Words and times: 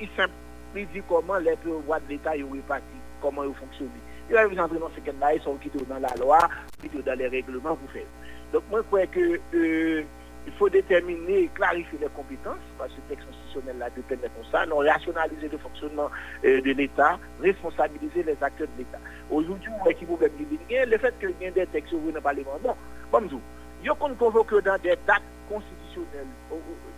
il 0.00 0.08
simple, 0.16 0.32
il 0.74 0.86
dit 0.88 1.02
comment 1.08 1.38
les 1.38 1.56
pouvoirs 1.56 2.00
de 2.00 2.08
l'État 2.08 2.32
sont 2.32 2.50
répartis, 2.52 2.84
comment 3.20 3.44
ils 3.44 3.54
fonctionnent. 3.54 3.90
Il 4.28 4.34
va 4.34 4.46
vous 4.46 4.58
entrer 4.58 4.78
dans 4.78 4.90
ce 4.94 5.00
cas-là, 5.00 5.34
ils 5.34 5.42
sont 5.42 5.56
quittés 5.56 5.84
dans 5.88 5.98
la 5.98 6.14
loi, 6.18 6.48
quittés 6.80 7.02
dans 7.02 7.18
les 7.18 7.28
règlements 7.28 7.76
pour 7.76 7.90
faire. 7.90 8.06
Donc 8.52 8.62
moi, 8.70 8.80
je 8.80 8.86
crois 8.86 9.06
que 9.06 9.40
euh, 9.54 10.02
il 10.46 10.52
faut 10.54 10.68
déterminer 10.68 11.42
et 11.42 11.50
clarifier 11.54 11.98
les 12.00 12.08
compétences, 12.08 12.56
parce 12.78 12.90
que 12.92 12.96
le 12.96 13.14
texte 13.14 13.26
constitutionnel 13.26 13.78
là 13.78 13.90
dépend 13.90 14.28
comme 14.34 14.50
ça, 14.50 14.66
non 14.66 14.78
rationaliser 14.78 15.48
le 15.48 15.58
fonctionnement 15.58 16.10
euh, 16.44 16.60
de 16.60 16.72
l'État, 16.72 17.18
responsabiliser 17.40 18.22
les 18.22 18.36
acteurs 18.40 18.68
de 18.68 18.78
l'État. 18.78 18.98
Aujourd'hui, 19.30 19.70
qui 19.98 20.04
vous 20.04 20.16
dire, 20.16 20.86
le 20.86 20.98
fait 20.98 21.14
qu'il 21.18 21.34
y 21.40 21.44
ait 21.44 21.50
des 21.50 21.66
textes 21.66 21.92
dans 21.92 22.14
le 22.14 22.20
Parlement, 22.20 22.58
bon, 22.62 22.74
comme 23.10 23.28
tout, 23.28 23.40
il 23.82 23.86
y 23.86 23.90
a 23.90 23.94
qu'on 23.94 24.14
convoque 24.14 24.62
dans 24.62 24.78
des 24.78 24.96
dates 25.06 25.22
constitutionnelles, 25.48 26.26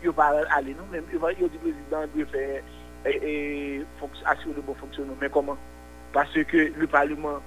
il 0.03 0.11
va 0.11 0.43
aller, 0.50 0.75
non, 0.75 0.84
même, 0.91 1.05
il 1.12 1.19
va 1.19 1.32
dire 1.32 1.48
président 1.48 2.07
doit 2.14 2.27
faire 2.27 2.62
et, 3.07 3.82
assurer 4.27 4.55
le 4.55 4.62
bon 4.62 4.75
fonctionnement, 4.75 5.14
mais 5.21 5.29
comment? 5.29 5.57
Parce 6.13 6.32
que 6.32 6.72
le 6.76 6.86
Parlement 6.86 7.40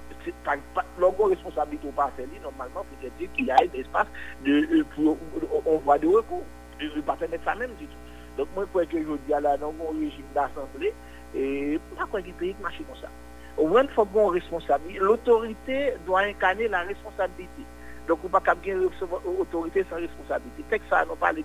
l'organe 0.98 1.28
responsabilité 1.30 1.88
au 1.88 1.92
parcelle, 1.92 2.28
normalement, 2.42 2.84
peut 3.00 3.08
dire 3.18 3.28
qu'il 3.34 3.46
y 3.46 3.50
a 3.50 3.56
un 3.56 3.78
espace 3.78 4.06
de, 4.44 4.84
pour, 4.94 5.16
on 5.64 5.78
voit 5.78 5.98
de 5.98 6.06
recours. 6.06 6.44
Je 6.78 6.86
ne 6.86 6.94
vais 6.94 7.02
pas 7.02 7.16
permettre 7.16 7.44
ça 7.44 7.54
même 7.54 7.74
du 7.78 7.86
tout. 7.86 7.96
Donc, 8.36 8.48
moi, 8.54 8.64
je 8.64 8.68
crois 8.70 8.86
que 8.86 8.98
je 8.98 9.26
dis 9.26 9.34
à 9.34 9.40
la 9.40 9.56
dans 9.56 9.72
régime 9.92 10.24
d'assemblée, 10.34 10.92
et 11.34 11.78
pourquoi 11.96 12.20
il 12.20 12.32
pays 12.34 12.56
marche 12.60 12.78
comme 12.78 13.00
ça 13.00 13.08
Au 13.56 13.66
moins, 13.66 13.82
il 13.82 13.88
faut 13.90 14.04
qu'on 14.04 14.28
responsabilité. 14.28 14.98
L'autorité 14.98 15.94
doit 16.06 16.20
incarner 16.20 16.68
la 16.68 16.82
responsabilité. 16.82 17.62
Donc, 18.06 18.18
on 18.22 18.26
ne 18.28 18.32
peut 18.32 18.40
pas 18.40 18.54
bien 18.54 18.78
autorité 18.80 19.84
sans 19.90 19.96
responsabilité. 19.96 20.78
Que 20.78 20.88
ça, 20.88 21.04
on 21.10 21.16
parle 21.16 21.36
de 21.36 21.42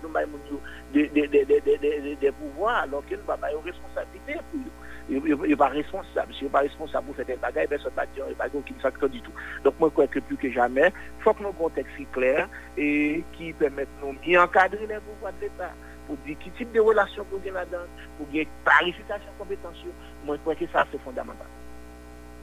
des 2.16 2.32
pouvoirs, 2.32 2.84
alors 2.84 3.06
qu'il 3.06 3.18
n'y 3.18 3.24
a 3.24 3.38
pas 3.38 3.52
de 3.52 3.58
responsabilité 3.58 4.36
pour 4.52 4.62
il 5.10 5.36
n'est 5.36 5.56
pas 5.56 5.68
responsable. 5.68 6.34
Si 6.34 6.44
n'est 6.44 6.50
pas 6.50 6.60
responsable 6.60 7.08
pour 7.08 7.16
faire 7.16 7.26
des 7.26 7.36
bagages, 7.36 7.68
personne 7.68 7.92
ne 7.92 7.98
va 7.98 8.06
dire, 8.06 8.26
aucun 8.54 8.76
facteur 8.82 9.10
du 9.10 9.22
tout. 9.22 9.32
Donc, 9.64 9.74
moi, 9.80 9.90
je 9.90 9.94
crois 9.94 10.08
que 10.08 10.20
plus 10.20 10.38
que 10.38 10.52
jamais, 10.52 10.94
il 11.18 11.24
faut 11.24 11.34
que 11.34 11.44
nos 11.44 11.52
contexte 11.52 11.96
soit 11.96 12.06
clair 12.12 12.48
et 12.78 13.24
qui 13.34 13.54
permettent 13.54 13.90
nous 14.02 14.14
bien 14.14 14.44
encadrer 14.44 14.88
les 14.88 15.00
pouvoirs 15.00 15.34
de 15.34 15.42
l'État 15.42 15.72
pour 16.08 16.16
dire 16.18 16.38
quel 16.44 16.54
type 16.54 16.72
de 16.72 16.80
relation 16.80 17.26
pour 17.26 17.40
bien 17.40 17.54
là-dedans, 17.54 17.86
pour 18.18 18.28
bien 18.28 18.44
clarification 18.64 19.32
compétentielle. 19.38 19.92
Moi, 20.26 20.36
je 20.38 20.42
crois 20.42 20.56
que 20.56 20.68
ça, 20.68 20.86
c'est 20.92 21.02
fondamental. 21.02 21.48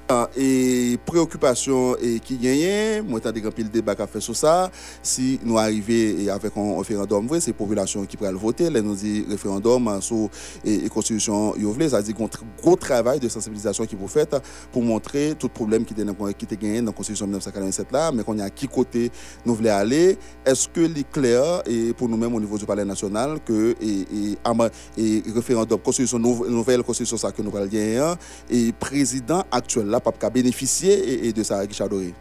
E 0.09 0.97
preokupasyon 1.05 2.01
ki 2.25 2.39
genyen, 2.41 3.03
mwen 3.05 3.21
ta 3.21 3.29
degan 3.29 3.53
pil 3.53 3.67
debak 3.69 3.99
a 4.01 4.07
fe 4.09 4.23
sou 4.25 4.33
sa, 4.33 4.71
si 5.05 5.35
nou 5.43 5.59
arive 5.61 6.31
avek 6.33 6.55
an 6.57 6.71
referandom 6.79 7.27
vwe, 7.29 7.43
se 7.45 7.53
populasyon 7.53 8.07
ki 8.09 8.17
pral 8.17 8.39
vote, 8.41 8.71
le 8.73 8.81
nou 8.81 8.97
di 8.97 9.27
referandom 9.29 9.91
sou 10.01 10.31
e 10.65 10.89
konstitusyon 10.95 11.61
yo 11.61 11.75
vle, 11.77 11.91
sa 11.93 12.01
di 12.01 12.17
kon 12.17 12.33
gro 12.33 12.73
travay 12.81 13.21
de 13.21 13.29
sensibilizasyon 13.29 13.91
ki 13.91 13.99
pou 14.01 14.09
fet 14.09 14.39
pou 14.73 14.81
montre 14.81 15.27
tout 15.37 15.53
problem 15.53 15.85
ki 15.85 15.93
te 15.93 16.57
genyen 16.57 16.89
nan 16.89 16.97
konstitusyon 16.97 17.29
1947 17.35 17.93
la, 17.93 18.07
men 18.09 18.25
kon 18.25 18.41
ya 18.41 18.49
ki 18.49 18.71
kote 18.73 19.11
nou 19.45 19.59
vle 19.61 19.75
ale, 19.77 20.01
eske 20.49 20.89
li 20.89 21.05
kler 21.05 21.69
pou 22.01 22.09
nou 22.09 22.17
men 22.17 22.33
moun 22.33 22.47
nivou 22.47 22.57
du 22.57 22.65
pale 22.65 22.89
nasyonal 22.89 23.37
ke 23.45 23.77
referandom 25.37 25.85
konstitusyon 25.85 26.25
nouvel 26.25 26.81
konstitusyon 26.81 27.21
sa 27.27 27.35
ke 27.37 27.45
nou 27.45 27.53
pral 27.53 27.69
genyen, 27.69 28.17
e 28.49 28.71
prezident 28.81 29.45
aktuel 29.53 29.98
la 29.99 30.13
pas 30.13 30.13
qu'à 30.13 30.31
bénéficier 30.31 31.27
et, 31.27 31.33
de 31.33 31.43
ça, 31.43 31.59
Richard 31.59 31.89
Doré 31.89 32.15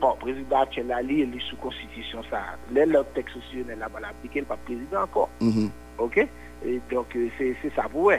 Bon, 0.00 0.14
président 0.18 0.62
actuel, 0.62 0.86
il 1.10 1.34
est 1.34 1.40
sous 1.50 1.56
constitution, 1.56 2.22
ça. 2.30 2.40
Le 2.72 3.02
texte 3.14 3.34
constitutionnel, 3.34 3.78
là, 3.78 3.88
va 3.92 4.00
l'appliquer, 4.00 4.40
le 4.40 4.46
pas 4.46 4.56
président 4.56 5.02
encore. 5.02 5.28
Mm-hmm. 5.42 5.68
OK? 5.98 6.26
Et 6.64 6.80
Donc, 6.90 7.14
euh, 7.16 7.28
c'est 7.38 7.74
ça 7.76 7.82
pour 7.82 8.10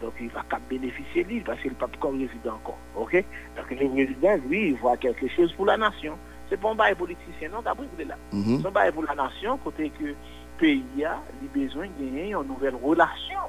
Donc, 0.00 0.14
il 0.20 0.30
va 0.30 0.42
qu'à 0.48 0.58
bénéficier 0.70 1.24
lui, 1.24 1.40
parce 1.40 1.60
qu'il 1.60 1.72
n'est 1.72 1.76
pas 1.76 1.88
comme 2.00 2.18
résident 2.18 2.54
encore. 2.54 2.78
OK? 2.96 3.12
Donc, 3.56 3.70
le 3.70 3.88
président, 3.88 4.48
lui, 4.48 4.68
il 4.68 4.76
voit 4.76 4.96
quelque 4.96 5.28
chose 5.28 5.52
pour 5.52 5.66
la 5.66 5.76
nation. 5.76 6.16
C'est 6.48 6.64
un 6.64 6.74
bail 6.74 6.94
politicien, 6.94 7.50
non, 7.52 7.60
d'après 7.60 7.84
là. 8.06 8.16
Mm-hmm. 8.32 8.62
C'est 8.62 8.68
un 8.68 8.70
bail 8.70 8.92
pour 8.92 9.04
la 9.04 9.14
nation, 9.14 9.58
côté 9.58 9.90
que 9.90 10.04
le 10.04 10.16
pays 10.58 11.04
a 11.04 11.20
besoin 11.54 11.88
de 11.88 12.04
gagner 12.04 12.32
une 12.32 12.48
nouvelle 12.48 12.76
relation 12.82 13.40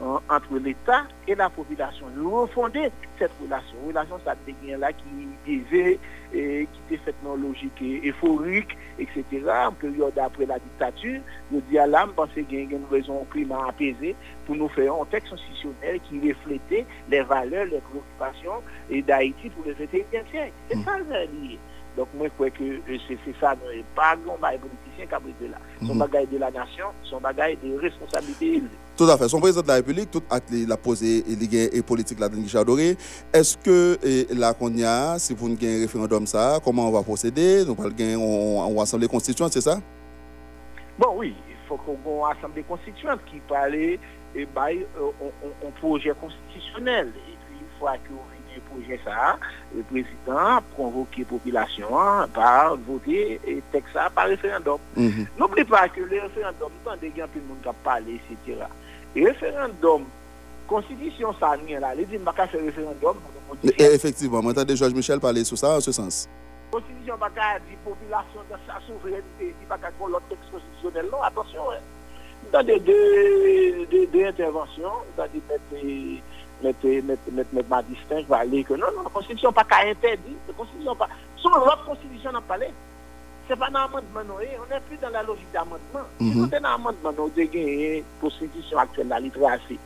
entre 0.00 0.58
l'État 0.58 1.04
et 1.26 1.34
la 1.34 1.48
population. 1.48 2.06
Nous 2.16 2.30
refonder 2.30 2.90
cette 3.18 3.30
relation. 3.40 3.76
Relation, 3.86 4.18
ça 4.24 4.34
devient 4.46 4.76
là 4.78 4.92
qui 4.92 5.04
et 5.46 6.68
qui 6.72 6.94
est 6.94 6.98
faite 6.98 7.14
dans 7.22 7.36
logique 7.36 7.80
euphorique, 8.04 8.76
etc. 8.98 9.24
En 9.66 9.72
période 9.72 10.18
après 10.18 10.46
la 10.46 10.58
dictature, 10.58 11.20
nous 11.50 11.60
dit 11.68 11.78
à 11.78 11.86
l'âme, 11.86 12.12
parce 12.16 12.32
qu'il 12.32 12.52
y 12.52 12.56
a 12.56 12.60
une 12.60 12.86
raison 12.90 13.24
climat 13.30 13.68
apaisé 13.68 14.16
pour 14.46 14.56
nous 14.56 14.68
faire 14.68 14.94
un 14.94 15.04
texte 15.06 15.30
constitutionnel 15.30 16.00
qui 16.08 16.32
reflétait 16.32 16.86
les 17.08 17.22
valeurs, 17.22 17.66
les 17.66 17.80
préoccupations 17.80 18.62
d'Haïti 18.90 19.50
pour 19.50 19.64
le 19.64 19.74
21e 19.74 20.30
siècle. 20.30 20.52
C'est 20.68 20.78
ça, 20.82 20.98
lié. 20.98 21.58
Donc 21.96 22.08
moi 22.14 22.26
je 22.26 22.32
crois 22.32 22.50
que 22.50 22.64
euh, 22.64 22.98
c'est 23.06 23.40
ça, 23.40 23.54
pas 23.94 24.12
un 24.14 24.40
bagage 24.40 24.60
politicien 24.60 25.06
qui 25.06 25.14
a 25.14 25.20
de 25.20 25.52
là. 25.52 25.58
Son 25.80 25.94
mhm. 25.94 25.98
bagage 26.00 26.28
de 26.28 26.38
la 26.38 26.50
nation, 26.50 26.86
son 27.04 27.20
bagage 27.20 27.56
de 27.62 27.78
responsabilité 27.78 28.62
Tout 28.96 29.04
à 29.04 29.18
fait. 29.18 29.28
Son 29.28 29.40
président 29.40 29.62
de 29.62 29.68
la 29.68 29.74
République, 29.74 30.10
tout 30.10 30.22
acte 30.30 30.50
l'a 30.52 30.76
posé 30.76 31.24
et 31.28 31.82
politique 31.82 32.20
là 32.20 32.28
Guichard 32.28 32.64
Doré. 32.64 32.96
Est-ce 33.32 33.56
que 33.58 33.98
la 34.32 34.54
Konya, 34.54 35.18
si 35.18 35.34
vous 35.34 35.46
avez 35.46 35.78
un 35.78 35.80
référendum 35.80 36.26
ça, 36.26 36.60
comment 36.64 36.88
on 36.88 36.92
va 36.92 37.02
procéder? 37.02 37.64
Nous 37.64 37.76
on, 38.18 38.60
on 38.66 38.74
va 38.74 38.82
assembler 38.82 39.08
constituante, 39.08 39.52
c'est 39.52 39.60
ça? 39.60 39.80
Bon 40.98 41.14
oui, 41.16 41.34
il 41.48 41.68
faut 41.68 41.76
qu'on 41.76 41.92
ait 41.92 42.30
une 42.30 42.38
assemblée 42.38 42.62
constituante 42.62 43.20
qui 43.26 43.40
parle 43.48 43.74
et 43.74 43.98
bail 44.54 44.86
un 44.96 45.70
projet 45.80 46.12
constitutionnel. 46.20 47.08
Et 47.08 47.36
puis 47.46 47.58
une 47.60 47.78
fois 47.80 47.94
que 47.94 48.12
projet 48.74 49.00
ça, 49.04 49.38
le 49.74 49.82
président 49.82 50.36
a 50.36 50.62
convoqué 50.76 51.22
la 51.22 51.26
population 51.26 51.88
par 52.32 52.76
voter 52.76 53.40
et 53.46 53.62
texte 53.72 53.92
ça 53.92 54.10
par 54.14 54.26
référendum. 54.26 54.78
Mhm. 54.96 55.26
N'oubliez 55.38 55.64
pas 55.64 55.88
que 55.88 56.00
le 56.00 56.20
référendum, 56.20 56.70
avons 56.86 56.96
des 57.00 57.08
gens 57.08 57.26
qui 57.32 57.68
ont 57.68 57.74
parlé, 57.82 58.20
etc. 58.46 58.60
Référendum, 59.14 60.04
constitution 60.66 61.32
ça, 61.38 61.56
là, 61.56 61.94
les 61.94 62.04
dit 62.04 62.18
pas 62.18 62.32
faire 62.32 62.48
référendum. 62.60 63.16
Effectivement, 63.78 64.42
moi 64.42 64.52
j'entends 64.56 64.74
Georges 64.74 64.94
Michel 64.94 65.20
parler 65.20 65.44
sur 65.44 65.56
ça 65.56 65.76
en 65.76 65.80
ce 65.80 65.92
sens. 65.92 66.28
Constitution 66.70 67.16
pas 67.18 67.30
dit 67.30 67.76
population 67.84 68.40
de 68.50 68.56
sa 68.66 68.80
souveraineté, 68.86 69.22
dit 69.40 69.66
pas 69.68 69.78
qu'à 69.78 69.90
l'autre 70.00 70.22
texte 70.28 70.50
constitutionnel. 70.50 71.06
Non, 71.12 71.22
attention, 71.22 71.62
dans 72.52 72.66
des 72.66 72.80
deux 72.80 74.26
interventions, 74.26 74.92
dans 75.16 75.26
des 75.26 75.40
mettre 77.02 77.68
ma 77.68 77.82
distinction, 77.82 78.26
va 78.28 78.38
aller 78.38 78.64
que 78.64 78.74
non, 78.74 78.86
non, 78.96 79.02
la 79.04 79.10
Constitution 79.10 79.52
pas 79.52 79.64
qu'à 79.64 79.86
interdire, 79.88 80.38
la 80.48 80.54
Constitution 80.54 80.96
pas. 80.96 81.08
Sur 81.36 81.50
l'autre 81.50 81.84
Constitution 81.84 82.32
n'a 82.32 82.40
pas 82.40 82.58
c'est 83.48 83.58
pas 83.58 83.70
dans 83.70 83.80
l'amendement, 83.80 84.24
non. 84.26 84.34
on 84.36 84.74
n'est 84.74 84.80
plus 84.80 84.96
dans 84.96 85.10
la 85.10 85.22
logique 85.22 85.52
d'amendement. 85.52 86.06
Mm 86.20 86.28
-hmm. 86.28 86.32
Si 86.32 86.38
on 86.38 86.56
est 86.56 86.60
dans 86.60 86.70
l'amendement, 86.70 87.12
on 87.18 87.26
a 87.26 87.44
gagné 87.44 88.04
constitution 88.20 88.78
actuelle, 88.78 89.08
la 89.08 89.20
littératie 89.20 89.78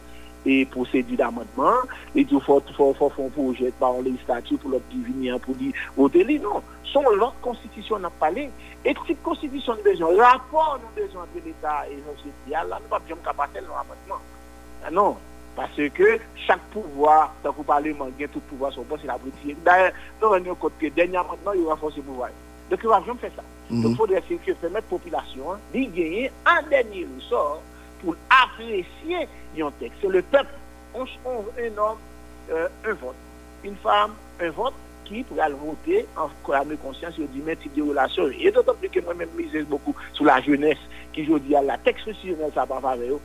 et 0.46 0.66
procédure 0.66 1.18
d'amendement, 1.18 1.78
et 2.14 2.20
il 2.20 2.40
faut 2.40 2.60
faire 2.60 3.24
un 3.26 3.28
projet 3.30 3.72
par 3.78 4.00
les 4.02 4.14
statuts 4.24 4.56
pour 4.56 4.70
l'obtenir, 4.70 5.38
pour 5.40 5.54
dire 5.54 5.72
voter. 5.96 6.38
Non, 6.38 6.62
son 6.84 7.02
l'autre 7.02 7.40
constitution 7.42 7.98
n'a 7.98 8.10
pas. 8.10 8.30
Et 8.30 8.94
type 9.06 9.22
constitution 9.22 9.72
a 9.72 9.76
besoin, 9.76 10.16
rapport 10.16 10.78
nous 10.82 11.02
besoin 11.02 11.26
de 11.34 11.40
l'État 11.44 11.86
et 11.90 11.96
la 11.96 12.12
société, 12.16 12.50
là, 12.50 12.64
nous 12.64 12.94
ne 12.94 13.00
pouvons 13.00 13.22
pas 13.24 13.34
passer 13.34 13.60
de 13.60 13.66
l'amendement. 13.66 14.22
Ah 14.84 14.90
non, 14.90 15.16
parce 15.56 15.80
que 15.98 16.08
chaque 16.46 16.62
pouvoir, 16.70 17.34
dans 17.42 17.54
le 17.58 17.64
Parlement, 17.64 18.06
il 18.16 18.20
y 18.22 18.24
a 18.24 18.28
tout 18.28 18.40
pouvoir, 18.40 18.72
son 18.72 18.84
poste, 18.84 19.02
c'est 19.02 19.08
la 19.08 19.18
D'ailleurs, 19.64 19.92
nous, 20.20 20.28
avons 20.28 20.44
est 20.44 20.50
au 20.50 20.54
côté, 20.54 20.90
dernièrement, 20.90 21.36
il 21.54 21.60
y 21.62 21.64
aura 21.64 21.76
force 21.76 21.96
pouvoir. 21.96 22.30
Donc, 22.70 22.80
il 22.82 22.88
va 22.88 23.02
jamais 23.04 23.18
faire 23.18 23.32
ça. 23.36 23.42
Mhm. 23.70 23.82
Donc, 23.82 23.92
il 23.92 23.96
faudrait 23.96 24.22
que 24.22 24.52
permettre 24.52 24.72
la 24.72 24.82
population 24.82 25.52
hein, 25.52 25.58
de 25.72 25.80
gagner 25.80 26.30
un 26.46 26.62
dernier 26.68 27.06
ressort 27.16 27.62
pour 28.02 28.14
apprécier 28.30 29.28
un 29.60 29.70
texte. 29.78 29.98
C'est 30.00 30.08
le 30.08 30.22
peuple. 30.22 30.54
On, 30.94 31.02
un 31.02 31.78
homme, 31.78 31.98
euh, 32.50 32.68
un 32.84 32.92
vote. 32.94 33.14
Une 33.64 33.76
femme, 33.76 34.12
un 34.40 34.50
vote 34.50 34.74
qui 35.04 35.22
pourrait 35.24 35.50
voter 35.50 36.06
en 36.16 36.52
âme 36.52 36.76
conscience 36.76 37.14
sur 37.14 37.26
du 37.28 37.40
type 37.56 37.74
de 37.74 37.82
relation. 37.82 38.28
Et 38.38 38.50
d'autant 38.50 38.74
plus 38.74 38.88
que 38.88 39.00
moi-même, 39.00 39.28
je 39.52 39.62
beaucoup 39.62 39.94
sur 40.12 40.24
la 40.24 40.40
jeunesse 40.40 40.78
qui, 41.12 41.24
je 41.24 41.36
dis, 41.38 41.56
à 41.56 41.62
la 41.62 41.78
texte 41.78 42.04
constitutionnelle, 42.04 42.52
ça 42.54 42.64
va 42.64 42.80
faire 42.80 43.18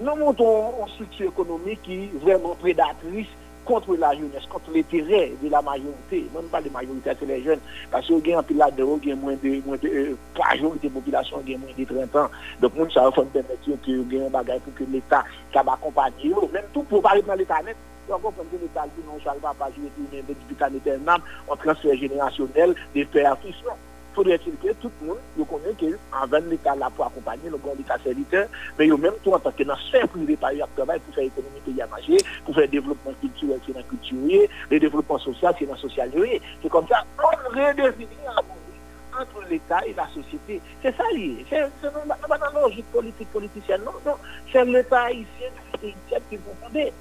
nous 0.00 0.14
montons 0.14 0.74
une 0.82 0.92
structure 0.92 1.28
économique 1.28 1.80
qui 1.82 2.04
est 2.04 2.10
vraiment 2.20 2.54
prédatrice 2.54 3.28
contre 3.66 3.96
la 3.96 4.14
jeunesse, 4.14 4.46
contre 4.48 4.70
l'intérêt 4.72 5.32
de 5.42 5.50
la 5.50 5.60
majorité, 5.60 6.26
même 6.34 6.48
pas 6.50 6.62
de 6.62 6.70
majorité, 6.70 7.10
c'est 7.18 7.26
les 7.26 7.42
jeunes, 7.42 7.58
parce 7.90 8.06
qu'il 8.06 8.26
y 8.26 8.32
a 8.32 8.38
un 8.38 8.42
pilat 8.42 8.70
de 8.70 8.82
haut, 8.82 8.98
il 9.02 9.08
y 9.10 9.12
a 9.12 9.16
moins 9.16 9.34
de, 9.34 9.66
moins 9.66 9.76
de 9.76 9.88
euh, 9.88 10.16
majorité 10.38 10.88
de 10.88 10.94
population, 10.94 11.42
il 11.44 11.52
y 11.52 11.54
a 11.54 11.58
moins 11.58 11.68
de 11.76 11.84
30 11.84 12.16
ans. 12.16 12.30
Donc, 12.60 12.72
nous, 12.76 12.90
ça 12.90 13.02
va 13.02 13.10
permettre 13.10 13.82
qu'il 13.82 14.12
y 14.12 14.16
ait 14.16 14.26
un 14.26 14.30
bagage 14.30 14.60
pour 14.60 14.74
que 14.74 14.84
l'État, 14.90 15.24
ça 15.52 15.62
va 15.62 15.72
accompagner, 15.74 16.32
même 16.52 16.64
tout 16.72 16.84
pour 16.84 17.02
parler 17.02 17.22
dans 17.22 17.34
l'État 17.34 17.60
net. 17.62 17.76
Donc, 18.08 18.20
on 18.24 18.30
peut 18.30 18.44
l'État, 18.52 18.86
nous, 18.96 19.12
on 19.12 19.16
ne 19.16 19.40
va 19.40 19.52
pas 19.54 19.68
jouer 19.76 19.90
des 20.12 20.22
débutants 20.22 20.74
éternels, 20.74 21.20
on 21.48 21.56
transfert 21.56 21.96
générationnel, 21.96 22.74
des 22.94 23.04
pères 23.04 23.36
fils, 23.40 23.56
faudrait-il 24.16 24.56
que 24.56 24.72
tout 24.80 24.90
le 25.02 25.08
monde 25.08 25.18
nous 25.36 25.44
connaît 25.44 25.74
qu'en 25.78 26.38
l'État 26.48 26.74
là 26.74 26.90
pour 26.96 27.06
accompagner 27.06 27.50
le 27.50 27.58
grand 27.58 27.74
État 27.78 27.98
serviteur, 28.02 28.48
mais 28.78 28.88
eux 28.88 28.96
même 28.96 29.12
tout 29.22 29.32
en 29.32 29.38
tant 29.38 29.52
que 29.52 29.62
dans 29.62 29.76
privé 30.10 30.36
par 30.36 30.50
travail 30.74 30.98
pour 31.00 31.14
faire 31.14 31.24
l'économie 31.24 31.60
pays 31.64 31.82
à 31.82 31.86
pour 32.44 32.54
faire 32.54 32.64
le 32.64 32.68
développement 32.68 33.12
culturel, 33.20 33.60
c'est 33.66 33.72
dans 33.72 33.78
la 33.78 33.84
culture, 33.84 34.48
le 34.70 34.80
développement 34.80 35.18
social, 35.18 35.54
c'est 35.58 35.66
dans 35.66 35.74
le 35.74 35.78
social. 35.78 36.10
C'est 36.62 36.68
comme 36.70 36.88
ça, 36.88 37.04
on 37.18 37.48
redéfinit 37.50 38.08
entre 39.20 39.48
l'État 39.48 39.80
et 39.86 39.94
la 39.94 40.06
société. 40.08 40.60
C'est 40.82 40.96
ça 40.96 41.04
lié. 41.14 41.44
C'est 41.50 41.60
pas 42.28 42.38
la 42.38 42.60
logique 42.60 42.90
politique 42.92 43.28
politicienne, 43.32 43.82
non, 43.84 43.92
non. 44.04 44.16
C'est 44.50 44.64
l'État 44.64 45.04
haïtien 45.04 45.48
qui 46.30 46.36
vous 46.36 46.54
fonder 46.62 46.92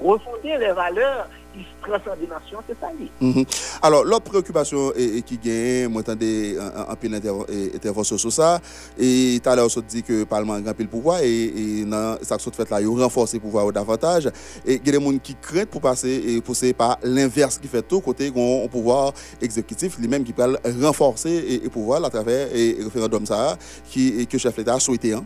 refonder 0.00 0.58
les 0.58 0.72
valeurs 0.72 1.28
qui 1.54 1.64
transcende 1.80 2.18
les 2.20 2.26
nations, 2.26 2.58
c'est 2.66 2.76
ça. 2.80 2.88
Mm-hmm. 3.22 3.78
Alors, 3.82 4.04
l'autre 4.04 4.24
préoccupation 4.24 4.92
eh, 4.96 5.18
eh, 5.18 5.22
qui 5.22 5.38
gagne, 5.38 5.88
moi, 5.88 6.02
j'entendais 6.04 6.56
un 6.58 6.92
eh, 6.92 6.96
peu 6.96 7.08
d'intervention 7.08 8.18
sur 8.18 8.32
ça, 8.32 8.60
et 8.98 9.40
tout 9.42 9.48
à 9.48 9.56
l'heure, 9.56 9.68
on 9.74 9.80
dit 9.80 10.02
que 10.02 10.12
le 10.12 10.24
Parlement 10.26 10.54
a 10.54 10.74
le 10.78 10.86
pouvoir, 10.86 11.20
et 11.22 11.44
et 11.44 11.84
dans 11.84 12.18
ça 12.22 12.36
que 12.36 12.50
fait 12.50 12.68
là, 12.70 12.80
il 12.80 12.88
renforce 12.88 13.34
le 13.34 13.40
pouvoir 13.40 13.70
davantage, 13.72 14.26
et 14.66 14.74
il 14.74 14.86
y 14.86 14.88
a 14.94 14.98
des 14.98 15.04
gens 15.04 15.18
qui 15.18 15.34
craignent 15.34 15.66
pour 15.66 15.80
passer, 15.80 16.40
pour 16.44 16.54
passer 16.54 16.72
par 16.72 16.98
l'inverse 17.02 17.58
qui 17.58 17.68
fait 17.68 17.82
tout, 17.82 18.00
côté 18.00 18.30
qu'on 18.30 18.68
pouvoir 18.68 19.12
exécutif, 19.40 19.98
lui-même 19.98 20.24
qui 20.24 20.32
peut 20.32 20.56
renforcer 20.82 21.60
le 21.62 21.70
pouvoir 21.70 22.04
à 22.04 22.10
travers 22.10 22.48
le 22.52 22.84
référendum 22.84 23.24
ça, 23.26 23.56
qui, 23.88 24.26
que 24.26 24.32
le 24.34 24.38
chef 24.38 24.56
d'État 24.56 24.74
a 24.74 24.80
souhaité. 24.80 25.12
Hein? 25.12 25.24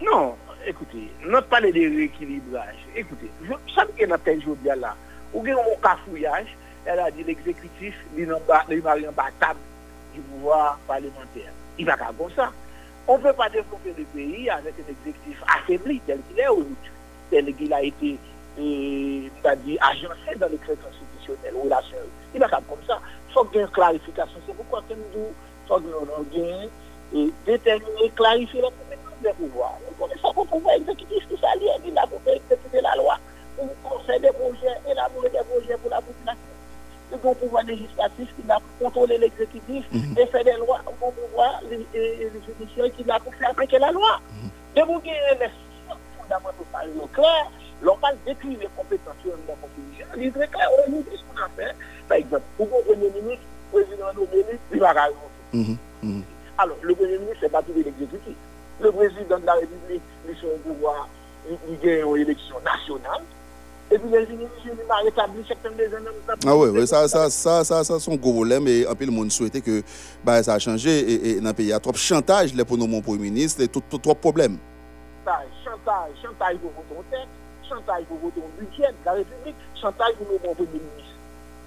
Non, 0.00 0.34
écoutez, 0.66 1.10
on 1.26 1.42
parler 1.42 1.72
de 1.72 1.80
rééquilibrage. 1.80 2.86
Écoutez, 2.96 3.30
je, 3.42 3.52
ça 3.74 3.84
me 3.84 3.98
dit 3.98 4.06
dans 4.08 4.18
tel 4.18 4.42
jour 4.42 4.56
là. 4.64 4.94
Ou 5.38 5.44
gen 5.46 5.54
yon 5.54 5.76
kafouyaj, 5.78 6.48
el 6.90 6.98
a 6.98 7.12
di 7.14 7.22
l'exekutif 7.22 7.94
li 8.16 8.24
nan 8.26 8.42
batab 9.14 9.58
di 10.10 10.18
pouvoir 10.18 10.80
parlementer. 10.88 11.46
I 11.78 11.84
va 11.86 11.94
ka 12.00 12.08
kon 12.18 12.32
sa. 12.34 12.48
On 13.06 13.20
peut 13.22 13.32
pas 13.32 13.48
développer 13.48 13.94
le 13.96 14.04
pays 14.04 14.50
avec 14.50 14.74
un 14.82 14.90
exécutif 14.90 15.38
affaibli 15.46 16.00
tel 16.00 16.18
qu'il 16.26 16.40
est 16.40 16.48
aujourd'hui, 16.48 16.90
tel 17.30 17.54
qu'il 17.54 17.72
a 17.72 17.82
été 17.84 18.18
euh, 18.58 19.28
et, 19.68 19.78
agencé 19.80 20.34
dans 20.40 20.48
les 20.48 20.58
crédits 20.58 20.82
constitutionnels 20.82 21.54
ou 21.54 21.68
la 21.68 21.80
seule. 21.82 22.10
Il 22.34 22.40
va 22.40 22.48
pas 22.48 22.60
comme 22.68 22.82
ça. 22.84 23.00
Il 23.28 23.32
faut 23.32 23.44
qu'il 23.44 23.60
y 23.60 23.62
ait 23.62 23.66
une 23.66 23.70
clarification. 23.70 24.40
C'est 24.44 24.56
pourquoi 24.56 24.82
nous 24.90 25.32
faut 25.68 25.78
que 25.78 26.68
déterminer, 27.46 28.10
clarifier 28.16 28.60
la 28.60 28.68
compétence 28.68 29.22
des 29.22 29.32
pouvoirs. 29.34 29.78
On 29.88 30.02
connaît 30.02 30.20
ça 30.20 30.30
pour 30.34 30.48
pouvoir 30.48 30.74
exécutif 30.74 31.28
qui 31.28 31.36
s'allie, 31.40 31.70
il 31.86 31.96
a 31.96 32.06
pour 32.08 32.20
exécuter 32.26 32.80
la 32.80 32.96
loi. 32.96 33.16
Pour 33.82 34.02
faire 34.04 34.20
des 34.20 34.30
projets, 34.30 34.76
élaborer 34.90 35.30
des 35.30 35.38
projets 35.38 35.76
pour 35.78 35.90
la 35.90 36.00
population. 36.00 36.42
Le 37.10 37.16
bon 37.16 37.34
pouvoir 37.34 37.64
législatif 37.64 38.28
qui 38.36 38.50
a 38.50 38.60
pour 38.60 38.86
contrôler 38.86 39.18
l'exécutif 39.18 39.84
et 40.16 40.26
faire 40.26 40.44
des 40.44 40.56
lois, 40.58 40.80
le 40.86 40.92
bon 41.00 41.10
pouvoir 41.10 41.60
les 41.70 42.30
judiciaires 42.46 42.94
qui 42.94 43.10
a 43.10 43.18
pour 43.18 43.34
faire 43.34 43.50
appliquer 43.50 43.78
la 43.78 43.90
loi. 43.90 44.20
De 44.76 44.82
vous 44.82 44.98
gagner 45.00 45.18
les 45.40 45.48
fondamentaux 46.18 46.66
par 46.70 46.82
clair, 47.12 47.50
l'on 47.82 47.96
va 47.96 48.08
décrire 48.26 48.58
les 48.58 48.68
compétences 48.76 49.14
de 49.24 49.30
la 49.48 49.54
constitution, 49.54 50.06
il 50.16 50.26
est 50.26 50.50
clair, 50.50 50.68
on 50.86 50.90
nous 50.90 51.02
dit 51.02 51.16
ce 51.16 51.22
qu'on 51.22 51.42
a 51.42 51.48
fait. 51.56 51.74
Par 52.08 52.18
exemple, 52.18 52.42
pour 52.56 52.66
le 52.66 52.94
Premier 52.94 53.10
ministre, 53.22 53.44
le 53.72 53.82
président 53.82 54.12
nommé, 54.14 54.44
il 54.72 54.80
va 54.80 54.92
raconter. 54.92 55.76
Alors, 56.58 56.76
le 56.82 56.94
Premier 56.94 57.18
ministre, 57.18 57.38
c'est 57.40 57.52
pas 57.52 57.62
tout 57.62 57.72
l'exécutif 57.74 58.36
le 58.80 58.92
président 58.92 59.38
de 59.38 59.46
la 59.46 59.54
République, 59.54 60.02
lui, 60.26 60.36
son 60.40 60.58
pouvoir, 60.58 61.08
il 61.50 61.78
gagne 61.80 62.08
une 62.08 62.22
élection 62.22 62.56
nationale. 62.60 63.22
Et 63.90 63.98
puis 63.98 64.10
les 64.10 64.26
il 64.30 64.86
m'a 64.86 64.96
rétabli 64.96 65.42
certaines 65.48 65.74
des 65.76 65.88
Ah 66.46 66.54
oui, 66.54 66.68
oui, 66.68 66.86
ça, 66.86 67.08
ça, 67.08 67.30
ça, 67.30 67.64
ça, 67.64 67.84
ça, 67.84 67.98
son 67.98 68.16
gros 68.16 68.34
problème. 68.34 68.68
Et 68.68 68.86
un 68.86 68.94
peu 68.94 69.06
le 69.06 69.10
monde 69.10 69.32
souhaitait 69.32 69.62
que 69.62 69.82
bah, 70.22 70.42
ça 70.42 70.54
a 70.54 70.58
changé. 70.58 70.90
Et, 70.90 71.30
et 71.30 71.40
dans 71.40 71.48
le 71.48 71.54
pays, 71.54 71.66
il 71.66 71.70
y 71.70 71.72
a 71.72 71.80
trop 71.80 71.92
de 71.92 71.96
chantage 71.96 72.54
pour 72.64 72.76
nos 72.76 72.86
mon 72.86 73.00
Premier 73.00 73.30
ministre 73.30 73.62
et 73.62 73.68
tout, 73.68 73.82
tout, 73.88 73.98
trop 73.98 74.12
de 74.12 74.18
problèmes. 74.18 74.58
Chantage, 75.64 76.10
chantage 76.22 76.56
pour 76.58 76.70
voter 76.72 76.98
en 76.98 77.02
tête, 77.10 77.28
chantage 77.68 78.04
pour 78.04 78.18
voter 78.18 78.40
en 78.40 78.60
budget 78.60 78.88
de 78.88 79.04
la 79.04 79.12
République, 79.12 79.56
chantage 79.80 80.14
pour 80.16 80.26
nos 80.30 80.38
Premier 80.38 80.68
ministre. 80.72 81.14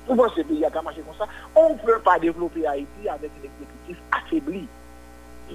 Pour 0.06 0.16
moi, 0.16 0.28
ce 0.36 0.42
pays 0.42 0.66
a 0.66 0.82
marché 0.82 1.02
comme 1.02 1.16
ça? 1.18 1.32
On 1.56 1.70
ne 1.70 1.76
peut 1.76 2.00
pas 2.04 2.20
développer 2.20 2.66
Haïti 2.66 3.08
avec 3.08 3.32
un 3.32 3.46
exécutif 3.46 3.98
affaibli. 4.12 4.68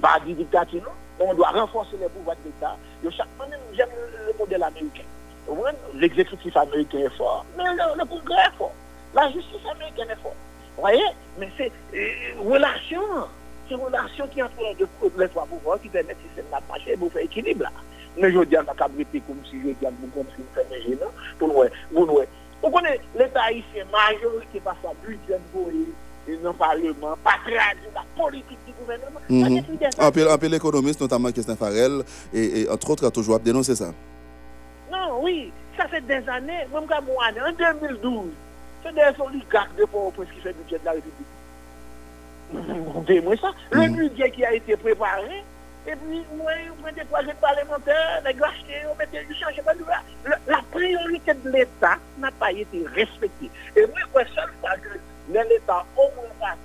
Pas 0.01 0.19
de 0.25 0.33
dictature, 0.33 0.83
non 0.83 0.91
on 1.19 1.33
doit 1.33 1.49
renforcer 1.49 1.97
les 1.99 2.07
pouvoirs 2.09 2.35
de 2.43 2.49
l'État. 2.49 2.77
J'aime 3.73 3.89
le 4.27 4.37
modèle 4.37 4.63
américain. 4.63 5.03
L'exécutif 5.95 6.55
américain 6.57 6.99
est 6.99 7.17
fort, 7.17 7.45
mais 7.57 7.63
le, 7.63 8.05
Congrès 8.05 8.41
est 8.47 8.57
fort. 8.57 8.73
La 9.15 9.31
justice 9.31 9.65
américaine 9.71 10.09
est 10.09 10.21
forte. 10.21 10.35
Vous 10.75 10.81
voyez? 10.81 11.01
Mais 11.39 11.49
c'est 11.57 11.71
une 11.93 12.47
euh, 12.47 12.51
relation. 12.53 13.01
C'est 13.67 13.75
une 13.75 13.81
relation 13.81 14.27
qui 14.27 14.41
entre 14.43 14.53
les 15.17 15.27
trois 15.29 15.45
pouvoirs 15.45 15.81
qui 15.81 15.89
permet 15.89 16.13
si 16.13 16.27
c'est 16.35 16.45
la 16.51 16.61
marché 16.69 16.95
pour 16.97 17.11
faire 17.11 17.23
équilibre 17.23 17.63
là. 17.63 17.71
Mais 18.19 18.31
je 18.31 18.39
dis 18.43 18.55
à 18.55 18.63
la 18.63 18.73
cabrité 18.73 19.21
comme 19.27 19.39
si 19.49 19.57
je 19.61 19.67
dis 19.73 19.85
à 19.85 19.89
vous 19.89 20.07
comme 20.13 20.25
si 20.35 20.41
vous 20.41 20.47
faites 20.53 20.83
gênant. 20.83 21.11
Pour 21.39 21.47
nous, 21.47 21.63
vous 21.91 22.21
Vous 22.63 22.69
connaissez 22.69 23.01
l'État 23.17 23.43
haïtien, 23.43 23.85
majorité 23.91 24.59
par 24.59 24.75
sa 24.83 24.89
budget 25.05 25.39
dans 26.43 26.49
le 26.49 26.53
Parlement, 26.57 27.15
pas 27.23 27.35
traduire 27.43 27.91
la 27.95 28.03
politique 28.21 28.57
du 28.65 28.73
gouvernement. 28.79 29.21
Mm 29.29 29.43
-hmm. 29.43 30.33
Un 30.33 30.37
peu 30.37 30.47
l'économiste, 30.47 30.99
notamment 31.01 31.31
Christian 31.31 31.55
Farel, 31.55 32.03
et, 32.33 32.61
et, 32.61 32.69
entre 32.69 32.89
autres, 32.91 33.05
a 33.07 33.11
toujours 33.11 33.39
dénoncé 33.39 33.75
ça. 33.75 33.89
Non, 34.91 35.19
oui, 35.21 35.51
ça 35.77 35.87
fait 35.87 36.01
des 36.01 36.27
années, 36.29 36.65
même 36.73 36.85
quand 36.87 37.01
moi, 37.03 37.25
en 37.27 37.51
2012, 37.51 38.29
c'est 38.83 38.93
des 38.93 39.21
oligarques 39.21 39.75
de 39.75 39.85
Port-au-Prince 39.85 40.29
qui 40.33 40.41
fait 40.41 40.49
le 40.49 40.55
budget 40.55 40.79
de 40.79 40.85
la 40.85 40.91
République. 40.91 41.27
Vous 42.53 43.35
ça 43.37 43.51
Le 43.71 43.87
mm 43.89 43.95
budget 43.95 44.31
qui 44.31 44.45
a 44.45 44.53
été 44.53 44.77
préparé, 44.77 45.43
et 45.87 45.95
puis, 45.95 46.23
moi, 46.35 46.51
on 46.77 46.85
met 46.85 46.91
des 46.91 47.05
projets 47.05 47.35
parlementaires, 47.39 48.21
les 48.25 48.43
achetés, 48.43 48.81
on 48.91 48.95
met 48.95 49.07
des 49.07 49.25
change 49.35 49.61
pas 49.63 49.73
la, 50.25 50.37
la 50.47 50.61
priorité 50.71 51.33
de 51.33 51.49
l'État 51.49 51.97
n'a 52.19 52.31
pas 52.31 52.51
été 52.51 52.85
respectée. 52.93 53.49
Et 53.75 53.85
moi, 53.85 54.23
je 54.23 54.33
seule 54.33 54.51
fois 54.59 54.75
que 54.75 54.99
l'État 55.31 55.85
au 55.95 56.01
moins 56.15 56.55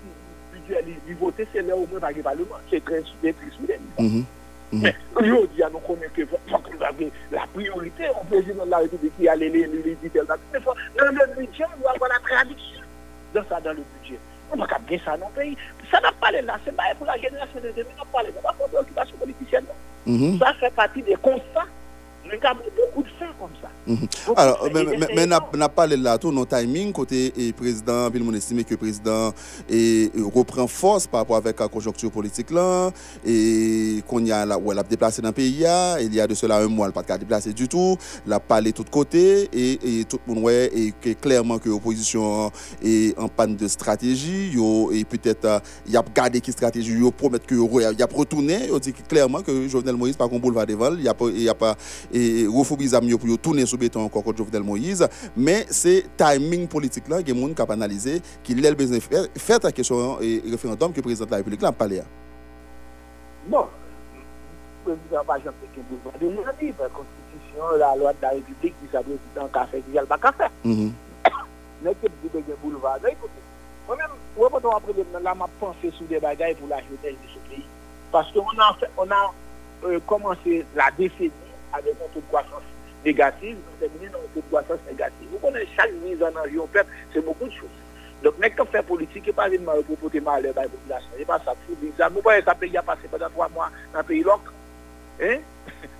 il 1.08 1.14
voter 1.16 1.46
c'est 1.52 1.62
là 1.62 1.76
au 1.76 1.86
moins 1.86 2.00
par 2.00 2.12
le 2.12 2.22
Parlement. 2.22 2.56
C'est 2.70 2.84
très 2.84 3.02
triste. 3.02 3.16
Mhm. 4.72 4.80
Mais 4.82 4.94
aujourd'hui, 5.14 5.62
nous 5.70 5.78
connaissons 5.80 6.60
que 6.62 7.04
la 7.30 7.46
priorité 7.52 8.04
au 8.08 8.24
président 8.24 8.64
de 8.64 8.70
la 8.70 8.78
République 8.78 9.12
qui 9.18 9.28
a 9.28 9.36
les. 9.36 9.50
Mais 9.50 9.66
dans 9.66 9.76
le 11.04 11.36
budget, 11.36 11.64
on 11.76 11.80
doit 11.80 11.92
avoir 11.92 12.10
la 12.10 12.18
traduction 12.20 12.80
de 13.34 13.42
ça 13.48 13.60
dans 13.60 13.72
le 13.72 13.82
budget. 14.00 14.18
On 14.50 14.56
n'a 14.56 14.66
pas 14.66 14.78
bien 14.78 14.98
ça 15.04 15.16
dans 15.16 15.28
le 15.28 15.34
pays. 15.34 15.56
Ça 15.90 16.00
n'a 16.00 16.12
pas 16.12 16.30
là, 16.30 16.58
c'est 16.64 16.74
pas 16.74 16.84
pour 16.96 17.06
la 17.06 17.16
génération 17.18 17.60
de 17.60 17.70
demain, 17.76 17.90
on 18.00 18.22
n'a 18.22 18.32
pas 18.32 18.42
pas 18.42 18.52
pour 18.54 18.68
préoccupation 18.68 19.16
politicienne. 19.18 19.64
Mhm. 20.06 20.38
Ça 20.38 20.54
fait 20.54 20.74
partie 20.74 21.02
des 21.02 21.16
constats 21.16 21.66
mais 22.32 22.38
il 22.38 22.44
y 22.44 22.46
a 22.46 22.54
beaucoup 22.54 23.02
de 23.02 23.08
faits 23.18 23.28
comme 23.38 23.50
ça. 23.60 23.68
Mhm. 23.86 24.08
Alors, 24.36 24.66
mais 25.14 25.26
n'a 25.26 25.68
pas 25.68 25.86
nos 25.86 26.46
timing 26.46 26.92
côté 26.92 27.32
président, 27.56 28.08
mon 28.20 28.32
estime 28.34 28.64
que 28.64 28.70
le 28.70 28.76
président 28.76 29.32
et, 29.68 30.10
reprend 30.34 30.66
force 30.66 31.06
par 31.06 31.20
rapport 31.20 31.36
avec 31.36 31.58
la 31.60 31.68
conjoncture 31.68 32.10
politique 32.10 32.50
là 32.50 32.90
et 33.26 34.02
qu'on 34.06 34.24
y 34.24 34.32
a 34.32 34.46
là 34.46 34.56
où 34.58 34.72
elle 34.72 34.78
a 34.78 34.82
déplacé 34.82 35.20
dans 35.20 35.28
le 35.28 35.34
pays 35.34 35.64
il 36.00 36.14
y 36.14 36.20
a 36.20 36.26
de 36.26 36.34
cela 36.34 36.58
un 36.58 36.68
mois 36.68 36.86
elle 36.86 36.94
n'a 36.94 37.02
pas 37.02 37.18
déplacé 37.18 37.52
du 37.52 37.68
tout, 37.68 37.96
elle 38.26 38.32
a 38.32 38.40
parlé 38.40 38.70
de 38.70 38.76
tous 38.76 38.84
côtés 38.84 39.48
et, 39.52 40.04
tout 40.04 40.18
le 40.26 40.34
monde 40.34 40.50
et 40.50 40.92
que 41.00 41.10
clairement 41.14 41.58
que 41.58 41.68
l'opposition 41.68 42.50
est 42.82 43.18
en 43.18 43.28
panne 43.28 43.56
de 43.56 43.68
stratégie 43.68 44.52
et 44.92 45.04
peut-être 45.04 45.60
il 45.86 45.92
y 45.92 45.96
a 45.96 46.04
gardé 46.14 46.40
qui 46.40 46.52
stratégie 46.52 46.92
yo 46.92 47.10
promettre 47.10 47.46
que 47.46 47.54
il 47.54 47.98
y 47.98 48.02
a 48.02 48.06
retourné, 48.12 48.68
il 48.72 48.80
dit 48.80 48.92
clairement 48.92 49.42
que 49.42 49.68
Jovenel 49.68 49.96
Moïse 49.96 50.16
par 50.16 50.28
contre 50.28 50.42
boulevard 50.42 50.66
devant, 50.66 50.94
il 50.94 51.02
y 51.02 51.48
a 51.48 51.54
a 52.22 52.44
pas 52.44 52.44
et 52.44 52.46
refoubiser 52.46 52.98
pour 53.18 53.38
tourner 53.38 53.66
sous 53.66 53.78
béton 53.78 54.04
encore 54.04 54.22
contre 54.22 54.38
Jovenel 54.38 54.62
Moïse. 54.62 55.06
Mais 55.36 55.66
c'est 55.70 56.04
timing 56.16 56.68
politique 56.68 57.08
là 57.08 57.22
que 57.22 57.32
monde 57.32 57.54
qui 57.54 57.62
analysé 57.62 58.20
qui 58.42 58.54
l'a 58.54 58.74
besoin 58.74 59.00
faire 59.00 59.26
faire 59.36 59.60
ta 59.60 59.72
question 59.72 60.20
et 60.20 60.42
référendum 60.50 60.92
que 60.92 60.96
le 60.96 61.02
président 61.02 61.26
de 61.26 61.30
la 61.30 61.36
République 61.38 61.62
a 61.62 61.72
parlé 61.72 62.02
bon 63.46 63.66
le 64.86 64.94
président 64.94 65.24
pas 65.24 65.38
jamais 65.38 65.54
que 65.74 65.80
vous 65.88 66.18
déjà 66.18 66.52
dit 66.60 66.72
la 66.78 66.88
constitution 66.88 67.78
la 67.78 67.96
loi 67.96 68.12
de 68.12 68.18
la 68.22 68.30
République 68.30 68.74
qui 68.80 68.92
s'appelle 68.92 69.18
président 69.32 69.48
qu'a 69.52 69.66
fait 69.66 69.82
il 69.92 70.06
pas 70.06 70.18
qu'à 70.18 70.32
faire 70.32 70.50
mais 70.64 71.94
que 71.94 72.06
vous 72.22 72.28
devez 72.32 72.54
boulevard 72.62 72.98
écoutez 72.98 73.42
moi-même 73.86 74.10
on 74.38 74.46
après 74.46 74.92
là 75.22 75.34
m'a 75.34 75.46
pensé 75.60 75.90
sur 75.90 76.06
des 76.06 76.18
bagailles 76.18 76.54
pour 76.54 76.68
la 76.68 76.78
jeunesse 76.78 77.00
de 77.02 77.28
ce 77.34 77.50
pays. 77.50 77.64
Parce 78.10 78.32
qu'on 78.32 78.40
a 78.40 78.76
on 78.96 79.10
a 79.10 79.34
euh, 79.84 80.00
commencé 80.06 80.64
la 80.74 80.90
décennie 80.96 81.30
avek 81.78 82.02
an 82.02 82.12
tout 82.14 82.26
kwasans 82.30 82.68
negatif, 83.04 83.56
nou 83.58 83.80
termine 83.80 84.10
nan 84.10 84.20
an 84.22 84.34
tout 84.34 84.50
kwasans 84.50 84.82
negatif. 84.88 85.30
Ou 85.32 85.42
konen 85.42 85.64
chak 85.76 85.94
vizan 86.02 86.36
nan 86.36 86.50
yon 86.54 86.70
pep, 86.74 86.90
se 87.14 87.20
beaucoup 87.20 87.50
de 87.50 87.56
chouse. 87.58 87.80
Donk 88.22 88.38
nek 88.38 88.54
te 88.54 88.64
fè 88.70 88.82
politik, 88.86 89.26
e 89.26 89.34
pa 89.34 89.48
vin 89.50 89.64
man 89.66 89.80
repopote 89.80 90.20
man 90.22 90.38
alè 90.38 90.52
bay 90.54 90.68
populasyon. 90.70 91.18
E 91.18 91.26
pa 91.26 91.40
sa 91.42 91.56
pou 91.64 91.78
vizan. 91.80 92.12
Mou 92.14 92.22
pa 92.22 92.36
e 92.38 92.44
sa 92.46 92.54
peyi 92.58 92.78
a 92.78 92.84
pase 92.86 93.10
padan 93.10 93.32
3 93.34 93.48
mwa 93.54 93.66
nan 93.94 94.06
peyi 94.06 94.22
lok. 94.26 94.52
Eh? 95.18 95.40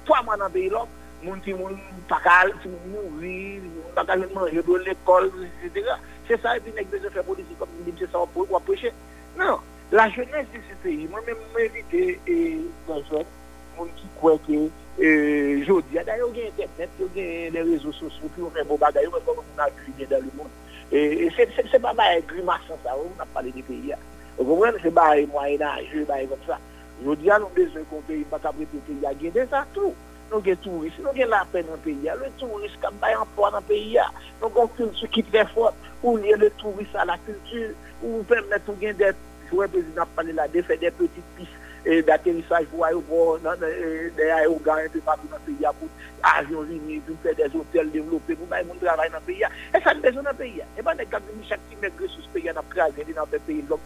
3 0.07 0.21
mwa 0.29 0.39
nan 0.39 0.53
peyi 0.55 0.71
lok, 0.71 0.91
moun 1.25 1.43
ti 1.43 1.55
moun 1.59 1.75
pakal, 2.11 2.53
ti 2.63 2.71
moun 2.71 2.95
mouvi, 2.95 3.59
moun 3.65 3.97
pakal 3.99 4.23
moun 4.23 4.37
manje 4.39 4.63
do 4.69 4.79
l'ekol, 4.85 5.27
etc. 5.59 5.97
Se 6.29 6.39
sa 6.39 6.55
e 6.55 6.63
vin 6.63 6.79
nek 6.79 6.95
de 6.95 7.03
se 7.03 7.11
fè 7.11 7.27
politik, 7.27 7.59
kom 7.59 7.75
ni 7.83 7.91
mse 7.91 8.07
sa 8.13 8.23
wap 8.23 8.71
preche. 8.71 8.95
Nan, 9.41 9.59
la 9.91 10.07
jenèse 10.15 10.51
de 10.55 10.63
se 10.69 10.79
peyi, 10.85 11.11
mwen 11.11 11.27
mè 11.27 11.35
mè 11.35 11.51
mè 11.57 11.69
vite 11.75 12.05
e 12.31 12.39
dan 12.87 13.03
jèn, 13.11 13.35
moun 13.75 13.91
ki 13.99 14.15
kweke, 14.21 14.63
E, 14.99 15.65
jodi, 15.65 15.99
da 16.05 16.17
yo 16.17 16.29
gen 16.33 16.47
internet, 16.47 16.91
yo 17.01 17.09
gen 17.15 17.53
le 17.55 17.63
rezo 17.65 17.93
sosyo, 17.97 18.29
ki 18.35 18.43
yo 18.45 18.51
men 18.55 18.67
bo 18.69 18.77
bagay, 18.77 19.07
yo 19.07 19.11
men 19.11 19.25
kon 19.25 19.39
moun 19.41 19.65
akrime 19.65 20.07
dan 20.11 20.21
le 20.21 20.33
moun. 20.37 20.51
E, 20.93 21.27
e 21.27 21.31
se 21.71 21.79
ba 21.79 21.95
ba 21.97 22.11
e 22.13 22.21
grimasan 22.29 22.77
sa, 22.85 22.97
ou 22.97 23.09
nan 23.17 23.29
pale 23.33 23.51
di 23.57 23.65
peyi 23.65 23.95
ya. 23.95 23.99
Ou 24.37 24.45
konwen, 24.45 24.77
se 24.83 24.93
ba 24.93 25.15
e 25.17 25.25
mwayenaj, 25.33 25.89
se 25.91 26.05
ba 26.09 26.21
e 26.21 26.29
kon 26.29 26.45
sa. 26.47 26.61
Jodi 27.03 27.33
an, 27.33 27.41
nou 27.41 27.57
bezwen 27.57 27.89
kon 27.91 28.05
peyi, 28.07 28.27
baka 28.31 28.53
pre 28.53 28.69
peyi 28.69 29.01
ya, 29.01 29.15
gen 29.21 29.33
de 29.39 29.47
sa 29.49 29.65
tou. 29.73 29.97
Nou 30.33 30.45
gen 30.45 30.61
tourist, 30.65 31.01
nou 31.05 31.13
gen 31.17 31.33
la 31.33 31.43
pen 31.53 31.67
nan 31.69 31.81
peyi 31.85 32.07
ya, 32.07 32.15
le 32.21 32.29
tourist 32.41 32.77
kap 32.81 32.95
bay 33.01 33.17
anpwa 33.17 33.51
nan 33.53 33.65
peyi 33.69 33.97
ya, 33.97 34.07
nou 34.41 34.53
kon 34.53 34.71
kultu 34.79 35.09
ki 35.13 35.25
tre 35.29 35.43
fote, 35.51 35.91
ou 36.03 36.17
liye 36.21 36.37
le 36.41 36.49
tourist 36.61 36.97
a 36.97 37.05
la 37.09 37.19
kultu, 37.27 37.67
ou 38.01 38.23
pèm 38.31 38.49
netou 38.53 38.77
gen 38.81 38.97
de, 39.01 39.11
jwè 39.51 39.69
prezident 39.73 40.09
pale 40.17 40.33
la, 40.37 40.49
de 40.49 40.63
fè 40.65 40.79
de 40.81 40.93
petit 40.97 41.27
pis 41.37 41.59
e 41.87 42.03
d'aterrissage 42.03 42.67
pour 42.67 42.85
aéroport, 42.85 43.39
dans, 43.41 43.57
des 43.59 44.31
aérogares 44.31 44.79
un 44.85 44.89
peu 44.89 45.01
partout 45.01 45.27
dans 45.29 45.37
le 45.47 45.53
pays, 45.53 45.67
pour 45.79 45.89
avions 46.23 46.63
venir, 46.63 47.03
pour 47.07 47.17
faire 47.23 47.35
des 47.35 47.57
hôtels 47.57 47.91
développés, 47.91 48.35
pour 48.37 48.47
même 48.49 48.67
travail 48.81 49.11
dans 49.11 49.19
le 49.19 49.25
pays. 49.25 49.43
Et 49.75 49.81
ça, 49.83 49.95
nous 49.95 50.01
besoin 50.01 50.23
dans 50.23 50.31
le 50.31 50.37
pays. 50.37 50.63
Et 50.79 50.83
bien, 50.83 50.95
nous 50.95 51.49
chaque 51.49 51.61
petit 51.61 51.77
mètre 51.81 51.99
sur 51.99 52.23
ce 52.23 52.29
pays, 52.29 52.51
dans 52.55 52.61
le 52.61 52.93
pays, 52.93 53.15
dans 53.15 53.27
le 53.31 53.39
pays, 53.39 53.65
dans 53.69 53.79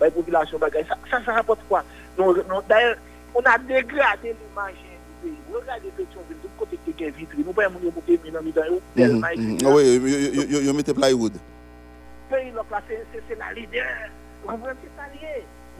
la 0.00 0.10
population, 0.10 0.58
ça, 1.10 1.20
ça 1.24 1.32
rapporte 1.32 1.60
quoi 1.68 1.84
D'ailleurs, 2.68 2.96
on 3.34 3.40
a 3.40 3.58
dégradé 3.58 4.34
l'image 4.34 4.74
du 4.74 5.30
pays. 5.30 5.38
Regardez 5.52 5.90
Pétionville, 5.96 6.36
de 6.42 6.48
côté 6.58 6.78
qui 6.84 7.04
est 7.04 7.10
vitré. 7.10 7.38
Nous 7.38 7.44
ne 7.44 7.52
pouvons 7.52 7.62
pas 7.62 7.68
monter 7.68 8.20
dans 8.30 8.40
le 8.40 8.52
Oui, 9.66 10.00
ils 10.50 10.74
mettent 10.74 10.92
plywood. 10.92 11.34
Le 12.30 12.36
pays, 12.36 12.52
c'est 13.28 13.38
la 13.38 13.52
leader. 13.52 13.86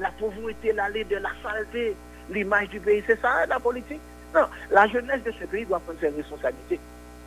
La 0.00 0.10
pauvreté, 0.18 0.72
la 0.72 0.88
lait 0.88 1.04
de 1.04 1.16
la 1.16 1.30
saleté, 1.42 1.94
l'image 2.30 2.68
du 2.68 2.80
pays, 2.80 3.02
c'est 3.06 3.20
ça 3.20 3.46
la 3.46 3.60
politique? 3.60 4.00
Non, 4.34 4.46
la 4.70 4.88
jeunesse 4.88 5.22
de 5.22 5.32
ce 5.32 5.44
pays 5.44 5.64
doit 5.64 5.78
prendre 5.80 6.00
ses 6.00 6.08
responsabilités. 6.08 6.80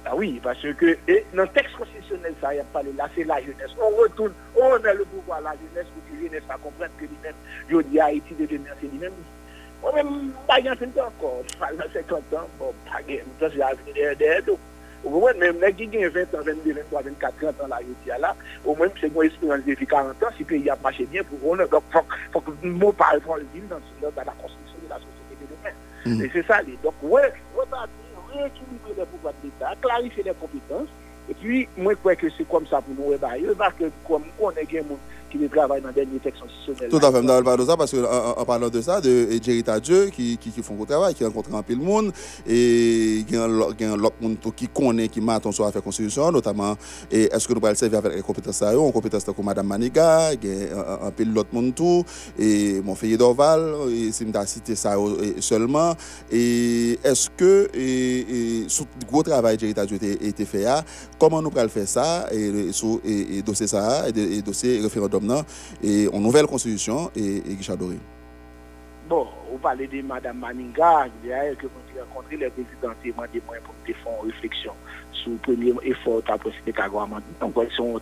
Ah 0.05 0.15
oui, 0.15 0.39
parce 0.41 0.61
que 0.61 0.97
et, 1.07 1.25
dans 1.33 1.43
le 1.43 1.49
texte 1.49 1.75
constitutionnel, 1.75 2.33
ça 2.41 2.53
y 2.55 2.59
a 2.59 2.63
parlé 2.65 2.91
là, 2.93 3.09
c'est 3.15 3.23
la 3.23 3.39
jeunesse. 3.41 3.71
On 3.79 3.89
retourne, 4.01 4.33
on 4.55 4.73
a 4.73 4.93
le 4.93 5.05
pouvoir, 5.05 5.41
la 5.41 5.51
jeunesse, 5.51 5.87
pour 5.93 6.03
que 6.05 6.15
la 6.15 6.27
jeunesse 6.27 6.43
va 6.47 6.55
comprendre 6.55 6.91
que 6.97 7.05
lui-même, 7.05 7.35
je 7.69 7.81
dis 7.89 7.99
à 7.99 8.05
Haïti 8.05 8.33
de 8.35 8.45
devenir 8.45 8.73
c'est 8.81 8.87
lui-même. 8.87 9.13
Moi-même, 9.81 10.31
pas 10.47 10.59
encore, 10.59 11.43
je 11.51 11.57
parle 11.57 11.77
de 11.77 11.83
50 11.93 12.33
ans, 12.33 12.47
bon, 12.57 12.73
pas 12.85 12.99
c'est 13.05 13.55
l'avenir 13.55 14.15
derrière 14.17 14.41
nous. 14.47 14.57
Au 15.03 15.09
moins, 15.09 15.33
même 15.33 15.57
les 15.61 15.73
qui 15.73 15.97
ont 15.97 16.09
20 16.09 16.21
ans, 16.35 16.43
22, 16.43 16.73
23, 16.73 17.01
24, 17.03 17.35
30 17.37 17.61
ans, 17.61 17.67
là, 17.67 18.17
là, 18.19 18.35
au 18.65 18.75
moins, 18.75 18.87
c'est 18.99 19.07
une 19.07 19.23
expérience 19.23 19.65
de 19.65 19.73
vie 19.73 19.87
40 19.87 20.23
ans, 20.23 20.27
si 20.35 20.43
le 20.43 20.45
pays 20.45 20.69
a 20.69 20.77
marché 20.83 21.05
bien 21.05 21.23
pour 21.23 21.53
eux, 21.53 21.57
donc, 21.57 21.83
il 21.93 22.01
faut 22.31 22.41
que 22.41 22.51
le 22.63 22.71
mot 22.71 22.91
parle 22.91 23.21
dans, 23.21 23.35
dans 23.35 24.11
la 24.15 24.31
construction 24.33 24.77
de 24.83 24.89
la 24.89 24.95
société 24.95 25.37
de 25.41 25.47
demain. 26.09 26.25
Et 26.25 26.29
c'est 26.33 26.45
ça, 26.45 26.61
donc, 26.83 26.93
ouais, 27.03 27.33
rééquilibrer 28.33 28.93
les 28.97 29.05
pouvoirs 29.05 29.33
de 29.41 29.47
l'État, 29.47 29.73
clarifier 29.81 30.23
les 30.23 30.33
compétences, 30.33 30.89
et 31.29 31.33
puis, 31.33 31.67
moi, 31.77 31.93
je 31.93 31.97
crois 31.97 32.15
que 32.15 32.29
c'est 32.29 32.47
comme 32.47 32.65
ça 32.67 32.81
pour 32.81 32.95
nous, 32.95 33.17
parce 33.55 33.73
que 33.75 33.85
comme 34.07 34.23
on 34.39 34.51
est 34.51 34.65
qui 35.29 35.37
le 35.37 35.49
travaille 35.49 35.81
dans 35.81 35.87
la 35.87 35.93
dernière 35.93 36.21
texte 36.21 36.41
constitutionnelle. 36.41 36.89
Tout 36.89 37.05
à 37.05 37.11
fait, 37.11 37.21
Mme 37.21 37.43
Badoza, 37.43 37.77
parce 37.77 37.91
qu'en 37.91 38.45
parlant 38.45 38.69
de 38.69 38.81
ça, 38.81 39.01
de 39.01 39.27
Jerry 39.43 39.63
Tadieu, 39.63 40.07
qui, 40.07 40.37
qui, 40.37 40.51
qui 40.51 40.61
font 40.61 40.75
le 40.79 40.85
travail, 40.85 41.13
qui 41.13 41.23
rencontre 41.25 41.53
un 41.53 41.61
peu 41.63 41.73
le 41.73 41.81
monde, 41.83 42.11
et 42.47 43.17
il 43.17 43.31
y 43.31 43.35
a 43.35 43.43
un 43.43 43.99
autre 44.03 44.15
monde 44.21 44.37
qui 44.55 44.67
connaît, 44.67 45.07
qui 45.07 45.21
m'attend 45.21 45.51
sur 45.51 45.65
l'affaire 45.65 45.83
constitution, 45.83 46.31
notamment, 46.31 46.75
est-ce 47.11 47.47
que 47.47 47.53
nous 47.53 47.65
allons 47.65 47.75
servir 47.75 47.99
avec 47.99 48.15
les 48.15 48.21
compétences 48.21 48.61
à 48.61 48.73
eux, 48.73 48.79
en 48.79 48.91
compétences 48.91 49.23
comme 49.25 49.45
Mme 49.45 49.67
Maniga, 49.67 50.33
il 50.33 50.49
y 50.49 50.69
a 50.69 51.05
un 51.05 51.11
peu 51.11 51.23
l'autre 51.25 51.49
monde 51.51 51.75
tout, 51.75 52.03
et 52.39 52.81
mon 52.81 52.95
fille 52.95 53.17
d'Oval, 53.17 53.73
si 54.11 54.25
je 54.25 54.45
cité 54.45 54.75
ça 54.75 54.95
seulement, 55.39 55.93
et 56.31 56.99
est-ce 57.03 57.29
que, 57.35 57.69
et, 57.73 58.61
et, 58.63 58.69
sous 58.69 58.85
le 59.01 59.05
gros 59.07 59.23
travail 59.23 59.57
Jerry 59.59 59.73
Tadieu 59.73 59.97
a 60.01 60.25
été 60.25 60.45
fait, 60.45 60.65
ah, 60.65 60.83
comment 61.19 61.41
nous 61.41 61.51
allons 61.55 61.69
faire 61.69 61.87
ça, 61.87 62.27
et, 62.31 62.47
et, 62.47 62.71
et, 63.05 63.37
et 63.37 63.41
dossier 63.41 63.67
ça, 63.67 64.07
et, 64.09 64.37
et 64.37 64.41
dossier 64.41 64.79
référendum 64.79 65.16
et 65.83 66.07
en 66.13 66.19
nouvelle 66.19 66.47
constitution 66.47 67.11
et, 67.15 67.37
et 67.37 67.55
Richard 67.57 67.77
Doré. 67.77 67.97
Bon, 69.09 69.25
vous 69.51 69.57
parlez 69.57 69.87
de 69.87 70.01
Mme 70.01 70.37
Maninga, 70.37 71.07
d'ailleurs, 71.23 71.55
que 71.57 71.67
vous 71.67 71.79
avez 71.91 72.01
rencontré 72.01 72.37
les 72.37 72.49
présidents 72.49 72.93
des 73.03 73.13
moyens 73.13 73.43
pour 73.63 73.75
faire 73.85 73.95
une 74.23 74.31
réflexion 74.31 74.73
sur 75.13 75.31
le 75.31 75.37
premier 75.37 75.73
effort 75.83 76.21
à 76.27 76.37
procéder 76.37 76.73
à 76.77 76.89
Donc, 77.39 77.55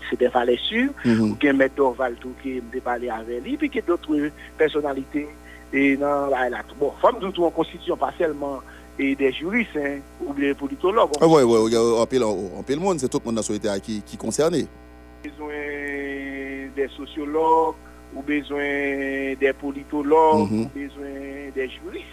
c'est 0.09 0.19
des 0.19 0.27
valeurs 0.27 0.57
sûres, 0.59 0.91
ou 1.05 1.35
qu'il 1.35 1.47
y 1.47 1.49
a 1.49 1.51
M. 1.51 1.69
Dorval 1.75 2.15
qui 2.41 2.57
a 2.57 2.81
parlé 2.81 3.09
avec 3.09 3.43
lui, 3.43 3.57
puis 3.57 3.69
qu'il 3.69 3.81
y 3.81 3.83
a 3.83 3.87
d'autres 3.87 4.31
personnalités. 4.57 5.27
Et 5.73 5.97
non, 5.97 6.27
là, 6.27 6.49
là, 6.49 6.61
bon, 6.79 6.91
femme 7.01 7.19
de 7.19 7.29
tout 7.29 7.43
en 7.43 7.51
constitution, 7.51 7.97
pas 7.97 8.13
seulement 8.17 8.61
et 8.97 9.15
des 9.15 9.31
juristes 9.31 9.77
hein, 9.77 9.99
ou 10.25 10.33
des 10.33 10.53
politologues. 10.53 11.11
Ah, 11.19 11.27
oui, 11.27 11.43
oui, 11.43 11.75
en 11.77 12.05
pile 12.63 12.79
monde, 12.79 12.99
c'est 12.99 13.09
tout 13.09 13.19
le 13.19 13.25
monde 13.25 13.35
dans 13.35 13.39
la 13.39 13.43
société 13.43 13.69
qui, 13.81 13.97
est 13.97 14.17
concerné. 14.17 14.67
Besoin 15.23 15.53
des 16.75 16.87
sociologues, 16.89 17.75
ou 18.13 18.21
besoin 18.21 19.35
des 19.39 19.53
politologues, 19.59 20.51
ou 20.51 20.69
besoin 20.73 21.51
des 21.53 21.69
juristes, 21.69 22.05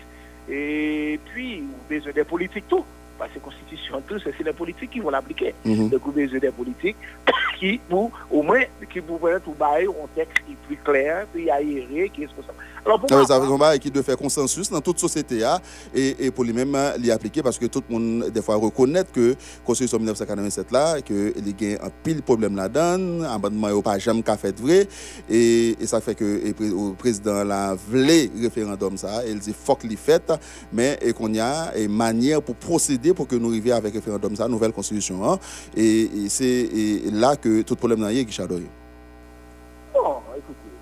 et 0.48 1.18
puis 1.26 1.62
ou 1.62 1.92
besoin 1.92 2.12
des 2.12 2.24
politiques 2.24 2.68
tout. 2.68 2.84
Parce 3.18 3.30
que 3.30 3.38
la 3.38 3.44
constitution, 3.44 4.02
tout, 4.08 4.18
c'est 4.18 4.42
les 4.42 4.52
politiques 4.52 4.90
qui 4.90 5.00
vont 5.00 5.10
l'appliquer. 5.10 5.54
Donc, 5.64 6.00
vous 6.04 6.12
besoin 6.12 6.38
des 6.40 6.50
politiques 6.50 6.96
qui, 7.60 7.78
pour, 7.88 8.10
au 8.30 8.42
moins, 8.42 8.62
qui 8.90 8.98
vous 8.98 9.20
tout 9.44 9.52
bailler 9.52 9.86
un 9.86 10.08
texte 10.14 10.42
qui 10.44 10.52
est 10.52 10.66
plus 10.66 10.76
clair, 10.78 11.26
plus 11.26 11.48
aéré, 11.48 12.10
qui 12.12 12.22
est 12.22 12.26
responsable. 12.26 12.58
Alors, 12.84 12.98
pour 13.00 13.10
moi, 13.16 13.26
ça 13.26 13.38
veut 13.38 13.78
qui 13.78 13.90
doit 13.90 14.02
faire 14.02 14.16
consensus 14.16 14.68
dans 14.68 14.80
toute 14.80 14.98
société 14.98 15.44
hein, 15.44 15.60
et, 15.94 16.26
et 16.26 16.30
pour 16.32 16.42
lui-même 16.42 16.76
l'y 16.98 17.12
appliquer 17.12 17.40
parce 17.42 17.56
que 17.58 17.66
tout 17.66 17.82
le 17.88 17.96
monde, 17.96 18.30
des 18.30 18.42
fois, 18.42 18.56
reconnaît 18.56 19.04
que 19.04 19.30
la 19.30 19.34
Constitution 19.64 19.98
1987 19.98 20.72
là, 20.72 21.00
qu'il 21.00 21.32
y 21.60 21.74
a 21.76 21.84
un 21.84 21.90
pile 22.02 22.22
problème 22.22 22.56
là-dedans, 22.56 22.98
n'est 22.98 23.82
pas 23.82 23.98
jamais 23.98 24.22
qu'à 24.22 24.36
fait 24.36 24.58
vrai. 24.58 24.88
Et, 25.30 25.76
et, 25.80 25.86
ça 25.86 26.00
fait 26.00 26.16
que 26.16 26.24
le 26.24 26.94
président 26.94 27.44
l'a 27.44 27.74
voulu 27.74 28.30
référendum 28.42 28.96
ça, 28.96 29.22
il 29.28 29.38
dit 29.38 29.54
faut 29.54 29.76
qu'il 29.76 29.96
fait, 29.96 30.32
mais 30.72 30.98
qu'on 31.16 31.32
y 31.32 31.40
a 31.40 31.76
une 31.78 31.92
manière 31.94 32.42
pour 32.42 32.56
procéder 32.56 33.14
pour 33.14 33.28
que 33.28 33.36
nous 33.36 33.48
arrivions 33.50 33.76
avec 33.76 33.94
référendum 33.94 34.34
ça, 34.34 34.48
nouvelle 34.48 34.72
constitution. 34.72 35.24
Hein, 35.30 35.38
et, 35.76 36.08
c'est 36.28 36.68
là 37.12 37.36
que 37.36 37.62
tout 37.62 37.76
problème 37.76 38.00
pas 38.00 38.08
Bon, 38.08 38.58
écoutez 38.58 38.81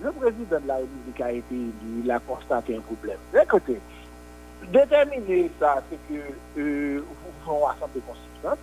le 0.03 0.13
président 0.13 0.61
de 0.61 0.67
la 0.69 0.77
République 0.77 1.21
a 1.21 1.33
été 1.33 1.55
élu, 1.55 2.03
il 2.05 2.11
a 2.11 2.19
constaté 2.21 2.77
un 2.77 2.81
problème. 2.81 3.19
Écoutez, 3.41 3.79
déterminer 4.73 5.51
ça, 5.59 5.83
c'est 5.91 5.99
que 6.09 6.21
euh, 6.59 7.01
vous 7.01 7.45
ferons 7.45 7.67
assemblée 7.67 8.03
constituante, 8.07 8.59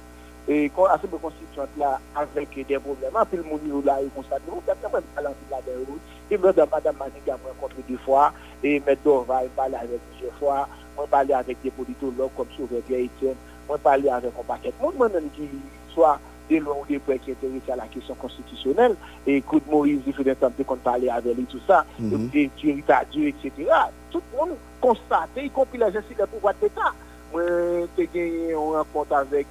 et 0.48 0.70
quand 0.75 0.88
l'assemblée 0.88 1.20
constituante 1.22 1.70
là, 1.77 2.00
avec 2.15 2.50
des 2.56 2.79
problèmes, 2.79 3.12
puis 3.29 3.38
le 3.38 3.44
monde 3.44 3.86
là, 3.86 4.00
il 4.01 4.10
constate, 4.10 4.41
non, 4.48 4.56
vous 4.56 4.63
faites 4.65 4.77
quand 4.82 4.94
même 4.94 5.03
balancer 5.15 5.36
la 5.51 5.62
déroute, 5.62 6.01
et 6.32 6.38
madame, 6.38 6.70
madame 6.72 6.96
Maniga 6.98 7.34
m'a 7.34 7.50
rencontré 7.50 7.84
deux 7.88 7.98
fois, 7.98 8.34
et 8.63 8.79
maintenant, 8.79 9.25
il 9.44 9.50
parler 9.50 9.75
avec 9.75 10.00
plusieurs 10.12 10.34
fois, 10.36 10.67
on 10.98 11.06
parler 11.06 11.34
avec 11.34 11.62
des 11.62 11.72
politologues 11.72 12.32
comme 12.36 12.48
Sauveur 12.58 12.79
Etienne, 12.79 13.36
on 13.70 13.77
parler 13.77 14.10
avec 14.10 14.32
un 14.39 14.44
paquet 14.44 14.74
de 14.77 14.84
monde, 14.84 14.96
moi-même 14.96 15.29
qui 15.36 15.48
soit 15.94 16.20
des 16.49 16.59
lois 16.59 16.77
ou 16.81 16.85
des 16.85 16.99
points 16.99 17.17
qui 17.17 17.31
intéressent 17.31 17.69
à 17.73 17.75
la 17.75 17.87
question 17.87 18.15
constitutionnelle. 18.15 18.95
Et 19.25 19.37
écoute, 19.37 19.63
Moïse, 19.69 20.01
il 20.05 20.13
faut 20.13 20.23
des 20.23 20.35
temps 20.35 20.51
qu'on 20.65 20.75
parlait 20.77 21.09
avec 21.09 21.35
lui, 21.35 21.45
tout 21.45 21.59
ça, 21.67 21.85
et 22.33 22.49
Thierry 22.57 22.83
Dieu, 23.11 23.27
etc. 23.27 23.51
Tout 24.11 24.21
le 24.31 24.37
monde 24.37 24.55
constate, 24.79 25.29
y 25.37 25.49
compris 25.49 25.77
les 25.77 25.91
gestes 25.91 26.17
de 26.17 26.25
pouvoir 26.25 26.53
d'État. 26.61 26.93
Moi, 27.33 27.43
j'ai 27.97 28.07
gagné 28.13 28.51
une 28.51 28.55
rencontre 28.57 29.13
avec 29.13 29.47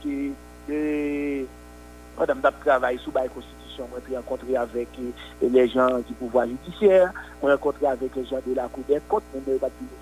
Madame 2.19 2.41
Dap 2.41 2.55
sous 2.99 3.13
la 3.13 3.29
Constitution, 3.29 3.66
moi 3.85 4.01
j'ai 4.09 4.17
rencontré 4.17 4.57
avec 4.57 4.89
les 5.43 5.69
gens 5.69 5.99
du 5.99 6.15
pouvoir 6.15 6.47
judiciaire, 6.47 7.13
moi 7.43 7.53
rencontré 7.53 7.87
avec 7.87 8.15
les 8.15 8.25
gens 8.25 8.41
de 8.47 8.55
la 8.55 8.69
Cour 8.69 8.85
des 8.89 9.01
comptes, 9.09 9.23
moi 9.35 9.43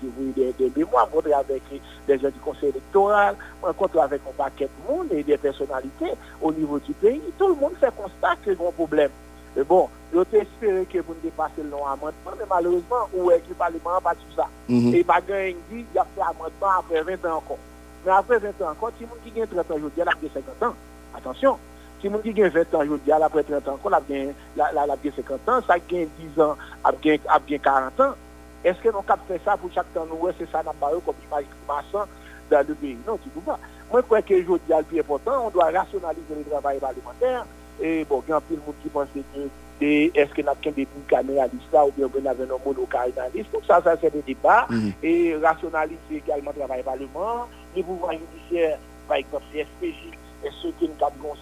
j'ai 0.01 0.31
des, 0.33 0.53
des 0.53 0.71
mémoires, 0.75 1.05
rencontré 1.05 1.33
avec 1.33 1.63
les 2.07 2.19
gens 2.19 2.29
du 2.29 2.39
Conseil 2.39 2.69
électoral, 2.69 3.35
moi 3.61 3.71
rencontré 3.71 3.99
avec 3.99 4.21
un 4.27 4.43
paquet 4.43 4.65
de 4.65 4.91
monde 4.91 5.07
et 5.11 5.23
des 5.23 5.37
personnalités 5.37 6.13
au 6.41 6.51
niveau 6.51 6.79
du 6.79 6.93
pays. 6.93 7.21
Tout 7.37 7.47
le 7.47 7.55
monde 7.55 7.73
fait 7.79 7.93
constat 7.95 8.29
a 8.29 8.49
un 8.49 8.71
problème. 8.71 9.11
Mais 9.55 9.63
bon, 9.63 9.87
j'aurais 10.13 10.39
espéré 10.39 10.85
que 10.85 10.99
vous 10.99 11.13
ne 11.13 11.21
dépassez 11.23 11.63
le 11.63 11.69
long 11.69 11.85
amendement, 11.85 12.31
mais 12.37 12.45
malheureusement, 12.49 13.07
où 13.13 13.31
est-ce 13.31 13.43
que 13.43 13.49
le 13.49 13.55
Parlement 13.55 14.01
pas 14.03 14.13
tout 14.13 14.35
ça? 14.35 14.47
Et 14.69 15.03
pas 15.03 15.21
gagné, 15.21 15.55
il 15.71 15.85
y 15.95 15.97
a 15.97 16.05
fait 16.13 16.21
amendement 16.21 16.79
après 16.79 17.01
20 17.01 17.29
ans 17.29 17.37
encore. 17.37 17.57
Mais 18.05 18.11
après 18.11 18.37
20 18.37 18.49
ans 18.61 18.71
encore, 18.71 18.91
si 18.97 19.05
vous 19.05 19.15
qui 19.23 19.41
a 19.41 19.47
30 19.47 19.59
ans 19.59 19.75
aujourd'hui, 19.75 20.01
elle 20.01 20.09
a 20.09 20.11
50 20.11 20.63
ans. 20.63 20.75
Attention, 21.15 21.57
si 22.01 22.07
vous 22.07 22.19
qui 22.19 22.43
a 22.43 22.49
20 22.49 22.73
ans 22.73 22.81
aujourd'hui, 22.81 23.11
après 23.11 23.43
30 23.43 23.67
ans, 23.67 23.79
elle 23.85 23.93
a 23.93 24.95
bien 24.95 25.11
50 25.15 25.49
ans, 25.49 25.61
ça 25.67 25.75
gagne 25.79 26.07
10 26.35 26.41
ans, 26.41 26.55
elle 27.03 27.19
a 27.27 27.39
bien 27.39 27.57
40 27.57 27.99
ans. 27.99 28.13
Est-ce 28.63 28.79
que 28.79 28.89
nous 28.89 28.97
avons 29.07 29.21
fait 29.27 29.41
ça 29.45 29.57
pour 29.57 29.71
chaque 29.71 29.93
temps 29.93 30.07
nous, 30.09 30.29
c'est 30.39 30.49
ça 30.51 30.63
n'a 30.63 30.73
pas 30.73 30.89
comme 31.05 31.15
image 31.27 31.45
maçon 31.67 32.07
dans 32.49 32.67
le 32.67 32.73
pays 32.73 32.97
Non, 33.05 33.17
tu 33.17 33.29
ne 33.29 33.33
peux 33.33 33.41
pas. 33.41 33.59
Moi, 33.91 34.01
je 34.01 34.05
crois 34.05 34.21
que 34.21 34.33
aujourd'hui, 34.33 34.73
le 34.75 34.83
plus 34.83 34.99
important, 34.99 35.45
on 35.45 35.49
doit 35.51 35.65
rationaliser 35.65 36.35
le 36.35 36.43
travail 36.49 36.79
parlementaire. 36.79 37.45
Et 37.79 38.05
bon, 38.05 38.23
il 38.25 38.31
y 38.31 38.33
a 38.33 38.37
un 38.37 38.41
peu 38.41 38.55
de 38.55 38.61
monde 38.61 38.75
qui 38.81 38.89
pense 38.89 39.07
que 39.13 39.19
et 39.81 40.09
est-ce 40.15 40.33
que 40.33 40.41
nous 40.41 40.47
avons 40.47 40.71
des 40.71 40.87
caméralistes 41.07 41.73
là 41.73 41.85
ou 41.85 41.91
bien 41.91 42.07
nous 42.07 42.29
avons 42.29 42.43
un 42.43 42.65
monocarinaliste. 42.65 43.51
Donc 43.51 43.63
ça, 43.67 43.81
ça 43.83 43.95
c'est 43.99 44.11
des 44.11 44.21
débats. 44.21 44.67
Mhm. 44.69 44.93
Et 45.03 45.35
rationaliser 45.35 45.97
également 46.11 46.51
le 46.51 46.59
travail 46.59 46.83
parlement. 46.83 47.47
Les 47.75 47.83
pouvoirs 47.83 48.13
judiciaires, 48.13 48.77
par 49.07 49.17
exemple, 49.17 49.43
CSPJ, 49.53 50.17
et 50.45 50.49
ceux 50.61 50.71
qui 50.79 50.87
nous 50.87 51.05
avons 51.05 51.35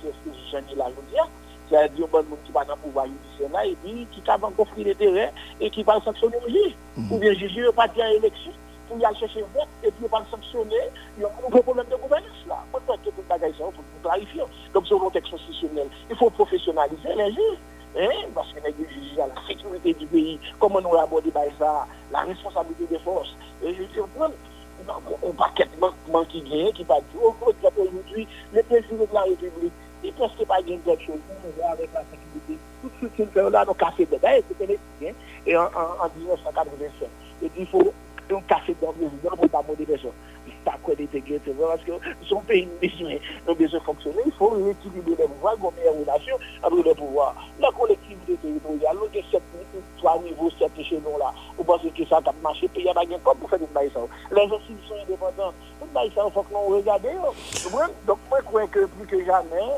j'en 0.51 0.57
ai 0.57 0.75
la 0.75 0.85
dire. 1.11 1.27
C'est-à-dire, 1.69 2.07
bon, 2.07 2.23
monde 2.23 2.39
qui 2.45 2.51
va 2.51 2.65
dans 2.65 2.75
le 2.75 2.81
pouvoir 2.81 3.05
judiciaire 3.05 3.49
là, 3.51 3.65
et 3.65 3.75
puis 3.83 4.07
qui 4.11 4.21
va 4.21 4.37
offrir 4.57 4.85
des 4.85 4.95
terrains 4.95 5.31
et 5.59 5.69
qui 5.69 5.83
va 5.83 5.99
sanctionner 6.01 6.37
le 6.45 6.49
juge. 6.49 6.75
Ou 7.09 7.17
bien 7.17 7.31
le 7.31 7.37
juge 7.37 7.57
ne 7.57 7.71
pas 7.71 7.87
dire 7.87 8.05
élection 8.05 8.51
pour 8.87 8.99
y 8.99 9.05
aller 9.05 9.17
chercher 9.17 9.41
un 9.41 9.57
vote 9.57 9.67
et 9.83 9.91
puis 9.91 10.07
pas 10.07 10.23
sanctionner, 10.29 10.75
il 11.17 11.23
y 11.23 11.25
a 11.25 11.29
un 11.29 11.49
gros 11.49 11.61
problème 11.61 11.85
de 11.89 11.95
gouvernance 11.95 12.45
là. 12.47 12.63
Je 12.73 12.79
que 12.79 13.09
tout 13.09 13.13
le 13.17 13.23
bagage, 13.29 13.53
il 13.57 13.63
faut 13.63 13.83
clarifier. 14.03 14.43
Donc, 14.73 14.87
sur 14.87 15.03
le 15.03 15.11
texte 15.11 15.31
constitutionnel, 15.31 15.87
il 16.09 16.15
faut 16.15 16.29
professionnaliser 16.29 17.15
les 17.15 17.31
juges. 17.31 17.59
Hein, 17.95 18.09
parce 18.33 18.51
que 18.51 18.59
les 18.65 18.73
juges 18.73 19.19
à 19.19 19.27
la 19.27 19.47
sécurité 19.47 19.93
du 19.93 20.07
pays, 20.07 20.39
comment 20.59 20.81
nous 20.81 20.95
abordons 20.95 21.29
ça, 21.59 21.85
la 22.11 22.21
responsabilité 22.21 22.87
des 22.89 22.99
forces. 22.99 23.35
Et 23.63 23.73
je 23.75 23.83
on 25.21 25.31
paquet 25.31 25.65
de 25.65 25.79
manquements 25.79 26.25
qui 26.25 26.41
gagne, 26.41 26.71
qui 26.73 26.83
va 26.83 26.95
dire, 26.95 27.21
oh, 27.23 27.33
aujourd'hui, 27.41 28.27
le 28.53 28.63
président 28.63 29.03
de 29.03 29.13
la 29.13 29.21
République, 29.21 29.73
il 30.03 30.13
presque 30.13 30.45
pas 30.45 30.61
gagné 30.61 30.79
quelque 30.85 31.05
chose 31.05 31.19
avec 31.71 31.89
la 31.93 32.01
sécurité. 32.01 32.59
Tout 32.81 32.89
ce 33.01 33.05
qu'il 33.07 33.27
fait 33.27 33.49
là, 33.49 33.63
nous 33.65 33.73
casser 33.73 34.05
dedans, 34.05 34.29
c'était 34.49 34.77
les 35.01 35.13
Et 35.45 35.57
en, 35.57 35.63
en, 35.63 36.05
en 36.05 36.09
1987, 36.17 37.09
et 37.43 37.51
il 37.57 37.67
faut 37.67 37.93
un 38.31 38.41
café 38.41 38.75
dans 38.81 38.93
le 38.99 39.07
président 39.07 39.35
pour 39.37 39.49
pas 39.49 39.63
monter 39.67 39.85
personne. 39.85 40.11
Pas 40.63 40.77
quoi 40.81 40.95
d'intégrer, 40.95 41.41
c'est 41.43 41.51
vrai, 41.51 41.65
parce 41.67 41.83
que 41.83 41.91
son 42.25 42.39
pays 42.41 42.67
nous 43.47 43.55
besoin 43.55 43.79
de 43.79 43.83
fonctionner, 43.83 44.21
il 44.25 44.31
faut 44.31 44.49
rééquilibrer 44.49 45.15
les 45.19 45.27
pouvoirs, 45.27 45.55
une 45.55 45.75
meilleure 45.77 45.99
relation 45.99 46.37
avec 46.63 46.85
les 46.85 46.95
pouvoirs. 46.95 47.35
La 47.59 47.69
collectivité 47.71 48.35
territoriale, 48.41 48.95
nous 48.95 49.19
avons 49.19 49.41
trois 49.97 50.19
niveaux, 50.19 50.49
sept 50.57 50.71
échelons 50.77 51.17
là. 51.17 51.33
Vous 51.57 51.63
pensez 51.63 51.89
que 51.89 52.05
ça 52.05 52.17
a 52.17 52.31
marché, 52.41 52.69
il 52.75 52.83
y 52.83 52.89
a 52.89 52.93
pas 52.93 53.05
comme 53.23 53.37
pour 53.37 53.49
faire 53.49 53.59
des 53.59 53.67
bails 53.73 53.91
Les 54.31 54.41
institutions 54.41 54.95
indépendantes, 55.01 55.53
les 55.81 55.87
bails 55.93 56.11
il 56.15 56.31
faut 56.31 56.43
que 56.43 56.53
nous 56.53 56.75
regardions. 56.77 57.21
Donc, 58.07 58.19
moi, 58.29 58.39
je 58.39 58.45
crois 58.45 58.67
que 58.67 58.85
plus 58.85 59.07
que 59.07 59.25
jamais, 59.25 59.69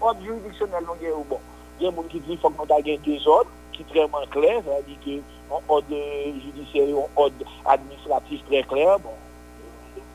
ordre 0.00 0.20
juridictionnel, 0.22 0.84
nous 0.84 1.08
avons 1.08 1.24
bon. 1.28 1.40
Il 1.80 1.86
y 1.86 1.88
a 1.88 1.90
des 1.90 1.96
gens 1.96 2.02
qui 2.04 2.20
disent 2.20 2.28
qu'il 2.28 2.38
faut 2.38 2.50
nous 2.50 2.76
ayons 2.76 3.00
deux 3.04 3.28
ordres 3.28 3.50
qui 3.72 3.82
est 3.82 3.94
vraiment 3.94 4.26
clair, 4.30 4.62
c'est-à-dire 4.64 4.98
qu'un 5.04 5.56
ordre 5.68 5.86
judiciaire, 5.88 6.96
un 6.96 7.20
ordre 7.20 7.34
administratif 7.66 8.40
très 8.46 8.62
clair, 8.62 8.98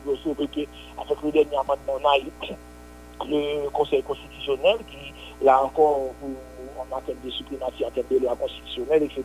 avec 0.06 1.22
le 1.22 1.32
dernier 1.32 1.56
amendement, 1.56 1.98
le 3.24 3.68
Conseil 3.70 4.02
constitutionnel 4.02 4.78
qui, 4.90 5.44
là 5.44 5.62
encore, 5.62 6.14
en 6.78 6.94
matière 6.94 7.16
de 7.24 7.30
suprématie, 7.30 7.84
en 7.84 7.90
termes 7.90 8.06
de 8.10 8.18
loi 8.18 8.36
constitutionnelle, 8.36 9.02
etc. 9.04 9.22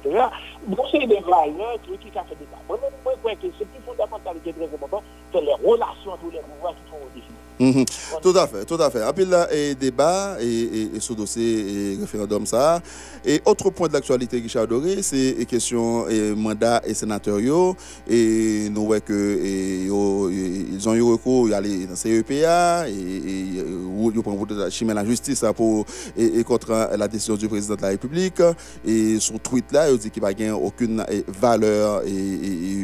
Bon, 0.67 0.83
c'est 0.91 0.99
des 0.99 1.19
valeurs 1.19 1.79
qui 1.83 1.91
ont 1.91 2.23
fait 2.25 2.35
des 2.35 2.47
Moi, 2.67 2.79
je 2.91 3.19
crois 3.19 3.35
que 3.35 3.47
c'est 3.57 3.65
plus 3.65 3.83
fondamental 3.85 4.35
et 4.45 4.53
très 4.53 4.63
important, 4.63 5.03
c'est 5.31 5.41
les 5.41 5.53
relations 5.53 6.11
entre 6.11 6.31
les 6.31 6.39
pouvoirs 6.39 6.75
qui 6.75 6.91
sont 6.91 6.97
définies. 7.13 7.37
Mhm. 7.59 7.85
Tout 8.21 8.37
à 8.37 8.45
fait, 8.45 8.65
tout 8.65 8.75
à 8.75 8.89
fait. 8.91 9.01
Après 9.01 9.25
là, 9.25 9.47
et 9.51 9.73
débat 9.73 10.37
et, 10.39 10.91
et, 10.95 10.99
ce 10.99 11.13
dossier 11.13 11.93
et 11.93 11.97
référendum 11.99 12.45
ça. 12.45 12.81
Et 13.25 13.41
autre 13.45 13.71
point 13.71 13.87
de 13.87 13.93
l'actualité, 13.93 14.37
Richard 14.37 14.67
Doré, 14.67 15.01
c'est 15.01 15.35
la 15.39 15.45
question 15.45 16.07
et 16.07 16.35
mandat 16.35 16.81
et 16.85 16.93
sénatoriaux. 16.93 17.75
Et 18.07 18.69
nous 18.69 18.85
voyons 18.85 19.01
que 19.03 19.39
ils 19.43 20.87
ont 20.87 20.93
eu 20.93 21.01
recours 21.01 21.47
à 21.51 21.61
la 21.61 21.95
CEPA 21.95 22.87
et, 22.89 22.93
ils 22.93 24.19
ont 24.19 24.69
chimer 24.69 24.93
la 24.93 25.05
justice 25.05 25.43
pour 25.55 25.85
et, 26.15 26.43
contre 26.43 26.89
la 26.95 27.07
décision 27.07 27.26
du 27.35 27.47
président 27.47 27.75
de 27.75 27.81
la 27.81 27.89
République. 27.89 28.41
Et 28.85 29.19
son 29.19 29.37
tweet 29.37 29.71
là, 29.71 29.89
il 29.89 29.97
dit 29.97 30.09
qu'il 30.11 30.23
n'y 30.23 30.45
a 30.45 30.55
aucune 30.55 31.03
valeur 31.27 32.03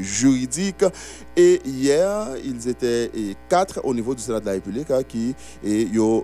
juridique. 0.01 0.83
Et 1.35 1.62
hier, 1.65 2.27
ils 2.43 2.67
étaient 2.67 3.12
quatre 3.50 3.79
au 3.83 3.93
niveau 3.93 4.13
du 4.13 4.21
Sénat 4.21 4.39
de 4.39 4.45
la 4.45 4.51
République 4.53 4.91
hein, 4.91 5.01
qui 5.07 5.35
ont 6.00 6.23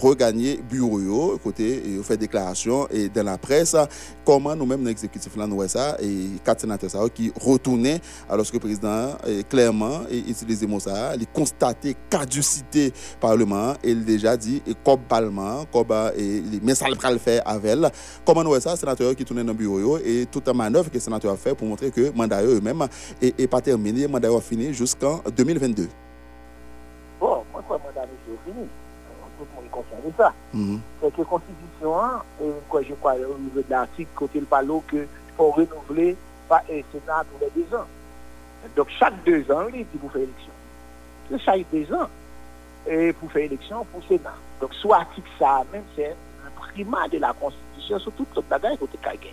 regagné 0.00 0.60
bureau 0.68 1.38
côté 1.42 1.82
et 1.86 2.02
fait 2.02 2.16
déclaration 2.16 2.88
et 2.90 3.08
dans 3.08 3.24
la 3.24 3.38
presse 3.38 3.76
comment 4.24 4.54
nous-mêmes 4.54 4.84
l'exécutif 4.84 5.36
là 5.36 5.46
nous 5.46 5.66
ça 5.68 5.96
et 6.00 6.28
quatre 6.44 6.60
sénateurs 6.60 7.12
qui 7.12 7.32
retournaient 7.40 8.00
alors 8.28 8.46
que 8.46 8.52
le 8.54 8.60
président 8.60 9.16
clairement 9.48 10.02
utilisé 10.10 10.66
mot 10.66 10.80
ça, 10.80 11.14
il 11.16 11.26
constaté 11.28 11.96
caducité 12.08 12.92
parlement 13.20 13.74
et 13.82 13.90
il 13.90 14.04
déjà 14.04 14.36
dit 14.36 14.62
et 14.66 14.74
comme 14.84 15.00
parlement 15.00 15.64
comme 15.72 15.86
et 16.16 16.42
mais 16.62 16.74
ça 16.74 16.88
le 16.88 16.96
faire 17.26 17.42
avec 17.44 17.72
elle 17.72 17.90
comment 18.24 18.44
nous 18.44 18.58
ça 18.60 18.76
sénateur 18.76 19.14
qui 19.16 19.24
tournait 19.24 19.42
dans 19.42 19.52
le 19.52 19.58
bureau 19.58 19.98
et 19.98 20.26
toute 20.30 20.48
manœuvre 20.48 20.88
que 20.88 20.94
le 20.94 21.00
sénateur 21.00 21.32
a 21.32 21.36
fait 21.36 21.54
pour 21.54 21.66
montrer 21.66 21.90
que 21.90 22.02
le 22.02 22.12
mandat 22.12 22.42
eux-mêmes 22.42 22.86
n'est 23.20 23.46
pas 23.48 23.60
terminé 23.60 24.06
mandat 24.06 24.28
fini 24.40 24.72
jusqu'en 24.72 25.20
2022. 25.36 25.88
Bon, 27.20 27.44
moi, 27.52 27.60
je 27.60 27.62
crois 27.62 27.78
que 27.78 27.82
le 27.82 27.88
mandat 27.88 28.02
est 28.04 28.50
fini. 28.50 28.66
Tout 29.38 29.44
le 29.44 29.62
monde 29.62 29.70
concerne 29.70 30.12
ça. 30.16 30.32
Mhm. 30.52 30.80
C'est 31.00 31.12
que 31.12 31.18
la 31.20 31.24
Constitution, 31.24 31.94
et 32.42 32.50
quoi, 32.68 32.82
je 32.82 32.94
crois, 32.94 33.14
au 33.14 33.38
niveau 33.38 33.60
de 33.60 33.70
l'article, 33.70 34.10
côté 34.14 34.40
le 34.40 34.46
parle 34.46 34.68
qu'il 34.88 35.06
faut 35.36 35.50
renouveler 35.50 36.16
par 36.48 36.60
un 36.60 36.80
Sénat 36.92 37.24
tous 37.30 37.44
les 37.44 37.62
deux 37.62 37.76
ans. 37.76 37.86
Donc, 38.76 38.88
chaque 38.98 39.22
deux 39.24 39.50
ans, 39.50 39.66
il 39.68 39.84
dit 39.84 39.98
pour 40.00 40.10
faire 40.12 40.22
élection. 40.22 40.52
C'est 41.30 41.38
chaque 41.40 41.64
deux 41.72 41.92
ans. 41.94 42.08
Et 42.88 43.12
pour 43.12 43.30
faire 43.32 43.44
élection 43.44 43.84
pour 43.90 44.00
le 44.00 44.16
Sénat. 44.16 44.34
Donc, 44.60 44.72
soit 44.74 44.98
article 44.98 45.28
de 46.84 47.18
la 47.18 47.32
Constitution 47.32 47.98
sur 47.98 48.12
toute 48.12 48.34
l'autre 48.34 48.48
bagaille 48.48 48.76
côté 48.76 48.98
Kagé. 49.02 49.32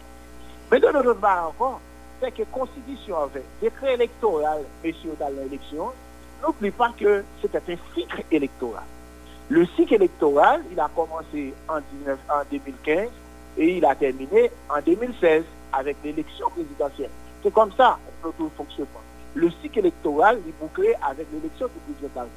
Mais 0.72 0.80
de 0.80 0.88
l'autre 0.88 1.14
part 1.14 1.50
encore, 1.50 1.80
c'est 2.22 2.32
que 2.32 2.40
la 2.40 2.46
Constitution 2.46 3.18
avait 3.18 3.44
décret 3.62 3.96
électoral, 3.96 4.62
messieurs, 4.84 5.16
dans 5.20 5.30
l'élection, 5.30 5.92
n'oublie 6.42 6.72
pas 6.72 6.92
que 6.98 7.24
c'était 7.42 7.58
un 7.58 7.78
cycle 7.94 8.24
électoral. 8.32 8.84
Le 9.50 9.66
cycle 9.76 9.96
électoral, 9.96 10.64
il 10.72 10.80
a 10.80 10.90
commencé 10.96 11.54
en, 11.68 11.80
19, 12.00 12.20
en 12.30 12.44
2015 12.50 13.10
et 13.58 13.78
il 13.78 13.86
a 13.86 13.94
terminé 13.94 14.50
en 14.70 14.82
2016 14.82 15.44
avec 15.74 15.98
l'élection 16.04 16.50
présidentielle. 16.50 17.10
C'est 17.44 17.54
comme 17.54 17.72
ça 17.76 17.98
notre 18.24 18.50
fonctionnement. 18.56 19.02
Le 19.36 19.50
cycle 19.62 19.80
électoral 19.80 20.38
est 20.48 20.62
bouclé 20.62 20.94
avec 21.08 21.28
l'élection 21.34 21.68
du 21.68 21.94
président. 21.94 22.28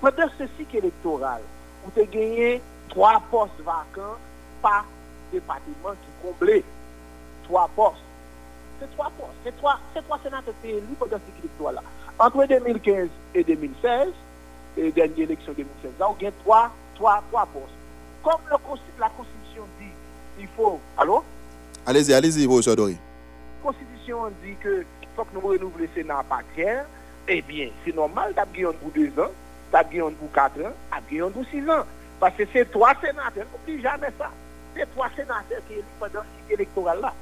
Pendant 0.00 0.28
ce 0.38 0.44
cycle 0.58 0.76
électoral, 0.76 1.40
vous 1.84 1.92
avez 2.00 2.06
gagné 2.06 2.60
trois 2.88 3.22
postes 3.30 3.60
vacants 3.64 4.16
par 4.62 4.84
département 5.32 5.92
qui 5.92 6.26
comblait 6.26 6.64
trois 7.44 7.68
postes 7.74 8.02
c'est 8.78 8.90
trois 8.92 9.10
postes, 9.18 9.30
c'est 9.44 9.56
trois, 9.56 9.78
trois 9.94 10.18
sénateurs 10.22 10.54
élus 10.64 10.82
pendant 10.98 11.16
ce 11.16 11.40
électoral-là. 11.40 11.82
Entre 12.18 12.46
2015 12.46 13.08
et 13.34 13.44
2016, 13.44 14.08
et 14.76 14.92
dernière 14.92 15.18
élection 15.18 15.52
2016, 15.56 15.92
là, 15.98 16.08
on 16.10 16.26
a 16.26 16.30
trois, 16.44 16.70
trois, 16.94 17.22
trois 17.30 17.46
postes. 17.46 17.64
Comme 18.22 18.40
le, 18.50 18.56
la 19.00 19.08
Constitution 19.10 19.62
dit, 19.80 19.86
il 20.40 20.48
faut... 20.56 20.80
Allô? 20.98 21.24
Allez-y, 21.86 22.12
allez-y, 22.12 22.46
professeur 22.46 22.76
Dori. 22.76 22.92
La 22.92 23.70
Constitution 23.72 24.28
dit 24.44 24.56
que 24.60 24.84
faut 25.14 25.24
que 25.24 25.34
nous 25.34 25.40
renouvelons 25.40 25.72
le 25.78 25.88
Sénat 25.94 26.22
par 26.28 26.42
tiers, 26.54 26.84
eh 27.28 27.40
bien, 27.42 27.70
c'est 27.84 27.94
normal 27.94 28.34
d'avoir 28.34 28.74
pour 28.74 28.90
deux 28.90 29.08
ans, 29.18 29.30
d'avoir 29.72 30.10
pour 30.12 30.32
quatre 30.32 30.60
ans, 30.60 30.74
d'avoir 30.92 31.30
pour 31.30 31.44
six 31.46 31.62
ans. 31.70 31.84
Parce 32.20 32.34
que 32.36 32.44
c'est 32.52 32.70
trois 32.70 32.94
sénateurs, 33.00 33.46
n'oublie 33.52 33.82
jamais 33.82 34.08
ça. 34.18 34.30
C'est 34.74 34.90
trois 34.94 35.08
sénateurs 35.10 35.60
qui 35.66 35.74
élus 35.74 35.84
pendant 35.98 36.20
ce 36.48 36.54
électoral-là. 36.54 37.12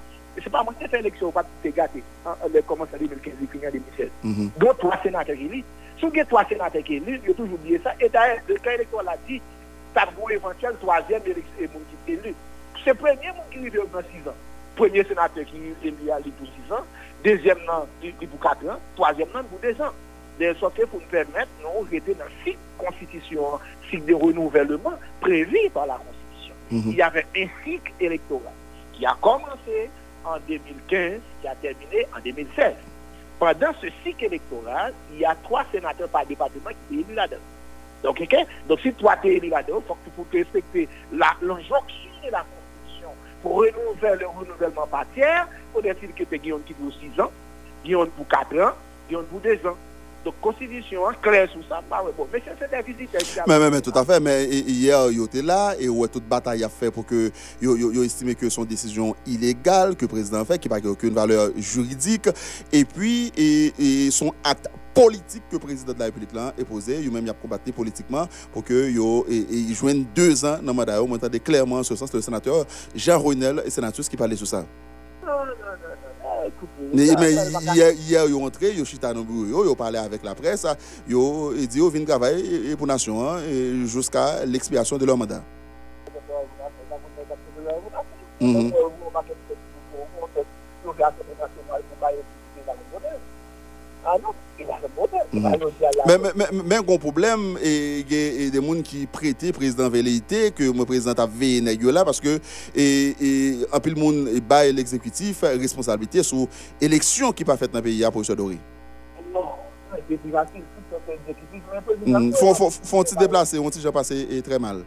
C'est 0.42 0.50
pas 0.50 0.62
moi 0.64 0.74
qui 0.78 0.88
fait 0.88 0.96
l'élection, 0.96 1.30
pas 1.30 1.44
tout 1.44 1.70
gâté. 1.70 2.02
Elle 2.44 2.62
commence 2.64 2.88
en 2.94 2.98
2015 2.98 3.34
et 3.42 3.46
finit 3.46 3.66
en 3.66 3.70
2016. 3.70 4.08
Donc, 4.56 4.78
trois 4.78 4.98
sénateurs 5.02 5.36
qui 5.36 5.44
élus. 5.44 5.64
Si 5.98 6.06
vous 6.06 6.12
avez 6.12 6.24
trois 6.24 6.44
sénateurs 6.44 6.82
qui 6.82 6.94
élus, 6.96 7.20
il 7.22 7.26
faut 7.28 7.34
toujours 7.34 7.54
oublier 7.54 7.80
ça. 7.82 7.92
Et 8.00 8.08
d'ailleurs, 8.08 8.38
le 8.48 8.56
cas 8.56 8.72
électoral 8.72 9.08
a 9.08 9.16
dit, 9.28 9.40
ça 9.94 10.06
pour 10.06 10.30
éventuel 10.30 10.74
troisième 10.80 11.22
élection 11.22 11.42
qui 11.56 12.12
est 12.12 12.14
élu. 12.14 12.34
C'est 12.82 12.90
le 12.90 12.96
premier 12.96 13.28
monde 13.28 13.48
qui 13.50 13.58
est 13.58 13.70
dans 13.70 14.00
6 14.00 14.28
ans. 14.28 14.34
Premier 14.74 15.04
sénateur 15.04 15.44
qui 15.44 15.56
est 15.56 15.86
élu 15.86 16.10
à 16.10 16.16
pour 16.16 16.48
6 16.66 16.72
ans. 16.72 16.84
Deuxième, 17.22 17.58
il 18.02 18.28
pour 18.28 18.40
4 18.40 18.66
ans. 18.68 18.78
Troisième, 18.96 19.28
pour 19.28 19.58
2 19.62 19.80
ans. 19.80 19.92
De 20.40 20.52
sorte 20.54 20.84
pour 20.86 20.98
nous 20.98 21.06
permettre, 21.06 21.48
nous, 21.62 21.86
rester 21.88 22.12
dans 22.14 22.24
six 22.44 22.56
constitutions, 22.76 23.60
cycle 23.90 24.06
de 24.06 24.14
renouvellement 24.14 24.94
prévu 25.20 25.58
par 25.72 25.86
la 25.86 25.94
Constitution. 25.94 26.54
Il 26.70 26.96
y 26.96 27.02
avait 27.02 27.26
un 27.36 27.46
cycle 27.64 27.92
électoral 28.00 28.52
qui 28.92 29.06
a 29.06 29.16
commencé 29.20 29.90
en 30.24 30.38
2015 30.48 31.20
qui 31.40 31.48
a 31.48 31.54
terminé 31.56 32.06
en 32.16 32.20
2016. 32.20 32.74
Pendant 33.38 33.72
ce 33.80 33.88
cycle 34.02 34.24
électoral, 34.24 34.94
il 35.12 35.20
y 35.20 35.24
a 35.24 35.34
trois 35.42 35.64
sénateurs 35.72 36.08
par 36.08 36.24
département 36.24 36.70
qui 36.70 36.94
sont 36.94 37.00
élus 37.02 37.14
là-dedans. 37.14 37.40
Donc, 38.02 38.22
Donc, 38.68 38.80
si 38.80 38.92
toi 38.92 39.16
tu 39.20 39.28
es 39.28 39.36
élu 39.36 39.48
là-dedans, 39.48 39.82
il 39.84 39.86
faut 39.86 40.24
que 40.24 40.30
tu 40.30 40.38
respecter 40.38 40.88
l'injonction 41.12 42.10
de 42.24 42.30
la 42.30 42.44
Constitution 42.44 43.10
pour 43.42 43.56
renouveler 43.56 44.20
le 44.20 44.26
renouvellement 44.26 44.86
par 44.86 45.04
tiers. 45.14 45.48
Faudrait-il 45.72 46.12
que 46.12 46.24
tu 46.24 46.34
aies 46.34 46.38
qui 46.38 46.74
pour 46.74 46.92
6 46.92 47.20
ans, 47.20 47.30
Guillaume 47.84 48.08
pour 48.10 48.28
4 48.28 48.58
ans, 48.60 48.72
Guillaume 49.08 49.24
pour 49.26 49.40
2 49.40 49.54
ans. 49.66 49.76
Donc, 50.24 50.40
constitution, 50.40 51.02
clair 51.20 51.48
sur 51.50 51.60
ça, 51.68 51.82
bah, 51.90 52.02
bon, 52.16 52.26
mais 52.32 52.42
c'est 52.58 52.70
des 52.70 52.92
visiteurs. 52.92 53.44
Mais, 53.46 53.58
mais, 53.58 53.70
mais, 53.70 53.80
tout 53.82 53.92
à 53.94 54.04
fait, 54.06 54.20
mais 54.20 54.46
hier, 54.46 55.10
il 55.10 55.22
était 55.22 55.42
là, 55.42 55.74
et 55.78 55.88
ouais, 55.88 56.08
toute 56.08 56.26
bataille 56.26 56.64
a 56.64 56.68
fait 56.70 56.90
pour 56.90 57.04
que, 57.04 57.30
il 57.60 58.04
estimé 58.04 58.34
que 58.34 58.48
son 58.48 58.64
décision 58.64 59.14
illégale, 59.26 59.96
que 59.96 60.02
le 60.06 60.08
président 60.08 60.40
a 60.40 60.44
fait, 60.46 60.58
qui 60.58 60.68
n'a 60.68 60.78
aucune 60.86 61.12
valeur 61.12 61.50
juridique, 61.56 62.28
et 62.72 62.86
puis, 62.86 63.32
et, 63.36 64.10
son 64.10 64.32
acte 64.42 64.68
politique 64.94 65.42
que 65.50 65.56
le 65.56 65.60
président 65.60 65.92
de 65.92 65.98
la 65.98 66.04
République 66.06 66.32
là 66.32 66.54
est 66.56 66.64
posé, 66.64 67.00
il 67.00 67.10
même 67.10 67.28
a 67.28 67.32
combattu 67.32 67.72
politiquement 67.72 68.28
pour 68.52 68.62
que 68.62 68.88
il 68.88 69.74
joigne 69.74 70.04
deux 70.14 70.44
ans 70.44 70.58
dans 70.62 70.68
le 70.68 70.72
mandat. 70.72 71.02
On 71.02 71.12
entendait 71.12 71.40
clairement 71.40 71.76
en 71.76 71.82
ce 71.82 71.96
sens 71.96 72.12
le 72.12 72.20
sénateur 72.20 72.64
Jean 72.94 73.18
Ronel, 73.18 73.62
sénateur 73.68 74.04
qui 74.08 74.16
parlait 74.16 74.36
sur 74.36 74.46
ça. 74.46 74.64
Non, 75.26 75.32
non, 75.32 75.46
non. 75.46 76.13
Mais 76.92 77.06
hier, 77.06 77.92
hier, 77.92 78.24
ils 78.26 78.34
ont 78.34 78.44
entré, 78.44 78.72
ils 78.72 78.82
ont 78.82 78.86
dans 79.00 79.12
le 79.14 79.22
bureau, 79.22 79.64
ils 79.64 79.68
ont 79.68 79.74
parlé 79.74 79.98
avec 79.98 80.22
la 80.22 80.34
presse, 80.34 80.66
ils 81.08 81.16
ont 81.16 81.50
dit 81.52 81.68
qu'ils 81.68 81.90
viennent 81.90 82.04
travailler 82.04 82.76
pour 82.76 82.86
la 82.86 82.94
nation 82.94 83.28
hein, 83.28 83.38
jusqu'à 83.84 84.44
l'expiration 84.44 84.98
de 84.98 85.04
leur 85.06 85.16
mandat. 85.16 85.42
Mm 88.40 88.70
-hmm. 88.70 88.72
Ah 94.06 94.18
non 94.22 94.34
mais, 95.34 96.18
mais, 96.34 96.44
mais, 96.64 96.76
un 96.76 96.98
problème, 96.98 97.58
il 97.62 97.98
y 98.10 98.46
a 98.46 98.50
des 98.50 98.66
gens 98.66 98.82
qui 98.82 99.06
prêtent 99.06 99.52
président 99.52 99.88
velléité 99.88 100.50
que 100.50 100.64
le 100.64 100.84
président 100.84 101.12
a 101.12 101.26
veillé 101.26 101.60
là 101.92 102.04
parce 102.04 102.20
que 102.20 102.38
et, 102.74 103.14
et, 103.20 103.66
un 103.72 103.80
peu 103.80 103.90
le 103.90 103.96
monde 103.96 104.28
bat 104.48 104.70
l'exécutif 104.70 105.42
responsabilité 105.42 106.22
sur 106.22 106.46
l'élection 106.80 107.32
qui 107.32 107.44
pas 107.44 107.56
faite 107.56 107.72
dans 107.72 107.78
le 107.78 107.84
pays 107.84 108.04
pour 108.12 108.24
se 108.24 108.32
Doré. 108.32 108.58
Non, 112.06 112.20
il 112.20 112.32
faut, 112.34 112.54
faut, 112.54 112.70
faut, 112.70 113.04
faut 113.04 113.16
déplacer, 113.18 113.58
on 113.58 113.68
déjà 113.68 113.92
passé 113.92 114.42
très 114.42 114.58
mal. 114.58 114.82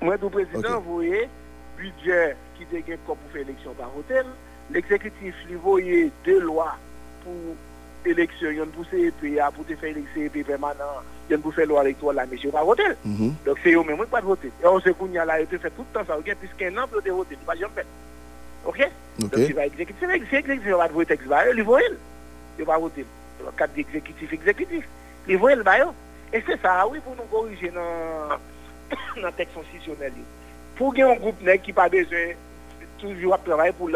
Moi, 0.00 0.16
le 0.20 0.28
président, 0.28 0.80
vous 0.80 0.94
voyez, 0.94 1.28
budget 1.76 2.36
qui 2.56 2.76
est 2.76 2.96
pour 3.06 3.16
faire 3.32 3.42
l'élection 3.46 3.72
par 3.74 3.90
hôtel, 3.96 4.26
l'exécutif 4.70 5.34
lui 5.48 5.56
voyait 5.56 6.10
deux 6.24 6.40
lois 6.40 6.76
pour 7.22 7.32
il 7.32 7.73
y 8.06 8.60
a 8.60 8.66
pour 8.66 8.84
CEP, 8.86 9.54
pour 9.54 9.66
te 9.66 9.74
faire 9.74 9.94
l'élection 9.94 10.44
permanent, 10.44 11.02
il 11.28 11.32
y 11.32 11.34
a 11.34 11.38
pour 11.38 11.54
faire 11.54 11.66
loi 11.66 11.82
électorale, 11.84 12.16
là, 12.16 12.26
monsieur, 12.30 12.50
pas 12.50 12.64
voter. 12.64 12.82
Donc, 13.04 13.58
c'est 13.62 13.72
eux-mêmes 13.72 13.98
qui 13.98 14.06
pas 14.06 14.20
voter. 14.20 14.50
Et 14.62 14.66
on 14.66 14.78
y 14.80 15.18
a 15.18 15.24
là, 15.24 15.40
il 15.40 15.46
fait 15.46 15.70
tout 15.70 15.84
le 15.88 15.98
temps 15.98 16.06
ça, 16.06 16.18
ok, 16.18 16.36
puisqu'un 16.40 16.86
pour 16.86 17.02
te 17.02 17.08
voter, 17.08 17.36
tu 17.36 17.46
vas 17.46 17.54
jamais 17.54 17.72
faire. 17.74 17.84
Ok? 18.66 18.90
Donc, 19.18 19.32
il 19.36 19.54
va 19.54 19.66
exécuter, 19.66 19.98
c'est 20.00 20.06
l'exécutif, 20.06 20.62
il 20.66 20.72
va 20.72 20.88
voter, 20.88 21.18
il 21.20 21.28
va 21.28 21.44
voter, 21.62 21.84
il 22.58 22.64
va 22.64 22.78
voter. 22.78 23.06
Le 23.44 23.50
cadre 23.52 23.74
d'exécutif, 23.74 24.32
exécutif. 24.32 24.84
Il 25.28 25.38
va 25.38 25.54
voter, 25.54 25.90
Et 26.32 26.42
c'est 26.46 26.60
ça, 26.60 26.86
oui, 26.88 26.98
pour 27.04 27.14
nous 27.16 27.24
corriger 27.24 27.70
dans 27.70 28.38
le 29.16 29.32
texte 29.32 29.54
constitutionnel. 29.54 30.12
Pour 30.76 30.92
qu'il 30.92 31.04
y 31.04 31.06
ait 31.06 31.12
un 31.12 31.16
groupe 31.16 31.38
qui 31.38 31.70
n'a 31.70 31.74
pas 31.74 31.88
besoin 31.88 32.34
toujours 32.98 33.38
travailler 33.42 33.72
pour 33.72 33.90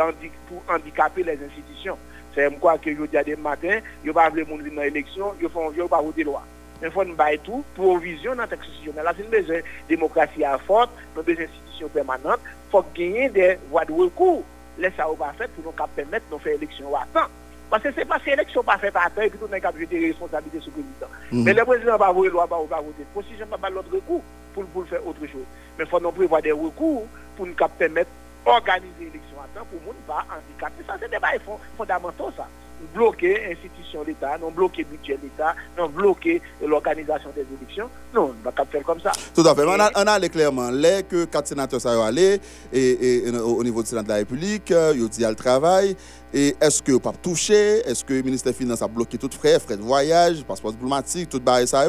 handicaper 0.69 1.23
les 1.23 1.39
institutions. 1.45 1.99
C'est 2.35 2.59
quoi 2.59 2.79
que 2.79 2.95
je 2.95 3.03
dis 3.05 3.17
à 3.17 3.25
des 3.25 3.37
matins, 3.37 3.81
je 4.03 4.09
ne 4.09 4.13
pas 4.13 4.31
le 4.31 4.45
monde 4.45 4.63
dans 4.63 4.83
l'élection, 4.83 5.35
je 5.41 5.45
ne 5.47 5.89
pas 5.89 6.01
voter 6.01 6.25
loi. 6.25 6.43
Il 6.83 6.91
faut 6.91 7.05
nous 7.05 7.17
tout 7.43 7.65
pour 7.75 7.99
vision 7.99 8.35
dans 8.35 8.43
la 8.43 8.57
constitutionnelle. 8.57 9.05
Là, 9.05 9.13
c'est 9.17 9.25
une 9.25 9.31
besoin 9.31 9.61
démocratie 9.89 10.45
à 10.45 10.59
forte, 10.59 10.91
nous 11.17 11.23
des 11.23 11.33
institutions 11.33 11.89
permanentes. 11.89 12.41
Il 12.45 12.71
faut 12.71 12.85
gagner 12.95 13.29
des 13.29 13.59
voies 13.71 13.85
de 13.85 13.93
recours. 13.93 14.45
Laissez 14.79 14.97
ça 14.97 15.07
pas 15.19 15.35
fait 15.37 15.49
pour 15.49 15.65
nous 15.65 15.87
permettre 15.97 16.27
de 16.31 16.39
faire 16.41 16.55
élection 16.55 16.95
à 16.95 17.05
temps. 17.13 17.27
Parce 17.69 17.83
que 17.83 17.89
c'est 17.95 18.05
pas 18.05 18.19
si 18.21 18.31
l'élection 18.31 18.63
pas 18.63 18.79
faite 18.79 18.95
à 18.95 19.11
temps 19.11 19.23
et 19.23 19.29
puis 19.29 19.39
tout 19.39 19.49
le 19.51 19.61
monde 19.61 19.89
des 19.91 20.07
responsabilités 20.07 20.61
sur 20.61 20.73
le 20.77 20.83
président. 20.83 21.13
Mm. 21.33 21.43
Mais 21.43 21.53
le 21.53 21.65
président 21.65 21.97
va 21.97 22.13
voter 22.13 22.31
loi, 22.31 22.47
va 22.47 22.57
pas 22.57 22.77
voter. 22.81 23.01
La 23.01 23.05
constitution 23.13 23.47
va 23.51 23.59
pas 23.59 23.71
l'autre 23.71 23.93
recours 23.93 24.23
pour, 24.55 24.65
pour 24.67 24.87
faire 24.87 25.05
autre 25.07 25.27
chose. 25.27 25.45
Mais 25.77 25.85
il 25.85 25.91
faut 25.91 26.01
non 26.01 26.13
plus 26.13 26.25
avoir 26.25 26.43
des 26.43 26.53
recours 26.53 27.07
pour 27.37 27.47
nous 27.47 27.55
permettre 27.55 28.11
organiser 28.47 28.93
l'élection 29.01 29.28
temps 29.55 29.67
pour 29.71 29.95
ne 29.95 29.99
pas 30.07 30.25
handicaper. 30.31 30.85
Ça, 30.87 30.95
c'est 31.01 31.09
des 31.09 31.17
débats 31.17 31.29
fondamentaux, 31.77 32.31
ça. 32.37 32.47
Bloquer 32.95 33.49
l'institution 33.49 34.03
de 34.03 34.09
l'État, 34.09 34.39
non 34.39 34.53
bloquer 34.53 34.87
le 34.89 34.97
budget 34.97 35.17
de 35.17 35.23
l'État, 35.23 35.57
non 35.77 35.89
bloquer 35.89 36.41
l'organisation 36.65 37.31
des 37.35 37.45
élections. 37.61 37.91
Non, 38.15 38.27
on 38.27 38.39
ne 38.39 38.45
va 38.45 38.53
pas 38.53 38.65
faire 38.67 38.85
comme 38.85 39.01
ça. 39.01 39.11
Tout 39.35 39.41
à 39.41 39.53
fait. 39.53 39.65
On 39.65 39.81
a, 39.81 39.91
on 39.97 40.07
a 40.07 40.29
clairement, 40.29 40.71
les 40.71 41.03
que 41.03 41.25
quatre 41.25 41.49
sénateurs 41.49 41.81
sont 41.81 42.01
allés 42.01 42.41
et, 42.73 43.27
et, 43.27 43.31
au 43.31 43.65
niveau 43.65 43.83
du 43.83 43.89
Sénat 43.89 44.05
de 44.05 44.09
la 44.09 44.15
République, 44.17 44.71
ils 44.71 45.05
ont 45.05 45.09
dit 45.09 45.25
à 45.25 45.31
le 45.31 45.35
travail. 45.35 45.97
Et 46.33 46.55
est-ce 46.61 46.83
que 46.83 46.99
pas 46.99 47.13
touché? 47.13 47.81
Est-ce 47.89 48.05
que 48.05 48.13
le 48.13 48.23
ministère 48.23 48.53
des 48.53 48.59
Finances 48.59 48.83
a 48.83 48.89
bloqué 48.89 49.17
tout 49.19 49.31
frais, 49.33 49.59
frais 49.59 49.77
de 49.77 49.83
voyage, 49.83 50.45
passeport 50.45 50.73
diplomatique, 50.73 51.29
tout 51.31 51.41
barré 51.41 51.67
ça 51.67 51.85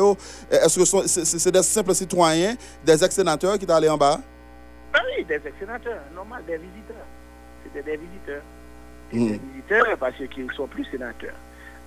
Est-ce 0.50 0.80
que 0.80 1.08
c'est 1.08 1.52
des 1.52 1.64
simples 1.64 1.94
citoyens, 1.94 2.56
des 2.84 3.04
ex-sénateurs 3.04 3.60
qui 3.60 3.66
sont 3.66 3.74
allés 3.74 3.90
en 3.90 3.98
bas? 3.98 4.20
Ah 4.94 5.02
oui, 5.06 5.26
des 5.26 5.36
ex-sénateurs, 5.36 6.02
normal, 6.16 6.44
des 6.48 6.58
visiteurs. 6.58 6.99
C'était 7.74 7.92
des 7.92 7.98
visiteurs. 7.98 8.42
Des 9.12 9.40
visiteurs 9.54 9.98
parce 9.98 10.16
qu'ils 10.30 10.46
ne 10.46 10.54
sont 10.54 10.68
plus 10.68 10.86
sénateurs. 10.86 11.36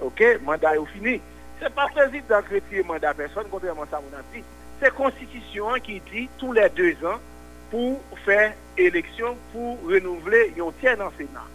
OK, 0.01 0.23
mandat 0.43 0.77
est 0.77 0.87
fini. 0.93 1.21
Ce 1.59 1.65
n'est 1.65 1.71
pas 1.71 1.87
président 1.89 2.43
qui 2.43 2.55
retire 2.55 2.85
mandat 2.87 3.15
personne, 3.15 3.45
contrairement 3.51 3.83
à 3.83 3.87
ça, 3.91 4.01
mon 4.01 4.17
ami. 4.17 4.45
C'est 4.79 4.87
la 4.87 4.91
Constitution 4.91 5.67
qui 5.83 6.01
dit 6.13 6.29
tous 6.39 6.53
les 6.53 6.69
deux 6.71 6.97
ans 7.07 7.19
pour 7.71 8.01
faire 8.25 8.53
élection, 8.77 9.37
pour 9.53 9.79
renouveler, 9.87 10.53
ils 10.57 10.63
tiennent 10.81 10.99
dans 10.99 11.07
le 11.07 11.13
Sénat. 11.17 11.47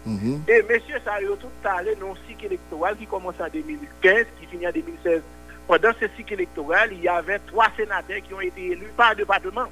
Et 0.47 0.63
M. 0.67 0.79
Sario, 1.03 1.35
tout 1.35 1.47
allé 1.63 1.95
dans 1.95 2.11
un 2.11 2.15
cycle 2.27 2.45
électoral 2.45 2.95
qui 2.97 3.05
commence 3.05 3.35
en 3.39 3.49
2015, 3.49 4.25
qui 4.39 4.47
finit 4.47 4.67
en 4.67 4.71
2016. 4.71 5.21
Pendant 5.67 5.91
ce 5.99 6.07
cycle 6.15 6.33
électoral, 6.33 6.89
il 6.93 7.01
y 7.01 7.07
avait 7.07 7.39
trois 7.39 7.67
sénateurs 7.75 8.21
qui 8.25 8.33
ont 8.33 8.41
été 8.41 8.71
élus 8.71 8.91
par 8.95 9.15
département. 9.15 9.65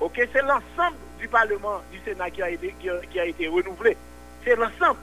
Ok, 0.00 0.28
c'est 0.32 0.42
l'ensemble 0.42 0.96
du 1.18 1.28
Parlement, 1.28 1.80
du 1.92 1.98
Sénat 2.04 2.30
qui 2.30 2.42
a 2.42 2.50
été, 2.50 2.74
qui 2.78 3.20
a, 3.20 3.24
été 3.26 3.48
renouvelé. 3.48 3.96
C'est 4.44 4.56
l'ensemble 4.56 4.98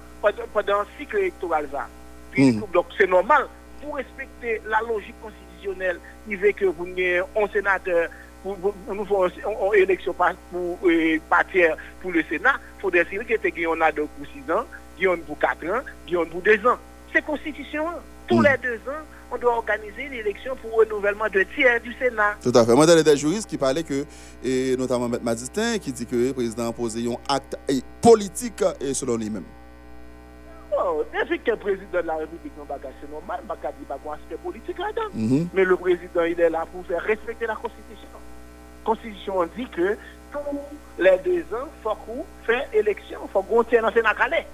pendant 0.53 0.81
un 0.81 0.85
cycle 0.97 1.17
électoral. 1.17 1.67
Ça. 1.71 1.87
Donc 2.73 2.87
c'est 2.97 3.07
normal, 3.07 3.47
pour 3.81 3.95
respecter 3.95 4.61
la 4.67 4.81
logique 4.81 5.15
constitutionnelle, 5.21 5.99
il 6.27 6.37
veut 6.37 6.51
que 6.51 6.65
vous 6.65 6.87
ayez 6.97 7.19
un 7.19 7.47
sénateur, 7.51 8.09
pour, 8.43 8.57
nous 8.87 9.05
faire 9.05 9.73
une 9.73 9.81
élection 9.81 10.13
pour, 10.13 10.79
partir 11.29 11.75
pour 12.01 12.11
le 12.11 12.23
Sénat, 12.23 12.55
il 12.77 12.81
faut 12.81 12.91
décider 12.91 13.25
qu'il 13.25 13.59
y 13.59 13.67
en 13.67 13.81
a 13.81 13.91
deux 13.91 14.05
pour 14.05 14.27
six 14.27 14.51
ans, 14.51 14.65
qu'il 14.97 15.09
y 15.09 15.17
pour 15.17 15.39
quatre 15.39 15.65
ans, 15.65 15.81
qu'il 16.05 16.19
y 16.19 16.25
pour 16.25 16.41
deux 16.41 16.67
ans. 16.67 16.77
C'est 17.13 17.23
constitution. 17.23 17.85
Tous 18.27 18.41
les 18.41 18.57
deux 18.61 18.79
ans, 18.89 19.03
on 19.31 19.37
doit 19.37 19.57
organiser 19.57 20.07
l'élection 20.09 20.55
pour 20.55 20.73
renouvellement 20.75 21.27
de 21.33 21.43
tiers 21.55 21.81
du 21.81 21.93
Sénat. 21.93 22.35
Tout 22.41 22.51
à 22.53 22.65
fait. 22.65 22.73
Moi, 22.73 22.85
il 22.85 22.95
y 22.95 22.99
a 22.99 23.03
des 23.03 23.17
juristes 23.17 23.49
qui 23.49 23.57
parlaient 23.57 23.83
que, 23.83 24.05
et 24.43 24.75
notamment 24.77 25.07
M. 25.07 25.19
Madistin, 25.23 25.77
qui 25.79 25.91
dit 25.91 26.05
que 26.05 26.15
le 26.15 26.33
président 26.33 26.69
a 26.69 26.71
posé 26.73 27.05
un 27.07 27.17
acte 27.33 27.57
politique 28.01 28.63
selon 28.93 29.17
lui-même. 29.17 29.45
Oh, 30.77 31.03
depuis 31.13 31.39
que 31.39 31.51
le 31.51 31.57
président 31.57 32.01
de 32.01 32.07
la 32.07 32.17
République 32.17 32.51
n'a 32.57 32.65
pas 32.65 32.77
c'est 33.01 33.09
normal, 33.09 33.39
il 33.43 33.47
n'a 33.47 33.71
dit 33.71 33.85
pas 33.87 33.97
un 34.05 34.13
aspect 34.13 34.35
politique 34.43 34.77
là-dedans. 34.77 35.09
Mm-hmm. 35.15 35.47
Mais 35.53 35.63
le 35.63 35.77
président, 35.77 36.23
il 36.23 36.39
est 36.39 36.49
là 36.49 36.65
pour 36.71 36.85
faire 36.85 37.01
respecter 37.01 37.47
la 37.47 37.55
Constitution. 37.55 38.09
La 38.13 38.85
Constitution 38.85 39.45
dit 39.55 39.67
que 39.69 39.97
tous 40.31 40.39
les 40.99 41.17
deux 41.23 41.41
ans, 41.55 41.65
il 41.65 41.83
faut 41.83 42.25
faire 42.45 42.67
élection, 42.73 43.19
il 43.23 43.31
faut 43.31 43.41
qu'on 43.41 43.63
tienne 43.63 43.83
dans 43.83 43.87
le 43.87 43.93
Sénat 43.93 44.13
calais. 44.13 44.45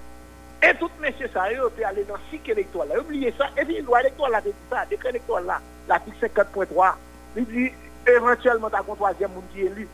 Et 0.62 0.74
tout 0.78 0.90
monsieur 1.00 1.28
ça, 1.32 1.52
ils 1.52 1.60
ont 1.60 1.70
allé 1.84 2.04
dans 2.04 2.14
le 2.14 2.20
cycle 2.30 2.52
électoral. 2.52 3.00
Oubliez 3.00 3.34
ça. 3.36 3.46
Et 3.60 3.64
puis, 3.64 3.76
le 3.76 3.82
droit 3.82 4.00
électoral 4.00 4.32
là, 4.32 4.40
dit 4.40 4.52
ça. 4.70 4.84
Le 4.84 4.90
décret 4.90 5.10
électoral 5.10 5.44
là, 5.46 5.60
l'article 5.88 6.16
54.3, 6.24 6.92
il 7.36 7.44
dit 7.46 7.72
éventuellement, 8.06 8.70
tu 8.70 8.76
as 8.76 8.78
un 8.78 8.94
troisième 8.94 9.32
monde 9.32 9.44
qui 9.52 9.62
est 9.62 9.66
élu. 9.66 9.88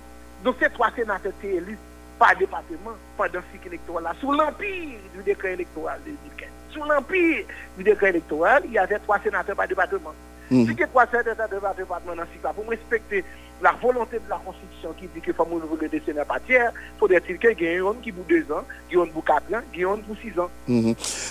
Donc, 0.44 0.56
ces 0.60 0.70
trois 0.70 0.90
sénateurs 0.94 1.32
qui 1.40 1.48
sont 1.48 1.56
élus 1.56 1.78
par 2.18 2.36
département 2.36 2.92
pendant 3.16 3.38
le 3.38 3.44
cycle 3.52 3.68
électoral 3.68 4.04
là, 4.04 4.12
sous 4.20 4.32
l'empire 4.32 4.98
du 5.14 5.22
décret 5.24 5.54
électoral 5.54 6.00
de 6.04 6.10
2015. 6.10 6.48
Sous 6.70 6.84
l'empire 6.84 7.46
du 7.76 7.84
décret 7.84 8.10
électoral, 8.10 8.62
il 8.66 8.72
y 8.72 8.78
avait 8.78 8.98
trois 8.98 9.18
sénateurs 9.20 9.56
par 9.56 9.68
département. 9.68 10.12
Si 10.50 10.62
il 10.62 10.78
y 10.78 10.82
a 10.82 10.86
trois 10.86 11.06
sénateurs 11.06 11.60
par 11.60 11.74
département 11.74 12.16
dans 12.16 12.24
ce 12.24 12.32
cycle 12.32 12.48
pour 12.54 12.68
respecter 12.68 13.24
la 13.62 13.72
volonté 13.82 14.18
de 14.18 14.28
la 14.28 14.40
Constitution 14.44 14.94
qui 14.98 15.08
dit 15.14 15.20
qu'il 15.20 15.34
faut 15.34 15.44
renouveler 15.44 15.88
des 15.88 16.02
sénats 16.04 16.24
pas 16.24 16.40
tiers, 16.40 16.72
faudrait-il 16.98 17.38
qu'il 17.38 17.60
y 17.60 17.64
ait 17.64 17.78
un 17.78 17.94
qui 18.02 18.12
pour 18.12 18.24
deux 18.24 18.44
ans, 18.52 18.64
qui 18.88 18.96
ait 18.96 19.06
pour 19.06 19.24
quatre 19.24 19.52
ans, 19.54 19.62
qui 19.72 19.82
pour 19.82 20.16
six 20.22 20.38
ans. 20.38 20.50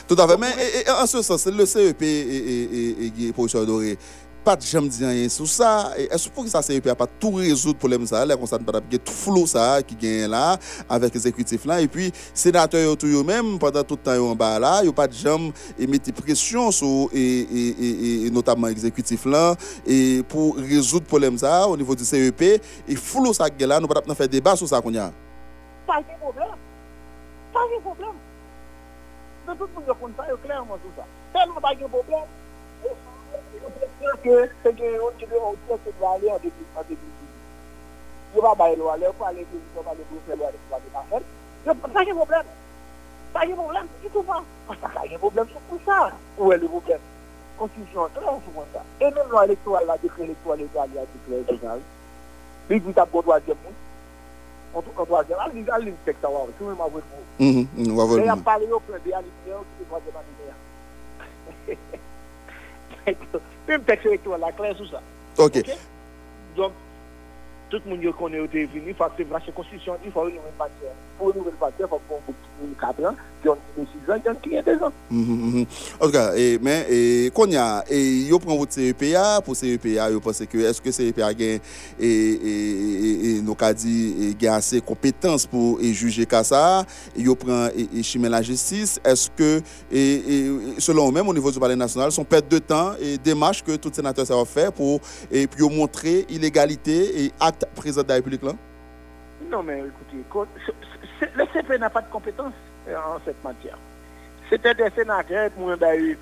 Tout 0.08 0.16
à 0.20 0.28
fait. 0.28 0.38
Mais 0.38 0.90
en 0.90 1.06
ce 1.06 1.22
sens, 1.22 1.46
le 1.48 1.66
CEP 1.66 2.02
et, 2.02 3.28
et, 3.28 3.34
professeur 3.34 3.66
pat 4.48 4.64
jam 4.64 4.86
di 4.88 5.04
anyen 5.04 5.28
sou 5.32 5.48
sa, 5.50 5.92
e, 6.00 6.06
e 6.08 6.18
sou 6.22 6.32
pou 6.32 6.46
ki 6.46 6.52
sa 6.54 6.62
CEP 6.64 6.86
a 6.92 6.96
pat 6.96 7.12
tou 7.20 7.42
rezout 7.44 7.76
problem 7.82 8.06
sa, 8.08 8.22
lè 8.24 8.38
kon 8.40 8.48
sa 8.48 8.60
nou 8.60 8.68
pat 8.70 8.80
ap 8.80 8.86
gen 8.92 9.02
tout 9.04 9.12
flou 9.12 9.50
sa 9.50 9.66
ki 9.84 9.98
gen 10.00 10.32
la, 10.32 10.56
avèk 10.96 11.18
ekzekutif 11.20 11.66
lan, 11.68 11.84
e 11.84 11.90
pi 11.92 12.08
senatè 12.16 12.86
yo 12.86 12.94
tou 13.00 13.12
yo 13.12 13.26
mèm, 13.28 13.58
padan 13.60 13.84
tout 13.88 14.00
tan 14.06 14.16
yo 14.20 14.30
an 14.32 14.40
ba 14.40 14.54
la, 14.64 14.72
yo 14.88 14.94
pat 14.96 15.12
jam 15.18 15.50
emete 15.76 16.16
presyon 16.16 16.72
sou, 16.76 17.10
e, 17.12 17.26
e, 17.44 17.92
e 18.30 18.32
notabman 18.32 18.72
ekzekutif 18.72 19.28
lan, 19.28 19.60
e 19.84 20.24
pou 20.32 20.56
rezout 20.62 21.08
problem 21.12 21.40
sa, 21.42 21.66
o 21.68 21.76
nivou 21.76 21.98
di 22.00 22.08
CEP, 22.08 22.46
e 22.88 23.00
flou 23.02 23.36
sa 23.36 23.52
gen 23.52 23.74
la, 23.74 23.82
nou 23.84 23.92
pat 23.92 24.06
ap 24.06 24.08
nan 24.08 24.20
fè 24.20 24.30
debat 24.32 24.56
sou 24.60 24.72
sa 24.72 24.80
kon 24.86 24.96
ya. 24.96 25.10
Sa 25.90 26.00
gen 26.00 26.24
problem, 26.24 26.56
sa 27.52 27.68
gen 27.74 27.84
problem, 27.84 28.16
de 29.48 29.60
tout 29.60 29.76
moun 29.76 29.92
yo 29.92 30.00
kon 30.00 30.16
sa, 30.16 30.32
yo 30.32 30.40
klerman 30.48 30.80
sou 30.86 30.96
sa, 30.96 31.08
tel 31.36 31.52
moun 31.52 31.64
pa 31.68 31.76
gen 31.76 31.92
problem, 31.92 32.37
Mwen 34.08 34.20
ke 34.24 34.36
se 34.64 34.72
gen 34.72 34.94
yon 34.96 35.16
ki 35.20 35.28
de 35.28 35.36
yon 35.36 35.56
kwen 35.68 35.80
se 35.84 35.92
wale 36.00 36.30
an 36.32 36.40
debi 36.40 36.64
an 36.80 36.86
debi. 36.88 37.08
Yo 38.36 38.42
va 38.42 38.54
baye 38.56 38.76
lo 38.80 38.86
wale, 38.88 39.04
yo 39.04 39.14
pa 39.20 39.28
ale 39.28 39.44
ki 39.44 39.58
yo 39.76 39.82
pa 39.84 39.92
ale 39.92 40.04
pou 40.08 40.22
se 40.24 40.32
wale 40.40 40.56
pou 40.64 40.76
wale 40.76 40.88
pa 40.94 41.02
fèl. 41.10 41.24
Yo 41.66 41.76
pa 41.76 41.90
sa 41.92 42.06
gen 42.08 42.16
problem. 42.16 42.46
Sa 43.34 43.44
gen 43.44 43.58
problem, 43.60 43.90
ki 44.02 44.12
tou 44.14 44.24
pa. 44.24 44.38
Sa 44.70 45.04
gen 45.10 45.20
problem 45.20 45.50
sou 45.52 45.64
pou 45.68 45.80
sa. 45.84 45.98
Ou 46.38 46.54
e 46.54 46.58
le 46.58 46.70
problem. 46.72 47.02
Konstitution, 47.58 48.08
tre 48.16 48.24
an 48.32 48.40
sou 48.46 48.56
kon 48.56 48.70
sa. 48.72 48.86
E 49.02 49.10
men 49.10 49.28
lwa 49.28 49.44
elektoral 49.50 49.92
la 49.92 50.00
dekre 50.06 50.24
elektoral 50.30 50.64
e 50.64 50.70
gali 50.78 51.04
a 51.04 51.06
dekre 51.12 51.42
regional. 51.42 51.84
Bi 52.70 52.80
gwi 52.80 52.96
tap 52.96 53.12
kon 53.12 53.28
wazye 53.28 53.60
moun. 53.66 53.76
Kon 54.72 55.12
wazye, 55.18 55.36
al 55.36 55.84
li 55.84 55.98
tek 56.08 56.24
sa 56.24 56.32
wawen. 56.32 56.56
Kou 56.62 56.72
men 56.72 56.80
ma 56.80 56.88
wèk 56.96 57.12
moun. 57.12 57.28
Wavon 58.00 58.16
moun. 58.16 58.24
E 58.24 58.32
a 58.32 58.40
pale 58.40 58.72
yo 58.72 58.80
prebe, 58.88 59.12
al 59.20 59.28
li 59.28 59.36
prebe, 59.44 59.60
ki 59.68 59.84
te 59.84 59.92
wazye 59.92 60.16
man 60.16 60.24
di 60.32 60.34
de 60.40 60.46
ya. 63.36 63.46
Même 63.68 63.82
texte 63.84 64.06
électoral, 64.06 64.42
la 64.42 64.52
clair 64.52 64.76
sur 64.76 64.90
ça. 64.90 65.02
OK. 65.38 65.58
okay? 65.58 65.74
Donc, 66.56 66.72
tout 67.70 67.82
le 67.86 67.92
monde 67.92 68.16
connaît 68.16 68.40
au 68.40 68.48
venu, 68.48 68.70
il 68.88 68.94
faut 68.94 69.04
que 69.06 69.24
la 69.24 69.40
constitution, 69.54 69.96
il 70.06 70.12
faut 70.12 70.28
une 70.28 70.36
nouvelle 70.36 70.52
matière. 70.58 70.92
Pour 71.18 71.32
une 71.32 71.38
nouvelle 71.38 71.54
matière, 71.60 71.88
il 71.88 71.90
faut 71.90 72.02
qu'on 72.08 72.16
ait 72.16 72.76
4 72.80 73.06
ans, 73.06 73.16
qui 73.42 73.50
ont 73.50 73.58
6 73.76 74.12
ans, 74.12 74.36
qui 74.42 74.58
ont 74.58 74.64
2 74.66 74.84
ans. 74.84 74.94
Mhm, 75.10 75.52
mhm. 75.52 75.66
En 76.00 76.06
tout 76.06 76.12
cas, 76.12 76.32
mais 76.62 77.30
a, 77.58 77.84
et 77.90 78.28
yo 78.28 78.40
prend 78.40 78.56
votre 78.56 78.74
CEPA, 78.74 79.42
pour 79.44 79.56
CEPA, 79.56 80.12
yo 80.12 80.20
pense 80.20 80.44
que 80.46 80.58
est-ce 80.58 80.82
que 80.82 80.92
CEPA 80.92 81.32
et, 82.00 83.42
nous 83.44 83.56
qu'a 83.56 83.74
dit 83.74 84.36
assez 84.48 84.82
compétences 84.82 85.46
pour 85.46 85.80
juger 85.82 86.28
ça, 86.44 86.86
yo 87.18 87.36
prend 87.36 87.68
et, 87.76 88.04
chimer 88.04 88.30
la 88.30 88.42
justice, 88.42 89.00
est-ce 89.04 89.30
que 89.30 89.62
selon 90.80 91.10
eux-mêmes 91.10 91.28
au 91.28 91.34
niveau 91.34 91.52
du 91.52 91.60
palais 91.60 91.76
national, 91.76 92.12
son 92.12 92.24
perte 92.24 92.50
de 92.50 92.60
temps 92.60 92.94
et 93.02 93.18
démarche 93.18 93.64
que 93.64 93.76
tout 93.76 93.92
sénateur 93.94 94.26
ça 94.26 94.36
va 94.36 94.46
faire 94.46 94.72
pour 94.72 95.02
et 95.32 95.48
puis 95.48 95.64
montrer 95.68 96.26
illégalité 96.30 97.26
et 97.26 97.32
acte 97.40 97.57
président 97.76 98.04
de 98.04 98.10
la 98.10 98.16
République 98.16 98.44
là? 98.44 98.52
Non, 99.50 99.64
mais 99.64 99.80
écoutez, 99.80 100.24
le 101.36 101.46
CP 101.54 101.78
n'a 101.78 101.90
pas 101.90 102.02
de 102.02 102.10
compétence 102.12 102.54
euh, 102.88 102.96
en 102.98 103.20
cette 103.26 103.44
matière. 103.44 103.78
C'était 104.50 104.74
des 104.74 104.90
sénateurs 104.96 105.52
pour 105.52 105.70
un 105.72 105.78
d'ailleurs 105.78 106.12
épuisé. 106.12 106.18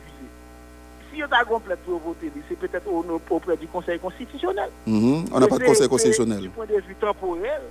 Si 1.13 1.23
on 1.23 1.31
a 1.33 1.45
complet 1.45 1.75
pour 1.85 1.99
voter, 1.99 2.31
c'est 2.49 2.57
peut-être 2.59 2.87
au- 2.87 3.05
auprès 3.29 3.55
du 3.55 3.67
Conseil 3.67 3.99
constitutionnel. 3.99 4.69
On 4.87 5.23
n'a 5.39 5.47
pas 5.47 5.55
de 5.57 5.61
Mais 5.61 5.67
conseil 5.67 5.87
constitutionnel. 5.87 6.41
Du 6.41 6.49
point 6.49 6.65
de 6.65 6.73
vue 6.81 6.95
temporel, 6.99 7.61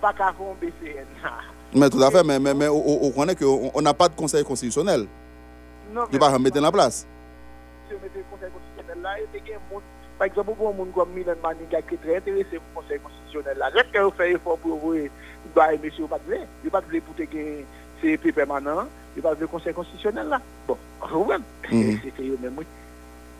pas 0.00 0.12
qu'à 0.12 0.32
faire 0.32 0.46
un 0.46 0.54
BCN. 0.60 1.06
Mais 1.74 1.90
tout 1.90 2.00
à 2.02 2.10
fait, 2.10 2.22
mais, 2.22 2.38
mais, 2.38 2.54
mais 2.54 2.68
on, 2.68 3.04
on 3.06 3.10
connaît 3.10 3.34
qu'on 3.34 3.82
n'a 3.82 3.94
pas 3.94 4.08
de 4.08 4.14
conseil 4.14 4.44
constitutionnel. 4.44 5.06
Non, 5.92 6.02
Il 6.12 6.18
va 6.20 6.30
mettre 6.38 6.62
en 6.64 6.70
place. 6.70 7.06
si 7.88 7.94
on 7.96 8.02
mettait 8.02 8.18
le 8.18 8.24
Conseil 8.30 8.50
constitutionnel 8.52 9.02
là, 9.02 9.10
il 9.18 9.22
y 9.22 9.24
a 9.24 9.28
un 9.28 9.40
monde, 9.40 9.43
par 10.24 10.32
exemple, 10.32 10.56
beaucoup 10.56 10.72
de 10.72 10.78
monde 10.78 10.92
comme 10.94 11.10
Milan 11.14 11.34
Maniga 11.42 11.82
qui 11.82 11.94
est 11.94 11.98
très 11.98 12.16
intéressé 12.16 12.58
pour 12.72 12.82
le 12.82 12.88
Conseil 12.88 12.98
constitutionnel 13.00 13.58
là. 13.58 13.68
Est-ce 13.68 13.92
qu'il 13.92 14.16
fait 14.16 14.32
effort 14.32 14.56
pour 14.58 14.78
voir, 14.78 14.96
bah, 15.54 15.68
monsieur, 15.82 16.06
pas 16.06 16.18
de 16.26 16.36
il 16.64 16.70
pas 16.70 16.80
de 16.80 17.00
pour 17.00 17.14
que 17.14 17.24
CEP 18.00 18.34
permanent, 18.34 18.86
il 19.16 19.22
pas 19.22 19.34
de 19.34 19.40
le 19.40 19.46
Conseil 19.46 19.74
constitutionnel 19.74 20.28
là. 20.28 20.40
Bon, 20.66 20.78
problème. 20.98 21.42
C'est 21.68 22.22
eux 22.22 22.38
même, 22.40 22.54
oui. 22.56 22.64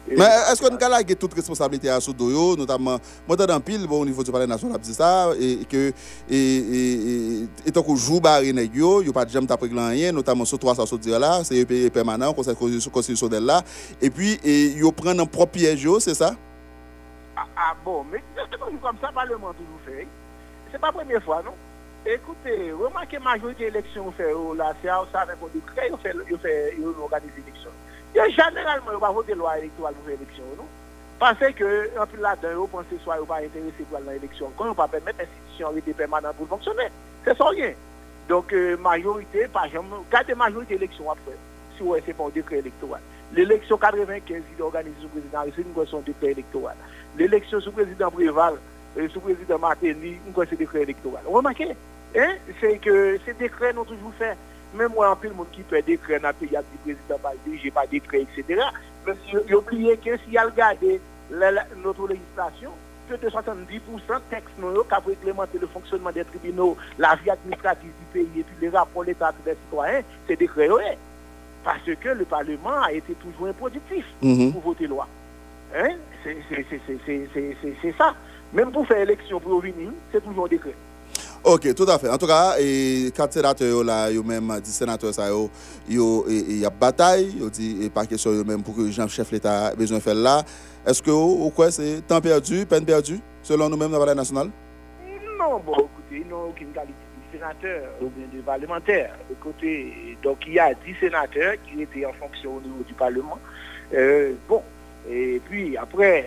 Mais 0.07 0.29
est-ce 0.53 0.61
qu'on 0.61 0.77
a 0.77 0.89
lâché 0.91 1.17
toute 1.17 1.33
responsabilité 1.33 1.89
à 1.89 1.99
Soudoyo, 1.99 2.55
notamment, 2.57 2.99
moi, 3.27 3.37
dans 3.39 3.61
pile, 3.61 3.87
bon, 3.87 4.03
au 4.03 4.05
niveau 4.05 4.23
du 4.23 4.31
palais 4.31 4.47
national, 4.47 4.79
c'est 4.83 4.93
ça, 4.93 5.31
et, 5.41 5.65
que, 5.65 5.93
et, 6.29 6.37
et, 6.37 6.93
et, 6.93 7.49
et 7.65 7.73
tant 7.73 7.83
qu'on 7.83 7.97
joue 7.97 8.21
barré 8.21 8.53
nèg 8.53 8.77
yo, 8.77 9.01
yo 9.01 9.13
pas 9.15 9.25
de 9.25 9.31
jamais 9.31 9.47
tapé 9.47 9.71
rien, 9.73 10.13
notamment 10.13 10.45
sur 10.45 10.59
300 10.59 10.85
sur 10.85 10.99
dire 10.99 11.19
là, 11.19 11.43
c'est 11.43 11.57
EPE 11.57 11.91
permanent, 11.91 12.35
conseil 12.35 12.55
constitutionnel 12.55 13.45
là, 13.45 13.63
et 14.03 14.11
puis, 14.11 14.39
et, 14.45 14.73
yo 14.73 14.93
prennent 14.93 15.21
un 15.21 15.25
propre 15.25 15.53
piège, 15.53 15.89
c'est 16.01 16.15
ça? 16.15 16.37
Ah, 17.57 17.75
bon, 17.85 18.05
mais 18.11 18.23
comme 18.83 18.99
ça, 19.01 19.09
le 19.09 19.15
Parlement 19.15 19.53
toujours 19.53 19.81
fait. 19.85 20.07
C'est 20.71 20.79
pas 20.79 20.89
la 20.89 20.93
première 20.93 21.23
fois, 21.23 21.43
non? 21.45 21.55
Écoutez, 22.07 22.73
remarquez 22.73 23.17
la 23.17 23.23
majorité 23.23 23.71
d'élections 23.71 24.13
fait 24.13 24.33
oh, 24.33 24.55
là, 24.55 24.75
c'est 24.83 24.89
avec 24.89 25.37
un 25.43 25.49
décret, 25.55 25.91
ils 25.91 26.39
fait, 26.39 26.75
l'élection. 26.77 27.71
Généralement, 28.15 28.93
ils 28.93 28.99
vont 28.99 29.13
voter 29.13 29.35
loi 29.35 29.59
électorale 29.59 29.95
pour 29.95 30.09
l'élection, 30.09 30.45
non? 30.57 30.67
Parce 31.19 31.39
que, 31.55 31.99
en 31.99 32.07
plus 32.07 32.21
là-dedans, 32.21 32.67
pensent 32.67 32.87
que 32.91 32.99
soit 32.99 33.17
ils 33.21 33.27
pas 33.27 33.37
intéressés 33.37 33.85
pour 33.89 33.99
l'élection. 34.01 34.53
Quand 34.57 34.71
ils 34.71 34.75
pas 34.75 34.89
permettre 34.89 35.19
l'institution 35.19 35.71
rester 35.73 35.95
permanente 35.95 36.37
pour 36.37 36.49
fonctionner, 36.49 36.89
c'est 37.25 37.37
ça 37.37 37.45
rien. 37.47 37.73
Donc, 38.29 38.53
euh, 38.53 38.77
majorité, 38.77 39.49
par 39.49 39.65
exemple, 39.65 39.89
gardez 40.11 40.35
majorité 40.35 40.75
élection 40.75 41.11
après, 41.11 41.37
si 41.77 41.83
ouais, 41.83 42.03
c'est 42.05 42.15
pas 42.15 42.25
un 42.25 42.29
décret 42.29 42.59
électoral. 42.59 43.01
L'élection 43.33 43.77
95, 43.79 44.43
il 44.57 44.63
organise 44.63 44.95
sous 45.01 45.09
président, 45.09 45.45
c'est 45.55 45.63
une 45.63 45.75
question 45.75 46.01
de 46.01 46.05
décret 46.05 46.33
électoral. 46.33 46.77
L'élection 47.19 47.61
sous 47.61 47.71
président 47.73 48.11
Préval, 48.11 48.55
sous 49.13 49.21
président 49.21 49.59
Martelly, 49.59 50.17
question 50.35 50.43
de 50.53 50.57
décret 50.57 50.83
électoral. 50.83 51.23
Remarquez, 51.27 51.73
hein, 52.17 52.33
c'est 52.61 52.79
que 52.79 53.19
ces 53.25 53.35
décrets 53.35 53.73
n'ont 53.73 53.85
toujours 53.85 54.13
fait. 54.19 54.37
Même 54.75 54.93
moi, 54.93 55.11
en 55.11 55.17
plus, 55.17 55.29
le 55.29 55.35
monde 55.35 55.47
qui 55.53 55.63
fait 55.63 55.83
décret 55.83 56.19
dans 56.19 56.29
le 56.29 56.35
pays, 56.35 56.49
il 56.51 56.59
y 56.59 56.95
président 56.97 57.19
Biden, 57.47 57.61
j'ai 57.63 57.71
pas 57.71 57.87
décret, 57.87 58.23
etc. 58.23 58.61
Mais 59.07 59.13
vous 59.33 59.55
oubliez 59.59 59.97
que 59.97 60.17
s'il 60.19 60.33
y 60.33 60.39
a 60.39 60.45
regardé 60.45 61.01
notre 61.31 62.09
législation, 62.09 62.71
plus 63.07 63.19
de 63.19 63.29
70% 63.29 63.45
de 63.61 64.21
textes 64.31 64.49
nous, 64.59 64.73
qui 64.83 64.95
ont 64.95 65.07
réglementé 65.07 65.59
le 65.61 65.67
fonctionnement 65.69 66.11
des 66.11 66.25
tribunaux, 66.25 66.77
la 66.99 67.15
vie 67.17 67.31
administrative 67.31 67.91
du 68.01 68.07
pays 68.13 68.41
et 68.41 68.43
puis 68.43 68.57
les 68.63 68.69
rapports 68.71 69.05
d'État 69.05 69.33
des 69.45 69.53
citoyens, 69.67 70.01
c'est 70.27 70.37
décret. 70.37 70.69
ouais. 70.71 70.99
Parce 71.63 71.85
que 71.85 72.09
le 72.09 72.25
Parlement 72.25 72.83
a 72.83 72.93
été 72.93 73.15
toujours 73.15 73.47
improductif 73.49 74.05
Mhm. 74.23 74.53
pour 74.53 74.63
voter 74.63 74.87
loi. 74.87 75.07
Hein? 75.77 75.97
C'est- 76.25 77.93
ça. 77.99 78.15
Même 78.53 78.71
pour 78.73 78.87
faire 78.87 78.99
élection 78.99 79.41
pour 79.41 79.61
venir, 79.61 79.91
c'est 80.13 80.25
toujours 80.25 80.47
un 80.47 80.49
décret. 80.49 80.75
Ok, 81.45 81.75
tout 81.75 81.85
à 81.89 81.99
fait. 81.99 82.09
En 82.09 82.17
tout 82.17 82.27
cas, 82.27 82.55
et 82.59 83.11
quatre 83.15 83.35
sénateurs 83.35 83.69
yo 83.69 83.83
là, 83.83 84.11
yo 84.11 84.23
même 84.23 84.51
10 84.63 84.71
sénateurs 84.73 85.13
ça 85.13 85.29
yo, 85.29 85.51
yo 85.87 86.25
et, 86.27 86.39
et 86.39 86.55
y 86.55 86.65
a 86.65 86.71
bataille, 86.71 87.35
yo 87.39 87.51
dit 87.51 87.85
et 87.85 87.91
pas 87.91 88.07
question 88.07 88.33
yo 88.33 88.45
même 88.45 88.63
pour 88.63 88.75
que 88.75 88.91
Jean 88.91 89.07
chef 89.09 89.31
l'État 89.31 89.75
besoin 89.75 89.99
de 89.99 90.03
faire 90.03 90.15
là. 90.15 90.43
Est-ce 90.87 91.03
que 91.03 91.11
ou 91.11 91.51
quoi 91.55 91.71
c'est 91.71 92.01
temps 92.07 92.21
perdu, 92.21 92.65
peine 92.65 92.85
perdue 92.87 93.21
selon 93.43 93.69
nous-mêmes 93.69 93.91
dans 93.91 93.99
la 93.99 94.05
Palais 94.07 94.17
national 94.17 94.49
Non, 95.39 95.61
bon, 95.65 95.73
écoutez, 95.75 96.25
n'ont 96.31 96.49
aucune 96.49 96.69
qualité 96.69 96.95
de 97.33 97.39
sénateur 97.39 97.91
ou 98.01 98.07
bien 98.09 98.27
de 98.33 98.41
parlementaire. 98.43 99.15
Écoutez, 99.31 100.17
donc 100.23 100.39
il 100.47 100.55
y 100.55 100.59
a 100.59 100.73
10 100.73 100.95
sénateurs 100.99 101.55
qui 101.67 101.83
étaient 101.83 102.07
en 102.07 102.13
fonction 102.15 102.57
au 102.57 102.61
niveau 102.63 102.83
du 102.87 102.95
Parlement. 102.95 103.39
Euh, 103.93 104.33
bon, 104.49 104.63
et 105.09 105.41
puis 105.49 105.77
après, 105.77 106.27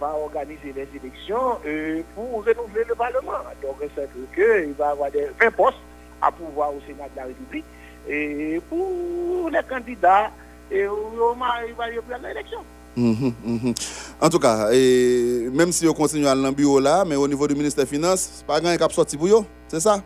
on 0.00 0.04
va 0.04 0.14
organiser 0.14 0.72
les 0.74 0.88
élections 0.94 1.58
euh, 1.66 2.02
pour 2.14 2.44
renouveler 2.44 2.84
le 2.88 2.94
Parlement. 2.94 3.32
Donc 3.62 3.76
c'est 3.94 4.08
qu'il 4.34 4.72
va 4.74 4.88
y 4.88 4.90
avoir 4.90 5.10
des 5.10 5.26
20 5.40 5.50
postes 5.52 5.76
à 6.22 6.30
pouvoir 6.30 6.70
au 6.70 6.80
Sénat 6.86 7.08
de 7.08 7.16
la 7.16 7.24
République. 7.24 7.64
Et 8.08 8.60
pour 8.68 9.50
les 9.50 9.62
candidats, 9.68 10.30
et 10.70 10.82
il 10.82 11.74
va 11.74 11.90
y 11.90 11.98
avoir 11.98 12.18
l'élection. 12.22 12.60
Mhm, 12.96 13.32
mhm. 13.44 13.74
En 14.20 14.28
tout 14.28 14.38
cas, 14.38 14.70
et 14.72 15.48
même 15.52 15.72
si 15.72 15.86
on 15.86 15.94
continue 15.94 16.26
à 16.26 16.34
bureau 16.50 16.80
là, 16.80 17.04
mais 17.04 17.16
au 17.16 17.28
niveau 17.28 17.46
du 17.46 17.54
ministère 17.54 17.84
des 17.84 17.90
Finances, 17.90 18.30
c'est 18.34 18.46
pas 18.46 18.60
grand 18.60 18.70
a 18.70 18.88
sorti 18.88 19.16
pour 19.16 19.28
yo, 19.28 19.44
c'est 19.68 19.80
ça? 19.80 20.02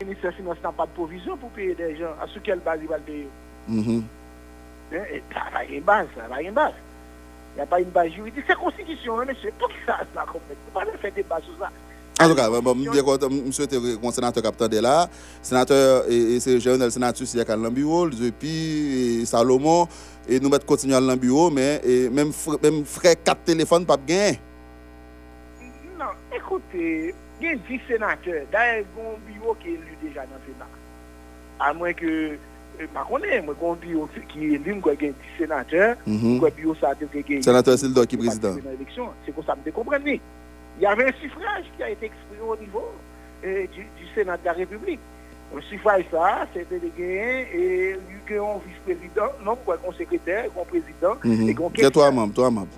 Le 0.00 0.06
ministère 0.06 0.30
des 0.30 0.36
Finances 0.36 0.58
n'a 0.62 0.72
pas 0.72 0.86
de 0.86 0.92
provision 0.92 1.36
pour 1.36 1.50
payer 1.50 1.74
des 1.74 1.96
gens. 1.96 2.14
À 2.22 2.26
sous 2.28 2.40
quelle 2.40 2.60
base 2.60 2.78
il 2.82 2.88
va 2.88 2.98
le 2.98 3.02
payer? 3.02 3.28
Hein, 3.68 4.02
et 4.92 5.22
Ça 5.32 5.40
pas 5.52 5.64
une 5.64 5.82
base, 5.82 6.06
ça 6.16 6.22
pas 6.22 6.42
une 6.42 6.52
base. 6.52 6.72
Il 7.54 7.58
n'y 7.58 7.62
a 7.62 7.66
pas 7.66 7.80
une 7.80 7.90
base 7.90 8.10
juridique. 8.10 8.44
C'est 8.46 8.56
constitution, 8.56 9.20
hein, 9.20 9.24
monsieur. 9.28 9.50
Tout 9.58 9.66
ça, 9.86 10.00
ça, 10.14 10.22
complètement. 10.22 10.72
Pas 10.72 10.84
faire 10.98 11.12
débat 11.12 11.40
sur 11.40 11.56
ça. 11.58 11.70
En 12.20 12.28
tout 12.28 12.36
cas, 12.36 12.48
bon, 12.48 12.76
je 12.76 13.50
souhaite 13.50 13.70
que 13.70 13.76
le 13.76 14.12
sénateur 14.12 14.42
capteur 14.42 14.68
de 14.68 14.78
là, 14.78 15.08
sénateur 15.42 16.04
et, 16.08 16.38
c'est 16.38 16.54
le 16.54 16.60
sénateur 16.60 17.26
il 17.34 17.38
y 17.38 17.40
a 17.40 17.70
bureau, 17.70 18.08
depuis 18.08 19.26
Salomon 19.26 19.88
et 20.28 20.38
nous 20.38 20.48
mettre 20.48 20.64
continuer 20.64 20.94
à 20.94 21.00
dans 21.00 21.08
le 21.08 21.16
bureau 21.16 21.50
mais 21.50 21.82
même 22.12 22.30
même 22.62 22.84
frère 22.84 23.16
quatre 23.22 23.42
téléphones 23.42 23.84
pas 23.84 23.96
gagné. 23.96 24.38
Non, 25.98 26.06
écoutez, 26.32 27.12
il 27.40 27.46
y 27.46 27.50
a 27.50 27.56
10 27.56 27.80
sénateurs. 27.88 28.44
D'ailleurs, 28.52 28.84
il 28.96 29.02
y 29.02 29.06
a 29.06 29.10
un 29.10 29.32
bureau 29.32 29.56
qui 29.60 29.68
est 29.68 29.72
élu 29.72 29.96
déjà 30.02 30.20
dans 30.20 30.36
le 30.36 30.52
Sénat. 30.52 30.68
À 31.58 31.72
moins 31.72 31.92
que, 31.92 32.38
euh, 32.80 32.86
par 32.92 33.06
contre, 33.06 33.20
moi, 33.20 33.28
il 33.28 33.34
y 33.34 33.36
a 33.36 33.70
un 33.70 33.74
bureau 33.74 34.08
qui 34.28 34.38
est 34.46 34.48
élu, 34.52 34.76
il 34.84 34.86
y 34.86 35.08
a 35.08 35.12
10 35.12 35.14
sénateurs. 35.38 35.96
Mhm. 36.06 36.40
Le 36.42 36.50
bureau, 36.50 36.74
ça 36.74 36.88
a 36.90 36.92
été 36.92 37.06
gagné. 37.22 37.42
Sénateur 37.42 37.78
Sildo 37.78 38.04
qui 38.06 38.14
est 38.16 38.18
président. 38.18 38.54
Dans 38.56 38.70
l'élection. 38.70 39.08
C'est 39.24 39.34
comme 39.34 39.44
ça, 39.44 39.56
vous 39.64 39.72
comprenez. 39.72 40.20
Il 40.78 40.82
y 40.82 40.86
avait 40.86 41.08
un 41.08 41.12
suffrage 41.20 41.64
qui 41.76 41.82
a 41.82 41.90
été 41.90 42.06
exprimé 42.06 42.40
au 42.48 42.56
niveau 42.56 42.84
euh, 43.44 43.66
du, 43.72 43.80
du 43.82 44.06
Sénat 44.14 44.36
de 44.38 44.44
la 44.44 44.52
République. 44.52 45.00
Un 45.56 45.60
suffrage, 45.62 46.04
ça, 46.10 46.46
c'était 46.52 46.80
de 46.80 46.88
gagner 46.98 47.46
et 47.54 47.96
il 48.28 48.34
y 48.34 48.38
a 48.38 48.42
un 48.42 48.58
vice-président, 48.66 49.30
non, 49.44 49.56
quoi, 49.64 49.76
un 49.88 49.92
secrétaire, 49.92 50.46
un 50.60 50.64
président 50.64 51.14
Mhm. 51.22 51.48
et 51.48 51.52
un 51.52 51.70
C'est 51.76 51.90
toi 51.92 52.10
membre, 52.10 52.34
toi 52.34 52.50
membre. 52.50 52.68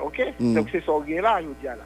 OK? 0.00 0.22
Mhm. 0.38 0.54
Donc 0.54 0.68
c'est 0.70 0.84
ça, 0.84 0.92
là, 0.92 1.40
je 1.40 1.46
dis 1.46 1.64
là. 1.64 1.76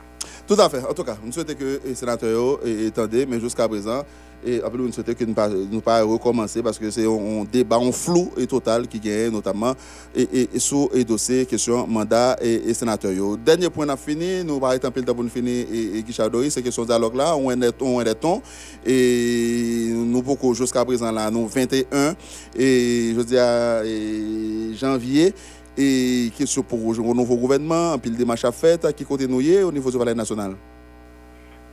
Tout 0.46 0.60
à 0.60 0.68
fait. 0.68 0.82
En 0.84 0.94
tout 0.94 1.04
cas, 1.04 1.16
nous 1.22 1.30
souhaitons 1.32 1.54
que 1.54 1.80
les 1.84 1.94
sénateurs 1.94 2.58
étendent, 2.66 3.26
mais 3.28 3.38
jusqu'à 3.40 3.68
présent, 3.68 4.02
et 4.44 4.62
après, 4.62 4.78
nous 4.78 4.92
souhaitons 4.92 5.14
que 5.14 5.24
nous 5.24 5.34
ne 5.76 5.80
pas 5.80 6.02
recommencer 6.02 6.62
parce 6.62 6.78
que 6.78 6.90
c'est 6.90 7.06
un 7.06 7.44
débat 7.50 7.78
en 7.78 7.90
flou 7.90 8.30
et 8.36 8.46
total 8.46 8.86
qui 8.86 9.00
gagne 9.00 9.30
notamment 9.30 9.74
et, 10.14 10.48
et, 10.54 10.58
sur 10.58 10.88
les 10.94 11.04
dossiers, 11.04 11.44
question 11.44 11.86
mandat 11.86 12.36
et, 12.40 12.72
sénateur. 12.72 13.12
Dernier 13.38 13.68
point, 13.68 13.86
on 13.86 13.90
a 13.90 13.96
fini. 13.96 14.44
Nous 14.44 14.60
parlons 14.60 14.78
un 14.82 14.90
peu 14.90 15.02
de 15.02 15.12
pour 15.12 15.24
finir 15.28 15.66
et, 15.72 15.98
et 15.98 16.02
Guichard 16.02 16.30
c'est 16.50 16.62
question 16.62 16.84
dialogue 16.84 17.16
là. 17.16 17.36
On 17.36 17.50
est 17.50 17.82
on 17.82 18.00
est 18.00 18.14
ton 18.14 18.40
et 18.86 19.88
nous 19.92 20.22
beaucoup 20.22 20.54
jusqu'à 20.54 20.84
présent 20.84 21.10
là, 21.10 21.30
nous 21.30 21.46
21 21.46 22.14
et 22.56 23.14
je 23.16 23.22
dis 23.22 24.76
janvier 24.78 25.34
et 25.76 26.30
question 26.36 26.62
pour 26.62 26.92
le 26.92 27.14
nouveau 27.14 27.36
gouvernement, 27.36 27.92
un 27.92 27.98
pile 27.98 28.16
de 28.16 28.24
matchs 28.24 28.44
à 28.44 28.52
fait 28.52 28.94
qui 28.94 29.04
nous 29.28 29.66
au 29.66 29.72
niveau 29.72 29.90
du 29.90 29.98
palais 29.98 30.14
national? 30.14 30.56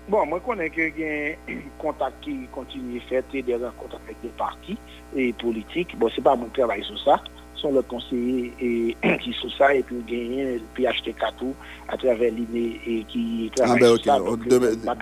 Bon, 0.07 0.27
mwen 0.29 0.41
konen 0.45 0.69
ke 0.69 0.91
gen 0.93 1.39
kontak 1.81 2.13
ki 2.21 2.35
kontinye 2.53 3.01
fete 3.09 3.41
de 3.47 3.57
renkontak 3.57 4.03
vek 4.05 4.19
de 4.21 4.29
parti 4.37 4.77
e 5.17 5.31
politik. 5.41 5.95
Bon, 5.97 6.13
se 6.13 6.21
pa 6.25 6.35
mwen 6.37 6.51
travay 6.53 6.85
sou 6.85 7.01
sa. 7.01 7.17
Son 7.57 7.73
le 7.73 7.81
konseye 7.89 8.51
ki 9.23 9.33
sou 9.39 9.49
sa 9.55 9.71
e 9.73 9.81
pou 9.89 10.05
genyen 10.09 10.61
PHT 10.77 11.15
Katou 11.17 11.57
a 11.89 11.97
traver 11.97 12.35
l'INE 12.37 13.01
ki 13.09 13.25
travay 13.57 13.81
ah 13.81 13.95
sou 13.95 14.05
sa. 14.05 14.19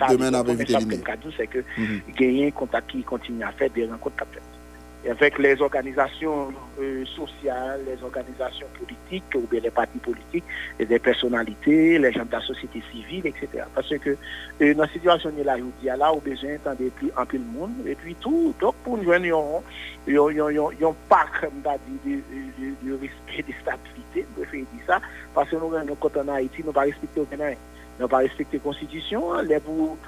Demen 0.08 0.40
avè 0.40 0.56
vite 0.62 0.80
l'INE. 0.80 2.50
Kontak 2.56 2.88
ki 2.94 3.04
kontinye 3.12 3.52
fete 3.60 3.82
de 3.82 3.90
renkontak 3.92 4.38
vek. 4.38 4.63
avec 5.08 5.38
les 5.38 5.60
organisations 5.60 6.52
euh, 6.80 7.04
sociales, 7.04 7.80
les 7.86 8.02
organisations 8.02 8.66
politiques 8.78 9.24
ou 9.34 9.46
bien 9.50 9.60
les 9.60 9.70
partis 9.70 9.98
politiques, 9.98 10.44
et 10.78 10.86
les 10.86 10.98
personnalités, 10.98 11.98
les 11.98 12.12
gens 12.12 12.24
de 12.24 12.32
la 12.32 12.40
société 12.40 12.82
civile, 12.90 13.26
etc. 13.26 13.64
Parce 13.74 13.88
que 13.88 14.16
euh, 14.60 14.74
dans 14.74 14.82
la 14.82 14.88
situation 14.88 15.30
de 15.30 15.42
la 15.42 15.58
Youdia, 15.58 15.96
là, 15.96 16.12
on 16.12 16.18
a 16.18 16.20
besoin 16.20 16.52
d'entendre 16.64 16.90
plus 16.96 17.10
en 17.16 17.26
plus 17.26 17.38
le 17.38 17.44
monde 17.44 17.86
et 17.86 17.94
puis 17.94 18.14
tout. 18.20 18.54
Donc, 18.60 18.74
pour 18.84 18.96
nous 18.96 19.12
il 19.12 19.26
y 19.26 20.18
a 20.18 20.88
un 20.88 20.94
parc 21.08 21.46
de 21.64 22.92
respect 22.92 23.42
de 23.42 23.54
stabilité, 23.62 24.26
je 24.36 24.42
préfère 24.42 24.60
dire 24.60 24.84
ça, 24.86 25.00
parce 25.34 25.48
que 25.50 25.56
nous, 25.56 25.94
quand 26.00 26.10
on 26.16 26.28
est 26.28 26.30
en 26.30 26.34
Haïti, 26.34 26.60
nous 26.60 26.68
ne 26.68 26.72
pas 26.72 26.82
respecter 26.82 27.20
aucun 27.20 27.54
nous 28.00 28.08
pas 28.08 28.18
respecter 28.18 28.56
la 28.56 28.62
Constitution. 28.62 29.34
Les 29.42 29.58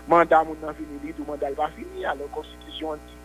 mandats, 0.09 0.45
nous 0.45 0.55
n'avons 0.55 0.55
pas 0.55 0.75
fini, 0.75 1.15
le 1.17 1.25
mandat 1.25 1.49
n'est 1.49 1.55
pas 1.55 1.69
fini. 1.69 2.05
Alors, 2.05 2.27
la 2.29 2.35
Constitution 2.35 2.95
dit 2.95 3.16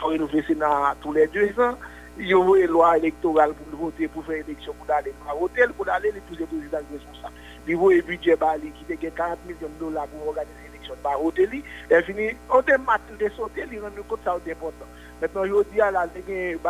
faut 0.00 0.06
renouveler 0.06 0.42
Sénat 0.42 0.96
tous 1.00 1.12
les 1.12 1.26
deux 1.28 1.52
ans. 1.60 1.76
Il 2.18 2.26
y 2.26 2.34
a 2.34 2.36
une 2.36 2.66
loi 2.66 2.98
électorale 2.98 3.54
pour 3.54 3.80
voter, 3.80 4.06
pour 4.06 4.24
faire 4.24 4.44
élection, 4.46 4.74
pour 4.74 4.94
aller 4.94 5.12
à 5.28 5.34
l'hôtel, 5.34 5.72
pour 5.72 5.88
aller 5.88 6.12
les 6.12 6.20
tous 6.20 6.38
les 6.38 6.44
présidents 6.44 6.78
responsables. 6.92 7.34
Il 7.66 7.72
y 7.72 7.74
a 7.74 7.78
un 7.78 8.06
budget 8.06 8.36
qui 8.36 8.92
était 8.92 9.10
40 9.10 9.38
millions 9.46 9.58
de 9.62 9.84
dollars 9.84 10.06
pour 10.08 10.28
organiser 10.28 10.52
l'élection 10.66 10.94
par 11.02 11.24
hôtel. 11.24 11.48
Et 11.90 12.02
fini, 12.02 12.30
on 12.50 12.60
est 12.60 12.78
matin 12.78 13.14
de 13.18 13.28
sauter, 13.30 13.64
il 13.72 13.80
rend 13.80 13.88
compte 14.06 14.20
ça 14.24 14.36
c'est 14.44 14.52
important. 14.52 14.86
Maintenant, 15.22 15.44
je 15.44 15.72
dis 15.72 15.80
à 15.80 15.90
la 15.90 16.06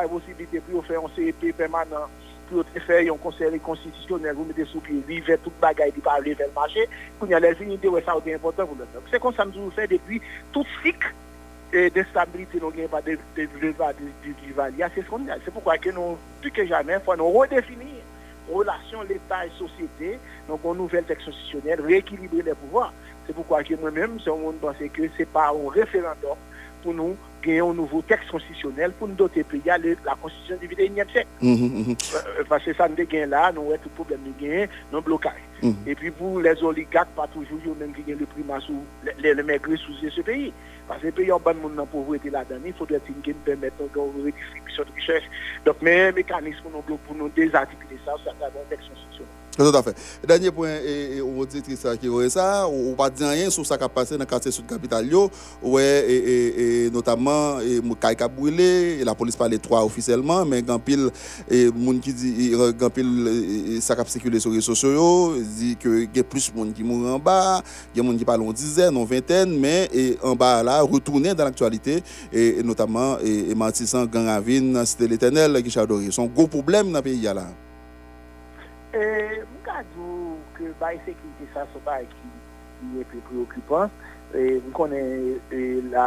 possibilité 0.08 0.60
pour 0.60 0.84
faire 0.86 1.00
un 1.00 1.08
CEP 1.16 1.56
permanent 1.56 2.08
pour 2.52 2.64
faire 2.86 3.12
un 3.12 3.16
conseil 3.16 3.58
constitutionnel, 3.60 4.34
vous 4.34 4.44
mettez 4.44 4.64
sous 4.64 4.80
pied, 4.80 5.02
vivez 5.06 5.38
toute 5.38 5.58
bagaille 5.60 5.92
qui 5.92 6.00
parle 6.00 6.24
vers 6.24 6.46
le 6.46 6.52
marché, 6.54 6.88
pour 7.18 7.28
y 7.28 7.34
aller, 7.34 7.54
ça 7.54 8.14
c'est 8.24 8.34
important 8.34 8.66
pour 8.66 8.76
nous. 8.76 8.84
C'est 9.10 9.20
comme 9.20 9.34
ça 9.34 9.44
nous 9.44 9.70
fait 9.70 9.86
depuis 9.86 10.20
tout 10.52 10.64
cycle 10.82 11.12
et 11.72 11.90
de 11.90 12.02
stabilité, 12.04 12.58
nous 12.60 12.70
n'avons 12.70 12.88
pas 12.88 13.02
de 13.02 13.18
rivalité. 14.40 14.84
C'est 14.94 15.02
ce 15.02 15.08
qu'on 15.08 15.28
a. 15.28 15.34
C'est 15.44 15.52
pourquoi 15.52 15.78
que 15.78 15.90
nous, 15.90 16.18
plus 16.40 16.50
que 16.50 16.66
jamais, 16.66 16.94
il 16.94 17.00
faut 17.00 17.16
nous 17.16 17.30
redéfinir 17.30 18.02
relation 18.50 19.02
l'État 19.02 19.46
et 19.46 19.50
société, 19.58 20.18
donc 20.48 20.60
une 20.64 20.76
nouvelle 20.76 21.04
texte 21.04 21.26
constitutionnelle, 21.26 21.80
rééquilibrer 21.80 22.42
les 22.42 22.54
pouvoirs. 22.54 22.92
C'est 23.26 23.32
pourquoi 23.34 23.62
que 23.62 23.74
moi-même, 23.74 24.18
c'est 24.22 24.30
un 24.30 24.36
monde 24.36 24.56
pensé 24.60 24.88
que 24.88 25.08
ce 25.08 25.18
n'est 25.20 25.24
pas 25.26 25.50
un 25.50 25.70
référendum 25.70 26.36
pour 26.82 26.94
nous 26.94 27.16
gagner 27.42 27.60
un 27.60 27.74
nouveau 27.74 28.02
texte 28.02 28.30
constitutionnel 28.30 28.92
pour 28.92 29.08
nous 29.08 29.14
doter 29.14 29.44
pays 29.44 29.68
à 29.68 29.78
la 29.78 30.14
constitution 30.20 30.56
du 30.60 30.68
21e 30.68 31.10
siècle. 31.10 31.28
Parce 32.48 32.64
que 32.64 32.74
ça 32.74 32.88
nous 32.88 32.96
gagne 32.96 33.28
là, 33.28 33.52
nous 33.52 33.62
avons 33.62 33.78
tout 33.82 33.88
problème 33.90 34.20
de 34.24 34.42
gagner, 34.42 34.68
nous 34.92 35.00
blocage. 35.00 35.32
Et 35.86 35.94
puis 35.94 36.10
pour 36.10 36.40
les 36.40 36.62
oligarques, 36.62 37.10
pas 37.10 37.28
toujours 37.28 37.76
même 37.78 37.92
qui 37.94 38.02
gagnent 38.02 38.18
le 38.18 38.26
primat 38.26 38.60
sous 38.60 38.82
les, 39.22 39.34
les 39.34 39.76
sous 39.76 40.10
ce 40.10 40.20
pays. 40.20 40.52
Parce 40.88 41.00
que 41.00 41.06
les 41.06 41.12
pays 41.12 41.32
en 41.32 41.38
bas 41.38 41.54
de 41.54 41.60
monde 41.60 41.76
dans 41.76 41.86
pauvreté 41.86 42.28
là-dedans, 42.30 42.60
il 42.66 42.72
faudrait 42.72 43.00
qu'ils 43.22 43.34
permettent 43.34 43.74
une 43.80 44.24
redistribution 44.24 44.84
de 44.84 44.92
richesse. 44.94 45.22
Donc, 45.64 45.76
mais 45.80 46.08
un 46.08 46.12
mécanisme 46.12 46.62
pour 46.62 46.82
nous, 46.88 46.96
pour 46.96 47.14
nous 47.14 47.28
désarticuler 47.28 47.98
ça, 48.04 48.12
c'est 48.24 48.30
un 48.30 48.50
texte 48.68 48.88
constitutionnel. 48.88 49.31
Tout 49.56 49.64
à 49.64 49.82
fait. 49.82 49.94
Dernier 50.26 50.50
point, 50.50 50.76
et, 50.76 51.20
que 51.20 51.76
ça 51.76 51.94
qui 51.96 52.08
aurait 52.08 52.30
ça, 52.30 52.66
on 52.66 52.94
pas 52.94 53.10
dire 53.10 53.28
rien 53.28 53.50
sur 53.50 53.66
ce 53.66 53.74
qui 53.74 53.84
a 53.84 53.88
passé 53.88 54.14
dans 54.14 54.20
le 54.20 54.26
quartier 54.26 54.50
sud 54.50 54.66
capital, 54.66 55.06
ouais, 55.62 56.04
et, 56.08 56.86
et, 56.86 56.90
notamment, 56.90 57.60
et 57.60 57.80
Moukaïka 57.80 58.28
brûlé, 58.28 59.04
la 59.04 59.14
police 59.14 59.36
parlait 59.36 59.58
trois 59.58 59.84
officiellement, 59.84 60.46
mais 60.46 60.62
quand 60.62 60.78
pile, 60.78 61.10
et 61.50 61.68
qui 62.00 62.14
dit, 62.14 62.52
pile, 62.94 63.78
ça 63.82 63.92
a 63.92 64.04
circulé 64.06 64.40
sur 64.40 64.50
les 64.50 64.56
réseaux 64.56 64.74
sociaux, 64.74 65.34
dit 65.38 65.76
que 65.76 66.08
y 66.14 66.20
a 66.20 66.24
plus 66.24 66.50
de 66.50 66.56
monde 66.56 66.72
qui 66.72 66.82
mourent 66.82 67.14
en 67.14 67.18
bas, 67.18 67.62
il 67.94 67.98
y 67.98 68.00
a 68.00 68.02
monde 68.02 68.16
qui 68.16 68.24
parle 68.24 68.40
en 68.40 68.52
dizaines, 68.52 68.96
en 68.96 69.04
vingtaine, 69.04 69.58
mais 69.58 69.86
et 69.92 70.16
en 70.22 70.34
bas 70.34 70.62
là, 70.62 70.80
retourner 70.80 71.34
dans 71.34 71.44
l'actualité, 71.44 72.02
et, 72.32 72.62
notamment, 72.62 73.18
et, 73.22 73.50
et 73.50 73.54
Martissan, 73.54 74.06
Gang 74.06 74.26
Ravine, 74.26 74.86
Cité 74.86 75.06
l'Éternel, 75.06 75.62
qui 75.62 75.70
chadoré. 75.70 76.08
C'est 76.10 76.22
un 76.22 76.26
gros 76.26 76.46
problème 76.46 76.90
dans 76.90 76.98
le 76.98 77.02
pays 77.02 77.20
là. 77.20 77.48
E, 78.92 79.00
Mwen 79.00 79.64
ka 79.64 79.80
djou 79.94 80.36
ke 80.58 80.68
baye 80.80 81.00
sekwite 81.06 81.48
sa 81.54 81.64
so 81.72 81.80
baye 81.86 82.04
ki 82.12 83.00
e 83.00 83.04
pe 83.08 83.24
preokupan. 83.30 83.90
E, 84.34 84.60
Mwen 84.60 84.72
konen 84.76 85.40
e, 85.50 85.64
la... 85.90 86.06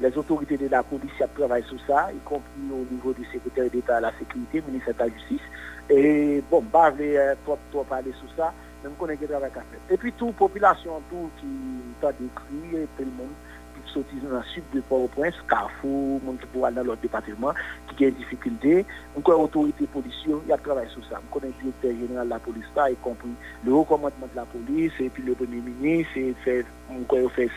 Les 0.00 0.16
autorités 0.16 0.56
de 0.56 0.66
la 0.68 0.82
police 0.82 1.12
travaillent 1.34 1.64
sur 1.64 1.78
ça, 1.86 2.10
y 2.10 2.18
compris 2.24 2.62
au 2.72 2.86
niveau 2.90 3.12
du 3.12 3.22
secrétaire 3.26 3.68
d'État 3.68 3.98
à 3.98 4.00
la 4.00 4.12
sécurité, 4.18 4.62
ministère 4.66 4.94
de 4.94 5.00
la 5.00 5.08
justice. 5.10 5.42
Et 5.90 6.42
bon, 6.50 6.64
bah, 6.72 6.90
je 6.92 7.02
vais 7.02 7.36
trop, 7.44 7.58
trop 7.70 7.84
parler 7.84 8.10
sur 8.12 8.34
ça, 8.34 8.50
mais 8.82 8.88
je 8.88 8.94
connais 8.98 9.18
le 9.20 9.28
travail 9.28 9.50
qu'à 9.50 9.60
faire. 9.60 9.80
Et 9.90 9.98
puis 9.98 10.10
toute 10.14 10.36
population, 10.36 11.02
tout 11.10 11.28
qui 11.38 11.46
t'a 12.00 12.12
décrit, 12.12 12.86
tout 12.96 13.04
le 13.04 13.10
monde, 13.10 13.36
sortis 13.86 14.16
dans 14.22 14.36
le 14.36 14.42
sud 14.54 14.64
de 14.74 14.80
Port-au-Prince, 14.80 15.34
Carrefour, 15.48 16.20
monde 16.22 16.38
qui 16.40 16.46
pour 16.46 16.66
aller 16.66 16.76
dans 16.76 16.84
l'autre 16.84 17.02
département, 17.02 17.52
qui 17.96 18.06
a 18.06 18.10
des 18.10 18.16
difficultés. 18.16 18.84
Encore 19.16 19.40
autorité 19.40 19.86
policière, 19.86 20.36
il 20.44 20.50
y 20.50 20.52
a 20.52 20.58
travaillé 20.58 20.88
sur 20.90 21.04
ça. 21.06 21.20
Je 21.22 21.32
connais 21.32 21.52
le 21.52 21.70
directeur 21.72 21.90
général 21.92 22.26
de 22.26 22.30
la 22.30 22.38
police, 22.38 22.64
y 22.76 22.96
compris 22.96 23.30
le 23.64 23.72
haut 23.72 23.84
commandement 23.84 24.26
de 24.30 24.36
la 24.36 24.44
police, 24.44 24.92
et 25.00 25.08
puis 25.08 25.22
le 25.22 25.34
premier 25.34 25.60
ministre, 25.60 26.16
et 26.16 26.34
fait, 26.44 26.64
encore 26.90 27.30
fait 27.32 27.48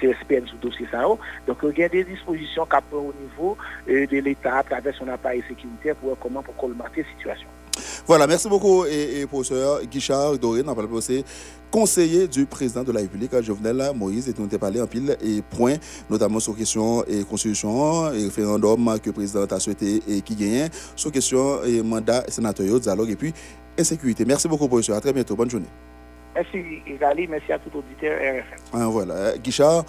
CSPN 0.00 0.46
sur 0.46 0.56
le 0.56 0.68
dossier 0.68 0.86
ça. 0.90 1.02
Donc, 1.46 1.58
il 1.62 1.78
y 1.78 1.84
a 1.84 1.88
des 1.88 2.04
dispositions 2.04 2.66
qui 2.66 2.94
au 2.94 3.14
niveau 3.20 3.56
euh, 3.88 4.06
de 4.06 4.18
l'État 4.18 4.58
à 4.58 4.62
travers 4.62 4.94
son 4.94 5.08
appareil 5.08 5.42
sécuritaire 5.48 5.96
pour 5.96 6.18
comment 6.18 6.42
pour 6.42 6.56
colmater 6.56 7.02
la 7.02 7.08
situation. 7.08 7.48
Voilà, 8.06 8.26
merci 8.26 8.48
beaucoup, 8.48 8.84
et, 8.84 9.26
professeur 9.26 9.82
Guichard 9.84 10.38
Doré, 10.38 10.62
n'a 10.62 10.74
pas 10.74 10.82
le 10.82 10.88
conseiller 11.70 12.28
du 12.28 12.46
président 12.46 12.82
de 12.82 12.92
la 12.92 13.00
République, 13.00 13.30
Jovenel 13.42 13.92
Moïse, 13.94 14.28
et 14.28 14.34
nous 14.38 14.46
avons 14.46 14.58
parlé 14.58 14.80
en 14.80 14.86
pile 14.86 15.16
et 15.22 15.42
point, 15.42 15.74
notamment 16.08 16.40
sur 16.40 16.56
question 16.56 17.04
et 17.04 17.24
constitution 17.24 18.12
et 18.12 18.24
référendum 18.24 18.98
que 19.02 19.10
le 19.10 19.12
président 19.12 19.44
a 19.44 19.60
souhaité 19.60 20.02
et 20.08 20.22
qui 20.22 20.34
gagne, 20.34 20.68
sur 20.96 21.12
question 21.12 21.62
et 21.64 21.82
mandat 21.82 22.24
sénatorial, 22.28 22.80
dialogue 22.80 23.10
et 23.10 23.16
puis 23.16 23.34
insécurité. 23.78 24.24
Merci 24.24 24.48
beaucoup, 24.48 24.66
professeur. 24.66 24.96
À 24.96 25.00
très 25.00 25.12
bientôt. 25.12 25.36
Bonne 25.36 25.50
journée. 25.50 25.68
Merci, 26.34 26.82
Gali. 27.00 27.26
Merci 27.26 27.52
à 27.52 27.58
tout 27.58 27.70
auditeur 27.76 28.18
RFM. 28.18 28.58
Ah, 28.72 28.86
voilà. 28.86 29.36
Guichard. 29.38 29.84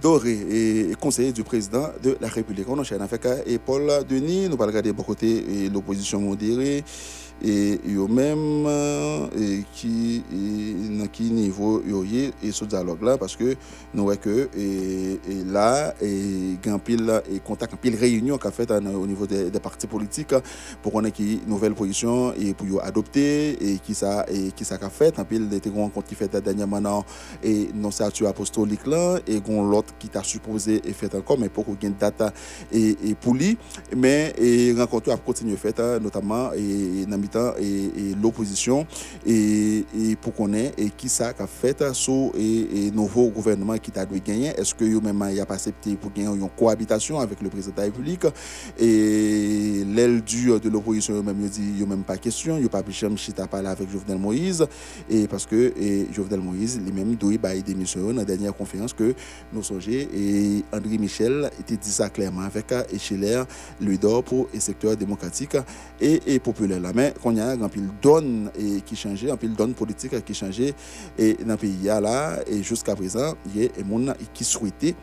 Doré 0.00 0.32
et 0.32 0.94
conseiller 1.00 1.32
du 1.32 1.44
président 1.44 1.88
de 2.02 2.16
la 2.20 2.28
République. 2.28 2.68
On 2.68 2.78
enchaîne 2.78 3.00
avec 3.00 3.22
et 3.46 3.58
Paul 3.58 3.90
Denis. 4.08 4.48
Nous 4.48 4.54
allons 4.54 4.66
regarder 4.66 4.92
de 4.92 5.02
côté 5.02 5.68
l'opposition 5.72 6.20
modérée 6.20 6.84
et 7.42 7.78
eux-mêmes 7.88 8.66
et 9.38 9.64
qui 9.72 10.22
dans 10.98 11.06
qui 11.06 11.24
niveau 11.24 11.82
yoye 11.82 12.32
et 12.42 12.52
ce 12.52 12.64
dialogue 12.64 13.02
là 13.02 13.18
parce 13.18 13.36
que 13.36 13.56
nous 13.92 14.04
voyons 14.04 14.20
que 14.20 14.48
et, 14.56 15.18
là 15.46 15.94
et 16.00 16.56
grand 16.62 16.78
pile 16.78 17.22
et 17.30 17.40
contact 17.40 17.76
pile 17.76 17.96
réunion 17.96 18.38
qu'a 18.38 18.50
fait 18.50 18.70
au 18.70 19.06
niveau 19.06 19.26
des, 19.26 19.50
partis 19.60 19.86
politiques 19.86 20.34
pour 20.82 20.92
qu'on 20.92 21.04
ait 21.04 21.10
qui 21.10 21.40
nouvelle 21.46 21.74
position 21.74 22.32
et 22.34 22.54
pour 22.54 22.82
adopter 22.82 23.72
et 23.72 23.78
qui 23.78 23.94
ça 23.94 24.24
et 24.28 24.52
qui 24.52 24.64
ça 24.64 24.78
qu'a 24.78 24.90
fait 24.90 25.18
en 25.18 25.24
pile 25.24 25.48
des 25.48 25.60
rencontres 25.70 26.08
qui 26.08 26.14
fait 26.14 26.34
dernièrement 26.40 27.04
et 27.42 27.68
non 27.74 27.90
statut 27.90 28.26
apostolique 28.26 28.86
là 28.86 29.18
et 29.26 29.40
l'autre 29.48 29.94
qui 29.98 30.08
t'a 30.08 30.22
supposé 30.22 30.80
et 30.84 30.92
fait 30.92 31.14
encore 31.14 31.38
mais 31.38 31.48
pour 31.48 31.64
qu'on 31.64 31.76
date 31.98 32.22
et, 32.72 32.96
et 33.04 33.14
pour 33.14 33.34
lui 33.34 33.56
mais 33.96 34.32
et 34.38 34.72
rencontre 34.76 35.10
a 35.12 35.16
continué 35.16 35.56
fait 35.56 35.78
notamment 36.00 36.52
et 36.52 37.04
et, 37.58 38.14
l'opposition 38.20 38.86
et, 39.26 39.84
pour 40.20 40.34
qu'on 40.34 40.52
ait 40.52 40.72
et 40.78 40.90
qui 40.90 41.08
ça 41.08 41.32
a 41.38 41.46
fait 41.46 41.82
sous 41.92 42.32
et, 42.38 42.90
nouveau 42.92 43.28
gouvernement 43.30 43.76
qui 43.78 43.90
t'a 43.90 44.06
dû 44.06 44.20
gagner. 44.20 44.48
Est-ce 44.48 44.74
que 44.74 44.84
vous-même 44.84 45.20
a 45.22 45.46
pas 45.46 45.54
accepté 45.54 45.96
pour 45.96 46.12
gagner 46.12 46.28
une 46.28 46.48
cohabitation 46.50 47.18
avec 47.18 47.40
le 47.42 47.48
président 47.48 47.74
de 47.74 47.80
la 47.80 47.84
République? 47.84 48.26
Et 48.78 49.84
l'aile 49.86 50.22
dure 50.22 50.60
de 50.60 50.68
l'opposition 50.68 51.22
même 51.22 51.48
dit 51.48 51.74
il 51.78 51.86
même 51.86 52.02
pas 52.02 52.16
question, 52.16 52.58
il 52.58 52.68
pas 52.68 52.82
jamais 52.90 53.16
chita 53.16 53.46
parler 53.46 53.68
avec 53.68 53.90
Jovenel 53.90 54.18
Moïse. 54.18 54.66
Et 55.10 55.26
parce 55.26 55.46
que 55.46 55.72
Jovenel 56.12 56.40
Moïse 56.40 56.80
lui-même 56.80 57.14
doit 57.16 57.36
bah 57.38 57.54
démission 57.54 58.00
dans 58.08 58.12
la 58.12 58.24
dernière 58.24 58.54
conférence 58.54 58.92
que 58.92 59.14
nous 59.52 59.62
songez 59.62 60.08
et 60.14 60.64
André 60.72 60.98
Michel 60.98 61.50
était 61.60 61.76
dit 61.76 61.90
ça 61.90 62.10
clairement 62.10 62.42
avec 62.42 62.72
Echeler 62.92 63.42
lui 63.80 63.98
d'or 63.98 64.22
pour 64.24 64.48
le 64.52 64.60
secteur 64.60 64.96
démocratique 64.96 65.56
et, 66.00 66.38
populaire 66.38 66.80
qu'on 67.22 67.36
a 67.36 67.52
un 67.52 67.68
pile 67.68 67.88
donne 68.02 68.50
et 68.58 68.80
qui 68.80 68.96
changeait 68.96 69.30
un 69.30 69.36
pile 69.36 69.54
donne 69.54 69.74
politique 69.74 70.24
qui 70.24 70.34
changeait 70.34 70.74
et 71.18 71.34
dans 71.34 71.52
le 71.52 71.56
pays 71.56 71.84
là 71.84 72.38
et 72.46 72.62
jusqu'à 72.62 72.94
présent 72.94 73.34
il 73.46 73.62
y 73.62 73.64
a 73.64 73.68
des 73.68 73.82
gens 73.82 74.14
qui 74.32 74.44
souhaitaient 74.44 74.94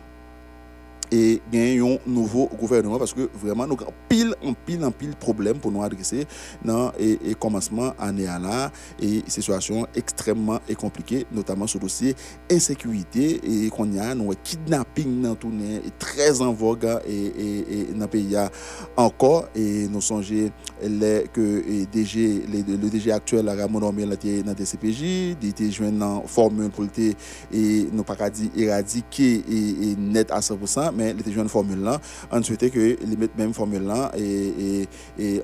et 1.11 1.41
gagner 1.51 1.79
un 1.79 1.97
nouveau 2.07 2.49
gouvernement 2.57 2.97
parce 2.97 3.13
que 3.13 3.29
vraiment 3.33 3.67
nous 3.67 3.73
avons 3.81 3.93
pile 4.07 4.33
en 4.43 4.53
pile 4.53 4.83
en 4.85 4.91
pile 4.91 5.15
problème 5.15 5.57
pour 5.57 5.71
nous 5.71 5.83
adresser 5.83 6.25
dans 6.63 6.91
et, 6.97 7.19
et 7.29 7.33
commencement 7.35 7.93
année 7.99 8.27
à 8.27 8.39
là 8.39 8.71
et 8.99 9.23
situation 9.27 9.85
extrêmement 9.95 10.59
et 10.69 10.75
compliquée 10.75 11.25
notamment 11.31 11.67
sur 11.67 11.79
le 11.79 11.83
dossier 11.85 12.15
insécurité 12.49 13.41
et 13.43 13.69
qu'on 13.69 13.91
y 13.91 13.99
a 13.99 14.15
nous 14.15 14.33
kidnapping 14.43 15.21
dans 15.21 15.35
tout 15.35 15.51
très 15.99 16.41
en 16.41 16.53
vogue 16.53 16.87
et, 17.05 17.13
et, 17.13 17.79
et 17.79 17.83
dans 17.93 18.01
le 18.01 18.07
pays 18.07 18.35
encore 18.95 19.47
et 19.55 19.87
nous 19.89 20.01
songer 20.01 20.51
les 20.81 21.25
que 21.33 21.63
et 21.67 21.85
DG 21.91 22.43
les, 22.51 22.63
le 22.63 22.89
DG 22.89 23.11
actuel 23.11 23.49
Ramon 23.49 23.81
Ormel 23.81 24.09
dans 24.09 24.55
le 24.57 24.65
CPJ 24.65 25.01
il 25.41 25.49
était 25.49 25.71
joint 25.71 25.91
dans 25.91 26.21
formule 26.25 26.69
pour 26.69 26.85
et 27.53 27.87
nous 27.91 28.03
pas 28.03 28.15
éradiquer 28.55 29.43
et, 29.49 29.91
et 29.91 29.95
net 29.97 30.31
à 30.31 30.39
100% 30.39 31.00
mais 31.01 31.13
les 31.13 31.31
jeunes 31.31 31.49
formule 31.49 31.81
là, 31.81 31.99
on 32.31 32.43
souhaitait 32.43 32.69
que 32.69 32.79
les 32.79 33.17
mettent 33.17 33.37
même 33.37 33.53
formule 33.53 33.83
là 33.83 34.11
et, 34.17 34.87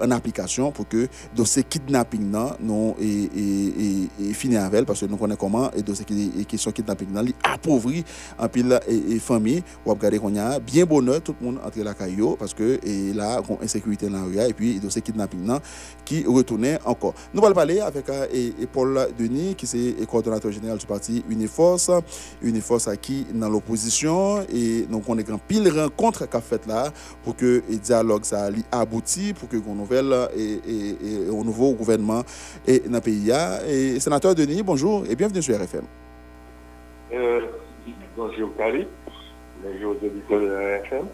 en 0.01 0.11
application 0.11 0.71
pour 0.71 0.87
que 0.87 1.07
dossier 1.35 1.63
kidnapping 1.63 2.31
là 2.31 2.57
non 2.61 2.95
et, 3.01 3.29
avec 4.57 4.85
parce 4.85 5.01
que 5.01 5.05
nous 5.05 5.17
connaissons 5.17 5.39
comment 5.39 5.71
et 5.71 5.81
dossier 5.81 6.05
qui 6.05 6.57
kidnapping 6.57 7.13
là 7.13 7.21
appauvri 7.43 8.03
en 8.37 8.47
pile 8.47 8.79
et, 8.87 9.19
famille. 9.19 9.63
Ou 9.85 9.91
regarder 9.91 10.19
qu'on 10.19 10.35
a 10.35 10.59
bien 10.59 10.85
bonheur 10.85 11.21
tout 11.21 11.35
le 11.39 11.45
monde 11.45 11.59
entre 11.65 11.79
la 11.79 11.93
caillou 11.93 12.35
parce 12.35 12.53
que 12.53 12.79
là 13.15 13.41
insécurité 13.61 14.07
dans 14.07 14.25
la 14.25 14.47
et 14.47 14.53
puis 14.53 14.79
dossier 14.79 15.01
kidnapping 15.01 15.47
là 15.47 15.59
qui 16.05 16.23
retournait 16.25 16.79
encore. 16.85 17.13
Nous 17.33 17.43
allons 17.43 17.55
parler 17.55 17.79
avec 17.79 18.09
euh, 18.09 18.25
Paul 18.71 19.07
Denis 19.17 19.55
qui 19.55 19.65
est 19.65 20.05
coordonnateur 20.05 20.51
général 20.51 20.77
du 20.77 20.85
parti 20.85 21.23
Uniforce, 21.29 21.91
Uniforce 22.41 22.89
qui 23.01 23.25
dans 23.33 23.49
l'opposition 23.49 24.45
et 24.49 24.83
donc 24.89 25.03
on 25.07 25.17
est 25.17 25.23
grand 25.23 25.37
pile 25.47 25.69
rencontre 25.69 26.29
qu'a 26.29 26.41
fait 26.41 26.65
là 26.67 26.91
pour 27.23 27.35
que 27.35 27.61
le 27.69 27.77
dialogue 27.77 28.23
ça 28.23 28.49
abouti 28.71 29.33
pour 29.33 29.49
que 29.49 29.57
qu'on 29.57 29.75
nouvelle 29.75 30.13
et, 30.35 30.59
et, 30.67 31.29
au 31.29 31.43
nouveau 31.43 31.73
gouvernement 31.73 32.23
et 32.67 32.79
dans 32.79 32.95
le 32.95 33.01
pays 33.01 33.31
et 33.67 33.99
sénateur 33.99 34.35
Denis 34.35 34.63
bonjour 34.63 35.05
et 35.09 35.15
bienvenue 35.15 35.41
sur 35.41 35.55
RFM 35.55 35.85
euh, 37.13 37.41
bonjour 38.15 38.55
Kari 38.57 38.87
bonjour 39.63 39.91
auditeurs 39.91 40.39
de 40.39 40.81
RFM 40.83 41.07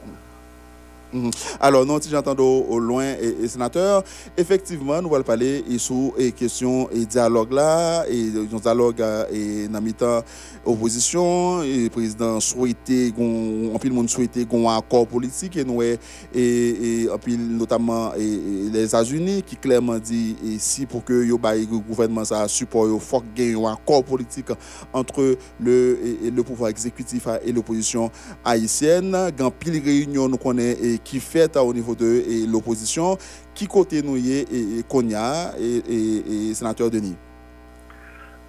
Mhm. 1.13 1.29
Alors, 1.59 1.85
non, 1.85 2.01
si 2.01 2.09
j'entends 2.09 2.35
au, 2.39 2.79
loin, 2.79 3.13
et, 3.21 3.47
sénateur, 3.47 4.03
effectivement, 4.35 4.99
nous 5.01 5.13
allons 5.13 5.23
parler 5.23 5.63
sur 5.77 6.13
les 6.17 6.31
questions 6.31 6.89
et 6.89 7.05
dialogue 7.05 7.51
là, 7.51 8.03
et 8.09 8.31
un 8.51 8.57
dialogue 8.57 9.03
et 9.31 9.67
dans 9.67 9.91
temps 9.93 10.23
opposition, 10.65 11.61
et 11.61 11.89
président 11.89 12.39
souhaitait, 12.39 13.13
en 13.17 13.77
pile 13.77 13.93
monde 13.93 14.09
souhaitait 14.09 14.47
un 14.51 14.77
accord 14.77 15.05
politique, 15.07 15.57
et 15.57 15.63
nous, 15.63 15.83
et, 15.83 15.99
et, 16.33 17.07
notamment 17.37 18.11
les 18.17 18.83
États-Unis, 18.83 19.43
qui 19.43 19.55
clairement 19.55 19.99
dit, 19.99 20.35
et 20.43 20.57
si 20.57 20.87
pour 20.87 21.03
que 21.03 21.13
le 21.13 21.65
gouvernement 21.77 22.25
ça 22.25 22.47
support, 22.47 22.87
il 22.91 22.99
faut 22.99 23.23
qu'il 23.35 23.55
un 23.57 23.73
accord 23.73 24.03
politique 24.03 24.47
entre 24.91 25.37
le, 25.59 25.99
le 26.23 26.43
pouvoir 26.43 26.69
exécutif 26.71 27.27
et 27.45 27.51
l'opposition 27.51 28.09
haïtienne. 28.43 29.15
Dans 29.37 29.51
pile 29.51 29.83
réunion, 29.83 30.27
nous 30.27 30.37
connaissons 30.37 31.02
qui 31.03 31.19
fait 31.19 31.55
au 31.57 31.73
niveau 31.73 31.95
de 31.95 32.23
l'opposition. 32.51 33.17
Qui 33.53 33.67
côté 33.67 34.01
nous 34.01 34.17
et, 34.17 34.83
Konya 34.89 35.53
et, 35.59 36.49
et, 36.49 36.53
sénateur 36.53 36.89
Denis? 36.89 37.15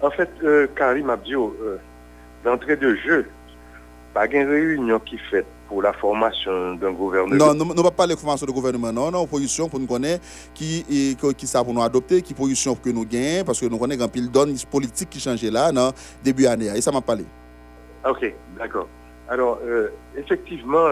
En 0.01 0.11
fait, 0.11 0.29
euh, 0.43 0.67
Karim 0.75 1.09
Abdio, 1.09 1.55
euh, 1.61 1.77
d'entrée 2.43 2.75
de 2.75 2.95
jeu, 2.95 3.25
pas 4.13 4.27
une 4.27 4.47
réunion 4.47 4.99
qui 4.99 5.17
fait 5.17 5.45
pour 5.67 5.81
la 5.81 5.93
formation 5.93 6.75
d'un 6.75 6.91
gouvernement. 6.91 7.53
Non, 7.53 7.65
nous 7.65 7.73
ne 7.73 7.81
pas 7.81 7.91
parler 7.91 8.13
de 8.13 8.19
formation 8.19 8.45
de 8.45 8.51
gouvernement, 8.51 8.91
non, 8.91 9.09
non, 9.09 9.23
opposition 9.23 9.67
pour 9.67 9.79
nous 9.79 9.87
connaître 9.87 10.23
qui, 10.53 11.17
qui, 11.37 11.47
ça 11.47 11.63
pour 11.63 11.73
nous 11.73 11.81
adopter, 11.81 12.21
qui 12.21 12.33
position 12.33 12.75
pour 12.75 12.83
que 12.83 12.89
nous 12.89 13.05
gagnons, 13.05 13.43
parce 13.45 13.59
que 13.59 13.65
nous 13.65 13.77
connaissons 13.77 14.03
un 14.03 14.07
pile 14.07 14.29
donne 14.29 14.55
politique 14.69 15.09
qui 15.09 15.19
changeait 15.19 15.49
là, 15.49 15.71
non, 15.71 15.91
début 16.23 16.45
année, 16.45 16.71
et 16.75 16.81
ça 16.81 16.91
m'a 16.91 17.01
parlé. 17.01 17.25
Ok, 18.07 18.31
d'accord. 18.57 18.87
Alors, 19.27 19.59
euh, 19.65 19.89
effectivement, 20.15 20.85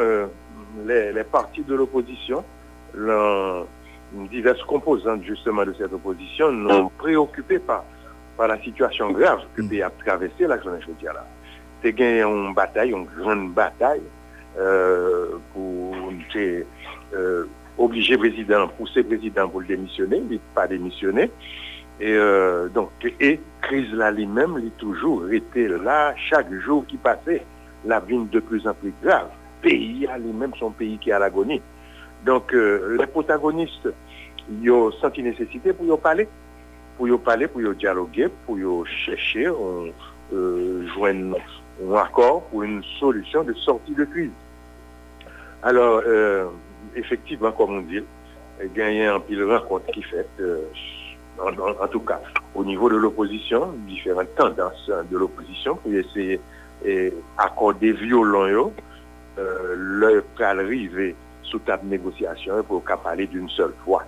les, 0.86 1.24
partis 1.24 1.64
de 1.64 1.76
l'opposition, 1.76 2.44
diverses 4.30 4.64
composantes 4.64 5.24
justement 5.24 5.66
de 5.66 5.74
cette 5.74 5.94
opposition, 5.94 6.52
n'ont 6.52 6.90
préoccupé 6.98 7.60
par, 7.60 7.84
par 8.38 8.48
la 8.48 8.60
situation 8.62 9.12
grave 9.12 9.42
que 9.56 9.62
le 9.62 9.68
pays 9.68 9.82
a 9.82 9.90
traversé 9.90 10.48
la 10.48 10.60
journée 10.62 10.80
là. 11.04 11.26
C'est 11.82 11.94
gagné 11.94 12.22
une 12.24 12.54
bataille, 12.54 12.92
une 12.92 13.06
grande 13.06 13.52
bataille 13.54 14.02
euh, 14.58 15.32
pour 15.54 15.96
euh, 17.16 17.46
obliger 17.78 18.14
le 18.14 18.20
président, 18.20 18.68
pousser 18.68 19.02
le 19.02 19.18
président 19.18 19.50
pour 19.50 19.62
le 19.62 19.68
démissionner, 19.68 20.22
il 20.30 20.40
pas 20.56 20.68
démissionner. 20.68 21.32
Et 22.00 22.14
euh, 22.14 22.70
donc, 22.70 22.90
et 23.20 23.40
crise 23.62 23.92
là 23.94 24.12
lui-même, 24.12 24.60
il 24.64 24.72
toujours 24.72 25.30
été 25.32 25.68
là, 25.68 26.14
chaque 26.30 26.52
jour 26.54 26.86
qui 26.88 26.98
passait, 26.98 27.44
la 27.86 28.00
vie 28.00 28.18
de 28.32 28.40
plus 28.40 28.66
en 28.68 28.74
plus 28.74 28.94
grave 29.04 29.30
pays 29.64 30.08
lui-même 30.20 30.52
son 30.60 30.72
pays 30.72 30.98
qui 31.00 31.10
est 31.10 31.14
à 31.14 31.20
l'agonie. 31.20 31.62
Donc, 32.26 32.54
euh, 32.54 32.98
les 33.00 33.08
protagonistes, 33.08 33.90
ils 34.62 34.72
ont 34.72 34.92
senti 34.92 35.24
nécessité 35.24 35.74
pour 35.74 35.86
y 35.86 36.02
parler, 36.02 36.28
pour 36.98 37.08
y 37.08 37.48
pour 37.48 37.62
y 37.62 37.76
dialoguer, 37.76 38.28
pour 38.46 38.60
y 38.60 38.90
chercher, 39.06 39.50
on, 39.50 39.92
euh, 40.34 40.88
joindre 40.94 41.38
un 41.84 41.96
accord 41.96 42.44
pour 42.44 42.64
une 42.64 42.84
solution 43.00 43.44
de 43.44 43.54
sortie 43.54 43.94
de 43.94 44.06
crise. 44.06 44.32
Alors, 45.64 46.02
euh, 46.06 46.48
effectivement, 46.96 47.52
comme 47.52 47.78
on 47.78 47.82
dit, 47.82 48.04
il 48.64 48.78
y 48.78 49.02
a 49.04 49.16
un 49.16 49.20
pile 49.20 49.44
rencontre 49.44 49.88
qui 49.88 50.04
fait, 50.04 50.28
en, 51.40 51.88
tout 51.88 52.00
cas, 52.02 52.22
au 52.54 52.64
niveau 52.64 52.90
de 52.90 52.98
l'opposition, 52.98 53.74
différentes 53.88 54.36
tendances 54.36 54.90
de 55.12 55.18
l'opposition 55.18 55.76
pour 55.76 55.92
essayer 55.92 56.40
d'accorder 57.38 57.94
violent 57.94 58.72
euh, 59.38 59.76
le 59.78 60.24
pral 60.36 60.60
sous 61.44 61.60
table 61.60 61.88
négociation 61.88 62.64
pour 62.64 62.84
parler 62.84 63.28
d'une 63.28 63.50
seule 63.50 63.74
fois. 63.84 64.06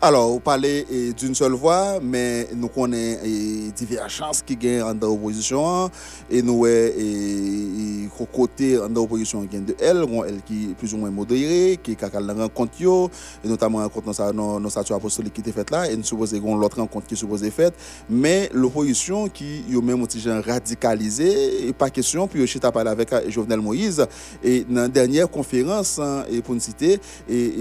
Alors, 0.00 0.32
vous 0.32 0.40
parlez 0.40 0.86
d'une 1.16 1.34
seule 1.34 1.52
voix, 1.52 1.98
mais 2.02 2.48
nous 2.54 2.68
connaissons 2.68 3.72
divergences 3.74 4.42
qui 4.42 4.56
gagnent 4.56 4.82
en 4.82 4.94
l'opposition. 4.94 5.90
Et 6.30 6.42
nous, 6.42 6.66
et, 6.66 8.08
côté 8.32 8.78
en 8.78 8.88
l'opposition, 8.88 9.42
de 9.42 9.74
elle, 9.80 10.04
elle 10.26 10.42
qui 10.42 10.70
est 10.70 10.74
plus 10.74 10.94
ou 10.94 10.98
moins 10.98 11.10
modérée, 11.10 11.78
qui 11.82 11.92
est 11.92 12.02
la 12.02 12.34
rencontre, 12.34 13.10
et 13.44 13.48
notamment 13.48 13.78
rencontre 13.78 14.32
nos, 14.32 14.60
nos 14.60 14.70
statuts 14.70 14.92
apostoliques 14.92 15.34
qui 15.34 15.40
étaient 15.40 15.52
faites 15.52 15.70
là, 15.70 15.90
et 15.90 15.96
nous 15.96 16.02
supposons 16.02 16.56
l'autre 16.56 16.78
rencontre 16.78 17.06
qui 17.06 17.14
est 17.14 17.16
supposée 17.16 17.50
faite. 17.50 17.74
Mais 18.08 18.50
l'opposition 18.52 19.28
qui 19.28 19.64
est 19.70 19.80
même 19.80 20.06
un 20.26 20.40
radicalisé, 20.40 21.66
et 21.66 21.72
pas 21.72 21.90
question, 21.90 22.26
puis 22.26 22.46
je 22.46 22.58
parlé 22.58 22.90
avec 22.90 23.10
Jovenel 23.30 23.60
Moïse, 23.60 24.06
et 24.42 24.64
dans 24.68 24.82
la 24.82 24.88
dernière 24.88 25.30
conférence, 25.30 25.98
hein, 25.98 26.24
et 26.30 26.42
pour 26.42 26.54
une 26.54 26.60
citer, 26.60 27.00
et 27.28 27.52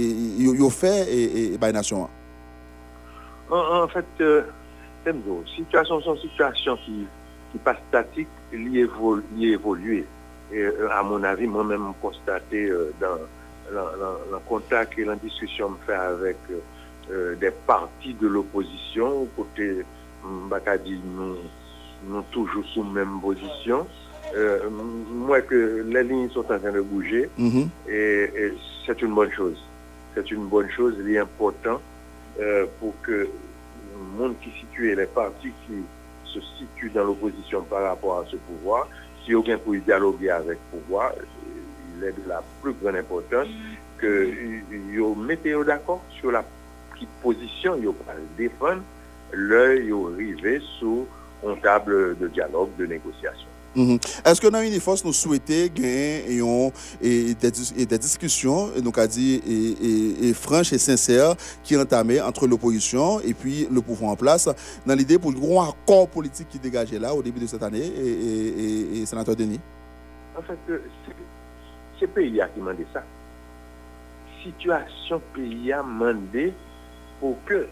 a 0.50 0.70
fait 0.70 1.08
et, 1.10 1.54
et. 1.54 1.58
En, 3.54 3.88
fait, 3.88 4.06
euh, 4.22 4.42
situation 5.56 6.02
sont 6.02 6.18
situations 6.18 6.76
qui, 6.78 7.06
qui 7.52 7.58
pas 7.60 7.76
statiques, 7.90 8.28
liées 8.52 8.88
évoluer. 9.42 10.06
Et, 10.52 10.58
euh, 10.58 10.90
à 10.92 11.04
mon 11.04 11.24
avis, 11.24 11.46
moi-même 11.46 11.94
constaté 12.02 12.66
euh, 12.66 12.92
dans 13.00 13.18
le 13.72 14.38
contact 14.48 14.98
et 14.98 15.06
la 15.06 15.16
discussion 15.16 15.70
me 15.70 15.78
fait 15.86 15.94
avec 15.94 16.38
euh, 17.12 17.36
des 17.36 17.52
partis 17.52 18.16
de 18.16 18.28
l'opposition, 18.28 19.28
côté 19.36 19.86
Bakadi, 20.50 21.00
nous, 21.16 21.36
nous 22.08 22.24
toujours 22.32 22.66
sous 22.74 22.84
même 22.84 23.20
position. 23.22 23.86
moi, 25.12 25.42
que 25.42 25.86
les 25.88 26.04
lignes 26.04 26.30
sont 26.32 26.40
en 26.52 26.58
train 26.58 26.72
de 26.72 26.82
bouger, 26.82 27.30
mm-hmm. 27.40 27.68
et, 27.88 28.32
et 28.36 28.54
c'est 28.86 29.00
une 29.02 29.14
bonne 29.14 29.32
chose. 29.32 29.58
C'est 30.16 30.32
une 30.32 30.46
bonne 30.46 30.70
chose, 30.72 30.96
il 31.00 31.16
est 31.16 31.20
important 31.20 31.80
pour 32.80 32.94
que 33.04 33.28
monde 34.04 34.36
qui 34.42 34.50
situe 34.52 34.96
les 34.96 35.06
partis 35.06 35.52
qui 35.68 35.84
se 36.26 36.40
situent 36.58 36.90
dans 36.90 37.04
l'opposition 37.04 37.62
par 37.64 37.84
rapport 37.84 38.20
à 38.20 38.26
ce 38.30 38.36
pouvoir, 38.38 38.88
si 39.26 39.34
aucun 39.36 39.58
peut 39.58 39.78
dialoguer 39.78 40.30
avec 40.30 40.58
le 40.72 40.80
pouvoir, 40.80 41.12
il 41.98 42.04
est 42.04 42.12
de 42.12 42.28
la 42.28 42.42
plus 42.62 42.74
grande 42.74 42.96
importance 42.96 43.48
mm. 43.48 44.00
que 44.00 44.32
vous 44.98 45.16
mettez 45.16 45.56
d'accord 45.66 46.04
sur 46.20 46.32
la 46.32 46.44
position 47.22 47.76
vous 47.76 47.96
défendre, 48.38 48.82
l'œil 49.32 49.92
arrivé 49.92 50.62
sous 50.80 51.06
une 51.44 51.60
table 51.60 52.18
de 52.18 52.28
dialogue, 52.28 52.70
de 52.78 52.86
négociation. 52.86 53.48
Mhm. 53.76 53.98
Est-ce 54.26 54.40
que 54.40 54.48
dans 54.48 54.62
Uniforce, 54.62 55.04
nous 55.04 55.14
souhaitons 55.14 55.54
et, 57.02 57.34
des, 57.34 57.98
discussions, 57.98 58.70
donc 58.82 58.98
à 58.98 59.08
dire, 59.08 59.42
et, 59.48 60.34
franches 60.34 60.74
et 60.74 60.78
sincères 60.78 61.36
qui 61.64 61.76
entamées 61.76 62.22
entre 62.22 62.48
l'opposition 62.48 63.20
et 63.22 63.34
puis 63.34 63.68
le 63.72 63.82
pouvoir 63.82 64.12
en 64.12 64.16
place, 64.16 64.48
dans 64.86 64.96
l'idée 64.96 65.18
pour 65.18 65.32
le 65.32 65.40
grand 65.40 65.70
accord 65.70 66.08
politique 66.08 66.50
qui 66.50 66.60
dégageait 66.60 67.00
là 67.00 67.14
au 67.14 67.24
début 67.24 67.40
de 67.40 67.48
cette 67.48 67.64
année, 67.64 67.86
et, 67.86 69.06
sénateur 69.06 69.36
Denis? 69.36 69.60
En 70.38 70.42
fait, 70.42 70.58
c'est 70.68 72.06
le 72.06 72.08
pays 72.08 72.32
qui 72.32 72.38
m'a 72.38 72.48
demandé 72.56 72.86
ça. 72.94 73.04
Situation 74.44 75.22
pays 75.34 75.72
a 75.72 75.82
demandé 75.82 76.54
pour 77.20 77.38
que 77.46 77.68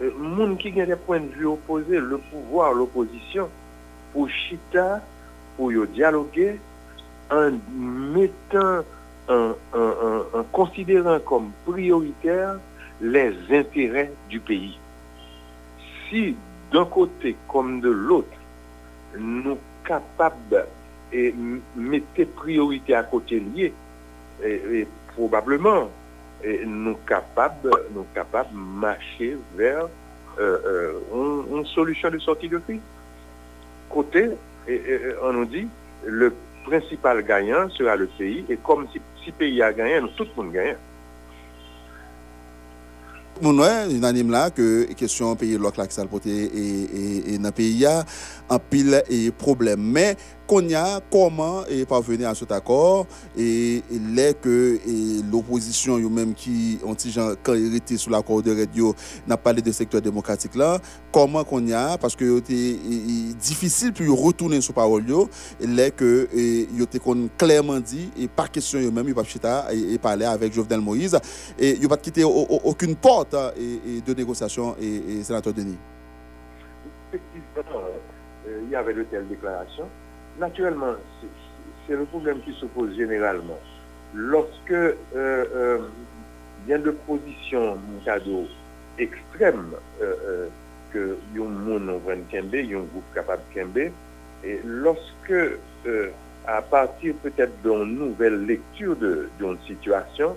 le 0.00 0.06
euh, 0.06 0.18
monde 0.18 0.58
qui 0.58 0.80
a 0.80 0.86
des 0.86 0.96
points 0.96 1.20
de 1.20 1.26
vue 1.26 1.46
opposés, 1.46 1.98
le 1.98 2.18
pouvoir, 2.18 2.72
l'opposition, 2.72 3.48
pour 4.12 4.28
chita 4.28 5.02
pour 5.58 5.72
dialoguer 5.88 6.58
en 7.30 7.50
mettant, 7.74 8.84
en, 9.28 9.50
en, 9.74 9.78
en, 9.78 10.38
en, 10.38 10.44
considérant 10.52 11.18
comme 11.18 11.50
prioritaire 11.66 12.54
les 13.00 13.34
intérêts 13.50 14.12
du 14.30 14.38
pays. 14.38 14.78
Si 16.08 16.36
d'un 16.72 16.84
côté 16.86 17.36
comme 17.48 17.80
de 17.80 17.90
l'autre, 17.90 18.28
nous 19.18 19.58
capables 19.84 20.66
et 21.12 21.34
mettez 21.74 22.24
priorité 22.24 22.94
à 22.94 23.02
côté 23.02 23.40
lié, 23.40 23.72
et, 24.42 24.62
et 24.72 24.88
probablement 25.14 25.90
et 26.44 26.64
nous 26.64 26.96
capables 27.04 27.70
nous 27.92 28.06
capables 28.14 28.54
marcher 28.54 29.36
vers 29.56 29.88
euh, 30.38 30.58
euh, 30.64 31.46
une, 31.50 31.58
une 31.58 31.66
solution 31.66 32.10
de 32.10 32.18
sortie 32.18 32.48
de 32.48 32.58
crise. 32.58 32.80
Côté 33.90 34.30
on 35.22 35.32
nous 35.32 35.46
dit, 35.46 35.66
le 36.04 36.32
principal 36.66 37.22
gagnant 37.24 37.68
sera 37.70 37.96
le 37.96 38.06
pays, 38.18 38.44
et 38.48 38.56
comme 38.56 38.86
si, 38.92 39.00
si 39.24 39.32
pays 39.32 39.62
a 39.62 39.72
gagné, 39.72 40.00
nous 40.00 40.08
tout 40.08 40.26
le 40.36 40.42
monde 40.42 40.52
gagne. 40.52 40.76
Moun 43.38 43.60
wè, 43.62 43.70
unanim 43.94 44.32
la, 44.34 44.48
ke 44.50 44.88
kesyon 44.98 45.36
peyi 45.38 45.60
lòk 45.62 45.76
lak 45.78 45.92
salpote 45.94 46.32
e 46.50 47.36
nan 47.38 47.54
peyi 47.54 47.84
ya, 47.84 47.92
an 48.50 48.58
pil 48.70 48.96
e 48.98 49.28
problem. 49.38 49.84
Mè, 49.94 50.08
comment 51.10 51.64
et 51.68 51.84
parvenir 51.84 52.30
à 52.30 52.34
cet 52.34 52.50
accord 52.52 53.06
et 53.36 53.82
que 54.42 54.78
l'opposition 55.30 55.98
même 56.08 56.34
qui 56.34 56.78
ont 56.84 56.94
hérité 56.94 57.96
sous 57.98 58.10
l'accord 58.10 58.42
de 58.42 58.56
radio 58.56 58.94
n'a 59.26 59.36
parlé 59.36 59.60
de 59.60 59.70
secteur 59.70 60.00
démocratique 60.00 60.54
là 60.54 60.78
comment 61.12 61.44
a 61.72 61.98
parce 61.98 62.16
que 62.16 62.36
c'était 62.36 62.78
difficile 63.38 63.92
pour 63.92 64.24
retourner 64.24 64.60
sur 64.60 64.72
parole 64.72 65.04
est 65.60 65.90
que 65.94 66.28
il 66.32 66.82
était 66.82 67.00
clairement 67.36 67.78
dit 67.80 68.10
et 68.18 68.26
par 68.26 68.50
question 68.50 68.80
yo 68.80 68.90
même 68.90 69.06
il 69.08 69.14
pas 69.14 69.24
et 69.70 69.98
parler 69.98 70.24
avec 70.24 70.52
Jovenel 70.54 70.80
Moïse 70.80 71.18
et 71.58 71.76
il 71.80 71.88
pas 71.88 71.98
quitter 71.98 72.24
aucune 72.24 72.96
porte 72.96 73.34
hein, 73.34 73.50
de 74.06 74.14
négociation 74.14 74.76
et, 74.80 75.22
sénateur 75.22 75.52
Denis. 75.52 75.78
Effectivement 77.12 77.80
euh, 78.46 78.62
il 78.64 78.70
y 78.70 78.76
avait 78.76 78.94
de 78.94 79.02
telles 79.04 79.28
déclarations 79.28 79.88
naturellement, 80.38 80.94
c'est 81.86 81.94
le 81.94 82.04
problème 82.04 82.40
qui 82.42 82.52
se 82.54 82.66
pose 82.66 82.94
généralement. 82.96 83.58
Lorsque 84.14 84.70
euh, 84.70 84.94
euh, 85.14 85.78
a 86.68 86.78
de 86.78 86.90
positions 86.90 87.78
cadeau 88.04 88.46
extrêmes 88.98 89.74
euh, 90.00 90.14
euh, 90.26 90.48
que 90.92 91.16
y 91.36 91.40
a 91.40 91.44
un 91.44 91.48
monde 91.48 91.90
en 91.90 92.00
Kembe, 92.30 92.54
il 92.54 92.70
y 92.70 92.74
a 92.74 92.78
un 92.78 92.82
groupe 92.82 93.14
capable 93.14 93.42
Kembe, 93.54 93.90
et 94.44 94.60
lorsque 94.64 95.58
à 96.46 96.62
partir 96.62 97.14
peut-être 97.22 97.52
d'une 97.62 97.98
nouvelle 97.98 98.46
lecture 98.46 98.96
d'une 98.96 99.58
situation, 99.66 100.36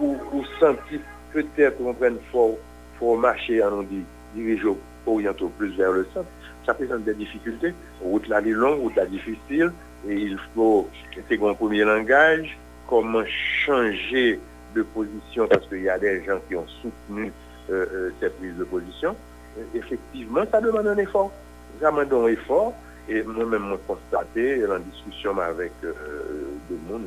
ou, 0.00 0.16
ou, 0.32 0.44
senti 0.58 1.00
peut-être 1.32 1.76
qu'on 1.78 1.94
faut, 2.30 2.58
faut 2.98 3.16
marcher, 3.16 3.62
on 3.62 3.82
dit, 3.82 4.04
diriger 4.34 4.68
orienter 5.06 5.44
plus 5.58 5.76
vers 5.76 5.92
le 5.92 6.06
centre, 6.14 6.28
ça 6.64 6.74
présente 6.74 7.04
des 7.04 7.14
difficultés. 7.14 7.74
Route 8.02 8.28
là 8.28 8.40
est 8.40 8.50
longue, 8.50 8.80
route 8.80 8.96
là 8.96 9.06
difficile, 9.06 9.72
et 10.08 10.14
il 10.14 10.38
faut 10.54 10.88
intégrer 11.18 11.50
un 11.50 11.54
premier 11.54 11.84
langage, 11.84 12.58
comment 12.88 13.24
changer 13.64 14.40
de 14.74 14.82
position, 14.82 15.46
parce 15.48 15.66
qu'il 15.66 15.82
y 15.82 15.88
a 15.88 15.98
des 15.98 16.24
gens 16.24 16.38
qui 16.48 16.56
ont 16.56 16.66
soutenu 16.66 17.32
euh, 17.70 17.86
euh, 17.92 18.10
cette 18.20 18.38
prise 18.38 18.56
de 18.56 18.64
position. 18.64 19.14
Effectivement, 19.74 20.44
ça 20.50 20.60
demande 20.60 20.86
un 20.86 20.96
effort. 20.96 21.30
Ça 21.80 21.90
demande 21.90 22.12
un 22.12 22.26
effort, 22.28 22.74
et 23.08 23.22
moi-même, 23.22 23.70
je 23.70 23.76
constaté, 23.92 24.66
en 24.66 24.78
discussion 24.78 25.38
avec 25.38 25.72
euh, 25.84 25.92
des 26.70 26.76
monde, 26.90 27.02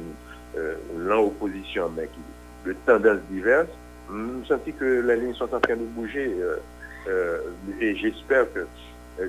l'opposition, 0.97 1.91
mais 1.95 2.07
qui, 2.07 2.69
de 2.69 2.75
tendances 2.85 3.19
diverses, 3.29 3.67
je 4.09 4.47
senti 4.47 4.71
que 4.71 5.01
les 5.05 5.17
lignes 5.17 5.33
sont 5.33 5.53
en 5.53 5.59
train 5.59 5.75
de 5.75 5.83
bouger, 5.83 6.31
et 7.81 7.95
j'espère 7.95 8.51
que 8.53 8.59
euh, 8.59 8.65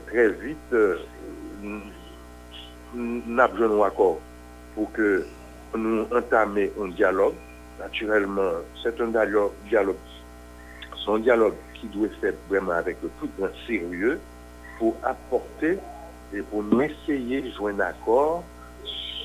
très 0.07 0.29
vite, 0.31 0.57
euh, 0.73 0.99
nous 2.95 3.39
avons 3.39 3.83
un 3.83 3.87
accord 3.87 4.19
pour 4.75 4.91
que 4.93 5.27
nous 5.77 6.07
entamions 6.13 6.71
un 6.83 6.89
dialogue. 6.89 7.35
Naturellement, 7.79 8.53
c'est 8.83 9.01
un 9.01 9.09
dialogue, 9.09 9.53
c'est 9.71 11.11
un 11.11 11.19
dialogue 11.19 11.55
qui 11.75 11.87
doit 11.89 12.09
être 12.23 12.39
vraiment 12.49 12.73
avec 12.73 12.97
le 13.03 13.09
plus 13.21 13.29
grand 13.39 13.51
sérieux 13.67 14.19
pour 14.79 14.97
apporter 15.03 15.79
et 16.35 16.41
pour 16.43 16.63
nous 16.63 16.81
essayer 16.81 17.43
de 17.43 17.51
jouer 17.51 17.73
un 17.73 17.81
accord 17.81 18.43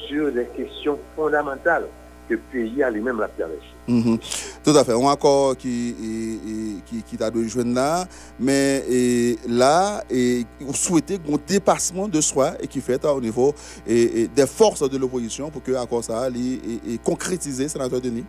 sur 0.07 0.31
des 0.31 0.45
questions 0.47 0.99
fondamentales 1.15 1.87
que 2.31 2.35
le 2.35 2.39
pays 2.51 2.83
a 2.83 2.89
lui-même 2.89 3.19
la 3.19 3.27
traversé. 3.27 3.65
Mhm. 3.87 4.17
Tout 4.63 4.71
à 4.71 4.83
fait. 4.83 4.93
Un 4.93 5.09
accord 5.09 5.57
qui, 5.57 6.81
qui, 6.85 7.03
qui 7.03 7.17
t'a 7.17 7.29
donné 7.29 7.47
là, 7.73 8.05
mais 8.39 8.83
et, 8.89 9.37
là, 9.47 10.03
et, 10.09 10.45
vous 10.59 10.73
souhaitez 10.73 11.15
un 11.15 11.37
dépassement 11.45 12.07
de 12.07 12.21
soi 12.21 12.53
et 12.61 12.67
qui 12.67 12.79
fait 12.79 13.03
au 13.05 13.19
niveau 13.19 13.53
et, 13.87 14.27
des 14.27 14.47
forces 14.47 14.89
de 14.89 14.97
l'opposition 14.97 15.49
pour 15.49 15.63
que 15.63 15.71
l'accord 15.71 16.03
ça 16.03 16.29
et, 16.29 16.97
concrétiser, 16.99 17.67
sénateur 17.67 18.01
Denis? 18.01 18.25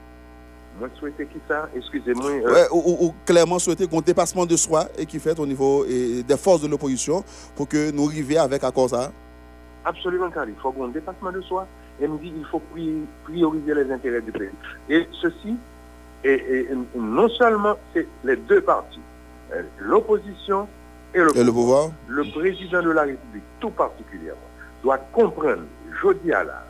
Moi, 0.78 0.88
souhaiter 0.98 1.26
qui 1.26 1.38
ça 1.46 1.68
Excusez-moi. 1.76 2.30
Euh... 2.30 2.52
Ouais, 2.52 2.66
ou, 2.72 3.12
clairement 3.26 3.58
souhaiter 3.58 3.86
un 3.92 4.00
dépassement 4.00 4.46
de 4.46 4.56
soi 4.56 4.88
et 4.98 5.04
qui 5.04 5.18
fait 5.18 5.38
au 5.38 5.46
niveau 5.46 5.84
des 5.84 6.36
forces 6.36 6.62
de 6.62 6.68
l'opposition 6.68 7.22
pour 7.54 7.68
que 7.68 7.90
nous 7.90 8.06
arrivions 8.06 8.42
avec 8.42 8.64
accord 8.64 8.88
ça? 8.88 9.12
Absolument, 9.84 10.30
car 10.30 10.48
il 10.48 10.54
faut 10.62 10.74
un 10.82 10.88
dépassement 10.88 11.32
de 11.32 11.40
soi 11.42 11.66
elle 12.02 12.10
me 12.10 12.18
dit 12.18 12.32
qu'il 12.32 12.44
faut 12.46 12.62
prioriser 13.24 13.74
les 13.74 13.90
intérêts 13.92 14.20
du 14.20 14.32
pays. 14.32 14.50
Et 14.88 15.06
ceci, 15.20 15.56
et, 16.24 16.68
non 16.96 17.28
seulement 17.28 17.76
c'est 17.94 18.06
les 18.24 18.36
deux 18.36 18.60
partis, 18.60 19.00
euh, 19.52 19.62
l'opposition 19.80 20.68
et, 21.14 21.18
le, 21.18 21.52
pouvoir, 21.52 21.90
le 22.08 22.24
président 22.24 22.82
de 22.82 22.90
la 22.90 23.02
République, 23.02 23.44
tout 23.60 23.70
particulièrement, 23.70 24.40
doit 24.82 24.98
comprendre, 25.12 25.62
je 26.02 26.12
dis 26.24 26.32
à 26.32 26.42
là, 26.42 26.64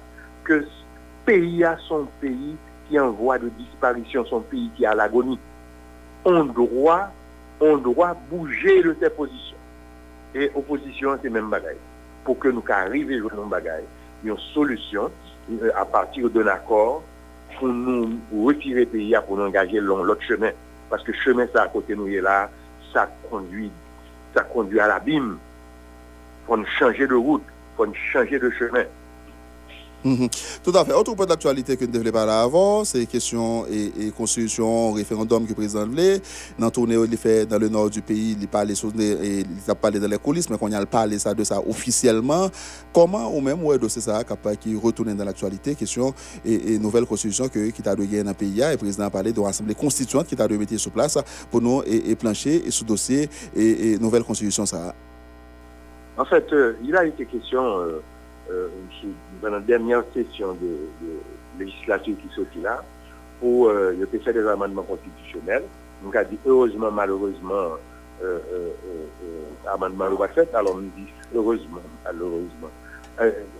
que 0.44 0.62
ce 0.62 1.24
pays 1.24 1.64
a 1.64 1.78
son 1.88 2.06
pays 2.20 2.56
qui 2.88 2.96
est 2.96 3.00
en 3.00 3.12
voie 3.12 3.38
de 3.38 3.48
disparition, 3.50 4.24
son 4.26 4.40
pays 4.40 4.70
qui 4.76 4.84
est 4.84 4.88
à 4.88 4.94
l'agonie. 4.94 5.38
On 6.24 6.44
doit, 6.44 7.10
on 7.60 7.76
doit 7.78 8.16
bouger 8.30 8.82
de 8.82 8.96
ses 9.00 9.10
positions. 9.10 9.56
Et 10.34 10.50
opposition, 10.54 11.18
c'est 11.22 11.30
même 11.30 11.48
bagaille. 11.48 11.76
Pour 12.24 12.38
que 12.38 12.48
nous 12.48 12.64
arrivions 12.68 13.28
à 13.28 13.48
bagaille, 13.48 13.84
une 14.24 14.38
solution 14.54 15.10
Euh, 15.50 15.70
à 15.74 15.84
partir 15.84 16.30
d'un 16.30 16.46
accord 16.46 17.02
pour 17.58 17.68
nous 17.68 18.20
retirer 18.44 18.86
pays 18.86 19.16
pour 19.26 19.36
nous 19.36 19.44
engager 19.44 19.80
long 19.80 20.02
l'autre 20.04 20.22
chemin. 20.22 20.50
Parce 20.88 21.02
que 21.02 21.12
chemin 21.12 21.46
ça 21.52 21.62
à 21.62 21.68
côté 21.68 21.96
nous 21.96 22.06
est 22.08 22.20
là, 22.20 22.48
ça 22.92 23.10
conduit, 23.28 23.70
ça 24.34 24.42
conduit 24.42 24.78
à 24.78 24.86
l'abîme. 24.86 25.38
Il 25.38 26.46
faut 26.46 26.64
changer 26.78 27.06
de 27.06 27.14
route, 27.14 27.42
il 27.44 27.76
faut 27.76 27.92
changer 28.12 28.38
de 28.38 28.50
chemin. 28.50 28.84
Mhm. 30.04 30.28
Tout 30.64 30.72
à 30.76 30.84
fait. 30.84 30.92
Autre 30.92 31.14
point 31.14 31.26
d'actualité 31.26 31.76
que 31.76 31.84
nous 31.84 31.92
devons 31.92 32.10
parler 32.10 32.32
avant, 32.32 32.84
c'est 32.84 33.06
question 33.06 33.66
et, 33.66 34.10
constitution, 34.16 34.92
référendum 34.92 35.44
que 35.44 35.50
le 35.50 35.54
président 35.54 35.86
voulait. 35.86 36.20
Dans 36.58 36.70
tournée, 36.70 36.96
fait 37.16 37.46
dans 37.46 37.58
le 37.58 37.68
nord 37.68 37.88
du 37.90 38.02
pays, 38.02 38.36
il 38.40 38.48
parle 38.48 38.72
a 38.72 39.74
parlé 39.74 40.00
dans 40.00 40.08
les 40.08 40.18
coulisses, 40.18 40.50
mais 40.50 40.58
qu'on 40.58 40.72
a 40.72 40.84
parlé 40.86 41.18
ça, 41.18 41.34
de 41.34 41.44
ça 41.44 41.60
officiellement. 41.60 42.50
Comment 42.92 43.34
ou 43.34 43.40
même 43.40 43.62
ouais, 43.62 43.76
c'est 43.88 44.00
ça 44.00 44.22
qui 44.60 44.76
retourne 44.76 45.14
dans 45.14 45.24
l'actualité, 45.24 45.74
question 45.74 46.14
et, 46.44 46.78
nouvelle 46.78 47.06
constitution 47.06 47.48
que, 47.48 47.70
qui 47.70 47.82
t'a 47.82 47.94
donné 47.94 48.22
dans 48.22 48.30
le 48.30 48.34
pays. 48.34 48.60
Et 48.60 48.72
le 48.72 48.76
président 48.76 49.04
a 49.04 49.10
parlé 49.10 49.32
de 49.32 49.40
l'Assemblée 49.40 49.74
constituante 49.74 50.26
qui 50.26 50.36
t'a 50.36 50.48
de 50.48 50.56
mettre 50.56 50.76
sur 50.78 50.90
place 50.90 51.18
pour 51.50 51.60
nous 51.62 51.82
et, 51.86 52.14
plancher 52.16 52.62
et 52.66 52.70
sous 52.70 52.84
dossier 52.84 53.28
et, 53.54 53.98
nouvelle 53.98 54.24
constitution 54.24 54.66
ça. 54.66 54.94
En 56.18 56.24
fait, 56.24 56.52
euh, 56.52 56.74
il 56.84 56.94
a 56.94 57.06
été 57.06 57.24
question. 57.24 57.78
Euh, 57.78 58.02
euh, 58.50 58.68
la 59.42 59.60
dernière 59.60 60.04
session 60.14 60.54
de, 60.54 60.78
législature 61.58 62.16
qui 62.16 62.34
sortit 62.34 62.60
là, 62.60 62.82
où 63.42 63.66
euh, 63.66 63.94
a 64.02 64.18
fait 64.18 64.32
des 64.32 64.46
amendements 64.46 64.82
constitutionnels. 64.82 65.64
Donc, 66.02 66.16
a 66.16 66.24
dit 66.24 66.38
heureusement, 66.46 66.90
malheureusement, 66.90 67.76
euh, 68.22 68.38
euh 68.52 68.68
amendement 69.72 70.10
ne 70.10 70.16
pas 70.16 70.28
fait. 70.28 70.52
Alors, 70.54 70.74
on 70.76 70.80
dit 70.80 71.08
heureusement, 71.34 71.80
malheureusement. 72.04 72.70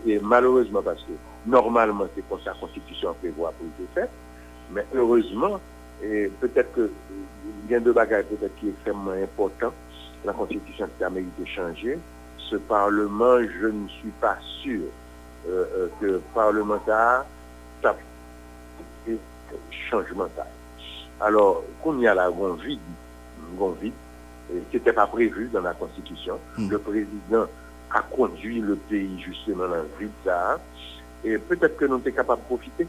et 0.06 0.18
malheureusement, 0.20 0.82
parce 0.82 1.02
que 1.02 1.12
normalement, 1.46 2.06
c'est 2.14 2.24
pour 2.24 2.40
sa 2.40 2.52
constitution 2.54 3.14
prévoit 3.14 3.52
pour 3.52 3.66
être 3.66 3.94
fait. 3.94 4.10
Mais 4.72 4.84
heureusement, 4.94 5.60
et 6.02 6.30
peut-être 6.40 6.72
que 6.72 6.90
il 7.64 7.70
y 7.70 7.74
a 7.74 7.80
deux 7.80 7.92
bagages 7.92 8.24
peut-être 8.24 8.54
qui 8.56 8.66
est 8.66 8.70
extrêmement 8.70 9.12
important. 9.12 9.72
La 10.24 10.32
constitution 10.32 10.88
qui 10.96 11.04
a 11.04 11.10
mérité 11.10 11.42
de 11.42 11.46
changer 11.46 11.98
ce 12.52 12.56
Parlement, 12.58 13.38
je 13.60 13.66
ne 13.66 13.88
suis 13.88 14.12
pas 14.20 14.36
sûr 14.62 14.82
euh, 15.48 15.64
euh, 15.74 15.88
que 15.98 16.06
le 16.06 16.22
parlementaire 16.34 17.24
tape 17.80 17.98
changement 19.90 20.28
Alors, 21.20 21.64
qu'on 21.82 21.98
y 21.98 22.06
a 22.06 22.14
là, 22.14 22.30
on 22.30 22.52
vide, 22.54 22.78
on 23.58 23.70
vide, 23.70 23.92
qui 24.70 24.76
n'était 24.76 24.92
pas 24.92 25.06
prévu 25.06 25.48
dans 25.52 25.62
la 25.62 25.72
Constitution. 25.72 26.38
Hmm. 26.58 26.68
Le 26.68 26.78
président 26.78 27.46
a 27.90 28.02
conduit 28.02 28.60
le 28.60 28.76
pays 28.76 29.20
justement 29.20 29.66
dans 29.66 29.76
le 29.76 29.88
vide 29.98 30.10
ça. 30.24 30.58
Et 31.24 31.38
peut-être 31.38 31.76
que 31.76 31.86
nous 31.86 32.00
sommes 32.02 32.12
capables 32.12 32.42
de 32.42 32.46
profiter. 32.46 32.86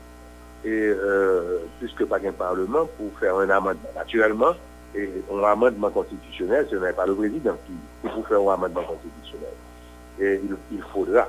Et 0.65 0.69
euh, 0.69 1.59
puisque 1.79 2.05
pas 2.05 2.17
un 2.17 2.31
Parlement 2.31 2.85
pour 2.97 3.17
faire 3.19 3.37
un 3.37 3.49
amendement. 3.49 3.89
Naturellement, 3.95 4.53
un 4.95 5.43
amendement 5.43 5.89
constitutionnel, 5.89 6.67
ce 6.69 6.75
n'est 6.75 6.93
pas 6.93 7.05
le 7.05 7.15
président 7.15 7.57
qui, 7.65 7.73
qui 8.01 8.13
peut 8.13 8.27
faire 8.27 8.41
un 8.41 8.53
amendement 8.53 8.83
constitutionnel. 8.83 9.53
Et 10.19 10.41
il, 10.71 10.81
faudra, 10.93 11.27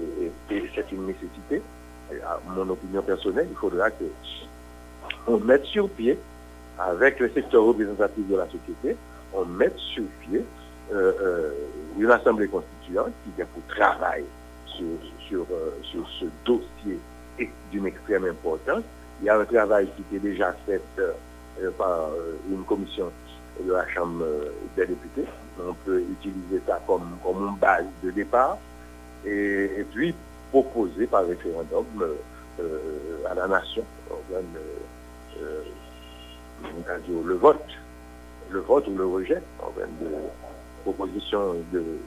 et, 0.00 0.62
c'est 0.74 0.92
une 0.92 1.06
nécessité, 1.06 1.62
à 2.24 2.38
mon 2.54 2.68
opinion 2.68 3.02
personnelle, 3.02 3.48
il 3.50 3.56
faudra 3.56 3.90
que 3.90 4.04
on 5.26 5.38
mette 5.38 5.64
sur 5.64 5.88
pied, 5.90 6.18
avec 6.78 7.18
le 7.20 7.30
secteur 7.30 7.64
représentatif 7.64 8.28
de 8.28 8.36
la 8.36 8.46
société, 8.46 8.96
on 9.32 9.44
mette 9.44 9.76
sur 9.76 10.04
pied 10.20 10.44
euh, 10.92 11.12
euh, 11.20 11.50
une 11.98 12.10
assemblée 12.10 12.48
constituante 12.48 13.12
qui 13.24 13.30
vient 13.36 13.46
pour 13.46 13.62
travailler 13.74 14.26
sur, 14.66 14.86
sur, 15.26 15.46
euh, 15.50 15.70
sur 15.82 16.06
ce 16.20 16.26
dossier 16.44 17.00
d'une 17.72 17.86
extrême 17.86 18.24
importance. 18.26 18.84
Il 19.20 19.26
y 19.26 19.28
a 19.28 19.38
un 19.38 19.44
travail 19.44 19.88
qui 19.96 20.16
est 20.16 20.20
déjà 20.20 20.54
fait 20.66 20.80
par 21.78 22.10
euh, 22.10 22.36
une 22.50 22.64
commission 22.64 23.10
de 23.64 23.72
la 23.72 23.88
Chambre 23.88 24.22
euh, 24.22 24.50
des 24.76 24.86
députés. 24.86 25.24
On 25.58 25.74
peut 25.84 26.00
utiliser 26.00 26.60
ça 26.66 26.80
comme, 26.86 27.16
comme 27.24 27.48
une 27.48 27.56
base 27.56 27.86
de 28.02 28.10
départ 28.10 28.58
et, 29.24 29.84
puis 29.92 30.14
proposer 30.50 31.06
par 31.06 31.26
référendum 31.26 31.86
à 33.28 33.34
la 33.34 33.48
nation 33.48 33.84
le 37.24 37.34
vote, 37.34 37.64
le 38.50 38.60
vote 38.60 38.86
ou 38.88 38.96
le 38.96 39.06
rejet 39.06 39.42
proposition 40.92 41.40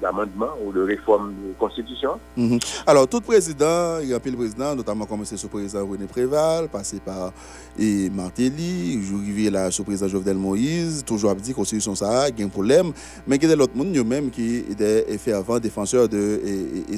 d'amendement 0.02 0.54
ou 0.64 0.72
de 0.72 0.82
réforme 0.82 1.34
de 1.34 1.54
constitution. 1.60 2.14
Mhm. 2.38 2.60
Alors, 2.88 3.08
tout 3.08 3.22
président, 3.22 4.00
il 4.02 4.10
y 4.10 4.14
a 4.14 4.20
le 4.24 4.38
président, 4.38 4.76
notamment 4.76 5.06
commencé 5.06 5.36
le 5.42 5.50
président 5.50 5.86
René 5.86 6.06
Préval, 6.06 6.70
passé 6.70 7.00
par 7.00 7.32
et 7.78 8.10
Martelly, 8.10 9.00
arrivé 9.14 9.50
là 9.50 9.70
le 9.70 9.84
président 9.84 10.08
Jovenel 10.08 10.38
Moïse, 10.38 11.04
toujours 11.06 11.34
dit 11.36 11.54
constitution 11.54 11.96
ça, 11.96 12.24
a 12.24 12.28
un 12.28 12.48
problème. 12.50 12.92
Mais 13.26 13.38
il 13.38 13.50
y 13.50 13.52
a 13.52 13.56
d'autres 13.56 13.76
monde 13.76 13.96
même 14.06 14.30
qui 14.30 14.58
étaient 14.58 15.18
fait 15.18 15.34
avant 15.34 15.60
défenseur 15.60 16.10
de 16.10 16.42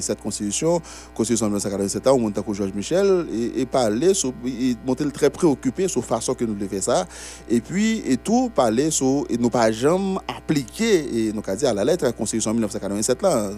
cette 0.00 0.20
constitution, 0.20 0.80
constitution 1.14 1.46
de 1.46 1.52
1947 1.52 2.06
ans, 2.08 2.18
où 2.18 2.54
Georges 2.54 2.74
Michel, 2.74 3.26
et, 3.32 3.60
et 3.60 3.66
parler, 3.66 4.12
et 4.46 5.10
très 5.12 5.30
préoccupé 5.30 5.88
sur 5.88 6.00
la 6.00 6.06
façon 6.06 6.34
que 6.34 6.44
nous 6.44 6.54
devons 6.54 6.70
faire 6.70 6.82
ça. 6.82 7.06
Et 7.48 7.60
puis, 7.60 8.02
et 8.06 8.16
tout, 8.16 8.50
parler 8.54 8.90
sur, 8.90 9.24
et 9.30 9.36
nous 9.36 9.50
pas 9.50 9.70
jamais 9.70 10.18
appliquer, 10.28 11.28
et 11.28 11.32
nous 11.32 11.42
avons 11.46 11.71
dit 11.72 11.76
la 11.76 11.84
lettre 11.84 12.04
la 12.04 12.12
Constitution 12.12 12.52
1987 12.52 13.22
là. 13.22 13.50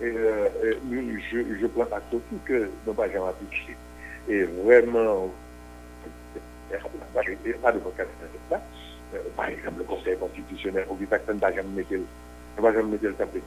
Euh, 0.00 0.48
je, 1.30 1.38
je 1.60 1.66
prends 1.66 1.82
acte 1.82 2.14
aussi 2.14 2.40
que 2.44 2.70
nous 2.86 2.94
pas 2.94 3.08
jamais 3.10 3.26
appliqué. 3.28 3.76
Et 4.28 4.44
vraiment, 4.44 5.28
pas 7.62 7.72
de. 7.72 7.78
Euh, 9.14 9.18
par 9.36 9.48
exemple, 9.48 9.78
le 9.78 9.84
Conseil 9.84 10.16
constitutionnel, 10.18 10.86
ou 10.90 10.94
personne 11.06 11.38
n'a 11.38 11.52
jamais 11.52 11.82
mis 11.82 12.98
le 13.00 13.14
tableau. 13.14 13.40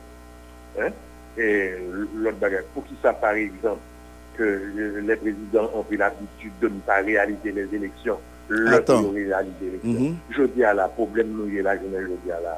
Hein? 0.80 0.90
Et 1.38 1.76
l'autre 2.16 2.38
bagage, 2.38 2.64
pour 2.74 2.86
qui 2.86 2.96
ça, 3.02 3.14
par 3.14 3.34
exemple, 3.34 3.80
que 4.38 5.02
les 5.08 5.16
présidents 5.16 5.70
ont 5.76 5.84
pris 5.84 5.98
l'habitude 5.98 6.52
de 6.62 6.68
ne 6.68 6.80
pas 6.80 7.02
réaliser 7.02 7.52
les 7.52 7.68
élections. 7.76 8.18
Attends. 8.72 9.10
réaliser 9.12 9.56
les 9.62 9.68
élections. 9.68 9.92
Mm 9.92 10.12
-hmm. 10.12 10.36
Je 10.38 10.44
dis 10.44 10.64
à 10.64 10.74
la 10.74 10.88
problème, 10.88 11.30
nous, 11.38 11.48
là, 11.64 11.76
je 11.78 12.16
dis 12.26 12.32
à 12.32 12.42
la, 12.48 12.56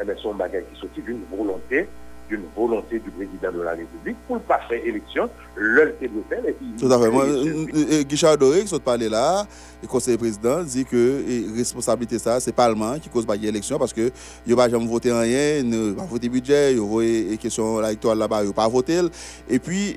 eh 0.00 0.04
bien, 0.04 0.14
son 0.16 0.34
bagage 0.34 0.64
qui 0.72 0.80
sortit 0.80 1.02
d'une 1.02 1.22
volonté 1.30 1.86
d'une 2.30 2.44
volonté 2.56 3.00
du 3.00 3.10
président 3.10 3.52
de 3.52 3.62
la 3.62 3.72
République 3.72 4.16
pour 4.26 4.36
ne 4.36 4.40
pas 4.40 4.60
faire 4.68 4.84
élection, 4.84 5.28
le 5.56 5.96
faire 6.28 6.46
et 6.46 6.52
puis... 6.52 6.66
Tout 6.78 6.90
à 6.90 6.98
fait. 6.98 7.10
Moi, 7.10 7.24
euh, 7.24 7.66
euh, 7.74 8.02
Guichard 8.04 8.38
Doré, 8.38 8.62
qui 8.62 8.68
sont 8.68 8.78
parlé 8.78 9.08
là, 9.08 9.44
le 9.82 9.88
conseiller 9.88 10.16
président, 10.16 10.62
dit 10.62 10.84
que 10.84 11.24
la 11.26 11.56
responsabilité 11.56 12.18
ça, 12.18 12.38
c'est 12.38 12.50
le 12.50 12.56
Parlement 12.56 12.98
qui 12.98 13.08
cause 13.08 13.26
pas 13.26 13.34
l'élection 13.34 13.78
parce 13.78 13.92
que 13.92 14.10
il 14.46 14.54
va 14.54 14.68
jamais 14.68 14.86
voter 14.86 15.10
rien, 15.12 15.62
ne 15.62 15.92
pas 15.92 16.04
voter 16.04 16.28
budget, 16.28 16.72
il 16.72 16.76
y 16.76 16.80
aura 16.80 17.02
une 17.02 17.38
question 17.38 17.82
électorale 17.82 18.18
là-bas, 18.18 18.44
il 18.44 18.52
pas 18.52 18.68
voter. 18.68 19.00
Et 19.48 19.58
puis, 19.58 19.94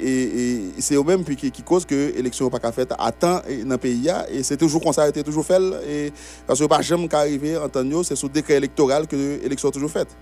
c'est 0.79 0.95
eux 0.95 1.03
même 1.03 1.23
qui, 1.23 1.51
qui 1.51 1.63
cause 1.63 1.85
que 1.85 2.13
l'élection 2.15 2.45
n'est 2.45 2.59
pas 2.59 2.71
faite 2.71 2.93
à 2.97 3.11
temps 3.11 3.41
dans 3.65 3.69
le 3.69 3.77
pays. 3.77 4.09
Et 4.31 4.41
c'est 4.41 4.57
toujours 4.57 4.81
comme 4.81 4.93
ça, 4.93 5.07
été 5.07 5.23
toujours 5.23 5.45
fait. 5.45 5.61
Et, 5.87 6.11
parce 6.47 6.59
que 6.59 6.65
pas 6.65 6.81
jamais 6.81 7.07
arrivé 7.13 7.57
en 7.57 7.69
c'est 8.03 8.15
sous 8.15 8.29
décret 8.29 8.55
électoral 8.55 9.07
que 9.07 9.15
l'élection 9.15 9.69
est 9.69 9.73
toujours 9.73 9.91
faite. 9.91 10.15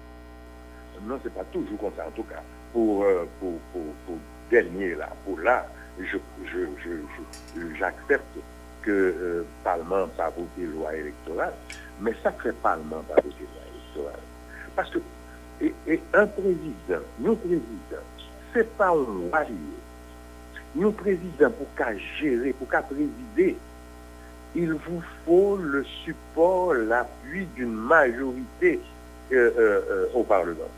Non, 1.05 1.19
ce 1.21 1.27
n'est 1.27 1.33
pas 1.33 1.43
toujours 1.45 1.79
comme 1.79 1.91
ça. 1.97 2.07
En 2.07 2.11
tout 2.11 2.23
cas, 2.23 2.41
pour, 2.73 3.03
euh, 3.03 3.25
pour, 3.39 3.53
pour, 3.73 3.83
dernier, 4.49 4.95
là, 4.95 5.09
pour 5.25 5.39
là, 5.39 5.65
j'accepte 7.79 8.37
que 8.81 8.91
le 8.91 9.15
euh, 9.21 9.43
Parlement 9.63 10.07
pas 10.17 10.29
voté 10.29 10.65
loi 10.65 10.95
électorale, 10.95 11.53
mais 11.99 12.13
ça 12.23 12.31
fait 12.31 12.53
Parlement 12.53 13.03
pas 13.07 13.15
voter 13.15 13.29
loi 13.29 13.61
électorale. 13.73 14.19
Parce 14.75 14.89
que 14.89 14.99
et, 15.61 16.01
un 16.13 16.25
président, 16.25 17.03
nos 17.19 17.35
président, 17.35 18.03
ce 18.53 18.59
n'est 18.59 18.63
pas 18.63 18.89
un 18.89 19.29
marié. 19.31 19.55
Nos 20.75 20.91
président, 20.91 21.51
pour 21.51 21.67
qu'à 21.75 21.95
gérer, 22.19 22.53
pour 22.53 22.67
qu'à 22.67 22.81
présider, 22.81 23.57
il 24.55 24.73
vous 24.73 25.03
faut 25.25 25.57
le 25.57 25.83
support, 25.83 26.73
l'appui 26.73 27.45
d'une 27.55 27.73
majorité 27.73 28.79
euh, 29.31 30.07
au 30.13 30.23
Parlement. 30.23 30.69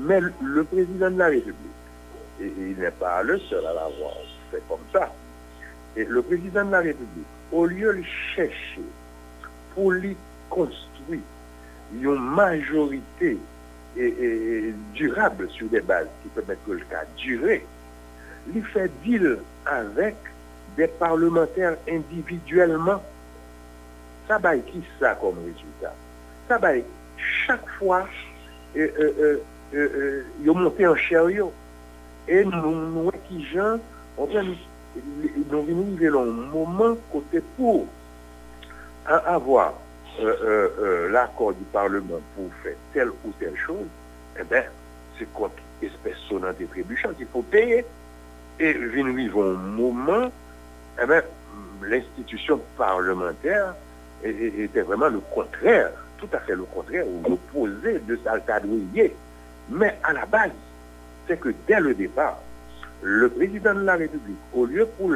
Mais 0.00 0.20
le 0.20 0.64
président 0.64 1.10
de 1.10 1.18
la 1.18 1.26
République, 1.26 1.56
et 2.40 2.46
il 2.46 2.78
n'est 2.78 2.90
pas 2.90 3.22
le 3.22 3.38
seul 3.38 3.64
à 3.66 3.74
l'avoir 3.74 4.14
fait 4.50 4.62
comme 4.66 4.78
ça, 4.92 5.12
et 5.94 6.04
le 6.04 6.22
président 6.22 6.64
de 6.64 6.70
la 6.70 6.78
République, 6.78 7.26
au 7.52 7.66
lieu 7.66 7.94
de 7.94 8.02
chercher 8.34 8.82
pour 9.74 9.90
lui 9.92 10.16
construire 10.48 11.20
une 11.92 12.18
majorité 12.18 13.36
durable 14.94 15.50
sur 15.50 15.68
des 15.68 15.80
bases 15.80 16.08
qui 16.22 16.28
permettent 16.30 16.64
que 16.66 16.72
le 16.72 16.84
cas 16.88 17.04
durer, 17.16 17.66
il 18.54 18.64
fait 18.64 18.90
deal 19.04 19.38
avec 19.66 20.14
des 20.76 20.86
parlementaires 20.86 21.76
individuellement. 21.88 23.02
Ça 24.28 24.38
va 24.38 24.56
qui 24.56 24.82
ça 24.98 25.14
comme 25.20 25.36
résultat? 25.44 25.94
Ça 26.48 26.56
va 26.56 26.70
chaque 27.46 27.68
fois 27.78 28.06
euh, 28.76 28.88
ils 29.36 29.38
Euh, 29.72 29.88
euh, 29.94 30.24
yo 30.42 30.54
monte 30.54 30.82
an 30.82 30.96
chèr 30.98 31.28
yo. 31.30 31.52
E 32.26 32.42
nou 32.42 32.72
nou 32.74 33.12
ekijan, 33.14 33.78
nou 34.18 35.62
vini 35.62 35.84
nivelon 35.92 36.32
mouman 36.50 36.96
kote 37.12 37.38
pou 37.54 37.84
an 39.06 39.30
avwa 39.30 39.68
l'akor 41.14 41.54
di 41.54 41.68
parlement 41.70 42.26
pou 42.34 42.50
fè 42.64 42.74
tel 42.96 43.14
ou 43.14 43.32
tel 43.38 43.54
chouz, 43.62 43.86
e 44.34 44.42
eh 44.42 44.48
ben, 44.50 44.66
se 45.20 45.28
kont 45.38 45.62
espèse 45.86 46.18
sonante 46.26 46.66
trebuchant, 46.74 47.14
il 47.22 47.30
pou 47.30 47.46
peye. 47.54 47.84
E 48.58 48.74
vini 48.90 49.14
vivon 49.22 49.54
mouman, 49.78 50.34
e 50.98 51.06
ben, 51.06 51.22
l'institution 51.86 52.58
parlementaire 52.76 53.76
était 54.24 54.82
vraiment 54.82 55.08
le 55.08 55.20
contraire, 55.30 55.92
tout 56.18 56.28
à 56.32 56.40
fait 56.40 56.56
le 56.56 56.64
contraire, 56.64 57.06
ou 57.06 57.22
l'opposé 57.22 58.00
de 58.00 58.18
sa 58.24 58.40
cadrier. 58.40 59.14
Mais 59.70 59.96
à 60.02 60.12
la 60.12 60.26
base, 60.26 60.50
c'est 61.26 61.38
que 61.38 61.54
dès 61.68 61.80
le 61.80 61.94
départ, 61.94 62.38
le 63.02 63.28
président 63.28 63.74
de 63.74 63.82
la 63.82 63.94
République, 63.94 64.36
au 64.52 64.66
lieu 64.66 64.86
pour 64.98 65.10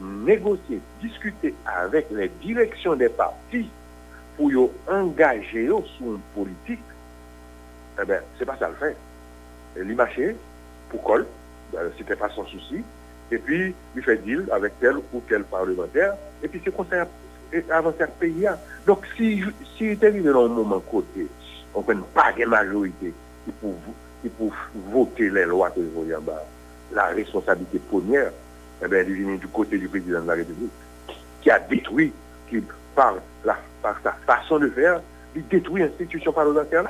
négocier, 0.00 0.80
discuter 1.00 1.54
avec 1.64 2.08
les 2.10 2.28
directions 2.42 2.96
des 2.96 3.08
partis 3.08 3.68
pour 4.36 4.50
y 4.50 4.56
engager 4.90 5.66
sur 5.66 6.06
une 6.06 6.20
politique, 6.34 6.84
eh 8.00 8.04
bien, 8.04 8.18
c'est 8.38 8.44
pas 8.44 8.56
ça 8.58 8.68
le 8.68 8.74
fait. 8.74 8.96
Il 9.76 9.94
marchait 9.94 10.36
pour 10.90 11.02
col, 11.04 11.26
ben, 11.72 11.90
c'était 11.96 12.16
pas 12.16 12.28
son 12.30 12.44
souci, 12.46 12.82
et 13.30 13.38
puis 13.38 13.74
il 13.94 14.02
fait 14.02 14.16
deal 14.16 14.48
avec 14.50 14.78
tel 14.80 14.96
ou 14.96 15.22
tel 15.28 15.44
parlementaire, 15.44 16.14
et 16.42 16.48
puis 16.48 16.60
c'est 16.64 16.74
conseil 16.74 17.02
avancer 17.70 18.02
à 18.02 18.06
pays. 18.08 18.48
Donc, 18.86 19.06
si, 19.16 19.44
si 19.76 19.84
il 19.84 19.90
était 19.90 20.08
arrivé 20.08 20.30
dans 20.32 20.46
un 20.46 20.48
moment 20.48 20.80
côté, 20.80 21.28
on 21.74 21.80
ne 21.80 21.84
peut 21.84 21.96
pas 22.12 22.32
de 22.32 22.44
majorité 22.44 23.14
qui 23.44 23.52
pour, 23.52 23.74
qui 24.22 24.28
pour 24.28 24.52
voter 24.92 25.30
les 25.30 25.44
lois 25.44 25.70
que 25.70 25.80
je 25.80 26.16
bas, 26.16 26.44
la 26.92 27.06
responsabilité 27.06 27.78
première, 27.78 28.32
eh 28.84 28.88
bien, 28.88 28.98
elle 28.98 29.12
vient 29.12 29.34
du 29.36 29.48
côté 29.48 29.78
du 29.78 29.88
président 29.88 30.20
de 30.22 30.28
la 30.28 30.34
République, 30.34 30.70
qui 31.40 31.50
a 31.50 31.58
détruit, 31.58 32.12
qui 32.48 32.62
par, 32.94 33.14
la, 33.44 33.56
par 33.82 33.96
sa 34.02 34.12
façon 34.26 34.58
de 34.58 34.68
faire, 34.68 35.00
il 35.34 35.46
détruit 35.48 35.82
l'institution 35.82 36.32
parlementaire. 36.32 36.84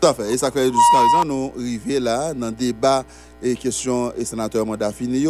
Tout 0.00 0.08
à 0.08 0.14
fait, 0.14 0.32
et 0.32 0.36
ça 0.38 0.50
fait 0.50 0.64
jusqu'à 0.64 0.98
présent, 0.98 1.24
nous 1.24 1.52
arrivons 1.56 2.04
là, 2.04 2.34
dans 2.34 2.46
le 2.46 2.52
débat 2.52 3.04
et 3.42 3.56
question 3.56 4.12
et 4.16 4.24
sénateur 4.24 4.64
mandat 4.64 4.92
fini. 4.92 5.26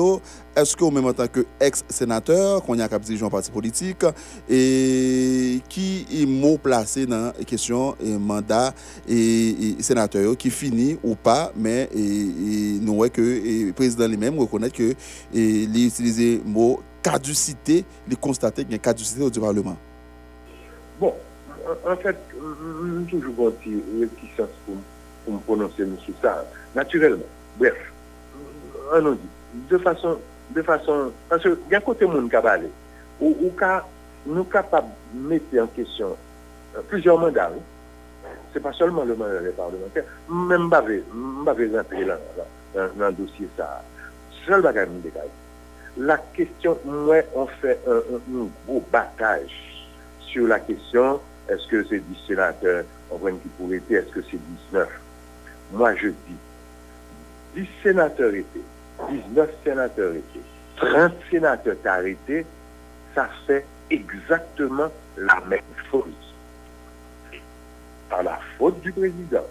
Est-ce 0.54 0.76
que, 0.76 0.84
même 0.84 1.06
en 1.06 1.12
tant 1.12 1.26
que 1.26 1.46
ex-sénateur, 1.60 2.62
qu'on 2.62 2.74
y 2.74 2.82
a 2.82 2.88
cap 2.88 3.02
un 3.08 3.28
parti 3.28 3.50
politique, 3.50 4.04
et 4.48 5.60
qui 5.68 6.06
est 6.12 6.26
mot 6.26 6.58
placé 6.58 7.06
dans 7.06 7.32
question 7.46 7.96
et 8.04 8.16
mandat 8.16 8.74
et, 9.08 9.76
sénateur 9.80 10.36
qui 10.36 10.50
finit 10.50 10.98
ou 11.02 11.14
pas, 11.14 11.52
mais 11.56 11.88
nous 11.94 12.94
voyons 12.94 13.12
que 13.12 13.66
le 13.66 13.72
président 13.72 14.06
lui-même 14.06 14.38
reconnaît 14.38 14.70
que 14.70 14.94
il 15.32 15.86
utilise 15.86 16.20
le 16.20 16.40
mot 16.44 16.80
caducité, 17.02 17.84
il 18.08 18.16
constate 18.16 18.56
qu'il 18.56 18.70
y 18.70 18.74
a 18.74 18.78
caducité 18.78 19.28
du 19.28 19.40
Parlement. 19.40 19.76
Bon, 21.00 21.14
en 21.86 21.96
fait, 21.96 22.16
toujours 23.10 23.52
une 23.66 24.00
réticence 24.00 24.48
pour, 24.64 24.76
pour 25.24 25.34
me 25.34 25.38
prononcer 25.40 25.84
sur 26.04 26.14
ça. 26.22 26.44
Naturellement, 26.74 27.24
bref, 27.58 27.91
an 28.92 29.06
nou 29.08 29.18
di, 29.18 29.28
de 29.70 29.80
fason, 29.82 30.20
de 30.52 30.64
fason, 30.66 31.10
paske 31.30 31.54
gen 31.70 31.84
kote 31.86 32.08
moun 32.08 32.30
ka 32.32 32.42
bale, 32.44 32.70
ou, 33.18 33.32
ou 33.32 33.52
ka, 33.58 33.80
nou 34.28 34.46
kapab 34.52 34.90
mette 35.12 35.60
an 35.60 35.70
kesyon, 35.76 36.16
euh, 36.76 36.82
plusieurs 36.88 37.18
mandats, 37.18 37.50
oui. 37.52 37.62
c'est 38.52 38.60
pas 38.60 38.72
seulement 38.72 39.04
le 39.04 39.14
mandat 39.14 39.40
des 39.40 39.50
parlementaires, 39.50 40.04
même 40.28 40.68
bavé, 40.68 41.02
bavé 41.44 41.70
rentrer 41.74 42.04
dans 42.04 43.06
le 43.06 43.12
dossier 43.12 43.48
ça. 43.56 43.82
Seul 44.46 44.62
bagage 44.62 44.88
La 45.96 46.18
question, 46.18 46.78
moi, 46.84 47.22
on 47.34 47.46
fait 47.46 47.78
un, 47.86 47.96
un, 47.96 48.40
un, 48.40 48.48
gros 48.66 48.84
battage 48.90 49.86
sur 50.20 50.46
la 50.46 50.58
question, 50.58 51.20
est-ce 51.48 51.66
que 51.68 51.84
c'est 51.84 51.98
10 51.98 52.16
sénateurs, 52.26 52.84
on 53.10 53.16
voit 53.16 53.30
qui 53.32 53.48
pourrait 53.58 53.76
être, 53.76 53.90
est-ce 53.90 54.12
que 54.12 54.22
c'est 54.22 54.40
19 54.72 54.88
Moi, 55.72 55.94
je 55.96 56.08
dis, 56.08 56.36
10 57.56 57.68
sénateurs 57.82 58.34
étaient, 58.34 58.60
19 59.10 59.50
sénateurs 59.64 60.12
étaient, 60.14 60.46
30 60.76 61.12
sénateurs 61.30 61.76
arrêtés, 61.84 62.46
ça 63.14 63.28
fait 63.46 63.64
exactement 63.90 64.90
la 65.16 65.40
même 65.48 65.60
chose. 65.90 66.04
Par 68.08 68.22
la 68.22 68.38
faute 68.58 68.80
du 68.80 68.92
président, 68.92 69.46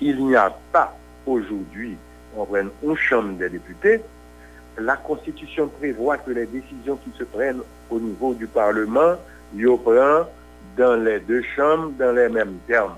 il 0.00 0.26
n'y 0.26 0.36
a 0.36 0.52
pas 0.72 0.96
aujourd'hui, 1.26 1.96
on 2.36 2.44
prenne 2.44 2.70
une 2.82 2.96
chambre 2.96 3.36
des 3.38 3.48
députés, 3.48 4.00
la 4.78 4.96
Constitution 4.96 5.68
prévoit 5.68 6.18
que 6.18 6.30
les 6.30 6.46
décisions 6.46 6.96
qui 6.96 7.16
se 7.18 7.24
prennent 7.24 7.62
au 7.90 7.98
niveau 7.98 8.34
du 8.34 8.46
Parlement, 8.46 9.16
y 9.54 9.64
prend 9.64 10.26
dans 10.76 10.96
les 10.96 11.20
deux 11.20 11.42
chambres, 11.56 11.90
dans 11.98 12.12
les 12.12 12.28
mêmes 12.28 12.58
termes. 12.66 12.94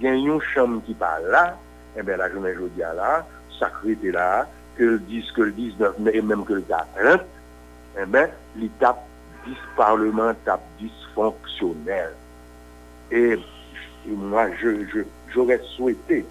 Il 0.00 0.06
y 0.06 0.08
a 0.08 0.14
une 0.14 0.40
chambre 0.40 0.82
qui 0.84 0.94
parle 0.94 1.26
là, 1.30 1.58
et 1.94 2.00
eh 2.00 2.02
bien 2.02 2.16
la 2.16 2.30
journée 2.30 2.52
aujourd'hui 2.52 2.80
là, 2.80 3.26
sacré 3.58 3.96
là, 4.04 4.48
que 4.80 4.84
le 4.86 4.98
10, 4.98 5.32
que 5.32 5.42
le 5.42 5.52
19, 5.52 5.94
et 6.10 6.22
même 6.22 6.42
que 6.42 6.54
le 6.54 6.62
30, 6.62 7.20
eh 8.00 8.06
bien, 8.06 8.30
l'étape 8.56 9.04
10 9.46 9.54
parlement 9.76 10.32
tape 10.42 10.64
dysfonctionnel. 10.78 12.14
Et, 13.10 13.38
moi, 14.06 14.46
je, 14.58 15.04
j'aurais 15.34 15.60
souhaité 15.76 16.24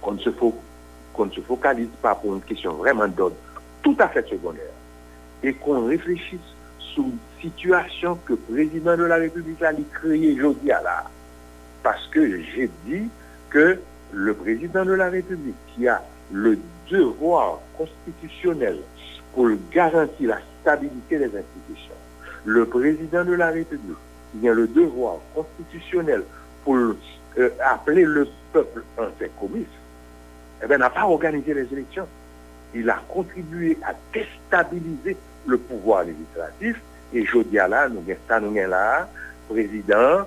qu'on 0.00 0.12
ne, 0.12 0.18
se 0.20 0.30
qu'on 0.30 1.26
ne 1.26 1.30
se 1.32 1.42
focalise 1.42 1.90
pas 2.00 2.14
pour 2.14 2.34
une 2.34 2.40
question 2.40 2.72
vraiment 2.76 3.08
d'ordre 3.08 3.36
tout 3.82 3.96
à 3.98 4.08
fait 4.08 4.26
secondaire 4.26 4.72
et 5.42 5.52
qu'on 5.52 5.84
réfléchisse 5.84 6.40
sur 6.78 7.02
une 7.02 7.18
situation 7.42 8.18
que 8.24 8.32
le 8.32 8.38
président 8.38 8.96
de 8.96 9.04
la 9.04 9.16
République 9.16 9.62
a 9.62 9.72
créée 9.92 10.32
aujourd'hui 10.32 10.72
à 10.72 10.80
là. 10.82 11.04
Parce 11.82 12.06
que 12.06 12.40
j'ai 12.40 12.70
dit 12.86 13.10
que 13.50 13.78
le 14.12 14.32
président 14.32 14.86
de 14.86 14.94
la 14.94 15.10
République 15.10 15.54
qui 15.74 15.86
a 15.86 16.02
le 16.32 16.58
devoir 16.90 17.60
constitutionnel 17.76 18.78
pour 19.34 19.50
garantir 19.72 20.28
la 20.28 20.38
stabilité 20.60 21.18
des 21.18 21.26
institutions, 21.26 21.94
le 22.44 22.66
président 22.66 23.24
de 23.24 23.32
la 23.32 23.48
République 23.50 23.96
qui 24.32 24.48
a 24.48 24.54
le 24.54 24.66
devoir 24.66 25.18
constitutionnel 25.34 26.22
pour 26.64 26.76
euh, 26.76 27.50
appeler 27.64 28.04
le 28.04 28.26
peuple 28.52 28.82
en 28.98 29.06
ses 29.18 29.30
comices, 29.40 29.66
eh 30.62 30.66
bien, 30.66 30.78
n'a 30.78 30.90
pas 30.90 31.06
organisé 31.06 31.54
les 31.54 31.72
élections. 31.72 32.06
Il 32.74 32.88
a 32.90 33.00
contribué 33.08 33.78
à 33.84 33.94
déstabiliser 34.12 35.16
le 35.46 35.58
pouvoir 35.58 36.04
législatif 36.04 36.80
et 37.12 37.24
je 37.24 37.38
dis 37.38 37.56
là, 37.56 37.88
nous 37.88 38.02
sommes 38.28 38.54
là, 38.54 39.08
président, 39.48 40.26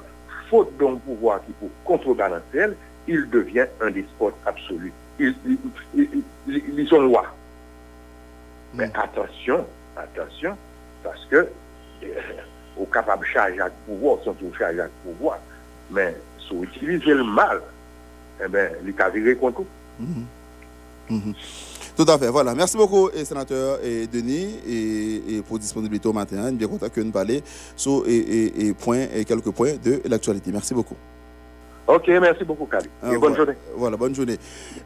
faute 0.49 0.77
d'un 0.77 0.95
pouvoir 0.95 1.41
qui 1.45 1.51
peut 1.53 1.67
contrebalancer, 1.83 2.75
il 3.07 3.29
devient 3.29 3.65
un 3.81 3.91
despote 3.91 4.35
absolu. 4.45 4.93
Ils, 5.19 6.87
sont 6.87 7.01
lois. 7.01 7.25
Mais 8.73 8.87
mm. 8.87 8.91
attention, 8.95 9.65
attention, 9.95 10.57
parce 11.03 11.25
que 11.25 11.47
euh, 12.03 12.07
au 12.77 12.85
capable 12.85 13.25
de 13.25 13.31
charger 13.31 13.57
le 13.57 13.71
pouvoir, 13.85 14.23
sont 14.23 14.33
tout 14.33 14.51
charger 14.57 14.77
le 14.77 14.91
pouvoir. 15.03 15.39
Mais 15.91 16.15
si 16.39 16.55
vous 16.55 16.63
utilisez 16.63 17.13
le 17.13 17.23
mal, 17.23 17.61
eh 18.43 18.47
bien, 18.47 18.69
il 18.85 19.01
a 19.01 19.09
viré 19.09 19.35
contre 19.35 19.61
vous. 19.61 19.67
Mm-hmm. 20.05 21.15
Mm-hmm. 21.15 21.35
Tout 21.97 22.05
à 22.07 22.19
fait, 22.19 22.27
voilà. 22.27 22.53
Merci 22.53 22.77
beaucoup, 22.77 23.09
et 23.09 23.25
sénateur 23.25 23.79
et 23.83 24.05
Denis, 24.05 24.59
et, 24.67 25.41
pour 25.41 25.57
disponibilité 25.57 26.07
au 26.07 26.13
matin. 26.13 26.51
Bien 26.51 26.67
content 26.67 26.89
que 26.89 27.01
nous 27.01 27.11
parlions 27.11 27.41
sur 27.75 28.03
et, 28.07 28.67
et, 28.69 29.25
quelques 29.25 29.49
points 29.49 29.73
de 29.83 30.01
l'actualité. 30.07 30.51
Merci 30.51 30.75
beaucoup. 30.75 30.95
Ok, 31.87 32.09
merci 32.09 32.43
beaucoup, 32.43 32.65
Kali. 32.65 32.89
Ah, 33.01 33.13
et 33.13 33.17
bonne 33.17 33.33
journée. 33.33 33.53
Voilà, 33.73 33.95
bonne 33.95 34.13
journée. 34.13 34.37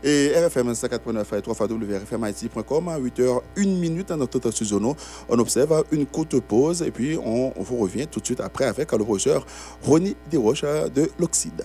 Et 0.03 0.33
RFM 0.35 0.71
104.9 0.71 1.37
et 1.37 1.41
3 1.41 1.67
www.rfmit.com 1.67 2.87
à 2.89 2.99
8h, 2.99 3.41
1 3.57 3.61
minute 3.65 4.09
dans 4.09 4.17
notre 4.17 4.51
studio. 4.51 4.95
On 5.27 5.39
observe 5.39 5.83
une 5.91 6.05
courte 6.05 6.39
pause 6.41 6.83
et 6.83 6.91
puis 6.91 7.17
on, 7.17 7.53
vous 7.57 7.77
revient 7.77 8.05
tout 8.05 8.19
de 8.19 8.25
suite 8.25 8.39
après 8.39 8.65
avec 8.65 8.91
le 8.91 9.03
professeur 9.03 9.45
Ronnie 9.81 10.15
Desroches 10.29 10.61
de 10.61 11.09
l'Oxide. 11.19 11.63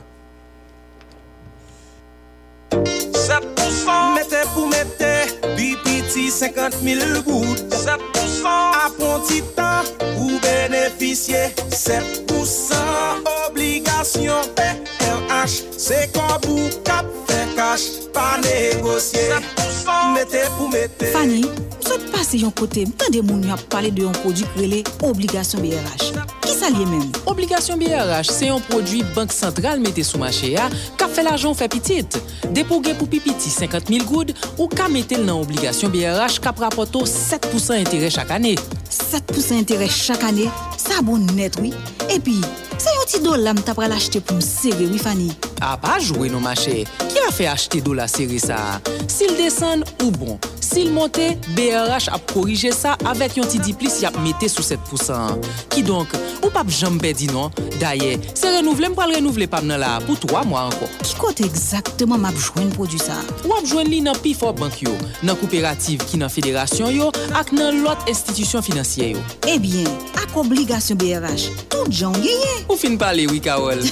7% 2.70 4.14
Mettez 4.14 4.48
pour 4.54 4.68
mettez, 4.68 5.26
BPT 5.54 6.30
50 6.30 6.76
000 6.82 7.22
gouttes 7.26 7.60
7% 7.70 7.96
Apprends 8.86 9.20
temps 9.54 9.84
pour 9.98 10.30
bénéficier 10.40 11.48
7% 11.70 12.74
Obligation 13.48 14.40
kash 15.46 15.62
Se 15.78 16.06
konbou 16.14 16.68
kap 16.84 17.06
fe 17.28 17.46
kash 17.56 18.10
Pa 18.14 18.36
negosye 18.42 19.28
Mete 20.14 20.46
pou 20.56 20.68
mete 20.72 21.12
Fanny, 21.14 21.44
msot 21.78 22.10
pase 22.14 22.42
yon 22.42 22.54
kote 22.56 22.86
Mtande 22.90 23.22
moun 23.22 23.46
yo 23.46 23.54
ap 23.54 23.66
pale 23.72 23.92
de 23.94 24.06
yon 24.06 24.16
prodjik 24.22 24.58
rele 24.58 24.82
Obligasyon 25.06 25.62
BRH 25.62 26.16
Obligasyon 27.26 27.78
BRH 27.78 28.32
se 28.32 28.48
yon 28.48 28.62
prodwi 28.66 29.04
bank 29.14 29.34
sentral 29.34 29.78
mette 29.82 30.02
sou 30.06 30.18
mache 30.18 30.50
ya 30.54 30.66
ka 30.98 31.06
fe 31.06 31.22
l'ajon 31.22 31.54
fe 31.54 31.68
pitit. 31.70 32.16
Depo 32.56 32.80
gen 32.82 32.96
pou 32.98 33.06
pipiti 33.10 33.52
50 33.52 33.92
000 33.92 34.08
goud 34.08 34.32
ou 34.56 34.66
ka 34.72 34.88
mette 34.90 35.18
l 35.20 35.26
nan 35.28 35.44
obligasyon 35.44 35.94
BRH 35.94 36.40
ka 36.42 36.54
prapoto 36.56 37.04
7% 37.06 37.78
intere 37.84 38.10
chak 38.10 38.32
ane. 38.34 38.56
7% 38.90 39.60
intere 39.60 39.90
chak 39.92 40.26
ane? 40.26 40.48
Sa 40.80 41.04
bon 41.06 41.22
net 41.36 41.60
wii. 41.62 41.74
Oui? 41.76 42.16
E 42.16 42.18
pi... 42.24 42.40
Poti 43.06 43.20
do 43.22 43.36
la 43.38 43.52
mta 43.54 43.70
pral 43.70 43.92
achete 43.94 44.18
pou 44.18 44.34
msere 44.34 44.88
wifani. 44.90 45.28
Ah, 45.60 45.60
non, 45.60 45.68
a 45.68 45.76
pa 45.78 45.92
jwe 46.02 46.26
nou 46.26 46.42
mache, 46.42 46.82
ki 47.06 47.22
a 47.22 47.30
fe 47.30 47.46
achete 47.46 47.78
do 47.86 47.94
la 47.94 48.08
sere 48.10 48.40
sa? 48.42 48.58
Sil 49.06 49.38
desen 49.38 49.86
ou 50.00 50.10
bon? 50.10 50.34
Sil 50.66 50.90
monte, 50.90 51.22
BRH 51.54 52.10
ap 52.10 52.24
korije 52.32 52.72
sa 52.74 52.96
avèk 53.06 53.36
yon 53.38 53.46
ti 53.46 53.60
di 53.62 53.70
plis 53.76 54.00
yap 54.02 54.16
mette 54.24 54.48
sou 54.50 54.66
7%. 54.66 55.46
Ki 55.70 55.84
donk, 55.86 56.10
ou 56.40 56.50
pap 56.50 56.70
jambè 56.72 57.12
di 57.14 57.28
non? 57.30 57.54
Daye, 57.78 58.16
se 58.34 58.50
renouvle 58.50 58.90
m 58.90 58.96
pal 58.98 59.14
renouvle 59.14 59.46
pam 59.50 59.68
nan 59.68 59.78
la 59.82 59.92
pou 60.02 60.18
3 60.18 60.42
mwa 60.50 60.64
anko. 60.66 60.88
Ki 61.04 61.14
kote 61.20 61.46
ekzaktman 61.46 62.24
m 62.24 62.26
ap 62.32 62.40
jwen 62.40 62.72
produ 62.74 62.98
sa? 62.98 63.20
Ou 63.44 63.54
ap 63.54 63.68
jwen 63.68 63.92
li 63.92 64.02
nan 64.02 64.18
pi 64.24 64.34
for 64.34 64.56
bank 64.58 64.82
yo, 64.82 64.96
nan 65.22 65.38
kooperative 65.38 66.08
ki 66.10 66.18
nan 66.24 66.32
federasyon 66.32 66.90
yo, 66.96 67.12
ak 67.38 67.54
nan 67.54 67.84
lot 67.86 68.10
institisyon 68.10 68.66
finansye 68.66 69.12
yo. 69.14 69.22
Eh 69.46 69.54
Ebyen, 69.56 69.86
ak 70.20 70.34
obligasyon 70.36 70.98
BRH, 71.00 71.48
tout 71.72 71.88
jan 71.88 72.12
genye. 72.18 72.52
Ou 72.66 72.76
fin 72.80 72.98
pale 73.00 73.24
wika 73.30 73.60
wol. 73.62 73.86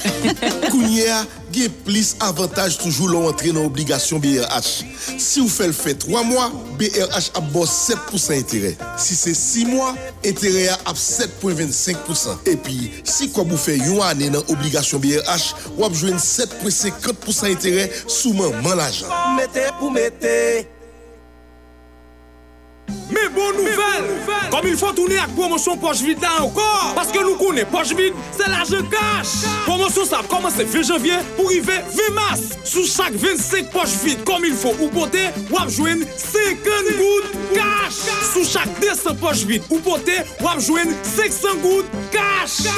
Kounye 0.66 1.08
a... 1.14 1.22
gen 1.54 1.72
plis 1.86 2.12
avantaj 2.24 2.76
toujou 2.80 3.08
lò 3.10 3.22
rentre 3.28 3.52
nan 3.54 3.64
obligasyon 3.68 4.22
BRH. 4.24 4.84
Si 5.22 5.42
ou 5.42 5.50
fel 5.50 5.74
fè 5.76 5.94
3 6.04 6.24
mwa, 6.28 6.48
BRH 6.80 7.30
ap 7.38 7.48
bo 7.54 7.64
7% 7.68 8.34
entere. 8.36 8.74
Si 9.00 9.16
se 9.18 9.34
6 9.38 9.70
mwa, 9.70 9.92
entere 10.26 10.66
ap 10.74 10.98
7.25%. 10.98 12.50
Epi, 12.52 12.90
si 13.06 13.30
kwa 13.32 13.46
bou 13.48 13.60
fè 13.60 13.78
yon 13.78 14.02
anè 14.06 14.32
nan 14.34 14.44
obligasyon 14.52 15.02
BRH, 15.04 15.68
wap 15.78 15.94
jwen 15.94 16.18
7.50% 16.18 17.52
entere 17.54 17.90
souman 18.04 18.58
man 18.64 18.80
l'ajan. 18.82 19.12
Mete 19.38 19.70
pou 19.78 19.94
mete. 19.94 20.73
Mais 23.10 23.28
bonne 23.28 23.56
nouvelle, 23.56 24.50
comme 24.50 24.66
il 24.66 24.76
faut 24.76 24.90
tourner 24.92 25.18
avec 25.18 25.34
promotion 25.36 25.76
poche 25.76 26.00
vide 26.00 26.20
là 26.22 26.42
encore, 26.42 26.92
parce 26.94 27.12
que 27.12 27.18
nous 27.22 27.36
connaissons 27.36 27.68
poche 27.70 27.94
vide, 27.94 28.14
c'est 28.36 28.48
l'argent 28.48 28.82
cash. 28.90 29.48
Promotion 29.66 30.04
ça 30.04 30.22
commence 30.28 30.56
le 30.56 30.64
20 30.64 30.82
janvier 30.82 31.12
pour 31.36 31.46
arriver 31.46 31.80
20 32.08 32.14
mars? 32.14 32.40
Sous 32.64 32.86
chaque 32.86 33.12
25 33.12 33.70
poches 33.70 33.94
vide 34.02 34.24
comme 34.24 34.44
il 34.44 34.54
faut 34.54 34.74
ou 34.80 34.88
poter, 34.88 35.28
ou 35.50 35.70
joindre 35.70 36.06
50 36.16 36.56
gouttes 36.96 37.30
cash. 37.54 37.94
Sous 38.32 38.50
chaque 38.50 38.80
200 38.80 39.14
poches 39.20 39.44
vide 39.44 39.62
ou 39.70 39.78
poter, 39.78 40.22
ou 40.40 40.60
joindre 40.60 40.92
500 41.02 41.48
gouttes 41.62 41.90
cash. 42.10 42.68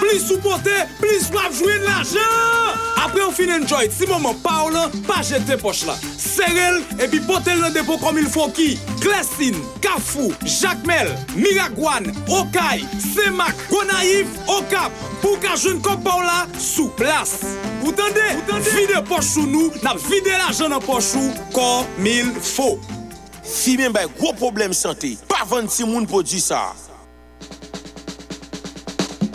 Plus 0.00 0.30
ou 0.32 0.38
poter, 0.38 0.84
plus 1.00 1.28
ou 1.30 1.54
joindre 1.58 1.84
l'argent. 1.86 2.18
Après 3.02 3.22
on 3.26 3.32
finit 3.32 3.54
enjoy, 3.54 3.90
si 3.90 4.06
maman 4.06 4.34
parle, 4.34 4.74
pas 5.08 5.22
jeter 5.22 5.56
poche 5.56 5.86
là. 5.86 5.96
Serrel 6.18 6.82
et 7.02 7.08
puis 7.08 7.20
poter 7.20 7.54
le 7.54 7.70
dépôt 7.70 7.96
comme 7.96 8.18
il 8.18 8.26
faut 8.26 8.29
Foki, 8.30 8.78
Klesin, 9.02 9.56
Kafou, 9.82 10.30
Jacmel, 10.46 11.10
Miragwan, 11.34 12.06
Okay, 12.28 12.84
Semak, 12.98 13.56
Gonaif, 13.70 14.30
Okap, 14.46 14.94
pou 15.22 15.38
ka 15.42 15.56
joun 15.58 15.80
kompaw 15.82 16.22
la 16.22 16.44
sou 16.54 16.92
plas. 16.98 17.40
Ou 17.82 17.94
tende, 17.96 18.28
vide 18.70 19.02
pochou 19.10 19.48
nou, 19.50 19.72
nap 19.82 19.98
vide 20.06 20.36
la 20.38 20.52
joun 20.54 20.76
an 20.76 20.84
pochou, 20.84 21.34
kon 21.56 21.88
mil 21.98 22.30
fo. 22.38 22.76
Si 23.42 23.74
men 23.80 23.94
bay 23.94 24.06
gwo 24.20 24.30
problem 24.38 24.74
sante, 24.76 25.16
pa 25.30 25.42
vante 25.50 25.74
si 25.74 25.88
moun 25.88 26.06
pou 26.06 26.22
di 26.22 26.38
sa. 26.42 26.68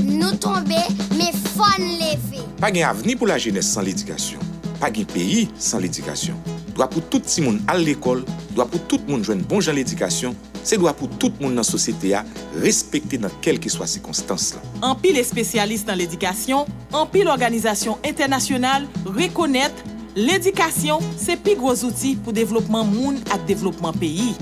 Nou 0.06 0.38
tombe, 0.40 0.80
me 1.18 1.32
fon 1.52 1.90
leve. 2.00 2.46
Pa 2.62 2.72
gen 2.72 2.88
aveni 2.88 3.18
pou 3.20 3.28
la 3.28 3.42
jenese 3.42 3.76
san 3.76 3.84
l'edikasyon. 3.88 4.54
Pa 4.80 4.94
gen 4.94 5.10
peyi 5.12 5.50
san 5.60 5.84
l'edikasyon. 5.84 6.40
dwa 6.76 6.90
pou 6.92 7.02
tout 7.10 7.24
si 7.30 7.42
moun 7.44 7.62
al 7.72 7.84
l'ekol, 7.88 8.26
dwa 8.52 8.66
pou 8.68 8.84
tout 8.92 9.04
moun 9.08 9.24
jwen 9.24 9.42
bon 9.48 9.64
jan 9.64 9.78
l'edikasyon, 9.78 10.36
se 10.66 10.78
dwa 10.80 10.92
pou 10.98 11.08
tout 11.22 11.34
moun 11.40 11.56
nan 11.56 11.66
sosyete 11.68 12.12
ya 12.12 12.24
respekte 12.60 13.20
nan 13.22 13.34
kel 13.46 13.60
ki 13.64 13.72
swa 13.72 13.88
sekonstans 13.90 14.52
la. 14.58 14.64
Anpi 14.92 15.14
le 15.16 15.24
spesyalist 15.26 15.88
nan 15.88 16.00
l'edikasyon, 16.02 16.68
anpi 16.96 17.24
l'organizasyon 17.26 18.04
internasyonal 18.12 18.90
rekonnet 19.16 19.86
l'edikasyon 20.20 21.04
se 21.20 21.38
pi 21.40 21.56
gwo 21.60 21.72
zouti 21.80 22.16
pou 22.20 22.36
devlopman 22.36 22.88
moun 22.92 23.22
ak 23.32 23.48
devlopman 23.48 23.96
peyi. 24.02 24.34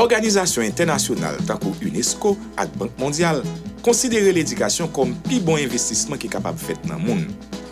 Organizasyon 0.00 0.70
internasyonal 0.70 1.36
tankou 1.48 1.76
UNESCO 1.84 2.38
ak 2.56 2.72
Bank 2.80 2.96
Mondial 3.00 3.42
konsidere 3.84 4.32
l'edikasyon 4.32 4.88
kom 4.96 5.12
pi 5.28 5.42
bon 5.44 5.60
investisman 5.60 6.20
ki 6.20 6.32
kapab 6.32 6.56
fet 6.56 6.80
nan 6.88 7.04
moun. 7.04 7.26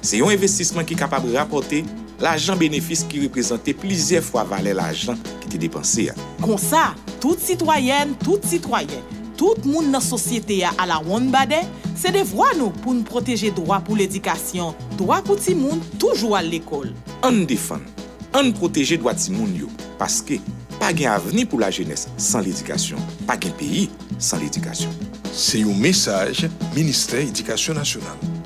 Se 0.04 0.20
yon 0.20 0.32
investisman 0.32 0.84
ki 0.88 0.96
kapab 0.96 1.24
rapote 1.32 1.82
l'ajan 2.20 2.58
benefis 2.60 3.02
ki 3.08 3.24
reprezentè 3.24 3.74
plizè 3.76 4.20
fwa 4.24 4.44
valè 4.48 4.74
l'ajan 4.76 5.18
ki 5.42 5.50
te 5.50 5.60
depansè 5.60 6.06
ya. 6.10 6.16
Kon 6.42 6.60
sa, 6.60 6.90
tout 7.22 7.40
sitwayen, 7.40 8.14
tout 8.24 8.44
sitwayen, 8.46 9.02
tout 9.40 9.64
moun 9.68 9.90
nan 9.92 10.04
sosyete 10.04 10.60
ya 10.60 10.72
ala 10.80 11.00
woun 11.04 11.30
badè, 11.32 11.62
se 11.98 12.12
devwa 12.14 12.50
nou 12.58 12.72
pou 12.80 12.96
nou 12.96 13.08
proteje 13.08 13.52
doa 13.56 13.80
pou 13.84 13.98
l'edikasyon, 13.98 14.76
doa 15.00 15.20
pou 15.26 15.40
ti 15.40 15.56
moun 15.56 15.82
toujou 15.98 16.36
al 16.38 16.50
l'ekol. 16.52 16.90
An 17.26 17.44
defan, 17.48 17.84
an 18.36 18.52
proteje 18.56 19.00
doa 19.00 19.16
ti 19.16 19.32
moun 19.36 19.56
yo, 19.64 19.70
paske 20.00 20.40
pa 20.80 20.94
gen 20.96 21.12
aveni 21.12 21.44
pou 21.48 21.60
la 21.60 21.72
jenès 21.74 22.06
san 22.20 22.44
l'edikasyon, 22.46 23.00
pa 23.28 23.36
gen 23.40 23.56
peyi 23.60 23.88
san 24.18 24.40
l'edikasyon. 24.44 25.10
Se 25.30 25.62
yon 25.62 25.78
mesaj, 25.78 26.48
Ministè 26.74 27.22
Edikasyon 27.22 27.78
Nasyonal. 27.78 28.39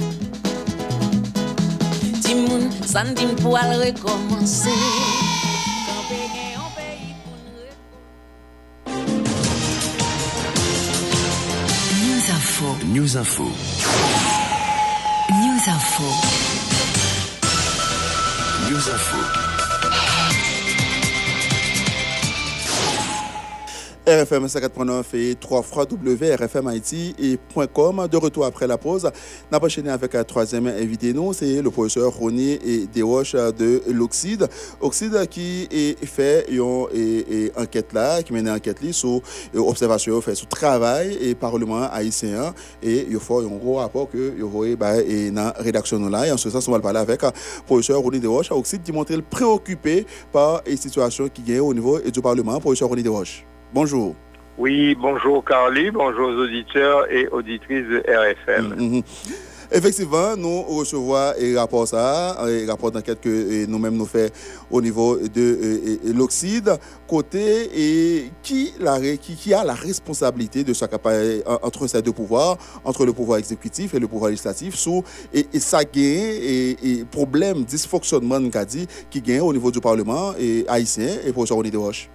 Nationale. 2.34 2.44
Timoun, 2.48 2.70
san 2.84 3.14
dim 3.14 3.34
pou 3.36 3.56
al 3.56 3.78
rekomanse. 3.80 4.70
News 12.02 12.28
Info. 12.28 12.76
News 12.92 13.14
Info. 13.14 13.44
News 15.30 15.66
Info. 15.68 16.08
News 18.68 18.88
Info. 18.88 19.53
RFM 24.06 24.44
54.9 24.44 25.02
et 25.14 25.34
3 25.34 25.62
fois 25.62 25.86
WRFM 25.90 26.66
Haïti 26.66 27.14
et 27.18 27.38
.com. 27.72 28.06
De 28.10 28.18
retour 28.18 28.44
après 28.44 28.66
la 28.66 28.76
pause, 28.76 29.10
n'a 29.50 29.58
pas 29.58 29.64
enchaîné 29.64 29.88
avec 29.88 30.14
un 30.14 30.24
troisième 30.24 30.66
invité, 30.66 31.14
c'est 31.32 31.62
le 31.62 31.70
professeur 31.70 32.12
Ronnie 32.12 32.58
et 32.62 32.86
Desroches 32.92 33.32
de 33.32 33.80
l'Oxide. 33.90 34.46
Oxide 34.82 35.26
qui 35.30 35.66
est 35.70 36.04
fait 36.04 36.44
une 36.50 37.50
enquête 37.56 37.94
là, 37.94 38.22
qui 38.22 38.34
mène 38.34 38.46
une 38.46 38.52
enquête 38.52 38.82
là 38.82 38.92
sur 38.92 39.22
observation, 39.54 40.20
fait 40.20 40.34
sur 40.34 40.48
travail 40.48 41.16
et 41.22 41.34
parlement 41.34 41.88
haïtien 41.90 42.52
et 42.82 43.06
il 43.08 43.18
faut 43.18 43.38
un 43.38 43.56
gros 43.56 43.76
rapport 43.76 44.10
que 44.10 44.38
vous 44.38 44.50
voyez 44.50 44.76
dans 44.76 45.34
la 45.34 45.50
rédaction 45.52 45.98
là. 46.10 46.26
Et 46.26 46.30
en 46.30 46.36
ce 46.36 46.50
sens, 46.50 46.68
on 46.68 46.72
va 46.72 46.80
parler 46.80 46.98
avec 46.98 47.22
le 47.22 47.30
professeur 47.64 48.00
Ronnie 48.00 48.20
Desroches. 48.20 48.52
Oxide 48.52 48.82
qui 48.82 48.92
montre 48.92 49.18
préoccupé 49.22 50.04
par 50.30 50.60
les 50.66 50.76
situations 50.76 51.26
qui 51.30 51.40
gagnent 51.40 51.60
au 51.60 51.72
niveau 51.72 51.98
du 52.00 52.20
parlement. 52.20 52.60
Professeur 52.60 52.90
Ronnie 52.90 53.02
Desroches. 53.02 53.46
Bonjour. 53.74 54.14
Oui, 54.56 54.94
bonjour 54.94 55.44
Carly, 55.44 55.90
bonjour 55.90 56.28
aux 56.28 56.44
auditeurs 56.44 57.10
et 57.10 57.26
auditrices 57.26 57.88
de 57.88 57.98
RFM. 58.06 58.66
Mm 58.78 59.00
-hmm. 59.00 59.04
Effectivement, 59.72 60.36
nous 60.36 60.62
recevons 60.78 61.16
un 61.16 61.58
rapport 61.60 61.88
ça, 61.88 62.36
un 62.40 62.66
rapport 62.72 62.92
d'enquête 62.92 63.20
que 63.20 63.66
nous-mêmes 63.66 63.96
nous 63.96 64.06
faisons 64.06 64.32
au 64.70 64.80
niveau 64.80 65.18
de 65.38 65.46
l'Oxide, 66.18 66.70
côté 67.08 67.44
et 67.84 68.30
qui, 68.46 68.62
la, 68.78 68.94
qui, 69.24 69.34
qui, 69.40 69.50
a 69.52 69.64
la 69.64 69.74
responsabilité 69.88 70.62
de 70.62 70.72
ce 70.72 70.84
entre 71.68 71.82
ces 71.88 72.00
deux 72.06 72.12
pouvoirs, 72.20 72.56
entre 72.84 73.02
le 73.08 73.12
pouvoir 73.12 73.38
exécutif 73.44 73.88
et 73.94 73.98
le 74.04 74.06
pouvoir 74.06 74.28
législatif, 74.30 74.72
sous 74.84 75.02
et, 75.38 75.44
et 75.56 75.60
ça 75.70 75.80
gagne 75.96 76.28
et, 76.52 76.76
et 76.88 76.96
problème, 77.18 77.56
dysfonctionnement 77.64 78.40
dit, 78.74 78.86
qui 79.10 79.20
gagne 79.28 79.44
au 79.50 79.52
niveau 79.52 79.70
du 79.76 79.80
Parlement 79.80 80.26
et 80.46 80.64
haïtien 80.74 81.10
et 81.26 81.32
professeur 81.32 81.58
René 81.58 81.72
Desroches. 81.72 82.08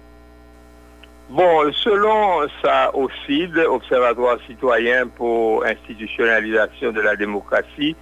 Bon, 1.30 1.70
selon 1.84 2.48
ça 2.60 2.90
OCID, 2.92 3.56
Observatoire 3.58 4.38
citoyen 4.48 5.06
pour 5.06 5.64
institutionnalisation 5.64 6.90
de 6.90 7.00
la 7.00 7.14
démocratie, 7.14 7.94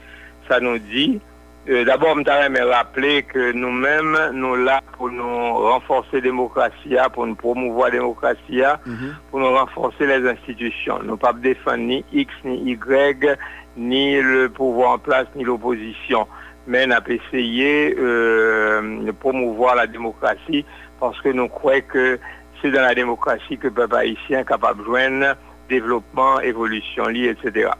ça 0.48 0.60
nous 0.60 0.78
dit, 0.78 1.20
euh, 1.68 1.84
d'abord, 1.84 2.16
je 2.16 2.48
me 2.48 2.64
rappeler 2.64 3.24
que 3.24 3.52
nous-mêmes, 3.52 4.30
nous 4.32 4.56
là 4.56 4.80
pour 4.96 5.10
nous 5.10 5.58
renforcer 5.58 6.08
la 6.14 6.20
démocratie, 6.22 6.96
pour 7.12 7.26
nous 7.26 7.34
promouvoir 7.34 7.88
la 7.88 7.98
démocratie, 7.98 8.62
mm 8.86 8.94
-hmm. 8.94 9.12
pour 9.30 9.40
nous 9.40 9.52
renforcer 9.54 10.06
les 10.06 10.26
institutions. 10.26 10.98
Nous 11.04 11.16
ne 11.16 11.16
pas 11.26 11.34
défendre 11.34 11.84
ni 11.84 11.98
X 12.12 12.32
ni 12.44 12.56
Y, 12.72 13.36
ni 13.76 14.22
le 14.22 14.48
pouvoir 14.48 14.92
en 14.94 14.98
place, 14.98 15.26
ni 15.36 15.44
l'opposition. 15.44 16.26
Mais 16.66 16.86
nous 16.86 16.94
avons 16.94 17.12
essayé 17.20 17.94
euh, 17.98 19.04
de 19.06 19.12
promouvoir 19.12 19.74
la 19.74 19.86
démocratie 19.86 20.64
parce 21.00 21.20
que 21.20 21.30
nous 21.38 21.48
croyons 21.48 21.84
que 21.92 22.18
c'est 22.60 22.70
dans 22.70 22.82
la 22.82 22.94
démocratie 22.94 23.58
que 23.58 23.68
le 23.68 23.74
peuple 23.74 23.96
haïtien 23.96 24.40
est 24.40 24.48
capable 24.48 24.80
de 24.80 24.84
joindre 24.84 25.36
développement, 25.68 26.40
évolution, 26.40 27.06
liée, 27.06 27.34
etc. 27.38 27.70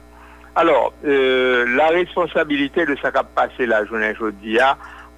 Alors, 0.55 0.93
euh, 1.05 1.65
la 1.77 1.89
responsabilité 1.89 2.85
de 2.85 2.97
ça 3.01 3.11
qui 3.11 3.19
a 3.19 3.23
passé 3.23 3.67
la 3.67 3.85
journée 3.85 4.13
aujourd'hui, 4.13 4.59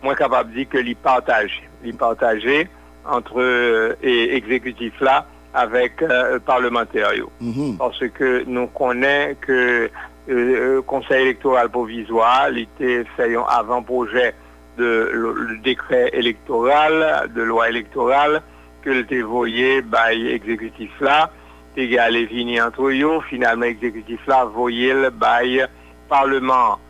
moi 0.02 0.14
capable 0.14 0.50
de 0.50 0.56
dire 0.56 0.68
que 0.68 0.78
l'y 0.78 0.94
partage, 0.94 1.62
l'y 1.82 1.92
partager 1.92 2.68
entre 3.04 3.40
euh, 3.40 3.94
et 4.02 4.36
exécutif 4.36 4.92
là 5.00 5.26
avec 5.54 6.02
euh, 6.02 6.38
parlementaires. 6.38 7.11
Mhm. 7.40 7.76
Parce 7.78 8.06
que 8.08 8.44
nous 8.46 8.66
connaissons 8.68 9.36
que 9.40 9.90
euh, 10.28 10.74
le 10.74 10.82
Conseil 10.82 11.22
électoral 11.22 11.70
provisoire, 11.70 12.48
était 12.56 13.04
fait 13.16 13.34
un 13.34 13.44
avant-projet 13.48 14.34
de 14.78 15.11
le, 15.12 15.32
le 15.32 15.58
décret 15.58 16.11
électoral, 16.12 17.30
de 17.34 17.42
loi 17.42 17.68
électorale, 17.68 18.42
ke 18.85 18.95
l 18.97 19.05
te 19.11 19.20
voye 19.26 19.81
bay 19.83 20.31
ekzekutif 20.35 21.01
la, 21.05 21.24
te 21.76 21.87
gale 21.91 22.24
vini 22.31 22.61
antro 22.62 22.91
yo, 22.95 23.18
finalman 23.28 23.72
ekzekutif 23.74 24.26
la 24.31 24.45
voye 24.45 24.95
l 24.97 25.11
bay 25.11 25.64
parleman. 26.11 26.81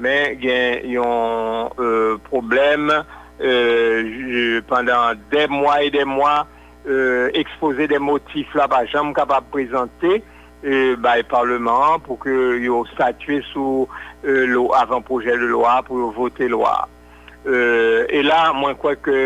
Men 0.00 0.38
gen 0.40 0.86
yon 0.88 1.68
euh, 1.78 2.16
problem 2.30 2.88
euh, 2.92 4.60
pendant 4.68 5.18
den 5.32 5.52
mwa 5.52 5.80
e 5.84 5.90
den 5.92 6.08
mwa 6.08 6.46
expose 7.36 7.86
den 7.88 8.00
motif 8.00 8.54
la 8.54 8.66
ba 8.70 8.86
jam 8.88 9.12
kapap 9.12 9.50
prezante 9.52 10.22
euh, 10.64 10.96
bay 10.96 11.22
parleman 11.28 12.00
pou 12.06 12.16
ke 12.20 12.32
yo 12.64 12.84
statue 12.94 13.40
sou 13.50 13.86
euh, 14.24 14.46
lo 14.48 14.70
avan 14.76 15.04
proje 15.04 15.36
de 15.36 15.50
loa 15.52 15.80
pou 15.86 16.00
yo 16.00 16.10
vote 16.16 16.48
loa. 16.48 16.88
E 17.44 17.52
euh, 17.52 18.22
la 18.24 18.50
mwen 18.56 18.76
kwa 18.80 18.96
ke 19.00 19.20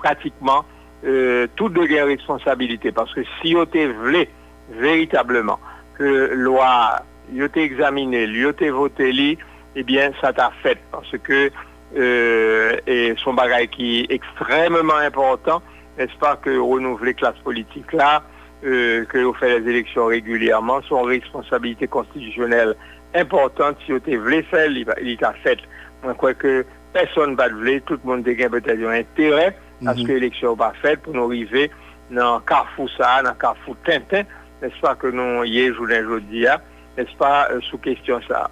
pratikman 0.00 0.66
euh, 1.04 1.46
tout 1.56 1.68
de 1.68 1.80
responsabilité. 1.80 2.92
Parce 2.92 3.12
que 3.14 3.22
si 3.40 3.54
vous 3.54 3.64
voulez 4.02 4.28
véritablement 4.70 5.58
que 5.98 6.32
loi, 6.34 7.02
vous 7.32 7.48
examiné, 7.54 8.26
vous 8.26 8.70
voté, 8.70 9.12
li, 9.12 9.38
eh 9.74 9.82
bien, 9.82 10.12
ça 10.20 10.32
t'a 10.32 10.52
fait. 10.62 10.78
Parce 10.90 11.10
que 11.22 11.50
euh, 11.96 13.14
son 13.18 13.34
bagage 13.34 13.68
qui 13.68 14.00
est 14.00 14.12
extrêmement 14.12 14.96
important, 14.96 15.62
n'est-ce 15.98 16.16
pas, 16.18 16.36
que 16.36 16.58
renouveler 16.58 17.14
classe 17.14 17.38
politique 17.44 17.92
là, 17.92 18.22
euh, 18.64 19.04
que 19.04 19.18
vous 19.18 19.34
faites 19.34 19.62
les 19.62 19.70
élections 19.70 20.06
régulièrement, 20.06 20.82
sont 20.82 21.02
responsabilité 21.02 21.86
constitutionnelle 21.86 22.74
importante. 23.14 23.76
Si 23.86 23.92
vous 23.92 24.00
voulez 24.22 24.42
faire, 24.42 24.70
il 24.70 24.86
il 25.02 25.16
t'a 25.16 25.32
fait. 25.42 25.58
Je 26.06 26.12
crois 26.12 26.34
que 26.34 26.64
personne 26.92 27.32
ne 27.32 27.36
va 27.36 27.48
le 27.48 27.80
tout 27.80 27.98
le 28.02 28.08
monde 28.08 28.28
a 28.28 28.48
peut-être 28.48 28.82
un 28.86 28.92
intérêt 28.92 29.56
à 29.84 29.94
ce 29.94 30.02
que 30.06 30.12
l'élection 30.12 30.54
va 30.54 30.72
faite 30.82 31.00
pour 31.02 31.12
nous 31.14 31.24
arriver 31.26 31.70
dans 32.10 32.36
le 32.36 32.40
carrefour 32.44 32.88
ça, 32.96 33.22
dans 33.22 33.30
le 33.30 33.36
carrefour 33.36 33.76
Tintin, 33.84 34.22
n'est-ce 34.62 34.80
pas, 34.80 34.94
que 34.94 35.08
nous 35.08 35.44
y 35.44 35.60
est 35.60 35.72
journée 35.74 36.00
aujourd'hui, 36.00 36.46
hein, 36.48 36.58
n'est-ce 36.96 37.14
pas, 37.16 37.48
euh, 37.50 37.60
sous 37.62 37.78
question 37.78 38.20
ça. 38.28 38.50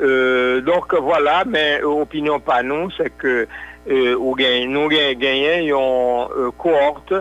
Euh, 0.00 0.60
donc 0.62 0.94
voilà, 0.94 1.44
mais 1.46 1.80
euh, 1.82 1.86
opinion 1.86 2.40
pas 2.40 2.62
nous, 2.62 2.90
c'est 2.96 3.10
que 3.16 3.46
euh, 3.90 4.14
ou 4.16 4.34
gagne- 4.34 4.68
nous 4.70 4.88
gagnons 4.88 5.18
gagné 5.18 5.58
une 5.68 5.74
euh, 5.74 6.50
cohorte 6.58 7.12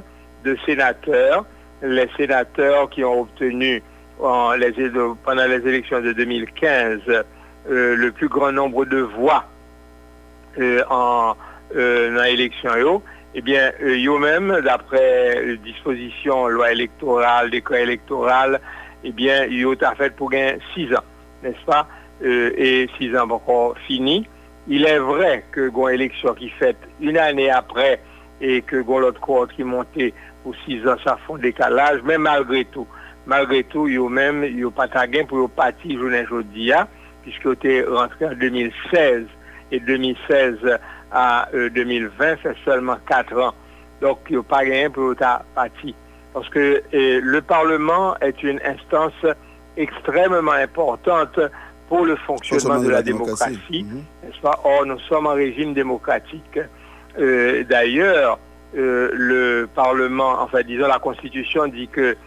de 0.44 0.58
sénateurs, 0.66 1.46
les 1.82 2.08
sénateurs 2.18 2.89
qui 2.89 3.04
ont 3.04 3.22
obtenu 3.22 3.84
en 4.22 4.54
les, 4.54 4.72
éle- 4.72 5.16
pendant 5.26 5.46
les 5.46 5.68
élections 5.68 6.00
de 6.02 6.14
2015 6.14 7.02
euh, 7.10 7.24
le 7.96 8.12
plus 8.12 8.28
grand 8.30 8.52
nombre 8.52 8.86
de 8.86 9.00
voix 9.02 9.44
euh, 10.60 10.82
en 10.89 11.36
euh, 11.76 12.16
dans 12.16 12.24
l'élection 12.24 12.72
Ebyen, 13.34 13.74
eh 13.80 13.98
yo 13.98 14.20
menm, 14.22 14.52
dapre 14.62 15.00
euh, 15.02 15.56
disposisyon 15.66 16.52
lwa 16.54 16.70
elektoral, 16.70 17.50
dekwa 17.50 17.80
elektoral, 17.82 18.60
ebyen, 19.02 19.48
eh 19.48 19.56
yo 19.64 19.74
ta 19.80 19.96
fet 19.98 20.14
pou 20.20 20.30
gen 20.30 20.62
6 20.76 20.94
an, 21.00 21.08
nespa? 21.42 21.84
E 22.22 22.30
euh, 22.30 22.94
6 23.00 23.18
an 23.18 23.32
bakon 23.32 23.74
bon, 23.74 23.82
fini. 23.88 24.22
Il 24.68 24.86
est 24.86 25.00
vrai 25.00 25.44
que 25.52 25.68
gon 25.68 25.90
élection 25.90 26.34
qui 26.36 26.50
fait 26.50 26.78
une 27.02 27.18
année 27.18 27.50
après 27.50 28.00
et 28.40 28.62
que 28.62 28.82
gon 28.82 29.00
l'autre 29.00 29.20
cohorte 29.20 29.52
qui 29.54 29.64
montait 29.64 30.14
pour 30.44 30.56
6 30.66 30.88
ans, 30.88 30.96
ça 31.04 31.18
font 31.28 31.38
décalage, 31.38 32.02
mais 32.06 32.18
malgré 32.18 32.66
tout, 32.66 32.88
malgré 33.26 33.64
tout, 33.64 33.88
yo 33.88 34.10
même, 34.10 34.44
yo 34.44 34.70
patagen 34.72 35.26
pour 35.26 35.40
yo 35.40 35.48
parti 35.48 35.98
journée 35.98 36.26
jodia, 36.26 36.88
puisque 37.24 37.44
yo 37.44 37.56
te 37.56 37.90
rentré 37.90 38.28
en 38.28 38.36
2016, 38.36 39.26
et 39.74 39.80
2016, 39.80 40.58
à 41.14 41.47
euh, 41.53 41.70
2020, 41.70 42.38
c'est 42.43 42.55
seulement 42.66 42.97
4 43.07 43.39
ans. 43.39 43.53
Donc, 44.01 44.20
il 44.30 44.34
n'y 44.34 44.39
a 44.39 44.43
pas 44.43 44.57
rien 44.57 44.89
pour 44.89 45.16
ta 45.16 45.43
partie. 45.55 45.95
Parce 46.34 46.49
que 46.49 46.82
euh, 46.93 47.20
le 47.24 47.41
Parlement 47.41 48.16
est 48.20 48.41
une 48.43 48.59
instance 48.66 49.14
extrêmement 49.78 50.51
importante 50.51 51.39
pour 51.88 52.05
le 52.05 52.16
fonctionnement 52.16 52.82
de 52.82 52.89
la, 52.89 53.03
démocratie. 53.03 53.86
N'est-ce 54.24 54.41
pas? 54.41 54.59
Or, 54.64 54.86
nous 54.86 54.99
sommes 55.01 55.28
en 55.28 55.34
régime 55.34 55.74
démocratique. 55.74 56.59
Euh, 57.20 57.64
D'ailleurs, 57.66 58.39
euh, 58.76 59.11
le 59.14 59.70
Parlement, 59.74 60.41
enfin, 60.41 60.61
disons, 60.64 60.88
la 60.88 60.99
Constitution 60.99 61.68
dit 61.68 61.88
que 61.88 62.18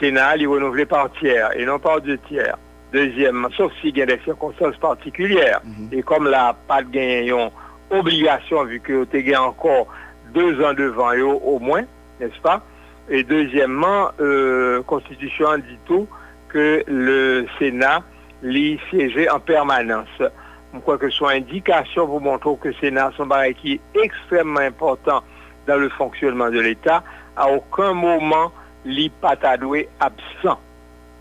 Sénat, 0.00 0.36
est 0.36 0.46
renouvelé 0.46 0.86
par 0.86 1.12
tiers 1.12 1.50
et 1.56 1.64
non 1.64 1.78
par 1.78 2.00
deux 2.00 2.18
tiers. 2.18 2.58
Deuxièmement, 2.92 3.48
sauf 3.56 3.72
s'il 3.80 3.96
y 3.96 4.02
a 4.02 4.06
des 4.06 4.20
circonstances 4.24 4.76
particulières. 4.76 5.60
Et 5.92 6.02
comme 6.02 6.28
là, 6.28 6.56
pas 6.66 6.82
de 6.82 6.88
obligation, 7.98 8.64
vu 8.64 8.80
que 8.80 9.04
tu 9.04 9.22
gagné 9.22 9.36
encore 9.36 9.86
deux 10.32 10.62
ans 10.64 10.74
devant 10.74 11.14
eux 11.14 11.24
au 11.24 11.58
moins, 11.58 11.84
n'est-ce 12.20 12.40
pas? 12.40 12.62
Et 13.08 13.22
deuxièmement, 13.22 14.10
euh, 14.20 14.82
Constitution 14.82 15.56
dit 15.58 15.78
tout 15.84 16.08
que 16.48 16.82
le 16.86 17.46
Sénat 17.58 18.02
l'y 18.42 18.78
siéger 18.90 19.28
en 19.28 19.40
permanence. 19.40 20.08
Je 20.74 20.78
crois 20.80 20.98
que 20.98 21.08
ce 21.10 21.16
soit 21.16 21.32
indication 21.32 22.06
pour 22.06 22.20
montrer 22.20 22.50
que 22.60 22.68
le 22.68 22.74
Sénat 22.74 23.12
sont 23.16 23.26
barré 23.26 23.54
qui 23.54 23.74
est 23.74 23.80
extrêmement 24.02 24.60
important 24.60 25.22
dans 25.66 25.76
le 25.76 25.88
fonctionnement 25.88 26.50
de 26.50 26.60
l'État. 26.60 27.02
À 27.36 27.48
aucun 27.50 27.92
moment, 27.92 28.52
l'y 28.84 29.08
patadoué 29.08 29.88
absent. 30.00 30.58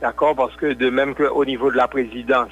D'accord? 0.02 0.36
Parce 0.36 0.56
que 0.56 0.74
de 0.74 0.90
même 0.90 1.16
qu'au 1.16 1.46
niveau 1.46 1.72
de 1.72 1.78
la 1.78 1.88
présidence, 1.88 2.52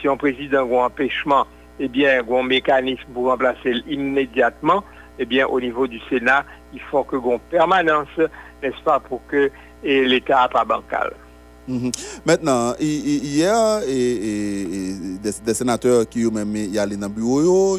si 0.00 0.08
un 0.08 0.16
président 0.16 0.60
a 0.60 0.82
un 0.82 0.86
empêchement, 0.86 1.46
eh 1.80 1.88
bien, 1.88 2.22
un 2.30 2.42
mécanisme 2.42 3.08
pour 3.14 3.24
remplacer 3.28 3.72
immédiatement, 3.88 4.84
eh 5.18 5.24
bien, 5.24 5.46
au 5.46 5.58
niveau 5.60 5.86
du 5.86 5.98
Sénat, 6.08 6.44
il 6.74 6.80
faut 6.90 7.02
que 7.04 7.16
une 7.16 7.38
permanence, 7.50 8.08
n'est-ce 8.62 8.82
pas, 8.84 9.00
pour 9.00 9.20
que 9.26 9.50
et 9.82 10.04
l'État 10.04 10.48
pas 10.52 10.64
bancal. 10.64 11.12
Mhm. 11.66 11.90
Maintenant, 12.26 12.74
hi- 12.80 13.02
hi- 13.06 13.20
hier, 13.24 13.80
des, 15.22 15.54
sénateurs 15.54 16.08
qui 16.08 16.26
ont 16.26 16.30
même 16.30 16.54
y 16.56 16.78
allé 16.78 16.96
dans 16.96 17.06
le 17.08 17.12
bureau, 17.14 17.78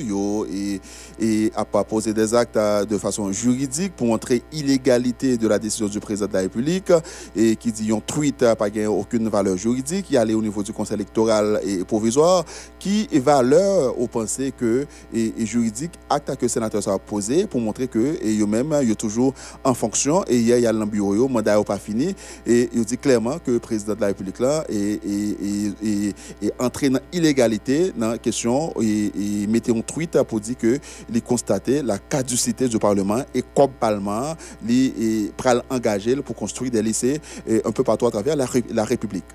et 1.22 1.52
a 1.56 1.64
pas 1.64 1.84
posé 1.84 2.14
des 2.14 2.34
actes 2.34 2.58
euh, 2.58 2.84
de 2.84 2.98
façon 2.98 3.32
juridique 3.32 3.96
pour 3.96 4.08
montrer 4.08 4.42
illégalité 4.52 5.38
de 5.38 5.48
la 5.48 5.60
décision 5.60 5.88
du 5.88 6.00
président 6.00 6.28
de 6.28 6.34
la 6.34 6.40
République 6.42 6.92
et 7.36 7.56
qui 7.56 7.72
dit 7.72 7.92
un 7.92 8.00
tweet 8.00 8.42
n'a 8.42 8.56
pas 8.56 8.70
gagné 8.70 8.88
aucune 8.88 9.30
valeur 9.30 9.56
juridique, 9.56 10.10
y 10.10 10.18
allé 10.18 10.34
au 10.34 10.42
niveau 10.42 10.64
du 10.64 10.74
conseil 10.74 10.96
électoral 10.96 11.62
et 11.64 11.84
provisoire, 11.84 12.44
qui 12.80 13.08
est 13.12 13.20
valeur 13.20 14.00
au 14.00 14.08
penser 14.08 14.52
que 14.58 14.88
et, 15.14 15.34
juridique 15.46 15.92
acte 16.10 16.36
que 16.36 16.46
le 16.46 16.50
sénateur 16.50 16.88
a 16.88 16.98
posé 16.98 17.46
pour 17.46 17.62
montrer 17.62 17.88
que 17.88 18.18
et 18.22 18.34
yo 18.34 18.48
toujours 18.96 19.34
en 19.64 19.74
fonction. 19.74 20.24
Et 20.28 20.38
il 20.38 20.48
y 20.48 20.66
a 20.66 20.74
dans 20.74 20.80
le 20.80 20.86
bureau 20.86 21.16
yo, 21.16 21.28
mandat 21.28 21.56
yo 21.56 21.64
pas 21.64 21.78
fini. 21.78 22.16
Et 22.48 22.70
il 22.74 22.84
dit 22.84 22.98
clairement 22.98 23.38
que 23.40 23.52
le 23.52 23.60
président 23.60 23.94
de 23.94 24.02
la 24.02 24.08
République 24.08 24.40
là 24.40 24.64
est, 24.70 25.00
est, 25.06 26.16
est, 26.42 26.54
entré 26.60 26.90
dans 26.90 27.00
l'illégalité 27.14 27.92
dans 27.96 28.10
la 28.10 28.18
question 28.18 28.74
et, 28.82 29.12
et 29.44 29.48
mettait 29.48 29.76
un 29.76 29.82
tweet 29.82 30.22
pour 30.24 30.40
dire 30.40 30.58
que 30.58 30.80
il 31.14 31.22
constatait 31.22 31.82
la 31.84 31.98
caducité 31.98 32.68
du 32.68 32.80
Parlement 32.80 33.24
et 33.34 33.44
comme 33.56 33.72
Parlement 33.80 34.34
il 34.68 35.28
est 35.28 35.36
pral 35.36 35.62
engagé 35.70 36.16
pour 36.18 36.36
construire 36.36 36.72
des 36.72 36.82
lycées 36.82 37.20
eh, 37.48 37.62
un 37.66 37.72
peu 37.72 37.84
partout 37.84 38.08
à 38.08 38.12
travers 38.12 38.36
la, 38.36 38.46
Ré- 38.46 38.64
la 38.74 38.84
République. 38.84 39.26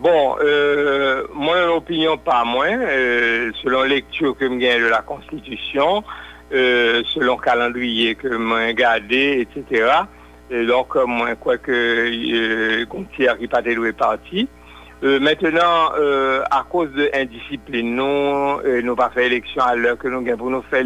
Bon, 0.00 0.36
euh, 0.42 1.22
moi, 1.32 1.64
l'opinion 1.66 2.18
pas 2.18 2.44
moi, 2.44 2.66
euh, 2.66 3.52
selon 3.62 3.84
lecture 3.84 4.36
que 4.36 4.46
je 4.46 4.54
gagne 4.56 4.82
de 4.82 4.88
la 4.88 5.02
Constitution, 5.02 6.02
euh, 6.52 7.02
selon 7.14 7.36
calendrier 7.36 8.14
que 8.16 8.28
je 8.30 8.36
gardé, 8.72 9.46
etc. 9.46 9.90
Et 10.50 10.66
donc, 10.66 10.94
euh, 10.96 11.06
moi, 11.06 11.34
crois 11.36 11.58
que 11.58 11.70
euh, 11.72 12.84
Gontier 12.86 13.30
qui 13.38 13.46
pas 13.46 13.62
déloué 13.62 13.92
parti. 13.92 14.48
Euh, 15.04 15.20
maintenant, 15.20 15.92
euh, 15.98 16.42
à 16.50 16.64
cause 16.70 16.90
de 16.92 17.10
indiscipline, 17.12 17.94
nous, 17.94 18.04
euh, 18.64 18.80
nous 18.80 18.96
pas 18.96 19.10
fait 19.10 19.26
élection 19.26 19.62
à 19.62 19.74
l'heure 19.74 19.98
que 19.98 20.08
nous 20.08 20.22
gagnons 20.22 20.38
pour 20.38 20.50
nous 20.50 20.62
faire 20.62 20.82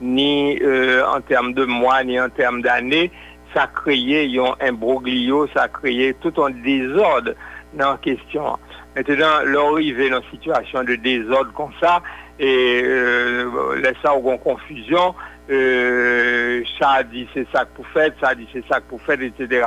ni 0.00 0.58
euh, 0.60 1.06
en 1.06 1.20
termes 1.20 1.54
de 1.54 1.64
mois, 1.64 2.02
ni 2.02 2.18
en 2.20 2.30
termes 2.30 2.62
d'années. 2.62 3.12
Ça 3.54 3.68
créé 3.72 4.36
un 4.40 4.56
imbroglio, 4.60 5.46
ça 5.54 5.68
créé 5.68 6.14
tout 6.14 6.32
un 6.42 6.50
désordre 6.50 7.34
dans 7.74 7.92
la 7.92 7.98
question. 7.98 8.58
Maintenant, 8.96 9.44
l'arrivée 9.46 10.10
dans 10.10 10.20
une 10.20 10.30
situation 10.32 10.82
de 10.82 10.96
désordre 10.96 11.52
comme 11.52 11.72
ça, 11.80 12.02
et 12.40 12.82
laisse 13.76 13.96
ça 14.02 14.14
une 14.16 14.38
confusion, 14.40 15.14
ça 15.48 16.90
a 16.90 17.02
dit 17.04 17.28
c'est 17.32 17.46
ça 17.52 17.64
que 17.64 17.76
vous 17.76 17.86
faites, 17.94 18.14
ça 18.20 18.30
a 18.30 18.34
dit 18.34 18.48
c'est 18.52 18.64
ça 18.68 18.80
que 18.80 18.90
vous 18.90 18.98
faites, 18.98 19.20
etc. 19.20 19.66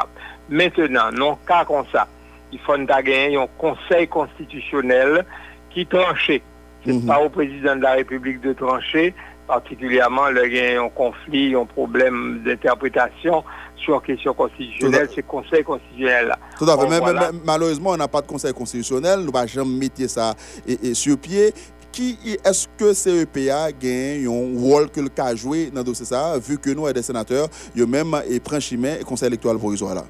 Maintenant, 0.49 1.09
non 1.13 1.37
cas 1.47 1.63
comme 1.63 1.85
ça, 1.93 2.05
il 2.51 2.59
faut 2.59 2.77
gagner 2.77 3.37
un 3.37 3.47
conseil 3.57 4.07
constitutionnel 4.07 5.25
qui 5.69 5.85
tranchait. 5.85 6.41
C'est 6.85 7.05
pas 7.05 7.19
au 7.19 7.29
président 7.29 7.75
de 7.75 7.81
la 7.81 7.93
République 7.93 8.39
de 8.41 8.53
trancher, 8.53 9.13
particulièrement 9.45 10.29
le 10.29 10.49
gen 10.49 10.75
yon 10.75 10.89
konflit, 10.89 11.49
yon 11.49 11.65
problème 11.65 12.41
d'interprétation 12.45 13.43
sur 13.75 14.01
question 14.01 14.33
constitutionnelle, 14.33 15.09
c'est 15.13 15.25
conseil 15.25 15.63
constitutionnel. 15.63 16.33
Tout 16.57 16.65
à 16.65 16.71
fait. 16.71 16.75
Bon, 16.77 16.83
Mais- 16.83 16.89
mais- 16.89 16.99
voilà. 16.99 17.31
mais 17.31 17.39
malheureusement, 17.45 17.91
on 17.91 17.97
n'a 17.97 18.07
pas 18.07 18.21
de 18.21 18.27
conseil 18.27 18.53
constitutionnel. 18.53 19.19
Nous 19.19 19.25
ne 19.27 19.31
pouvons 19.31 19.47
jamais 19.47 19.77
mettre 19.79 20.09
ça 20.09 20.33
et, 20.67 20.89
et 20.89 20.93
sur 20.93 21.17
pied. 21.17 21.53
Qui 21.91 22.17
est-ce 22.45 22.67
que 22.77 22.93
CEPA 22.93 23.71
gagne 23.71 24.27
un 24.27 24.59
rôle 24.59 24.89
que 24.89 24.99
le 24.99 25.09
cas 25.09 25.33
joué 25.35 25.71
dans 25.71 25.79
le 25.79 25.85
dossier 25.85 26.05
ça, 26.05 26.37
vu 26.37 26.57
que 26.59 26.69
nous, 26.69 26.91
des 26.93 27.01
sénateurs, 27.01 27.47
y 27.75 27.81
a 27.81 27.87
même 27.87 28.15
et 28.29 28.39
prend 28.39 28.59
chemin 28.59 28.95
et 28.99 29.03
conseil 29.03 29.27
électoral 29.29 29.57
provisoire 29.57 29.95
là? 29.95 30.03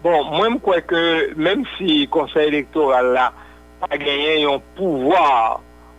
Bon, 0.00 0.24
mwen 0.32 0.54
mkwe 0.54 0.78
ke, 0.88 1.00
menm 1.36 1.66
si 1.74 2.06
konsey 2.08 2.46
elektoral 2.48 3.10
la 3.12 3.26
pa 3.82 3.98
genyen 4.00 4.46
yon 4.46 4.62
pouvoir 4.78 5.58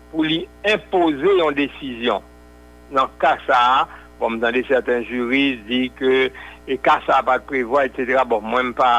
pou 0.10 0.26
li 0.26 0.40
impose 0.66 1.36
yon 1.38 1.54
desisyon, 1.54 2.26
nan 2.98 3.12
kasa, 3.22 3.60
bon 4.18 4.40
mdande 4.40 4.64
certain 4.66 5.06
jurist 5.06 5.62
di 5.70 5.84
ke 6.00 6.32
e 6.66 6.80
kasa 6.82 7.20
pa 7.28 7.38
prevoa, 7.46 7.86
etc. 7.92 8.24
Bon, 8.26 8.42
mwen 8.42 8.72
mpa 8.72 8.90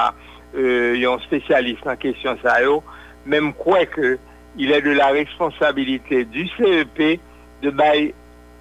euh, 0.55 0.95
yon 1.01 1.19
spesyalist 1.27 1.83
nan 1.89 1.99
kesyon 1.99 2.39
sa 2.45 2.61
yo, 2.63 2.79
menm 3.27 3.51
kwe 3.59 3.83
ke 3.91 4.15
il 4.55 4.71
e 4.71 4.81
de 4.87 4.95
la 4.95 5.11
responsabilite 5.19 6.23
du 6.31 6.47
CEP 6.55 7.19
de 7.67 7.75
bay 7.75 8.13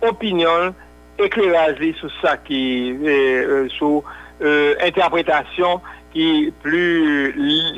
opinyon 0.10 0.74
eklerazi 1.22 1.94
sou 2.02 2.10
sa 2.18 2.34
ki, 2.42 2.66
euh, 2.98 3.70
sou 3.78 4.02
euh, 4.02 4.18
euh 4.42 4.88
interpretasyon 4.88 5.84
qui 6.12 6.46
est 6.48 6.52
plus 6.62 7.34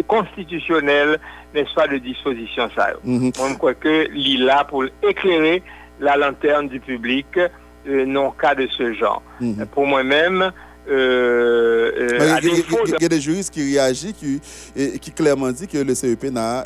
constitutionnelle, 0.08 1.20
n'est-ce 1.54 1.74
pas, 1.74 1.88
de 1.88 1.98
disposition 1.98 2.70
ça. 2.76 2.92
yo. 2.92 2.98
Mhm. 3.04 3.32
Moi, 3.38 3.50
je 3.50 3.54
crois 3.58 3.74
que 3.74 4.08
là 4.44 4.64
pour 4.66 4.86
éclairer 5.08 5.62
la 6.00 6.18
lanterne 6.18 6.68
du 6.68 6.80
public 6.80 7.28
euh, 7.38 8.06
non 8.06 8.32
cas 8.32 8.56
de 8.56 8.68
ce 8.78 8.94
genre. 8.94 9.22
Mhm. 9.40 9.66
Pour 9.74 9.86
moi-même, 9.86 10.52
euh, 10.90 11.92
euh, 11.98 12.18
Il 12.42 12.48
y, 12.48 12.52
a- 12.52 12.98
y 13.00 13.04
y 13.04 13.06
des 13.10 13.22
juristes 13.22 13.54
qui 13.54 13.62
réagissent, 13.74 14.14
qui, 14.14 14.42
et- 14.76 15.00
qui 15.00 15.12
clairement 15.12 15.52
dit 15.52 15.68
que 15.68 15.78
le 15.78 15.94
CEP 15.96 16.26
n'a 16.32 16.66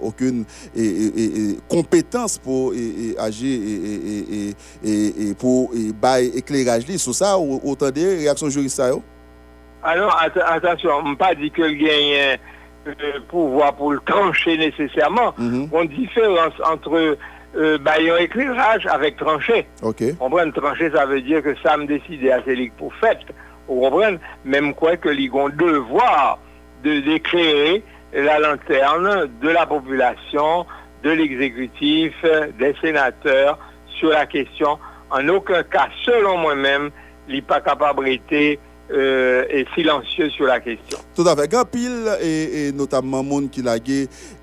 aucune 0.00 0.44
et- 0.76 0.80
et- 0.80 1.58
compétence 1.68 2.38
pour 2.38 2.72
agir 3.18 3.58
et, 4.84 5.34
pour 5.38 5.72
bailler 6.00 6.36
éclairage 6.38 6.84
sur 6.96 7.14
ça, 7.14 7.36
autant 7.38 7.90
des 7.90 8.16
réactions 8.18 8.50
juristes? 8.50 8.80
Alors, 9.82 10.14
att- 10.22 10.36
attention, 10.36 10.90
on 11.04 11.10
ne 11.10 11.14
pas 11.16 11.34
dit 11.34 11.50
que 11.50 11.62
le 11.62 11.72
gagne 11.72 12.38
euh, 12.86 13.20
pouvoir 13.28 13.74
pour 13.74 13.92
le 13.92 14.00
trancher 14.00 14.56
nécessairement. 14.58 15.34
Mhm. 15.38 15.68
On 15.72 15.84
différence 15.84 16.52
entre 16.64 17.16
euh, 17.56 17.78
baillon 17.78 18.16
éclairage 18.16 18.86
avec 18.86 19.16
trancher. 19.16 19.66
OK. 19.82 20.02
Vous 20.02 20.14
comprenez, 20.16 20.52
trancher, 20.52 20.90
ça 20.90 21.06
veut 21.06 21.20
dire 21.20 21.42
que 21.42 21.54
ça 21.62 21.76
me 21.76 21.86
décide 21.86 22.26
à 22.28 22.42
celui 22.44 22.70
pour 22.70 22.92
fait. 22.94 23.18
Vous 23.68 23.80
comprenez? 23.80 24.18
Même 24.44 24.74
quoi 24.74 24.96
que 24.96 25.08
les 25.08 25.30
ont 25.30 25.48
devoir 25.48 26.38
de 26.84 27.00
d'éclairer 27.00 27.82
la 28.12 28.38
lanterne 28.38 29.28
de 29.42 29.48
la 29.48 29.66
population, 29.66 30.66
de 31.04 31.10
l'exécutif, 31.10 32.12
des 32.58 32.74
sénateurs 32.80 33.58
sur 33.98 34.10
la 34.10 34.26
question. 34.26 34.78
En 35.10 35.26
aucun 35.28 35.62
cas, 35.64 35.88
selon 36.04 36.38
moi-même, 36.38 36.90
il 37.28 37.36
n'est 37.36 37.42
pas 37.42 37.60
capable 37.60 38.04
d'être 38.04 38.58
euh, 38.92 39.44
et 39.50 39.66
silencieux 39.74 40.30
sur 40.30 40.46
la 40.46 40.60
question. 40.60 40.98
Tout 41.14 41.26
à 41.28 41.36
fait. 41.36 41.48
Gan 41.48 41.64
pile 41.64 42.08
et, 42.20 42.68
et 42.68 42.72
notamment 42.72 43.22
monde 43.22 43.50
qui 43.50 43.62
l'a 43.62 43.76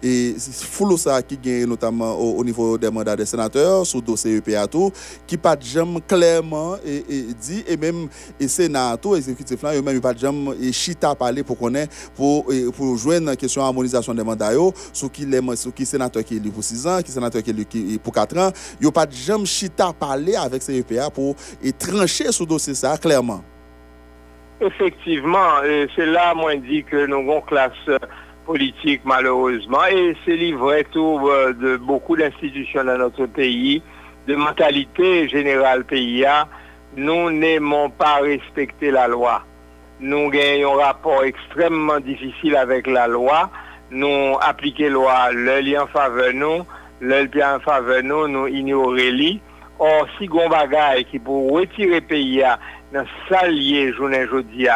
et 0.04 0.36
foulou 0.40 0.98
ça 0.98 1.22
qui 1.22 1.38
gagne 1.38 1.66
notamment 1.66 2.16
au, 2.16 2.38
au 2.40 2.44
niveau 2.44 2.78
des 2.78 2.90
mandats 2.90 3.16
des 3.16 3.26
sénateurs 3.26 3.86
sous 3.86 4.02
dossier 4.02 4.38
EPA 4.38 4.68
tout 4.68 4.92
qui 5.26 5.38
pas 5.38 5.56
de 5.56 5.64
jamais 5.64 6.02
clairement 6.08 6.76
et, 6.86 7.04
dit 7.40 7.64
et 7.68 7.78
même 7.78 8.08
et 8.40 8.48
sénat 8.48 8.98
tout 8.98 9.16
exécutif 9.16 9.62
là 9.64 9.80
même 9.82 10.02
pas 10.02 10.14
de 10.14 10.20
jamais 10.20 10.52
et 10.62 10.72
chita 10.72 11.14
parler 11.16 11.44
pour 11.44 11.58
connaître 11.58 11.94
pour 12.16 12.46
pour 12.76 12.98
joindre 12.98 13.36
question 13.36 13.62
harmonisation 13.64 14.14
des 14.14 14.24
mandats 14.24 14.52
sous 14.94 15.10
qui 15.10 15.26
les 15.26 15.42
sous 15.56 15.72
qui 15.72 15.86
sénateur 15.86 16.24
qui 16.24 16.36
est 16.36 16.38
élu 16.38 16.50
pour 16.52 16.64
6 16.64 16.88
ans 16.88 17.02
qui 17.04 17.12
sénateur 17.12 17.44
qui 17.44 17.52
est 17.52 17.54
élu 17.54 18.00
pour 18.00 18.14
4 18.14 18.38
ans 18.38 18.52
yo 18.82 18.92
pas 18.92 19.06
de 19.06 19.14
jamais 19.14 19.46
chita 19.46 19.92
parler 19.94 20.36
avec 20.36 20.62
ces 20.62 20.78
EPA 20.78 21.10
pour 21.10 21.36
et 21.64 21.72
trancher 21.72 22.32
ce 22.32 22.44
dossier 22.44 22.74
ça 22.74 22.98
clairement. 22.98 23.44
Effectivement, 24.60 25.62
c'est 25.96 26.06
là, 26.08 26.34
moi, 26.34 26.56
dit 26.56 26.84
que 26.84 27.06
nous 27.06 27.18
avons 27.18 27.42
classe 27.42 27.72
euh, 27.90 28.00
politique, 28.46 29.02
malheureusement, 29.06 29.86
et 29.86 30.16
c'est 30.26 30.36
livré 30.36 30.84
tout 30.92 31.20
euh, 31.28 31.54
de 31.54 31.78
beaucoup 31.78 32.16
d'institutions 32.16 32.84
dans 32.84 32.98
notre 32.98 33.28
pays, 33.28 33.84
de 34.28 34.36
mentalité 34.36 35.30
générale 35.30 35.84
pays. 35.84 36.26
a, 36.26 36.48
Nous 36.96 37.30
n'aimons 37.30 37.92
pas 37.92 38.16
respecter 38.16 38.90
la 38.90 39.08
loi. 39.08 39.44
Nous 40.00 40.30
gagnons 40.32 40.80
un 40.80 40.86
rapport 40.86 41.24
extrêmement 41.24 42.00
difficile 42.00 42.56
avec 42.56 42.88
la 42.88 43.08
loi. 43.08 43.52
Nous 43.92 44.38
appliquons 44.42 44.86
la 44.86 44.90
loi, 44.90 45.32
le 45.34 45.60
lien 45.62 45.84
en 45.84 45.88
faveur 45.88 46.34
nous, 46.34 46.64
le 47.00 47.26
bien 47.28 47.58
en 47.58 47.60
faveur 47.60 48.02
nous, 48.04 48.28
nous 48.28 48.48
ignorer 48.48 49.12
li. 49.12 49.40
Or, 49.80 50.08
si 50.18 50.26
gon 50.26 50.50
bagay 50.50 51.04
qui 51.04 51.20
pour 51.20 51.52
retirer 51.52 52.02
pays 52.02 52.42
a, 52.42 52.58
dans 52.94 53.06
sa 53.30 53.48
lié 53.48 53.92
journée 53.94 54.24
aujourd'hui, 54.24 54.68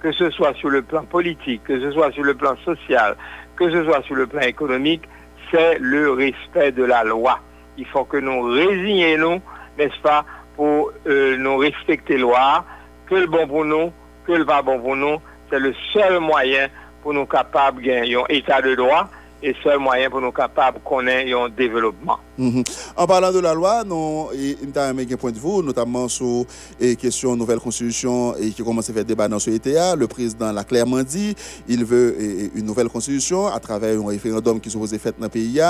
que 0.00 0.12
ce 0.12 0.30
soit 0.30 0.54
sur 0.54 0.70
le 0.70 0.82
plan 0.82 1.04
politique, 1.04 1.62
que 1.64 1.80
ce 1.80 1.92
soit 1.92 2.10
sur 2.12 2.24
le 2.24 2.34
plan 2.34 2.56
social, 2.64 3.16
que 3.56 3.70
ce 3.70 3.84
soit 3.84 4.02
sur 4.02 4.14
le 4.14 4.26
plan 4.26 4.40
économique, 4.40 5.02
c'est 5.50 5.78
le 5.78 6.12
respect 6.12 6.72
de 6.72 6.84
la 6.84 7.04
loi. 7.04 7.38
Il 7.76 7.86
faut 7.86 8.04
que 8.04 8.16
nous 8.16 8.42
résignons, 8.42 9.40
n'est-ce 9.78 10.00
pas, 10.02 10.24
pour 10.56 10.92
euh, 11.06 11.36
nous 11.36 11.56
respecter 11.56 12.14
la 12.14 12.20
loi, 12.20 12.64
que 13.06 13.14
le 13.16 13.26
bon 13.26 13.46
pour 13.46 13.64
nous, 13.64 13.92
que 14.26 14.32
le 14.32 14.44
pas 14.44 14.62
bon 14.62 14.78
pour 14.80 14.96
nous, 14.96 15.18
c'est 15.50 15.58
le 15.58 15.74
seul 15.92 16.20
moyen 16.20 16.68
pour 17.02 17.12
nous 17.12 17.26
capables 17.26 17.82
de 17.82 17.86
gagner 17.86 18.16
un 18.16 18.24
état 18.28 18.60
de 18.60 18.74
droit 18.74 19.08
et 19.42 19.54
seul 19.62 19.78
moyen 19.78 20.10
pour 20.10 20.20
nous 20.20 20.32
capables 20.32 20.78
de 20.78 20.84
connaître 20.84 21.36
un 21.36 21.48
développement. 21.48 22.20
Mhm. 22.40 22.64
En 22.96 23.06
parlant 23.06 23.32
de 23.32 23.38
la 23.38 23.52
loi, 23.52 23.84
nous 23.84 24.30
avons 24.74 24.98
un 24.98 25.16
point 25.18 25.30
de 25.30 25.38
vue, 25.38 25.62
notamment 25.62 26.08
sur 26.08 26.46
les 26.80 26.96
questions 26.96 27.36
nouvelle 27.36 27.58
constitution 27.58 28.34
et 28.36 28.50
qui 28.50 28.62
commence 28.62 28.88
à 28.88 28.94
faire 28.94 29.04
débat 29.04 29.28
dans 29.28 29.38
ce 29.38 29.50
ETA. 29.50 29.94
Le 29.94 30.06
président 30.06 30.50
l'a 30.50 30.64
clairement 30.64 31.02
dit, 31.02 31.34
il 31.68 31.84
veut 31.84 32.16
une 32.54 32.64
nouvelle 32.64 32.88
constitution 32.88 33.46
à 33.46 33.60
travers 33.60 34.00
un 34.00 34.06
référendum 34.06 34.58
qui 34.58 34.70
supposé 34.70 34.98
fait 34.98 35.14
dans 35.18 35.26
le 35.26 35.28
pays. 35.28 35.60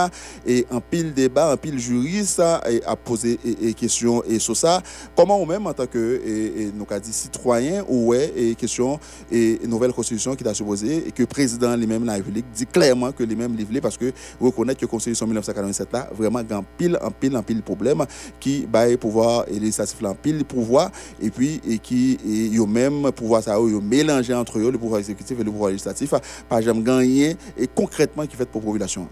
Et 0.47 0.65
en 0.71 0.81
pile 0.81 1.13
débat, 1.13 1.53
en 1.53 1.57
pile 1.57 1.77
juriste 1.77 2.39
a 2.39 2.97
posé 2.97 3.41
des 3.43 3.75
questions 3.75 4.23
et 4.23 4.39
sur 4.39 4.57
ça. 4.57 4.81
Comment 5.17 5.43
ou 5.43 5.47
même 5.47 5.67
en 5.67 5.73
tant 5.73 5.87
que 5.87 6.21
eh, 6.25 6.53
eh, 6.57 6.73
nous 6.73 6.87
ouais 7.89 8.33
et 8.37 8.55
question 8.55 9.01
et 9.33 9.59
nouvelle 9.67 9.93
constitution 9.93 10.37
qui 10.37 10.45
t'a 10.45 10.55
supposé 10.55 11.09
et 11.09 11.11
que 11.11 11.23
le 11.23 11.27
président 11.27 11.75
lui-même 11.75 12.03
de 12.03 12.07
la 12.07 12.13
République 12.15 12.47
dit 12.55 12.67
clairement 12.67 13.11
que 13.11 13.25
lui-même 13.25 13.57
livré 13.57 13.81
parce 13.81 13.97
que 13.97 14.13
reconnaître 14.41 14.79
que 14.79 14.87
la 14.87 14.91
constitution 14.91 15.27
1987 15.27 15.93
là 15.93 16.09
vraiment 16.17 16.43
grand 16.43 16.60
pile 16.63 16.99
en 17.03 17.11
pile 17.11 17.37
en 17.37 17.43
pile 17.43 17.63
problème 17.63 18.05
qui 18.39 18.67
baille 18.67 18.97
pouvoir 18.97 19.45
et 19.49 19.59
législatif 19.59 20.01
là 20.01 20.11
en 20.11 20.15
pile 20.15 20.45
pouvoir 20.45 20.91
et 21.23 21.31
puis 21.31 21.61
et 21.69 21.79
qui 21.79 22.19
et 22.27 22.55
yo 22.55 22.67
même 22.67 23.11
pouvoir 23.13 23.43
ça 23.43 23.55
yo 23.55 23.81
mélanger 23.81 24.35
entre 24.35 24.59
eux 24.59 24.71
le 24.71 24.79
pouvoir 24.79 25.01
exécutif 25.01 25.39
et 25.39 25.45
le 25.45 25.51
pouvoir 25.51 25.71
législatif 25.71 26.15
pas 26.49 26.61
jamais 26.61 26.83
gagner 26.83 27.37
et 27.59 27.67
concrètement 27.67 28.27
qui 28.27 28.37
fait 28.37 28.49
pour 28.49 28.61
la 28.61 28.67
population. 28.67 29.09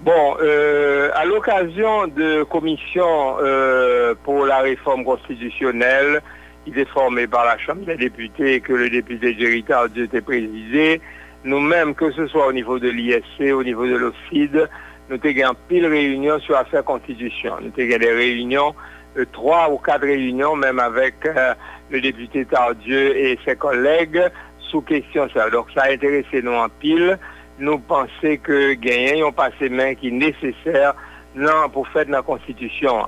Bon, 0.00 0.36
euh, 0.40 1.10
à 1.14 1.24
l'occasion 1.24 2.06
de 2.06 2.44
commission 2.44 3.36
euh, 3.40 4.14
pour 4.22 4.46
la 4.46 4.58
réforme 4.58 5.04
constitutionnelle, 5.04 6.22
qui 6.64 6.78
est 6.78 6.88
formée 6.88 7.26
par 7.26 7.44
la 7.44 7.58
Chambre 7.58 7.84
des 7.84 7.96
députés 7.96 8.60
que 8.60 8.72
le 8.72 8.90
député 8.90 9.34
Jerry 9.36 9.64
Tardieu 9.64 10.04
était 10.04 10.20
présidé, 10.20 11.00
nous-mêmes, 11.44 11.94
que 11.94 12.12
ce 12.12 12.28
soit 12.28 12.46
au 12.46 12.52
niveau 12.52 12.78
de 12.78 12.88
l'ISC, 12.88 13.52
au 13.52 13.64
niveau 13.64 13.86
de 13.86 13.96
l'OFID, 13.96 14.68
nous 15.08 15.16
avons 15.16 15.52
eu 15.52 15.56
pile 15.68 15.86
réunion 15.86 16.38
sur 16.40 16.54
l'affaire 16.54 16.84
constitution. 16.84 17.54
Nous 17.60 17.72
avons 17.76 17.82
eu 17.82 17.98
des 17.98 18.12
réunions, 18.12 18.74
euh, 19.16 19.24
trois 19.32 19.70
ou 19.70 19.78
quatre 19.78 20.02
réunions, 20.02 20.54
même 20.56 20.78
avec 20.78 21.14
euh, 21.24 21.54
le 21.90 22.00
député 22.00 22.44
Tardieu 22.44 23.16
et 23.16 23.38
ses 23.44 23.56
collègues, 23.56 24.22
sous 24.58 24.82
question 24.82 25.28
ça. 25.34 25.48
Donc 25.50 25.66
ça 25.74 25.84
a 25.84 25.92
intéressé 25.92 26.42
nous 26.42 26.52
en 26.52 26.68
pile. 26.68 27.18
Nous 27.58 27.78
pensons 27.78 28.36
que 28.42 28.74
gagner 28.74 29.22
un 29.22 29.32
passé 29.32 29.68
main 29.68 29.94
qui 29.94 30.08
est 30.08 30.12
nécessaire 30.12 30.94
non, 31.34 31.68
pour 31.72 31.88
faire 31.88 32.04
la 32.08 32.22
constitution. 32.22 33.06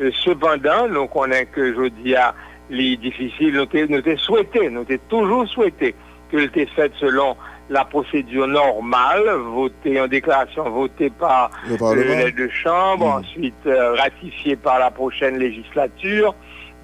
Euh, 0.00 0.10
cependant, 0.12 0.88
nous 0.88 1.06
connaissons 1.06 1.50
que 1.52 1.74
je 1.74 1.88
dis 2.02 2.14
à 2.16 2.34
les 2.70 2.96
difficiles, 2.96 3.54
nous 3.54 4.00
t'ai 4.00 4.16
souhaité, 4.16 4.70
nous 4.70 4.84
t'ai 4.84 4.98
toujours 5.08 5.46
souhaité 5.46 5.94
que 6.30 6.38
le 6.38 6.48
fait 6.48 6.92
selon 6.98 7.36
la 7.70 7.84
procédure 7.84 8.46
normale, 8.46 9.28
voté 9.54 10.00
en 10.00 10.06
déclaration 10.06 10.68
votée 10.70 11.10
par 11.10 11.50
Le 11.68 11.76
Parlement. 11.76 12.16
les 12.18 12.32
deux 12.32 12.50
chambres, 12.50 13.06
ensuite 13.06 13.54
euh, 13.66 13.94
ratifiée 13.94 14.56
par 14.56 14.78
la 14.78 14.90
prochaine 14.90 15.38
législature. 15.38 16.34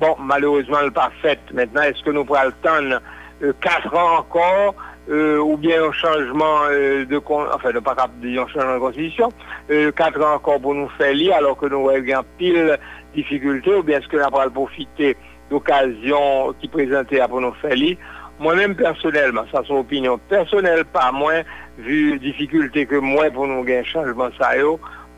Bon, 0.01 0.17
malheureusement, 0.19 0.79
elle 0.81 0.87
n'est 0.87 0.91
pas 0.93 1.11
faite. 1.21 1.41
Maintenant, 1.53 1.83
est-ce 1.83 2.03
que 2.03 2.11
nous 2.11 2.25
pourrons 2.25 2.39
attendre 2.41 3.01
euh, 3.43 3.53
quatre 3.61 3.95
ans 3.95 4.19
encore 4.21 4.75
euh, 5.11 5.39
ou 5.39 5.57
bien 5.59 5.83
un 5.85 5.93
changement 5.93 6.61
euh, 6.71 7.05
de 7.05 7.19
con- 7.19 7.47
enfin 7.53 7.73
de 7.73 7.81
pas 7.81 7.97
disons, 8.23 8.47
changement 8.49 8.75
de 8.75 8.79
constitution, 8.79 9.29
euh, 9.71 9.91
quatre 9.93 10.23
ans 10.25 10.35
encore 10.37 10.61
pour 10.61 10.75
nous 10.75 10.89
faire 10.97 11.13
lire 11.13 11.35
alors 11.37 11.57
que 11.59 11.67
nous 11.67 11.89
avons 11.91 12.25
pile 12.39 12.79
difficulté 13.15 13.75
ou 13.75 13.83
bien 13.83 13.99
est-ce 13.99 14.09
que 14.09 14.17
nous 14.17 14.23
allons 14.39 14.51
profiter 14.51 15.17
d'occasion 15.51 16.55
qui 16.61 16.69
présentait 16.69 17.21
pour 17.29 17.41
nous 17.41 17.53
faire 17.55 17.75
lire? 17.75 17.97
Moi-même 18.41 18.75
personnellement, 18.75 19.45
ça 19.53 19.61
c'est 19.67 19.73
opinion 19.75 20.19
personnelle, 20.31 20.87
pas 20.87 21.13
moins, 21.13 21.43
vu 21.77 22.19
difficulté 22.19 22.87
que 22.87 22.97
moi 22.97 23.31
pour 23.31 23.47
nous 23.47 23.63
gagner 23.65 23.85
changement 23.85 24.31
ça 24.39 24.53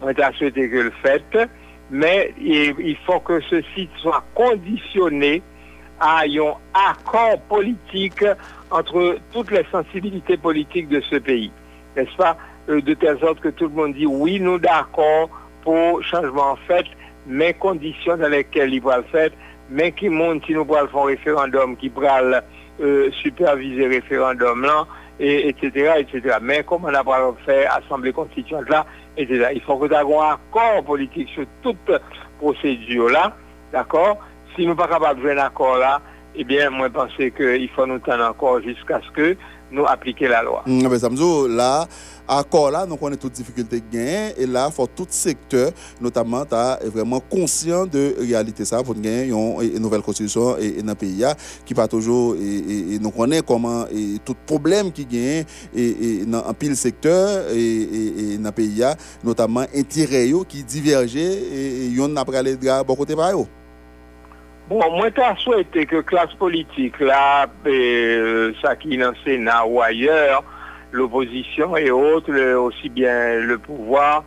moi 0.01 0.13
j'ai 0.17 0.39
souhaité 0.39 0.69
que 0.69 0.77
le 0.79 0.93
fait, 1.05 1.23
mais 1.89 2.35
il, 2.41 2.97
faut 3.07 3.21
que 3.21 3.41
ceci 3.49 3.89
soit 3.99 4.25
conditionné 4.35 5.41
à 6.01 6.23
un 6.23 6.55
accord 6.75 7.41
politique 7.49 8.25
entre 8.73 9.19
toutes 9.33 9.53
les 9.53 9.65
sensibilités 9.71 10.37
politiques 10.37 10.89
de 10.89 11.01
ce 11.03 11.15
pays. 11.15 11.53
N'est-ce 11.97 12.17
pas? 12.17 12.37
Euh, 12.71 12.81
De 12.81 12.95
telle 12.95 13.21
sorte 13.21 13.39
que 13.39 13.51
tout 13.51 13.69
le 13.69 13.75
monde 13.75 13.95
dit 13.95 14.07
oui, 14.07 14.41
nous 14.41 14.59
d'accord 14.59 15.31
pour 15.63 16.03
changement 16.03 16.51
en 16.51 16.57
fait, 16.67 16.87
mais 17.29 17.55
conditions 17.55 18.17
dans 18.17 18.29
lesquelles 18.29 18.75
il 18.75 18.83
va 18.83 18.97
le 18.97 19.05
faire, 19.05 19.31
mais 19.71 19.93
qui 19.93 20.09
montre 20.09 20.45
si 20.47 20.55
nous 20.55 20.65
pourrons 20.65 20.89
faire 20.89 21.03
un 21.03 21.07
référendum, 21.07 21.77
qui 21.77 21.89
pourra 21.89 22.21
euh, 22.83 23.11
superviser 23.23 23.87
référendum 23.87 24.63
là, 24.63 24.87
et, 25.21 25.49
etc., 25.49 25.93
etc. 25.99 26.37
Mais 26.43 26.65
comme 26.65 26.85
on 26.85 26.95
a 26.95 27.05
fait 27.47 27.67
Assemblée 27.67 28.13
constituante 28.13 28.69
là, 28.69 28.87
etc. 29.17 29.49
Il 29.55 29.61
faut 29.63 29.77
que 29.77 29.87
nous 29.87 29.95
ayons 29.95 30.23
un 30.23 30.35
accord 30.35 30.85
politique 30.85 31.29
sur 31.31 31.45
toute 31.63 31.91
procédure 32.39 33.09
là, 33.09 33.35
d'accord? 33.73 34.19
Si 34.55 34.63
nous 34.63 34.75
ne 34.75 34.77
sommes 34.77 34.89
pas 34.89 34.89
capables 34.89 35.21
de 35.21 35.23
jouer 35.23 35.33
un 35.33 35.45
accord 35.45 35.77
là, 35.77 36.01
eh 36.35 36.45
bien, 36.45 36.71
moi, 36.71 36.89
je 36.89 36.93
pense 36.93 37.13
qu'il 37.17 37.69
faut 37.75 37.87
nous 37.87 37.99
tenir 37.99 38.29
encore 38.31 38.61
jusqu'à 38.63 39.01
ce 39.07 39.11
que 39.11 39.37
nous 39.71 39.85
appliquions 39.87 40.29
la 40.29 40.43
loi. 40.43 40.63
Mm, 40.67 40.89
dit, 41.11 41.47
là, 41.49 41.87
accord 42.29 42.71
là, 42.71 42.87
donc 42.87 42.99
on 43.03 43.11
est 43.13 43.17
toutes 43.17 43.33
difficultés 43.33 43.83
gain 43.93 44.31
et 44.37 44.47
là, 44.47 44.71
faut 44.71 44.87
tout 44.87 45.07
secteur, 45.09 45.71
notamment, 46.01 46.43
est 46.43 46.89
vraiment 46.89 47.21
conscient 47.21 47.87
de 47.87 48.15
réalité 48.19 48.65
ça, 48.65 48.83
pour 48.83 48.95
gagner 48.95 49.27
une 49.27 49.79
nouvelle 49.79 50.03
constitution 50.03 50.57
et, 50.59 50.79
et 50.79 50.83
dans 50.83 50.93
le 50.93 50.95
pays 50.95 51.25
qui 51.65 51.75
pas 51.75 51.89
toujours, 51.89 52.37
et, 52.37 52.95
et, 52.95 52.99
nous 52.99 53.11
connaissons 53.11 53.45
comment 53.47 53.87
et, 53.87 54.19
tout 54.25 54.37
problème 54.47 54.93
qui 54.93 55.05
gagne 55.05 55.45
et, 55.75 56.25
dans 56.27 56.47
un 56.47 56.55
pile 56.55 56.77
secteur 56.77 57.51
et, 57.53 58.37
dans 58.39 58.49
le 58.49 58.53
pays 58.53 58.83
notamment 59.23 59.65
intérêt 59.75 60.31
qui 60.49 60.63
divergeait 60.63 61.21
et, 61.21 61.87
et 61.87 62.01
on 62.01 62.17
a 62.17 62.25
parlé 62.25 62.57
de 62.57 62.85
bon 62.85 62.95
côté 62.95 63.15
par 63.17 63.31
eux. 63.39 63.47
Bon, 64.71 64.95
mwen 64.95 65.11
ta 65.13 65.33
souwete 65.37 65.83
ke 65.91 66.01
klas 66.07 66.31
politik 66.41 67.01
la, 67.03 67.49
pe, 67.65 67.75
sa 68.63 68.77
ki 68.79 68.97
nan 69.01 69.17
Sena 69.21 69.59
ou 69.67 69.83
ayer, 69.85 70.39
l'opposition 70.93 71.77
et 71.77 71.91
autres, 71.91 72.31
le- 72.31 72.59
aussi 72.59 72.89
bien 72.89 73.37
le 73.41 73.59
pouvoir, 73.59 74.25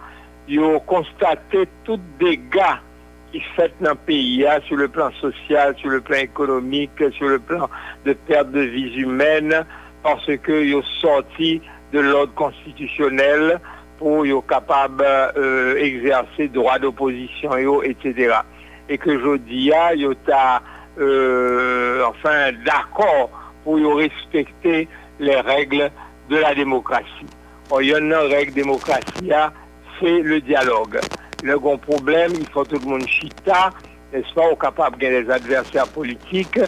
ils 0.48 0.60
ont 0.60 0.80
constaté 0.80 1.68
tout 1.84 2.00
dégâts 2.20 2.78
qui 3.32 3.40
fait 3.56 3.72
dans 3.82 3.92
le 3.92 3.96
pays, 3.96 4.46
hein, 4.48 4.60
sur 4.68 4.76
le 4.78 4.88
plan 4.88 5.12
social, 5.20 5.76
sur 5.78 5.90
le 5.90 6.02
plan 6.02 6.18
économique, 6.20 6.92
sur 7.18 7.28
le 7.28 7.40
plan 7.40 7.70
de 8.06 8.14
perte 8.14 8.52
de 8.52 8.62
vies 8.62 8.94
humaines, 9.02 9.66
parce 10.04 10.26
qu'ils 10.46 10.76
ont 10.76 10.84
sorti 11.02 11.62
de 11.92 12.00
l'ordre 12.00 12.34
constitutionnel 12.36 13.60
pour 13.98 14.26
être 14.26 14.46
capable 14.48 15.04
euh, 15.38 15.76
exercer 15.78 16.48
droit 16.50 16.78
d'opposition, 16.80 17.52
etc. 17.82 18.36
Et 18.90 18.98
que 18.98 19.18
je 19.20 19.38
dis, 19.38 19.72
yo 19.96 20.14
ta, 20.14 20.62
euh, 21.00 22.04
enfin, 22.08 22.52
d'accord 22.66 23.30
pour 23.64 23.78
respecter 23.98 24.88
les 25.20 25.40
règles 25.40 25.90
de 26.30 26.38
la 26.38 26.56
démocratie. 26.56 27.28
Il 27.80 27.88
y 27.88 27.94
a 27.94 28.00
une 28.00 28.14
règle 28.14 28.54
démocratie, 28.54 29.32
c'est 30.00 30.20
le 30.20 30.40
dialogue. 30.42 31.00
Le 31.44 31.58
grand 31.60 31.78
problème, 31.78 32.34
il 32.40 32.48
faut 32.48 32.64
tout 32.64 32.80
le 32.80 32.90
monde 32.90 33.08
chita, 33.08 33.72
n'est-ce 34.14 34.34
pas, 34.34 34.50
ou 34.52 34.56
capable 34.56 34.98
de 34.98 35.02
gagner 35.02 35.24
des 35.24 35.32
adversaires 35.32 35.88
politiques, 35.88 36.60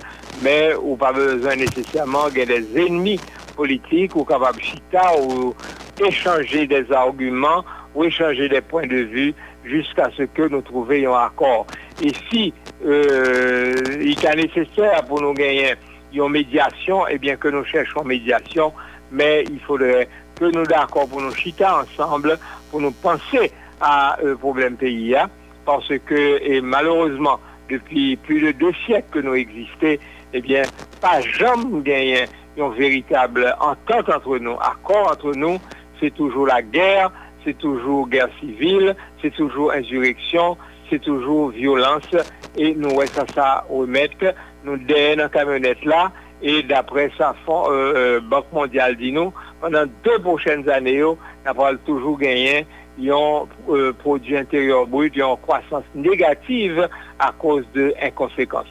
mais 0.41 0.73
ou 0.81 0.95
pas 0.95 1.13
besoin 1.13 1.55
nécessairement 1.55 2.29
de 2.29 2.43
des 2.43 2.85
ennemis 2.85 3.19
politiques, 3.55 4.15
ou 4.15 4.23
capable 4.23 4.61
chita, 4.61 5.19
ou 5.21 5.53
échanger 5.99 6.67
des 6.67 6.91
arguments, 6.91 7.63
ou 7.95 8.03
échanger 8.03 8.49
des 8.49 8.61
points 8.61 8.87
de 8.87 8.97
vue, 8.97 9.33
jusqu'à 9.63 10.09
ce 10.15 10.23
que 10.23 10.47
nous 10.47 10.61
trouvions 10.61 11.15
un 11.15 11.25
accord. 11.25 11.67
Et 12.01 12.11
si 12.29 12.53
euh, 12.85 13.73
il 13.99 14.25
est 14.25 14.35
nécessaire 14.35 15.03
pour 15.05 15.21
nous 15.21 15.33
gagner 15.33 15.75
une 16.13 16.29
médiation, 16.29 17.07
eh 17.07 17.17
bien 17.17 17.35
que 17.35 17.47
nous 17.47 17.65
cherchons 17.65 18.03
médiation, 18.03 18.73
mais 19.11 19.43
il 19.49 19.59
faudrait 19.59 20.07
que 20.39 20.45
nous 20.45 20.63
d'accord 20.63 21.07
pour 21.07 21.21
nous 21.21 21.33
chita 21.33 21.81
ensemble, 21.81 22.37
pour 22.71 22.81
nous 22.81 22.91
penser 22.91 23.51
à 23.81 24.17
euh, 24.23 24.35
problème 24.35 24.75
pays, 24.75 25.15
hein, 25.15 25.29
parce 25.65 25.91
que 26.05 26.59
malheureusement, 26.61 27.39
depuis 27.69 28.15
plus 28.15 28.41
de 28.41 28.51
deux 28.51 28.73
siècles 28.85 29.09
que 29.11 29.19
nous 29.19 29.35
existons, 29.35 29.97
eh 30.33 30.41
bien, 30.41 30.63
pas 31.01 31.21
jamais 31.21 31.81
gagné 31.81 32.25
une 32.57 32.71
véritable 32.73 33.55
entente 33.59 34.09
entre 34.09 34.37
nous, 34.37 34.55
accord 34.59 35.11
entre 35.11 35.33
nous, 35.35 35.57
c'est 35.99 36.13
toujours 36.13 36.47
la 36.47 36.61
guerre, 36.61 37.11
c'est 37.43 37.57
toujours 37.57 38.07
guerre 38.07 38.29
civile, 38.39 38.95
c'est 39.21 39.33
toujours 39.33 39.71
insurrection, 39.71 40.57
c'est 40.89 41.01
toujours 41.01 41.49
violence, 41.49 42.15
et 42.57 42.73
nous 42.75 42.91
ouais, 42.91 43.07
ça, 43.07 43.25
ça 43.33 43.65
remettre, 43.69 44.33
nous 44.63 44.77
derrière 44.77 45.17
la 45.17 45.29
camionnette 45.29 45.83
là, 45.85 46.11
et 46.41 46.63
d'après 46.63 47.09
fond, 47.45 47.65
euh, 47.69 47.93
euh, 47.95 48.19
Banque 48.21 48.51
mondiale 48.53 48.95
dit 48.97 49.11
nous, 49.11 49.33
pendant 49.61 49.85
deux 50.03 50.19
prochaines 50.19 50.69
années, 50.69 51.01
nous 51.01 51.17
allons 51.45 51.77
toujours 51.85 52.17
gagner 52.17 52.65
un 52.99 53.45
euh, 53.69 53.93
produit 53.93 54.37
intérieur 54.37 54.85
brut, 54.87 55.15
une 55.15 55.35
croissance 55.41 55.83
négative 55.95 56.87
à 57.19 57.31
cause 57.31 57.65
de 57.73 57.93
inconséquences. 58.01 58.65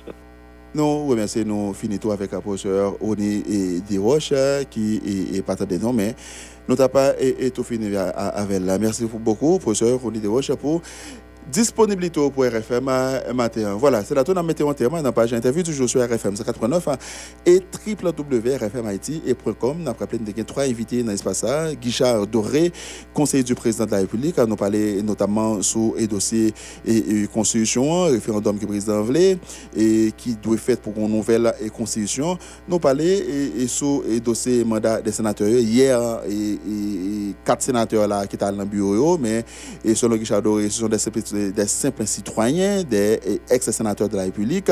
Nous 0.74 1.06
remercions, 1.06 1.44
nous 1.44 1.72
finissons 1.72 2.10
avec 2.10 2.32
le 2.32 2.40
professeur 2.40 2.94
Oni 3.00 3.80
Desroches 3.88 4.34
qui 4.70 5.30
est, 5.34 5.42
partant 5.42 5.64
de 5.64 5.78
nous, 5.78 5.92
mais 5.92 6.14
nous 6.68 6.76
n'avons 6.76 6.92
pas 6.92 7.12
tout 7.54 7.64
fini 7.64 7.96
avec 7.96 8.60
là. 8.60 8.78
Merci 8.78 9.06
beaucoup, 9.06 9.58
professeur 9.58 10.04
Oni 10.04 10.18
Desroches, 10.18 10.52
pour 10.54 10.82
disponibilité 11.50 12.20
pour 12.30 12.44
RFM 12.44 12.84
matin. 13.34 13.74
Voilà, 13.74 14.04
c'est 14.04 14.14
la 14.14 14.24
tour 14.24 14.34
dans 14.34 14.42
Météo 14.42 14.68
en 14.68 14.74
terme, 14.74 14.96
dans 14.96 15.02
la 15.02 15.12
page 15.12 15.32
interview 15.32 15.62
toujours 15.62 15.88
sur 15.88 16.02
RFM 16.02 16.36
189 16.36 16.88
hein, 16.88 16.96
et 17.44 17.60
www.rfmit.com. 17.86 19.76
Nous 19.78 19.88
avons 19.88 19.98
rappelé 19.98 20.44
trois 20.44 20.64
invités 20.64 21.02
dans 21.02 21.12
l'espace. 21.12 21.44
Guichard 21.80 22.26
Doré, 22.26 22.72
conseiller 23.14 23.44
du 23.44 23.54
président 23.54 23.86
de 23.86 23.92
la 23.92 23.98
République, 23.98 24.38
nous 24.38 24.56
parlé 24.56 25.02
notamment 25.02 25.62
sur 25.62 25.94
les 25.96 26.06
dossiers 26.06 26.52
et, 26.84 26.96
et 26.96 27.26
constitution, 27.26 28.04
référendum 28.04 28.56
que 28.56 28.62
le 28.62 28.68
président 28.68 29.02
voulait 29.02 29.38
et 29.76 30.12
qui 30.16 30.34
doit 30.34 30.56
faire 30.56 30.78
pour 30.78 30.94
une 30.96 31.08
nouvelle 31.08 31.52
constitution. 31.76 32.38
Nous 32.68 32.78
parler 32.78 33.52
et, 33.58 33.66
sur 33.66 34.02
les 34.08 34.20
dossiers 34.20 34.64
mandat 34.64 35.00
des 35.00 35.12
sénateurs. 35.12 35.48
Hier, 35.48 36.20
et, 36.28 36.58
quatre 37.44 37.62
sénateurs 37.62 38.08
là 38.08 38.26
qui 38.26 38.36
étaient 38.36 38.44
dans 38.44 38.58
le 38.58 38.64
bureau, 38.64 39.18
mais 39.18 39.44
selon 39.94 40.16
Guichard 40.16 40.42
Doré, 40.42 40.68
ce 40.68 40.80
sont 40.80 40.88
des 40.88 40.98
des 41.54 41.66
simples 41.66 42.06
citoyens, 42.06 42.82
des 42.82 43.20
et 43.26 43.40
ex-sénateurs 43.50 44.08
de 44.08 44.16
la 44.16 44.22
République 44.24 44.70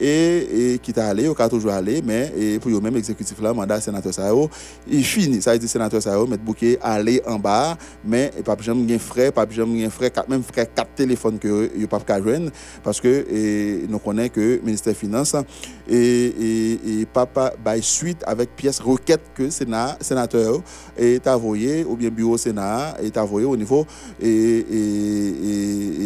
et, 0.00 0.72
et 0.74 0.78
qui 0.78 0.90
étaient 0.90 1.00
allés, 1.00 1.28
ou 1.28 1.34
qui 1.34 1.42
sont 1.42 1.48
toujours 1.48 1.72
allés, 1.72 2.02
mais 2.02 2.32
et 2.36 2.58
pour 2.58 2.70
eux 2.70 2.80
même 2.80 2.96
exécutif 2.96 3.40
là, 3.40 3.52
mandat 3.52 3.80
sénateur 3.80 4.12
ça 4.14 4.28
yo, 4.28 4.48
il 4.88 5.04
finit. 5.04 5.40
Ça 5.42 5.52
veut 5.52 5.58
dire 5.58 5.68
sénateur 5.68 6.02
ça 6.02 6.14
yo, 6.14 6.26
mettre 6.26 6.42
bouquet 6.42 6.78
aller 6.82 7.22
en 7.26 7.38
bas, 7.38 7.76
mais 8.04 8.32
et 8.38 8.42
pas 8.42 8.56
jamais 8.60 8.84
gain 8.84 8.98
frais, 8.98 9.30
pas 9.32 9.46
jamais 9.50 9.82
gain 9.82 9.90
frais, 9.90 10.12
même 10.28 10.42
frais 10.42 10.68
quatre 10.74 10.94
téléphones 10.94 11.38
que 11.38 11.70
yo 11.76 11.86
pas 11.86 12.00
qu'à 12.00 12.18
parce 12.82 13.00
que 13.00 13.08
et, 13.30 13.86
nous 13.88 13.98
connaissons 13.98 14.32
que 14.34 14.60
ministère 14.64 14.92
des 14.92 14.98
Finances 14.98 15.34
et, 15.88 15.96
et, 15.96 17.00
et 17.00 17.06
papa 17.06 17.52
bail 17.62 17.82
suite 17.82 18.22
avec 18.26 18.54
pièce 18.56 18.80
requête 18.80 19.20
que 19.34 19.50
Sénat 19.50 19.96
sénateur 20.00 20.60
est 20.96 21.26
envoyé 21.26 21.84
ou 21.84 21.96
bien 21.96 22.10
bureau 22.10 22.36
Sénat 22.36 22.96
est 23.02 23.16
envoyé 23.18 23.46
au 23.46 23.56
niveau 23.56 23.86
et, 24.22 24.28
et, 24.28 24.28
et- 24.30 25.34
et- 25.44 26.02
et- 26.02 26.03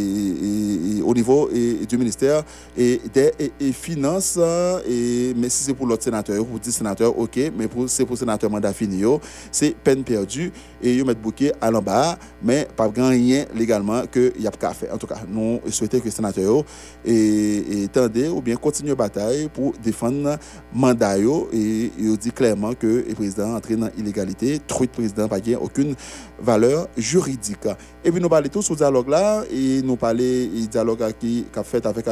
au 1.04 1.14
niveau 1.14 1.48
du 1.88 1.98
ministère 1.98 2.42
et 2.76 3.00
des 3.12 3.72
finances 3.72 4.38
mais 4.38 5.48
si 5.48 5.64
c'est 5.64 5.74
pour 5.74 5.86
l'autre 5.86 6.04
sénateur 6.04 6.40
ou 6.40 6.44
pour 6.44 6.60
10 6.60 6.72
sénateurs 6.72 7.18
OK 7.18 7.36
mais 7.56 7.68
c'est 7.86 8.04
pour 8.04 8.16
sénateur 8.18 8.50
mandat 8.50 8.72
fini 8.72 9.02
c'est 9.50 9.74
peine 9.76 10.04
perdue 10.04 10.52
et 10.82 10.94
yo 10.94 11.04
mettre 11.04 11.20
bouquet 11.20 11.52
à 11.60 11.70
l'en 11.70 11.82
bas 11.82 12.18
mais 12.42 12.68
pas 12.76 12.90
rien 12.94 13.44
légalement 13.54 14.02
que 14.06 14.32
y 14.38 14.46
a 14.46 14.50
pas 14.50 14.74
faire. 14.74 14.94
En 14.94 14.98
tout 14.98 15.06
cas 15.06 15.20
nous 15.28 15.60
souhaitons 15.70 16.00
que 16.00 16.10
sénateur 16.10 16.44
yo 16.44 16.64
et, 17.04 17.88
ou 18.28 18.40
bien 18.40 18.56
continuer 18.56 18.94
bataille 18.94 19.48
pour 19.48 19.72
défendre 19.82 20.38
mandat 20.72 21.18
yo 21.18 21.48
et 21.52 21.90
il 21.98 22.16
dit 22.16 22.32
clairement 22.32 22.74
que 22.74 23.04
le 23.08 23.14
président 23.14 23.54
entré 23.56 23.76
dans 23.76 23.90
l'illégalité 23.96 24.60
trop 24.66 24.84
de 24.84 24.90
président 24.90 25.28
pas 25.28 25.38
aucune 25.60 25.94
valeur 26.40 26.88
juridique. 26.96 27.66
Et 28.04 28.10
puis 28.12 28.20
nous 28.20 28.28
parlons 28.28 28.48
tous 28.48 28.62
ce 28.62 28.74
dialogue 28.74 29.08
là 29.08 29.42
et 29.50 29.82
nous 29.88 29.96
parler 29.96 30.44
et 30.44 30.66
dialogue 30.66 31.02
qui 31.18 31.46
a 31.56 31.64
fait 31.64 31.84
avec 31.84 32.06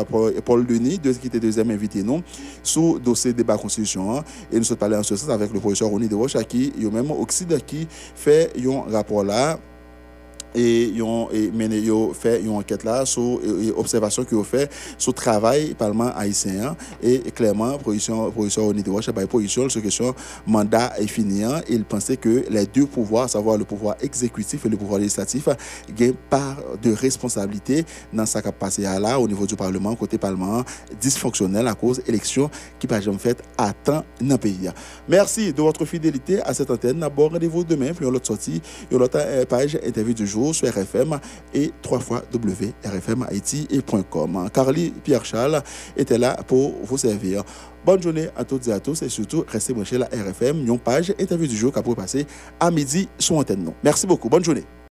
Paul 0.45 0.67
Denis, 0.67 0.99
qui 0.99 1.27
était 1.29 1.39
deuxième 1.39 1.71
invité 1.71 2.03
nous, 2.03 2.23
sous 2.63 2.99
dossier 2.99 3.33
débat 3.33 3.57
constitution. 3.57 4.25
Et 4.51 4.57
nous 4.57 4.65
sommes 4.65 4.79
parlé 4.79 4.97
en 4.97 5.03
ce 5.03 5.15
sens 5.15 5.29
avec 5.31 5.53
le 5.53 5.61
professeur 5.61 5.89
Ronnie 5.89 6.09
de 6.09 6.15
Roche, 6.15 6.37
qui, 6.49 6.73
même 6.93 7.11
Oxide, 7.11 7.65
qui 7.65 7.87
fait 7.91 8.53
un 8.67 8.91
rapport 8.91 9.23
là 9.23 9.59
et 10.57 10.85
ils 10.85 11.03
ont 11.03 11.29
fait 12.15 12.41
une 12.41 12.51
enquête 12.51 12.83
là 12.83 13.05
sur 13.05 13.41
observation 13.77 14.25
qu'ils 14.25 14.39
ont 14.39 14.45
fait 14.45 14.71
sur 14.97 15.11
le 15.11 15.17
travail 15.17 15.75
parlement 15.75 16.11
haïtien 16.17 16.77
et 17.03 17.19
clairement 17.31 17.79
position 17.79 18.31
position 18.31 18.67
au 18.67 18.73
niveau 18.73 19.01
de 19.01 19.27
position 19.27 19.69
sur 19.69 19.83
question 19.83 20.15
mandat 20.47 20.93
est 20.99 21.07
fini 21.07 21.43
il 21.69 21.85
pensait 21.85 22.17
que 22.17 22.45
les 22.49 22.67
deux 22.67 22.87
pouvoirs 22.87 23.29
savoir 23.29 23.59
le 23.59 23.65
pouvoir 23.65 23.97
exécutif 24.01 24.65
et 24.65 24.69
le 24.69 24.77
pouvoir 24.77 24.99
législatif 24.99 25.49
gagnent 25.95 26.15
part 26.31 26.57
de 26.83 26.93
responsabilité 26.93 27.85
dans 28.13 28.25
ce 28.25 28.39
qui 28.39 28.49
a 28.49 28.53
passé 28.53 28.83
là 28.83 29.21
au 29.21 29.29
niveau 29.29 29.47
du 29.47 29.57
parlement 29.57 29.95
côté 29.95 30.17
parlement 30.17 30.65
dysfonctionnel 31.01 31.67
à 31.69 31.75
cause 31.75 32.01
élection 32.07 32.51
qui 32.79 32.87
pas 32.87 33.01
jamais 33.01 33.19
fait 33.19 33.43
à 33.59 33.73
temps 33.73 34.05
dans 34.21 34.35
le 34.35 34.39
pays 34.39 34.71
merci 35.09 35.53
de 35.53 35.61
votre 35.61 35.85
fidélité 35.85 36.41
à 36.41 36.55
cette 36.55 36.71
antenne. 36.71 37.01
D'abord 37.01 37.33
rendez-vous 37.33 37.65
demain 37.65 37.93
puis 37.93 38.07
on 38.07 38.11
l'autre 38.11 38.27
sortie 38.27 38.63
une 38.91 39.03
autre 39.03 39.45
page 39.47 39.79
interview 39.85 40.15
du 40.15 40.27
jour 40.27 40.46
sur 40.53 40.69
RFM 40.69 41.19
et 41.55 41.71
trois 41.83 42.01
fois 42.01 42.23
www.rfmhaiti.com. 42.33 44.49
Carly 44.53 44.93
Pierre-Charles 45.03 45.63
était 45.97 46.19
là 46.19 46.37
pour 46.47 46.75
vous 46.83 46.99
servir. 46.99 47.43
Bonne 47.85 48.03
journée 48.03 48.29
à 48.37 48.45
toutes 48.45 48.69
et 48.69 48.73
à 48.73 48.81
tous 48.81 49.03
et 49.03 49.09
surtout 49.09 49.45
restez 49.47 49.75
chez 49.85 49.99
la 49.99 50.07
RFM, 50.07 50.67
une 50.67 50.79
page 50.79 51.15
interview 51.19 51.47
du 51.47 51.57
jour 51.57 51.73
qui 51.73 51.79
a 51.79 51.83
passer 51.83 52.27
à 52.59 52.71
midi 52.71 53.09
sur 53.19 53.37
antenne. 53.37 53.73
Merci 53.83 54.07
beaucoup. 54.07 54.29
Bonne 54.29 54.45
journée. 54.45 54.65